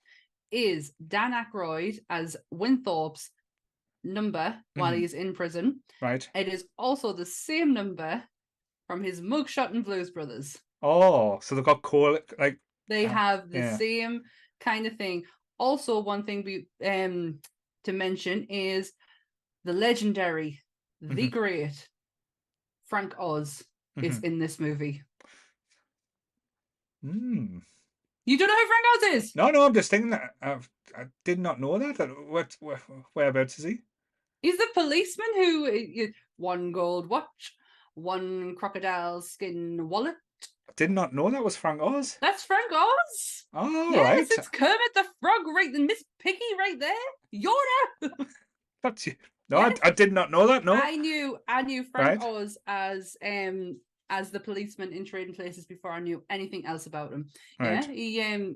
is 0.51 0.93
Dan 1.07 1.33
Aykroyd 1.33 1.99
as 2.09 2.37
Winthorpe's 2.53 3.31
number 4.03 4.63
while 4.75 4.93
Mhm. 4.93 4.99
he's 4.99 5.13
in 5.13 5.33
prison. 5.33 5.83
Right. 6.01 6.27
It 6.33 6.47
is 6.47 6.67
also 6.77 7.13
the 7.13 7.25
same 7.25 7.73
number 7.73 8.23
from 8.87 9.03
his 9.03 9.21
mugshot 9.21 9.73
in 9.73 9.83
Blues 9.83 10.09
Brothers. 10.11 10.57
Oh, 10.81 11.39
so 11.41 11.55
they've 11.55 11.63
got 11.65 11.81
cool 11.81 12.19
like 12.37 12.59
They 12.87 13.05
Ah, 13.05 13.09
have 13.09 13.49
the 13.51 13.59
yeah. 13.59 13.77
same 13.77 14.23
kind 14.59 14.87
of 14.87 14.95
thing. 14.97 15.25
Also, 15.59 15.99
one 15.99 16.23
thing 16.25 16.43
we 16.43 16.67
um 16.83 17.41
to 17.83 17.93
mention 17.93 18.45
is 18.49 18.93
the 19.63 19.73
legendary, 19.73 20.61
the 21.01 21.27
Mhm. 21.27 21.31
great 21.31 21.89
Frank 22.85 23.13
Oz 23.19 23.63
is 23.97 24.19
mhm. 24.19 24.23
in 24.23 24.39
this 24.39 24.59
movie. 24.59 25.03
Mm. 27.03 27.61
You 28.25 28.37
don't 28.37 28.47
know 28.47 28.55
who 28.55 28.67
Frank 28.67 28.85
Oz 28.95 29.23
is? 29.23 29.35
No, 29.35 29.49
no, 29.49 29.65
I'm 29.65 29.73
just 29.73 29.89
thinking 29.89 30.11
that 30.11 30.31
I've, 30.41 30.69
I 30.95 31.05
did 31.25 31.39
not 31.39 31.59
know 31.59 31.77
that. 31.77 32.09
what, 32.27 32.55
where, 32.59 32.81
whereabouts 33.13 33.59
is 33.59 33.65
he? 33.65 33.79
He's 34.41 34.57
the 34.57 34.67
policeman 34.73 35.27
who 35.35 35.67
uh, 35.67 36.07
one 36.37 36.71
gold 36.71 37.09
watch, 37.09 37.55
one 37.95 38.55
crocodile 38.55 39.21
skin 39.21 39.89
wallet. 39.89 40.15
I 40.69 40.73
did 40.75 40.91
not 40.91 41.13
know 41.13 41.29
that 41.29 41.43
was 41.43 41.57
Frank 41.57 41.81
Oz. 41.81 42.17
That's 42.21 42.43
Frank 42.43 42.71
Oz. 42.71 43.45
Oh, 43.53 43.89
yes, 43.91 43.97
right. 43.97 44.27
it's 44.37 44.47
Kermit 44.49 44.93
the 44.95 45.05
Frog 45.19 45.41
right 45.53 45.73
and 45.73 45.87
Miss 45.87 46.03
Piggy 46.19 46.39
right 46.57 46.79
there. 46.79 46.93
Yoda. 47.33 48.27
That's 48.83 49.07
you. 49.07 49.15
No, 49.49 49.57
I, 49.57 49.73
I 49.83 49.89
did 49.89 50.13
not 50.13 50.29
know 50.29 50.47
that. 50.47 50.63
No, 50.63 50.73
I 50.73 50.95
knew 50.95 51.37
I 51.47 51.63
knew 51.63 51.83
Frank 51.83 52.21
Right. 52.21 52.29
Oz 52.29 52.57
as 52.67 53.17
um 53.25 53.77
as 54.09 54.31
the 54.31 54.39
policeman 54.39 54.91
in 54.93 55.05
Trading 55.05 55.33
Places 55.35 55.65
before 55.65 55.91
I 55.91 55.99
knew 55.99 56.23
anything 56.29 56.65
else 56.65 56.85
about 56.85 57.11
him. 57.11 57.27
right. 57.59 57.83
Yeah, 57.85 57.93
he 57.93 58.21
um 58.21 58.55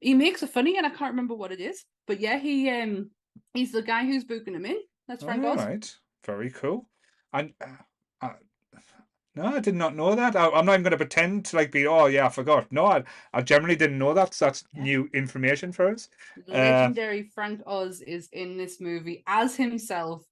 he 0.00 0.14
makes 0.14 0.42
a 0.42 0.46
funny 0.46 0.76
and 0.76 0.86
I 0.86 0.90
can't 0.90 1.12
remember 1.12 1.34
what 1.34 1.52
it 1.52 1.60
is, 1.60 1.84
but 2.06 2.20
yeah, 2.20 2.38
he 2.38 2.70
um 2.70 3.10
he's 3.54 3.72
the 3.72 3.82
guy 3.82 4.04
who's 4.06 4.24
booking 4.24 4.54
him 4.54 4.66
in. 4.66 4.78
That's 5.08 5.24
Frank 5.24 5.44
All 5.44 5.54
Oz. 5.54 5.60
right, 5.60 5.96
very 6.24 6.50
cool. 6.50 6.88
And 7.32 7.52
uh, 7.60 7.66
I, 8.22 8.30
no, 9.34 9.44
I 9.44 9.60
did 9.60 9.74
not 9.74 9.94
know 9.94 10.14
that. 10.14 10.34
I, 10.34 10.48
I'm 10.48 10.66
not 10.66 10.72
even 10.72 10.82
going 10.82 10.90
to 10.92 10.96
pretend 10.96 11.44
to 11.46 11.56
like 11.56 11.70
be. 11.70 11.86
Oh 11.86 12.06
yeah, 12.06 12.26
I 12.26 12.28
forgot. 12.30 12.70
No, 12.72 12.86
I, 12.86 13.04
I 13.32 13.42
generally 13.42 13.76
didn't 13.76 13.98
know 13.98 14.12
that. 14.14 14.34
So 14.34 14.46
that's 14.46 14.64
Yeah. 14.74 14.82
new 14.82 15.08
information 15.14 15.72
for 15.72 15.88
us. 15.88 16.08
Uh, 16.52 16.54
Legendary 16.54 17.22
Frank 17.34 17.62
Oz 17.66 18.00
is 18.00 18.28
in 18.32 18.56
this 18.56 18.80
movie 18.80 19.22
as 19.26 19.54
himself, 19.56 20.26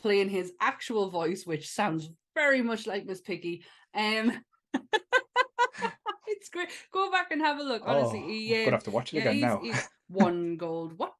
playing 0.00 0.28
his 0.28 0.52
actual 0.60 1.10
voice, 1.10 1.46
which 1.46 1.68
sounds 1.70 2.10
very 2.34 2.62
much 2.62 2.86
like 2.86 3.06
Miss 3.06 3.20
Piggy. 3.20 3.64
Um, 3.94 4.44
it's 6.26 6.48
great. 6.48 6.68
Go 6.92 7.10
back 7.10 7.30
and 7.30 7.40
have 7.40 7.58
a 7.58 7.62
look. 7.62 7.82
Honestly, 7.84 8.20
oh, 8.20 8.26
he, 8.28 8.54
I'm 8.54 8.58
um, 8.58 8.64
gonna 8.64 8.76
have 8.76 8.84
to 8.84 8.90
watch 8.90 9.12
it 9.14 9.18
yeah, 9.18 9.22
again 9.22 9.34
he's, 9.34 9.42
now. 9.42 9.60
he's 9.62 9.88
one 10.08 10.56
gold 10.56 10.98
watch. 10.98 11.12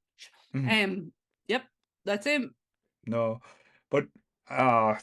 Mhm. 0.55 0.85
Um, 0.85 1.13
yep, 1.49 1.65
that's 2.05 2.27
him. 2.27 2.55
No, 3.07 3.41
but 3.91 4.09
uh, 4.49 4.97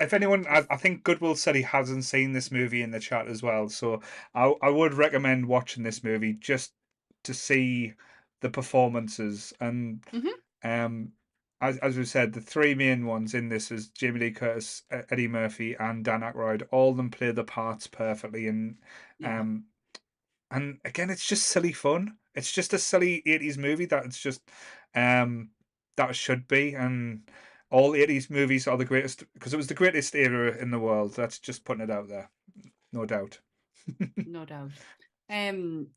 if 0.00 0.12
anyone, 0.12 0.46
I, 0.46 0.66
I 0.70 0.76
think 0.76 1.02
Goodwill 1.02 1.34
said 1.36 1.54
he 1.54 1.62
hasn't 1.62 2.04
seen 2.04 2.32
this 2.32 2.50
movie 2.50 2.82
in 2.82 2.90
the 2.90 3.00
chat 3.00 3.28
as 3.28 3.42
well. 3.42 3.68
So 3.68 4.00
I 4.34 4.54
I 4.62 4.68
would 4.70 4.94
recommend 4.94 5.46
watching 5.46 5.82
this 5.82 6.04
movie 6.04 6.34
just 6.34 6.74
to 7.24 7.34
see 7.34 7.94
the 8.40 8.50
performances 8.50 9.52
and 9.60 10.04
Mhm. 10.12 10.32
um 10.62 11.12
as 11.60 11.78
as 11.78 11.96
we 11.98 12.04
said, 12.04 12.32
the 12.32 12.40
three 12.40 12.74
main 12.74 13.06
ones 13.06 13.34
in 13.34 13.48
this 13.48 13.70
is 13.70 13.88
Jamie 13.90 14.20
Lee 14.20 14.32
Curtis, 14.32 14.84
Eddie 14.90 15.28
Murphy, 15.28 15.74
and 15.76 16.04
Dan 16.04 16.20
Aykroyd. 16.20 16.68
All 16.70 16.90
of 16.90 16.96
them 16.96 17.10
play 17.10 17.32
the 17.32 17.44
parts 17.44 17.86
perfectly, 17.86 18.46
and 18.48 18.78
Yeah. 19.18 19.40
um, 19.40 19.66
and 20.50 20.80
again, 20.84 21.10
it's 21.10 21.26
just 21.26 21.48
silly 21.48 21.72
fun. 21.72 22.18
It's 22.34 22.52
just 22.52 22.72
a 22.72 22.78
silly 22.78 23.22
eighties 23.26 23.58
movie 23.58 23.86
that 23.86 24.04
it's 24.06 24.20
just 24.20 24.50
um 24.94 25.52
that 25.96 26.16
should 26.16 26.48
be, 26.48 26.74
and 26.74 27.30
all 27.70 27.94
eighties 27.94 28.30
movies 28.30 28.66
are 28.68 28.76
the 28.78 28.84
greatest 28.84 29.24
because 29.34 29.52
it 29.54 29.58
was 29.58 29.68
the 29.68 29.74
greatest 29.74 30.14
era 30.14 30.56
in 30.56 30.70
the 30.70 30.78
world. 30.80 31.14
That's 31.14 31.38
just 31.38 31.64
putting 31.64 31.84
it 31.84 31.90
out 31.90 32.08
there, 32.08 32.30
no 32.92 33.06
doubt. 33.06 33.40
no 34.24 34.44
doubt. 34.44 34.72
Um, 35.28 35.90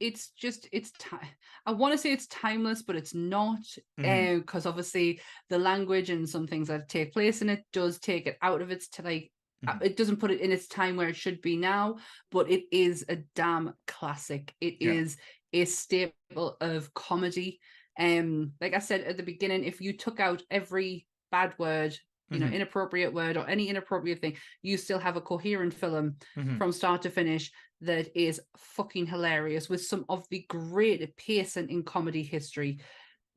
it's 0.00 0.30
just 0.30 0.68
it's 0.72 0.90
time. 0.92 1.28
I 1.64 1.72
want 1.72 1.92
to 1.92 1.98
say 1.98 2.12
it's 2.12 2.26
timeless, 2.26 2.82
but 2.82 2.96
it's 2.96 3.14
not. 3.14 3.58
Because 3.96 4.66
obviously 4.66 5.20
the 5.48 5.58
language 5.58 6.10
and 6.10 6.28
some 6.28 6.46
things 6.46 6.68
that 6.68 6.88
take 6.88 7.12
place 7.12 7.42
in 7.42 7.48
it 7.48 7.64
does 7.72 7.98
take 7.98 8.26
it 8.26 8.38
out 8.42 8.62
of 8.62 8.70
its 8.70 8.88
to 8.90 9.02
like. 9.02 9.30
uh, 9.66 9.72
Mhm. 9.72 9.82
It 9.84 9.96
doesn't 9.96 10.18
put 10.18 10.30
it 10.30 10.40
in 10.40 10.52
its 10.52 10.68
time 10.68 10.96
where 10.96 11.08
it 11.08 11.16
should 11.16 11.40
be 11.40 11.56
now, 11.56 11.96
but 12.30 12.50
it 12.50 12.64
is 12.70 13.04
a 13.08 13.16
damn 13.34 13.72
classic. 13.86 14.54
It 14.60 14.76
Yeah. 14.80 14.92
is 14.92 15.16
a 15.52 15.64
staple 15.64 16.56
of 16.60 16.92
comedy. 16.92 17.60
Um, 17.98 18.52
like 18.60 18.74
I 18.74 18.80
said 18.80 19.00
at 19.00 19.16
the 19.16 19.22
beginning, 19.22 19.64
if 19.64 19.80
you 19.80 19.96
took 19.96 20.20
out 20.20 20.42
every 20.50 21.06
bad 21.32 21.58
word, 21.58 21.96
you 22.30 22.38
know, 22.38 22.46
Mhm. 22.46 22.54
inappropriate 22.54 23.12
word 23.14 23.36
or 23.38 23.48
any 23.48 23.68
inappropriate 23.68 24.20
thing, 24.20 24.36
you 24.60 24.76
still 24.76 24.98
have 24.98 25.16
a 25.16 25.20
coherent 25.22 25.72
film 25.72 26.16
Mhm. 26.36 26.58
from 26.58 26.72
start 26.72 27.02
to 27.02 27.10
finish 27.10 27.50
that 27.80 28.10
is 28.18 28.40
fucking 28.56 29.06
hilarious 29.06 29.68
with 29.68 29.84
some 29.84 30.04
of 30.08 30.26
the 30.30 30.44
greatest 30.48 31.16
pacing 31.16 31.68
in 31.68 31.82
comedy 31.82 32.22
history. 32.22 32.78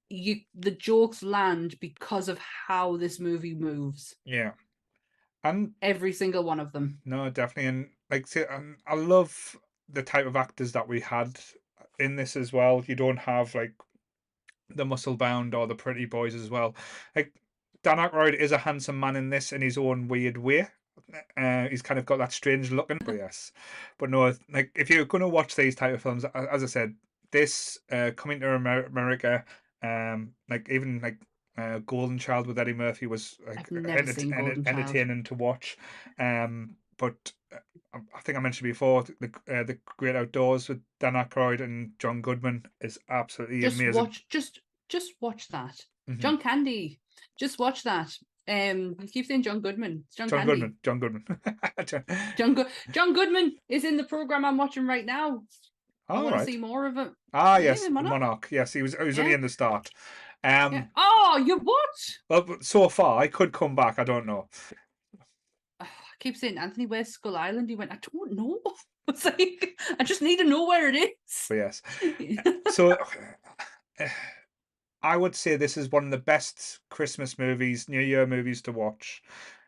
You 0.09 0.37
the 0.55 0.71
jokes 0.71 1.21
land 1.21 1.79
because 1.79 2.29
of 2.29 2.39
how 2.39 2.97
this 2.97 3.19
movie 3.19 3.53
moves. 3.53 4.15
Yeah, 4.25 4.51
and 5.43 5.73
Every 5.81 6.13
single 6.13 6.43
one 6.43 6.59
of 6.59 6.71
them. 6.71 6.99
No, 7.05 7.29
definitely, 7.29 7.67
and 7.67 7.89
like 8.09 8.27
say, 8.27 8.45
um, 8.45 8.77
I 8.87 8.95
love 8.95 9.55
the 9.91 10.03
type 10.03 10.25
of 10.25 10.35
actors 10.35 10.71
that 10.71 10.87
we 10.87 10.99
had 10.99 11.39
in 11.99 12.15
this 12.15 12.35
as 12.35 12.51
well. 12.51 12.83
You 12.87 12.95
don't 12.95 13.17
have 13.17 13.53
like 13.55 13.73
the 14.69 14.85
muscle 14.85 15.15
bound 15.15 15.55
or 15.55 15.67
the 15.67 15.75
pretty 15.75 16.05
boys 16.05 16.35
as 16.35 16.49
well. 16.49 16.75
Like 17.15 17.33
Dan 17.83 17.97
Aykroyd 17.97 18.35
is 18.35 18.51
a 18.51 18.57
handsome 18.57 18.99
man 18.99 19.15
in 19.15 19.29
this 19.29 19.51
in 19.51 19.61
his 19.61 19.77
own 19.77 20.07
weird 20.07 20.37
way. 20.37 20.67
Uh, 21.37 21.67
he's 21.69 21.81
kind 21.81 21.99
of 21.99 22.05
got 22.05 22.17
that 22.17 22.31
strange 22.31 22.71
looking, 22.71 22.99
but 23.05 23.15
yes, 23.15 23.51
but 23.97 24.09
no, 24.09 24.33
like 24.51 24.71
if 24.75 24.89
you're 24.89 25.05
going 25.05 25.21
to 25.21 25.27
watch 25.27 25.55
these 25.55 25.75
type 25.75 25.93
of 25.93 26.01
films, 26.01 26.25
as 26.25 26.63
I 26.63 26.67
said, 26.67 26.95
this 27.31 27.77
uh, 27.91 28.11
coming 28.15 28.39
to 28.39 28.55
America, 28.55 29.43
um, 29.83 30.33
like 30.49 30.69
even 30.69 30.99
like 31.01 31.17
uh, 31.57 31.79
Golden 31.79 32.17
Child 32.17 32.47
with 32.47 32.59
Eddie 32.59 32.73
Murphy 32.73 33.05
was 33.05 33.37
like 33.47 33.71
enter- 33.71 33.89
enter- 33.89 34.69
entertaining 34.69 35.23
to 35.23 35.33
watch. 35.35 35.77
Um, 36.17 36.75
but 36.97 37.31
uh, 37.53 37.57
I 37.93 37.99
I 38.15 38.21
think 38.21 38.37
I 38.37 38.41
mentioned 38.41 38.67
before 38.69 39.03
the 39.03 39.31
uh, 39.47 39.63
the 39.63 39.77
Great 39.97 40.15
Outdoors 40.15 40.69
with 40.69 40.81
Dan 40.99 41.13
Aykroyd 41.13 41.61
and 41.61 41.91
John 41.99 42.21
Goodman 42.21 42.65
is 42.81 42.99
absolutely 43.09 43.61
Just 43.61 43.79
amazing. 43.79 44.01
watch 44.01 44.27
just 44.29 44.61
just 44.89 45.13
watch 45.21 45.47
that. 45.49 45.85
Mhm. 46.09 46.19
John 46.19 46.37
Candy. 46.37 46.99
Just 47.37 47.59
watch 47.59 47.83
that. 47.83 48.17
Um 48.49 48.95
you 48.99 49.07
keep 49.07 49.25
saying 49.27 49.43
John 49.43 49.59
Goodman. 49.61 50.03
John, 50.17 50.27
John 50.29 50.45
Goodman. 50.47 50.75
John 50.83 50.99
Goodman. 50.99 51.23
John- 51.85 52.03
John 52.37 52.53
Go- 52.55 52.65
John 52.91 53.13
Goodman 53.13 53.55
is 53.69 53.83
in 53.85 53.95
the 53.97 54.03
program 54.03 54.43
I'm 54.45 54.57
watching 54.57 54.87
right 54.87 55.05
now. 55.05 55.43
I 56.07 56.15
All 56.15 56.23
want 56.23 56.35
right. 56.37 56.45
to 56.47 56.51
see 56.51 56.57
more 56.57 56.87
of 56.87 56.97
it. 56.97 57.11
Ah, 57.33 57.57
Yeah, 57.57 57.65
yes, 57.65 57.87
Monarch. 57.89 58.11
Monarch. 58.13 58.47
Yes, 58.49 58.73
he 58.73 58.81
was. 58.81 58.95
He 58.95 59.03
was 59.03 59.19
only 59.19 59.33
in 59.33 59.41
the 59.41 59.49
start. 59.49 59.91
Um, 60.43 60.73
Yeah. 60.73 60.85
Oh, 60.95 61.43
you 61.45 61.57
what? 61.59 61.95
well, 62.47 62.57
so 62.61 62.89
far 62.89 63.19
I 63.21 63.27
could 63.27 63.51
come 63.51 63.75
back. 63.75 63.99
I 63.99 64.03
don't 64.05 64.25
know. 64.25 64.47
I 65.79 65.85
keep 66.19 66.35
saying 66.35 66.57
Anthony 66.57 66.87
West 66.87 67.11
Skull 67.13 67.35
Island. 67.37 67.69
He 67.69 67.75
went, 67.75 67.91
I 67.91 67.99
don't 68.11 68.31
know. 68.33 68.59
It's 69.09 69.25
like 69.25 69.79
I 69.99 70.03
just 70.03 70.21
need 70.21 70.37
to 70.37 70.43
know 70.43 70.65
where 70.67 70.87
it 70.87 70.95
is. 70.95 71.45
But 71.49 71.55
yes. 71.55 71.81
So 72.71 72.95
I 75.01 75.17
would 75.17 75.35
say 75.35 75.55
this 75.55 75.77
is 75.77 75.89
one 75.91 76.05
of 76.05 76.11
the 76.11 76.17
best 76.17 76.81
Christmas 76.89 77.37
movies, 77.39 77.87
New 77.89 78.01
Year 78.01 78.25
movies 78.27 78.61
to 78.63 78.71
watch. 78.71 79.23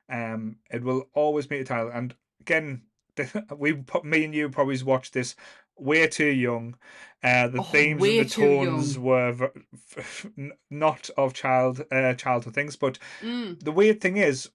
Um, 0.09 0.59
it 0.69 0.84
will 0.84 1.09
always 1.13 1.47
be 1.47 1.59
a 1.59 1.63
title. 1.63 1.91
And 1.91 2.15
again, 2.41 2.88
we 3.57 3.84
me 4.03 4.25
and 4.25 4.36
you 4.36 4.49
probably 4.49 4.82
watched 4.84 5.13
this 5.13 5.36
way 5.77 6.07
too 6.07 6.27
young. 6.27 6.77
Uh, 7.23 7.47
the 7.47 7.61
Oh, 7.61 7.63
themes 7.63 8.07
and 8.07 8.19
the 8.19 8.25
tones 8.25 8.97
were 8.99 9.32
v- 9.32 10.29
n- 10.38 10.53
not 10.69 11.09
of 11.17 11.34
child 11.34 11.82
uh, 11.91 12.13
childhood 12.15 12.53
things, 12.55 12.75
but 12.75 12.99
Mm, 13.21 13.59
the 13.59 13.71
weird 13.71 14.01
thing 14.01 14.17
is, 14.17 14.51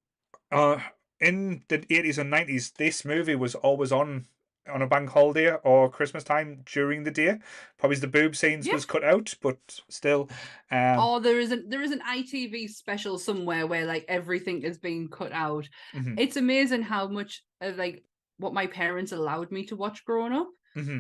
uh, 0.53 0.81
in 1.21 1.65
the 1.69 1.85
eighties 1.91 2.19
and 2.19 2.31
nineties, 2.31 2.73
this 2.73 3.05
movie 3.05 3.35
was 3.37 3.55
always 3.55 3.93
on 3.93 4.27
on 4.69 4.83
a 4.83 4.87
bank 4.87 5.11
holiday 5.11 5.55
or 5.65 5.89
Christmas 5.91 6.25
time 6.25 6.63
during 6.67 7.05
the 7.05 7.11
day. 7.11 7.39
Probably 7.79 7.97
the 7.99 8.07
boob 8.09 8.37
scenes 8.37 8.67
Yeah. 8.67 8.75
was 8.75 8.85
cut 8.85 9.05
out, 9.05 9.35
but 9.41 9.59
still, 9.89 10.29
um, 10.71 10.99
oh, 10.99 11.21
there 11.21 11.39
is 11.41 11.53
an 11.53 11.69
there 11.69 11.83
is 11.83 11.93
an 11.93 12.01
ITV 12.01 12.69
special 12.69 13.19
somewhere 13.19 13.67
where 13.67 13.87
like 13.87 14.05
everything 14.09 14.63
is 14.63 14.79
being 14.79 15.09
cut 15.09 15.33
out. 15.33 15.69
mhm, 15.95 16.19
It's 16.19 16.37
amazing 16.37 16.83
how 16.83 17.09
much 17.09 17.43
of 17.61 17.77
like 17.77 18.05
what 18.39 18.53
my 18.55 18.67
parents 18.67 19.13
allowed 19.13 19.51
me 19.51 19.65
to 19.67 19.77
watch 19.77 20.05
growing 20.05 20.33
up. 20.33 20.49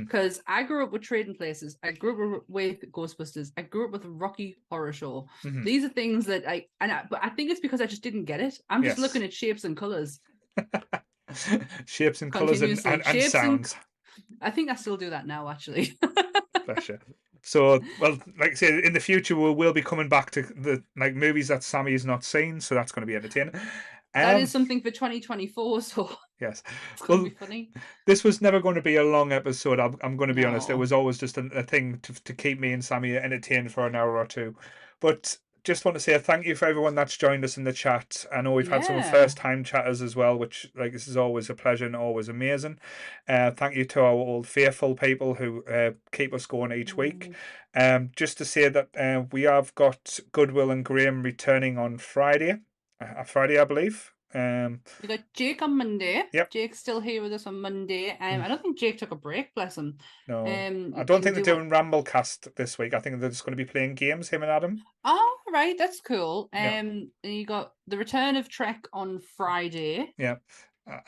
Because 0.06 0.40
I 0.46 0.62
grew 0.62 0.84
up 0.84 0.92
with 0.92 1.02
Trading 1.02 1.34
Places. 1.34 1.76
I 1.82 1.90
grew 1.92 2.36
up 2.36 2.44
with 2.48 2.80
Ghostbusters. 2.92 3.48
I 3.58 3.62
grew 3.62 3.84
up 3.86 3.90
with 3.90 4.04
Rocky 4.06 4.56
Horror 4.70 4.92
Show. 4.92 5.28
mhm. 5.44 5.64
These 5.64 5.84
are 5.84 5.90
things 5.90 6.24
that 6.26 6.48
I 6.48 6.66
and 6.80 6.90
I, 6.92 7.04
but 7.10 7.20
I 7.22 7.28
think 7.30 7.50
it's 7.50 7.60
because 7.60 7.80
I 7.82 7.86
just 7.86 8.02
didn't 8.02 8.24
get 8.24 8.40
it. 8.40 8.58
I'm 8.70 8.82
just 8.84 8.96
Yes. 8.98 9.06
looking 9.06 9.22
at 9.22 9.34
shapes 9.34 9.64
and 9.64 9.76
colors. 9.76 10.20
shapes 11.86 12.22
and 12.22 12.32
colours 12.32 12.62
and, 12.62 12.72
and, 12.84 12.86
and 12.86 13.04
Shapes 13.04 13.24
and 13.24 13.32
sounds. 13.32 13.76
I 14.40 14.50
think 14.50 14.70
I 14.70 14.74
still 14.74 14.96
do 14.96 15.10
that 15.10 15.26
now, 15.26 15.48
actually. 15.48 15.96
Bless 16.66 16.88
you. 16.88 16.98
So, 17.42 17.80
well, 18.00 18.18
like 18.40 18.52
I 18.52 18.54
said, 18.54 18.80
in 18.80 18.92
the 18.92 19.00
future 19.00 19.36
we'll, 19.36 19.54
we'll 19.54 19.72
be 19.72 19.82
coming 19.82 20.08
back 20.08 20.30
to 20.32 20.42
the 20.42 20.82
like 20.96 21.14
movies 21.14 21.48
that 21.48 21.62
Sammie 21.62 21.92
has 21.92 22.04
not 22.04 22.24
seen, 22.24 22.60
so 22.60 22.74
that's 22.74 22.90
going 22.90 23.02
to 23.02 23.06
be 23.06 23.14
entertaining. 23.14 23.54
that 24.14 24.34
Um, 24.34 24.42
is 24.42 24.50
something 24.50 24.80
for 24.80 24.90
2024, 24.90 25.80
so 25.82 26.10
yes. 26.40 26.64
Well, 27.08 27.22
be 27.24 27.30
funny. 27.30 27.70
this 28.06 28.24
was 28.24 28.42
never 28.42 28.58
going 28.60 28.74
to 28.74 28.82
be 28.82 28.96
a 28.96 29.04
long 29.04 29.30
episode. 29.32 29.78
I'm, 29.78 29.96
I'm 30.02 30.16
going 30.16 30.28
to 30.28 30.34
be 30.34 30.44
honest. 30.44 30.70
It 30.70 30.74
was 30.74 30.92
always 30.92 31.18
just 31.18 31.38
a, 31.38 31.46
a 31.54 31.62
thing 31.62 32.00
to, 32.02 32.12
to 32.24 32.34
keep 32.34 32.58
me 32.58 32.72
and 32.72 32.84
Sammie 32.84 33.16
entertained 33.16 33.70
for 33.70 33.86
an 33.86 33.94
hour 33.94 34.16
or 34.16 34.26
two. 34.26 34.56
But 35.00 35.38
just 35.66 35.84
want 35.84 35.96
to 35.96 36.00
say 36.00 36.14
a 36.14 36.18
thank 36.20 36.46
you 36.46 36.54
for 36.54 36.66
everyone 36.66 36.94
that's 36.94 37.16
joined 37.16 37.44
us 37.44 37.56
in 37.58 37.64
the 37.64 37.72
chat. 37.72 38.24
I 38.32 38.40
know 38.40 38.52
we've 38.52 38.68
had 38.68 38.84
some 38.84 39.02
first 39.02 39.36
time 39.36 39.64
chatters 39.64 40.00
as 40.00 40.14
well, 40.14 40.38
which 40.38 40.70
like 40.76 40.92
this 40.92 41.08
is 41.08 41.16
always 41.16 41.50
a 41.50 41.54
pleasure 41.54 41.84
and 41.86 41.96
always 41.96 42.28
amazing. 42.28 42.78
Uh, 43.28 43.50
thank 43.50 43.74
you 43.74 43.84
to 43.86 44.00
our 44.00 44.12
old 44.12 44.46
faithful 44.46 44.94
people 44.94 45.34
who 45.34 45.64
uh, 45.64 45.90
keep 46.12 46.32
us 46.32 46.46
going 46.46 46.72
each 46.72 46.96
week. 46.96 47.32
Mm, 47.74 47.96
Um, 47.96 48.10
just 48.16 48.38
to 48.38 48.44
say 48.44 48.68
that 48.68 48.88
uh, 48.96 49.24
we 49.32 49.42
have 49.42 49.74
got 49.74 50.20
Goodwill 50.32 50.70
and 50.70 50.84
Graham 50.84 51.22
returning 51.24 51.76
on 51.78 51.98
Friday, 51.98 52.60
uh, 53.00 53.24
Friday 53.24 53.58
I 53.58 53.64
believe. 53.64 54.12
Um, 54.36 54.80
We 55.00 55.08
got 55.08 55.20
Jake 55.32 55.62
on 55.62 55.76
Monday. 55.76 56.24
Yep. 56.32 56.50
Jake's 56.50 56.78
still 56.78 57.00
here 57.00 57.22
with 57.22 57.32
us 57.32 57.46
on 57.46 57.60
Monday. 57.60 58.10
Um, 58.10 58.42
I 58.42 58.48
don't 58.48 58.60
think 58.60 58.78
Jake 58.78 58.98
took 58.98 59.10
a 59.12 59.16
break, 59.16 59.54
bless 59.54 59.78
him. 59.78 59.96
no, 60.28 60.40
Um, 60.46 60.92
I 60.96 61.04
don't 61.04 61.22
think 61.22 61.34
they're 61.36 61.44
do 61.44 61.54
what- 61.56 61.68
doing 61.68 61.70
Ramblecast 61.70 62.54
this 62.56 62.78
week. 62.78 62.92
I 62.92 63.00
think 63.00 63.18
they're 63.20 63.30
just 63.30 63.44
going 63.46 63.56
to 63.56 63.64
be 63.64 63.70
playing 63.70 63.94
games. 63.94 64.28
Him 64.28 64.42
and 64.42 64.50
Adam. 64.52 64.82
Oh, 65.04 65.36
right, 65.50 65.76
that's 65.78 66.00
cool. 66.00 66.50
Um, 66.52 66.62
Yeah. 66.62 66.70
and 66.78 67.10
you 67.22 67.46
got 67.46 67.72
the 67.86 67.96
return 67.96 68.36
of 68.36 68.48
Trek 68.48 68.86
on 68.92 69.20
Friday. 69.20 70.12
Uh, 70.18 70.34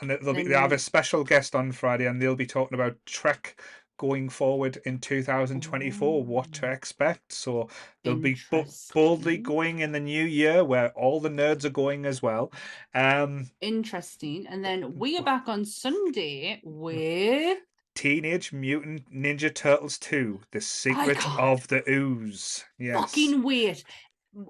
and 0.01 0.09
they'll 0.09 0.33
be, 0.33 0.43
they 0.43 0.55
have 0.55 0.71
a 0.73 0.79
special 0.79 1.23
guest 1.23 1.55
on 1.55 1.71
Friday, 1.71 2.05
and 2.07 2.21
they'll 2.21 2.35
be 2.35 2.45
talking 2.45 2.75
about 2.75 2.97
Trek 3.05 3.61
going 3.99 4.29
forward 4.29 4.79
in 4.85 4.97
2024, 4.97 6.23
what 6.23 6.51
to 6.53 6.71
expect. 6.71 7.31
So 7.31 7.69
they'll 8.03 8.15
be 8.15 8.37
bo- 8.49 8.65
boldly 8.93 9.37
going 9.37 9.79
in 9.79 9.91
the 9.91 9.99
new 9.99 10.23
year, 10.23 10.63
where 10.65 10.89
all 10.93 11.19
the 11.19 11.29
nerds 11.29 11.65
are 11.65 11.69
going 11.69 12.05
as 12.07 12.23
well. 12.23 12.51
Um, 12.95 13.51
Interesting. 13.61 14.47
And 14.47 14.65
then 14.65 14.97
we 14.97 15.17
are 15.17 15.23
back 15.23 15.47
on 15.47 15.63
Sunday 15.65 16.61
with 16.63 17.59
Teenage 17.93 18.51
Mutant 18.53 19.11
Ninja 19.13 19.53
Turtles 19.53 19.99
2: 19.99 20.39
The 20.51 20.61
Secret 20.61 21.23
of 21.39 21.67
the 21.67 21.83
Ooze. 21.87 22.63
Yes. 22.79 22.95
fucking 22.99 23.43
wait. 23.43 23.83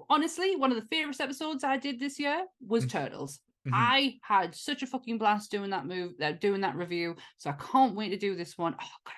Honestly, 0.08 0.56
one 0.56 0.70
of 0.70 0.80
the 0.80 0.86
favorite 0.88 1.20
episodes 1.20 1.64
I 1.64 1.76
did 1.76 1.98
this 1.98 2.18
year 2.18 2.46
was 2.66 2.84
Mm. 2.86 2.90
Turtles. 2.90 3.40
Mhm. 3.66 3.72
I 3.74 4.18
had 4.22 4.54
such 4.54 4.82
a 4.82 4.86
fucking 4.86 5.18
blast 5.18 5.50
doing 5.50 5.68
that 5.70 5.84
move, 5.86 6.12
uh, 6.22 6.32
doing 6.32 6.62
that 6.62 6.76
review. 6.76 7.16
So 7.36 7.50
I 7.50 7.54
can't 7.54 7.94
wait 7.94 8.08
to 8.10 8.16
do 8.16 8.34
this 8.34 8.56
one. 8.56 8.74
Oh 8.80 8.96
god, 9.04 9.14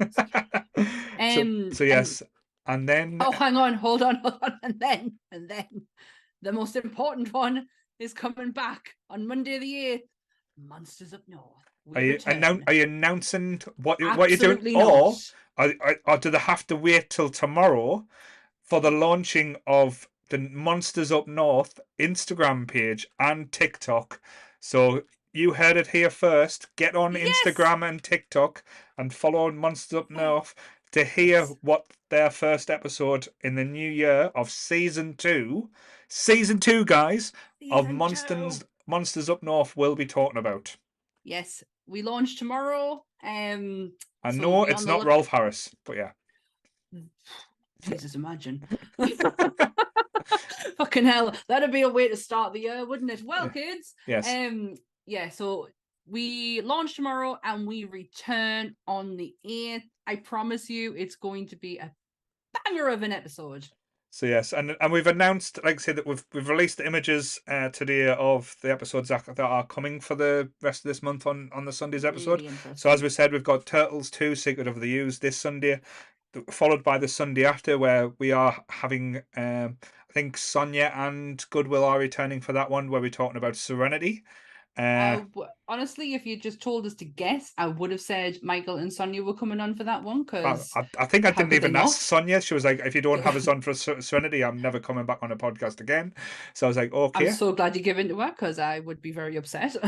I 0.00 0.04
gotta 0.04 0.46
watch 0.52 0.64
Turtles. 0.76 0.94
so, 1.34 1.40
Um, 1.40 1.72
so 1.74 1.84
yes, 1.84 2.22
and 2.66 2.88
then 2.88 3.18
Oh, 3.20 3.30
hang 3.32 3.56
on, 3.56 3.74
hold 3.74 4.02
on, 4.02 4.16
hold 4.22 4.38
on, 4.42 4.58
and 4.62 4.78
then, 4.78 5.18
and 5.30 5.48
then, 5.48 5.86
the 6.42 6.52
most 6.52 6.76
important 6.76 7.32
one 7.32 7.66
is 7.98 8.12
coming 8.12 8.50
back 8.52 8.94
on 9.10 9.26
Monday 9.26 9.58
the 9.58 9.86
eighth. 9.86 10.08
Monsters 10.58 11.14
Up 11.14 11.22
North. 11.28 11.44
Are 11.94 12.00
you, 12.02 12.18
annou- 12.18 12.62
are 12.66 12.72
you 12.72 12.82
announcing 12.84 13.60
what 13.76 13.98
you- 14.00 14.10
what 14.12 14.30
you're 14.30 14.38
doing, 14.56 14.76
or 14.76 15.12
not. 15.58 15.74
or, 15.80 15.96
or 16.06 16.18
do 16.18 16.30
they 16.30 16.38
have 16.38 16.66
to 16.68 16.76
wait 16.76 17.10
till 17.10 17.28
tomorrow 17.30 18.06
for 18.62 18.80
the 18.80 18.90
launching 18.90 19.56
of 19.66 20.08
the 20.30 20.38
Monsters 20.38 21.10
Up 21.12 21.26
North 21.26 21.80
Instagram 21.98 22.68
page 22.68 23.06
and 23.18 23.50
TikTok? 23.50 24.20
So 24.60 25.02
you 25.32 25.52
heard 25.54 25.76
it 25.76 25.88
here 25.88 26.10
first. 26.10 26.68
Get 26.76 26.94
on 26.94 27.14
Yes! 27.14 27.36
Instagram 27.44 27.88
and 27.88 28.02
TikTok 28.02 28.62
and 28.98 29.12
follow 29.12 29.50
Monsters 29.50 29.98
Up 30.00 30.10
North 30.10 30.54
to 30.92 31.04
hear 31.04 31.44
what 31.62 31.86
their 32.10 32.30
first 32.30 32.70
episode 32.70 33.28
in 33.42 33.54
the 33.54 33.64
new 33.64 33.90
year 33.90 34.30
of 34.34 34.50
season 34.50 35.14
two, 35.14 35.70
season 36.08 36.58
two, 36.58 36.84
guys, 36.84 37.32
of 37.70 37.88
Monsters 37.90 38.58
two. 38.60 38.66
Monsters 38.86 39.30
Up 39.30 39.42
North 39.42 39.76
will 39.76 39.94
be 39.94 40.04
talking 40.06 40.38
about. 40.38 40.76
Yes, 41.24 41.64
we 41.86 42.02
launch 42.02 42.36
tomorrow. 42.36 43.04
Um, 43.22 43.92
I 44.22 44.32
So 44.32 44.38
know 44.38 44.64
it's 44.64 44.84
not 44.84 44.98
look- 44.98 45.06
Rolf 45.08 45.28
Harris, 45.28 45.74
but 45.84 45.96
yeah. 45.96 46.10
Jesus, 47.88 48.14
imagine. 48.14 48.64
Fucking 50.76 51.04
hell, 51.04 51.32
that'd 51.48 51.72
be 51.72 51.82
a 51.82 51.88
way 51.88 52.08
to 52.08 52.16
start 52.16 52.52
the 52.52 52.60
year, 52.60 52.84
wouldn't 52.86 53.10
it? 53.10 53.22
Well, 53.24 53.48
kids, 53.48 53.94
Yes. 54.06 54.28
um, 54.28 54.74
yeah. 55.06 55.28
So 55.28 55.68
we 56.06 56.60
launch 56.62 56.96
tomorrow 56.96 57.38
and 57.44 57.66
we 57.66 57.84
return 57.84 58.74
on 58.86 59.16
the 59.16 59.34
eighth. 59.44 59.86
I 60.06 60.16
promise 60.16 60.68
you, 60.68 60.94
it's 60.94 61.16
going 61.16 61.48
to 61.48 61.56
be 61.56 61.78
a 61.78 61.92
banger 62.64 62.88
of 62.88 63.02
an 63.02 63.12
episode. 63.12 63.68
So 64.10 64.26
yes, 64.26 64.52
and 64.52 64.76
and 64.78 64.92
we've 64.92 65.06
announced, 65.06 65.58
like 65.64 65.76
I 65.76 65.78
said, 65.78 65.96
that 65.96 66.06
we've 66.06 66.22
we've 66.34 66.50
released 66.50 66.76
the 66.76 66.86
images 66.86 67.40
uh, 67.48 67.70
today 67.70 68.08
of 68.08 68.54
the 68.60 68.70
episodes 68.70 69.08
that, 69.08 69.24
that 69.24 69.40
are 69.40 69.66
coming 69.66 70.00
for 70.00 70.14
the 70.14 70.50
rest 70.60 70.84
of 70.84 70.90
this 70.90 71.02
month 71.02 71.26
on 71.26 71.48
on 71.54 71.64
the 71.64 71.72
Sunday's 71.72 72.04
episode. 72.04 72.42
Really 72.42 72.54
So 72.74 72.90
as 72.90 73.02
we 73.02 73.08
said, 73.08 73.32
we've 73.32 73.42
got 73.42 73.64
Turtles 73.64 74.10
Two: 74.10 74.34
Secret 74.34 74.68
of 74.68 74.80
the 74.80 74.98
Ooze 74.98 75.20
this 75.20 75.38
Sunday, 75.38 75.80
followed 76.50 76.82
by 76.82 76.98
the 76.98 77.08
Sunday 77.08 77.46
after, 77.46 77.78
where 77.78 78.12
we 78.18 78.32
are 78.32 78.62
having, 78.68 79.22
um, 79.34 79.78
I 79.80 80.12
think 80.12 80.36
Sonia 80.36 80.92
and 80.94 81.42
Goodwill 81.48 81.84
are 81.84 81.98
returning 81.98 82.42
for 82.42 82.52
that 82.52 82.70
one, 82.70 82.90
where 82.90 83.00
we're 83.00 83.08
talking 83.08 83.38
about 83.38 83.56
Serenity. 83.56 84.24
Uh, 84.76 85.16
w- 85.34 85.48
honestly, 85.68 86.14
if 86.14 86.24
you 86.24 86.38
just 86.38 86.60
told 86.62 86.86
us 86.86 86.94
to 86.94 87.04
guess, 87.04 87.52
I 87.58 87.66
would 87.66 87.90
have 87.90 88.00
said 88.00 88.38
Michael 88.42 88.76
and 88.76 88.90
Sonia 88.90 89.22
were 89.22 89.34
coming 89.34 89.60
on 89.60 89.74
for 89.74 89.84
that 89.84 90.02
one 90.02 90.20
I, 90.20 90.22
because 90.22 90.72
I, 90.74 90.88
I 90.98 91.04
think 91.04 91.26
I 91.26 91.30
didn't 91.30 91.52
even 91.52 91.76
ask? 91.76 92.00
Sonia. 92.00 92.40
She 92.40 92.54
was 92.54 92.64
like, 92.64 92.80
"If 92.80 92.94
you 92.94 93.02
don't 93.02 93.22
have 93.22 93.36
us 93.36 93.48
on 93.48 93.60
for 93.60 93.74
Ser- 93.74 94.00
Serenity, 94.00 94.42
I'm 94.42 94.60
never 94.60 94.80
coming 94.80 95.04
back 95.04 95.18
on 95.22 95.30
a 95.30 95.36
podcast 95.36 95.80
again." 95.80 96.14
So 96.54 96.66
I 96.66 96.68
was 96.68 96.76
like, 96.76 96.92
"Okay." 96.92 97.28
I'm 97.28 97.34
so 97.34 97.52
glad 97.52 97.76
you 97.76 97.82
give 97.82 97.98
in 97.98 98.08
to 98.08 98.20
her 98.20 98.30
because 98.30 98.58
I 98.58 98.80
would 98.80 99.02
be 99.02 99.12
very 99.12 99.36
upset. 99.36 99.76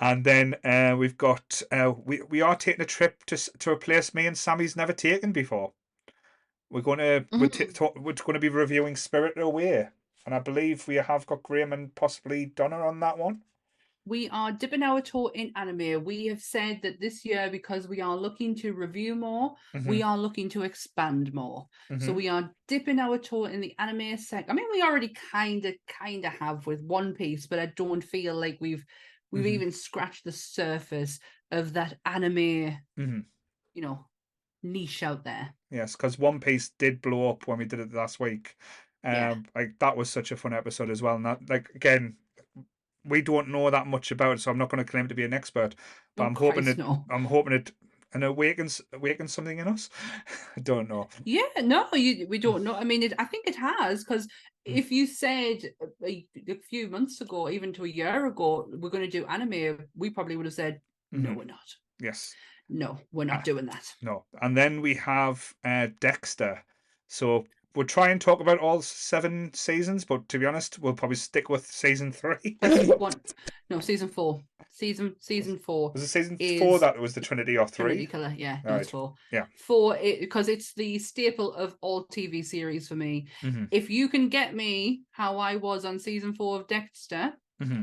And 0.00 0.24
then 0.24 0.54
uh, 0.64 0.94
we've 0.96 1.18
got 1.18 1.60
uh, 1.72 1.92
we 2.04 2.22
we 2.22 2.40
are 2.40 2.54
taking 2.54 2.82
a 2.82 2.86
trip 2.86 3.24
to 3.26 3.36
to 3.58 3.72
a 3.72 3.76
place 3.76 4.14
me 4.14 4.26
and 4.26 4.38
Sammie's 4.38 4.76
never 4.76 4.92
taken 4.92 5.32
before. 5.32 5.72
We're 6.70 6.82
going 6.82 6.98
to 6.98 7.24
we're, 7.32 7.48
t- 7.48 7.64
talk, 7.66 7.96
we're 7.96 8.12
going 8.12 8.34
to 8.34 8.40
be 8.40 8.50
reviewing 8.50 8.94
Spirited 8.94 9.42
Away, 9.42 9.88
and 10.26 10.34
I 10.34 10.38
believe 10.38 10.86
we 10.86 10.96
have 10.96 11.26
got 11.26 11.42
Graham 11.42 11.72
and 11.72 11.94
possibly 11.94 12.46
Donna 12.46 12.76
on 12.76 13.00
that 13.00 13.18
one. 13.18 13.40
We 14.08 14.28
are 14.30 14.52
dipping 14.52 14.82
our 14.82 15.00
toe 15.00 15.28
in 15.28 15.52
anime. 15.56 16.04
We 16.04 16.26
have 16.26 16.40
said 16.42 16.80
that 16.82 17.00
this 17.00 17.24
year, 17.24 17.50
because 17.50 17.88
we 17.88 18.00
are 18.00 18.16
looking 18.16 18.54
to 18.56 18.72
review 18.74 19.14
more, 19.14 19.54
we 19.84 20.02
are 20.02 20.16
looking 20.18 20.48
to 20.50 20.62
expand 20.62 21.34
more. 21.34 21.66
So 21.98 22.12
Mhm, 22.12 22.14
we 22.14 22.28
are 22.28 22.52
dipping 22.68 22.98
our 22.98 23.18
toe 23.18 23.44
in 23.46 23.60
the 23.60 23.74
anime 23.78 24.16
sec. 24.16 24.46
I 24.48 24.52
mean, 24.54 24.66
we 24.72 24.82
already 24.82 25.12
kind 25.32 25.64
of, 25.64 25.74
kind 25.88 26.24
of 26.24 26.32
have 26.34 26.66
with 26.66 26.82
One 26.84 27.14
Piece, 27.14 27.46
but 27.46 27.58
I 27.58 27.66
don't 27.66 28.02
feel 28.02 28.34
like 28.34 28.58
we've 28.60 28.84
we've 29.30 29.46
Mhm. 29.46 29.54
even 29.54 29.70
scratched 29.72 30.24
the 30.24 30.32
surface 30.32 31.20
of 31.50 31.74
that 31.74 31.98
anime, 32.06 32.78
mhm. 32.96 33.30
you 33.74 33.82
know, 33.82 34.06
niche 34.62 35.02
out 35.02 35.24
there. 35.24 35.54
Yes, 35.70 35.96
because 35.96 36.18
One 36.18 36.40
Piece 36.40 36.70
did 36.70 37.02
blow 37.02 37.28
up 37.30 37.46
when 37.46 37.58
we 37.58 37.64
did 37.66 37.80
it 37.80 37.92
last 37.92 38.20
week. 38.20 38.56
Um, 39.04 39.12
Yeah. 39.12 39.36
like 39.54 39.78
that 39.80 39.96
was 39.96 40.10
such 40.10 40.32
a 40.32 40.36
fun 40.36 40.52
episode 40.54 40.90
as 40.90 41.02
well. 41.02 41.16
And 41.16 41.26
that, 41.26 41.48
like 41.48 41.70
again, 41.74 42.16
we 43.04 43.22
don't 43.22 43.48
know 43.48 43.70
that 43.70 43.86
much 43.86 44.10
about 44.10 44.36
it, 44.36 44.40
so 44.40 44.50
I'm 44.50 44.58
not 44.58 44.70
going 44.70 44.84
to 44.84 44.90
claim 44.90 45.08
to 45.08 45.14
be 45.14 45.24
an 45.24 45.32
expert. 45.32 45.74
But 46.16 46.24
Oh, 46.24 46.26
I'm 46.26 46.34
hoping 46.34 46.64
Christ, 46.64 46.78
it. 46.78 46.82
no. 46.82 47.04
I'm 47.10 47.24
hoping 47.24 47.52
it. 47.54 47.72
And 48.14 48.24
awakens 48.24 48.80
awakens 48.94 49.34
something 49.34 49.58
in 49.58 49.68
us. 49.68 49.90
I 50.56 50.60
don't 50.62 50.88
know. 50.88 51.08
Yeah, 51.24 51.42
no, 51.62 51.86
you, 51.92 52.26
we 52.26 52.38
don't 52.38 52.64
know. 52.64 52.74
I 52.74 52.82
mean, 52.84 53.02
it, 53.02 53.12
I 53.18 53.24
think 53.24 53.46
it 53.46 53.56
has 53.56 54.04
because 54.04 54.26
Mm. 54.66 54.76
if 54.76 54.90
you 54.90 55.06
said 55.06 55.58
a, 56.04 56.26
a 56.48 56.54
few 56.68 56.88
months 56.88 57.20
ago, 57.22 57.48
even 57.48 57.72
to 57.74 57.84
a 57.84 57.88
year 57.88 58.26
ago, 58.26 58.68
we're 58.70 58.90
going 58.90 59.08
to 59.08 59.18
do 59.18 59.24
anime, 59.26 59.78
we 59.96 60.10
probably 60.10 60.36
would 60.36 60.44
have 60.46 60.54
said, 60.54 60.80
no, 61.12 61.30
Mhm. 61.30 61.36
we're 61.36 61.44
not. 61.44 61.68
Yes. 62.00 62.34
No, 62.68 62.98
we're 63.12 63.24
not 63.24 63.38
Ah. 63.38 63.42
doing 63.42 63.66
that. 63.66 63.86
No. 64.02 64.26
And 64.42 64.54
then 64.56 64.80
we 64.82 64.94
have 64.94 65.54
uh, 65.64 65.88
Dexter. 66.00 66.62
So 67.06 67.46
we'll 67.74 67.86
try 67.86 68.10
and 68.10 68.20
talk 68.20 68.40
about 68.40 68.58
all 68.58 68.82
seven 68.82 69.52
seasons, 69.54 70.04
but 70.04 70.28
to 70.28 70.38
be 70.38 70.46
honest, 70.46 70.78
we'll 70.78 70.94
probably 70.94 71.16
stick 71.16 71.48
with 71.48 71.66
season 71.66 72.12
three. 72.12 72.58
One, 72.98 73.20
no, 73.70 73.80
season 73.80 74.08
four. 74.08 74.40
Season 74.70 75.16
season 75.20 75.58
four. 75.58 75.92
Was 75.92 76.02
it 76.04 76.08
season 76.08 76.38
four 76.58 76.78
that 76.78 76.98
was 76.98 77.14
the 77.14 77.20
Trinity 77.20 77.58
or 77.58 77.66
Trinity 77.66 78.06
three? 78.06 78.06
Killer, 78.06 78.34
yeah, 78.36 78.58
no, 78.64 78.76
it's 78.76 78.86
Right, 78.86 78.90
four. 78.90 79.14
yeah. 79.32 79.46
Four, 79.66 79.98
because 80.20 80.48
it's 80.48 80.72
the 80.74 80.98
staple 80.98 81.52
of 81.54 81.76
all 81.80 82.06
TV 82.06 82.44
series 82.44 82.88
for 82.88 82.94
me. 82.96 83.28
hmm 83.40 83.64
If 83.70 83.90
you 83.90 84.08
can 84.08 84.28
get 84.28 84.54
me 84.54 85.02
how 85.10 85.38
I 85.38 85.56
was 85.56 85.84
on 85.84 85.98
season 85.98 86.32
four 86.34 86.60
of 86.60 86.68
Dexter, 86.68 87.32
hmm 87.60 87.82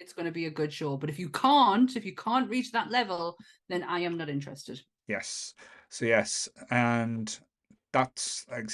it's 0.00 0.12
going 0.12 0.26
to 0.26 0.32
be 0.32 0.46
a 0.46 0.50
good 0.50 0.72
show. 0.72 0.96
But 0.96 1.08
if 1.08 1.18
you 1.20 1.28
can't, 1.30 1.94
if 1.96 2.04
you 2.04 2.14
can't 2.14 2.50
reach 2.50 2.72
that 2.72 2.90
level, 2.90 3.36
then 3.68 3.84
I 3.84 4.00
am 4.00 4.18
not 4.18 4.28
interested. 4.28 4.80
Yes. 5.06 5.54
So 5.88 6.04
yes, 6.04 6.48
and 6.70 7.38
that's 7.92 8.44
like 8.50 8.68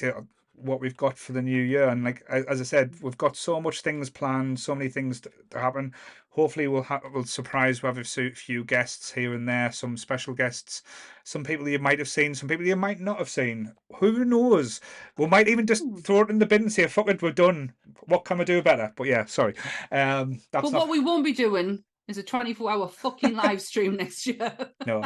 what 0.62 0.80
we've 0.80 0.96
got 0.96 1.18
for 1.18 1.32
the 1.32 1.42
new 1.42 1.62
year. 1.62 1.88
And 1.88 2.04
like 2.04 2.22
as 2.28 2.60
I 2.60 2.64
said, 2.64 2.94
we've 3.02 3.18
got 3.18 3.36
so 3.36 3.60
much 3.60 3.80
things 3.80 4.10
planned, 4.10 4.60
so 4.60 4.74
many 4.74 4.88
things 4.90 5.20
to, 5.22 5.30
to 5.50 5.58
happen. 5.58 5.94
Hopefully, 6.30 6.68
we'll 6.68 6.82
have 6.84 7.02
we'll 7.12 7.24
surprise. 7.24 7.82
We'll 7.82 7.92
have 7.92 7.98
a 7.98 8.30
few 8.30 8.64
guests 8.64 9.10
here 9.12 9.34
and 9.34 9.48
there, 9.48 9.72
some 9.72 9.96
special 9.96 10.32
guests, 10.32 10.82
some 11.24 11.42
people 11.42 11.68
you 11.68 11.78
might 11.80 11.98
have 11.98 12.08
seen, 12.08 12.34
some 12.34 12.48
people 12.48 12.66
you 12.66 12.76
might 12.76 13.00
not 13.00 13.18
have 13.18 13.28
seen. 13.28 13.72
Who 13.96 14.24
knows? 14.24 14.80
We 15.18 15.26
might 15.26 15.48
even 15.48 15.66
just 15.66 15.82
Hmm. 15.84 15.96
throw 15.96 16.20
it 16.20 16.30
in 16.30 16.38
the 16.38 16.46
bin 16.46 16.62
and 16.62 16.72
say, 16.72 16.86
"Fuck 16.86 17.08
it, 17.08 17.20
we're 17.22 17.32
done." 17.32 17.72
What 18.06 18.24
can 18.24 18.38
we 18.38 18.44
do 18.44 18.62
better? 18.62 18.92
But 18.96 19.08
yeah, 19.08 19.24
sorry. 19.26 19.54
Um, 19.90 20.40
that's 20.52 20.62
but 20.64 20.72
not 20.72 20.78
what 20.82 20.88
we 20.88 21.00
won't 21.00 21.24
be 21.24 21.32
doing 21.32 21.82
is 22.08 22.18
a 22.18 22.22
24 22.22 22.70
hour 22.70 22.88
fucking 22.88 23.34
live 23.34 23.60
stream 23.60 23.96
next 23.96 24.26
year. 24.26 24.52
no. 24.86 25.02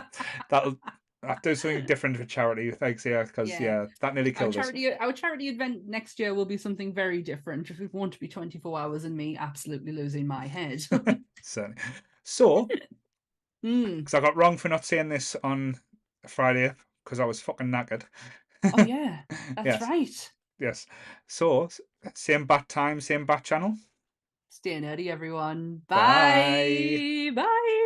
That'll. 0.50 0.78
I'll 1.26 1.38
do 1.42 1.54
something 1.54 1.86
different 1.86 2.16
for 2.16 2.24
charity, 2.24 2.70
thanks. 2.70 3.04
Yeah, 3.04 3.22
because 3.24 3.48
Yeah. 3.50 3.62
yeah. 3.62 3.86
that 4.00 4.14
nearly 4.14 4.30
Our 4.34 4.38
killed 4.50 4.56
us. 4.56 4.70
our 5.00 5.12
charity 5.12 5.48
event 5.48 5.86
next 5.86 6.18
year 6.18 6.34
will 6.34 6.44
be 6.44 6.56
something 6.56 6.92
very 6.94 7.22
different. 7.22 7.70
If 7.70 7.80
it 7.80 7.92
want 7.94 8.12
to 8.14 8.20
be 8.20 8.28
24 8.28 8.78
hours 8.78 9.04
and 9.04 9.16
me 9.16 9.36
absolutely 9.36 9.92
losing 9.92 10.26
my 10.26 10.46
head. 10.46 10.80
Certainly. 11.42 11.76
So, 12.22 12.68
Mm. 13.64 13.98
because 13.98 14.12
I 14.14 14.20
got 14.20 14.36
wrong 14.36 14.58
for 14.58 14.68
not 14.68 14.84
saying 14.84 15.08
this 15.08 15.34
on 15.42 15.76
Friday 16.26 16.74
because 17.02 17.18
I 17.18 17.24
was 17.24 17.40
fucking 17.40 17.68
knackered. 17.68 18.04
Oh, 18.62 18.82
yeah, 18.84 19.22
that's 19.56 19.66
yes, 19.66 19.80
right. 19.82 20.32
yes. 20.58 20.86
So, 21.28 21.68
same 22.14 22.44
bat 22.44 22.68
time, 22.68 23.00
same 23.00 23.24
bat 23.24 23.42
channel. 23.44 23.74
Stay 24.50 24.80
nerdy, 24.80 25.08
everyone. 25.10 25.82
Bye. 25.88 27.30
Bye. 27.34 27.42
Bye. 27.42 27.80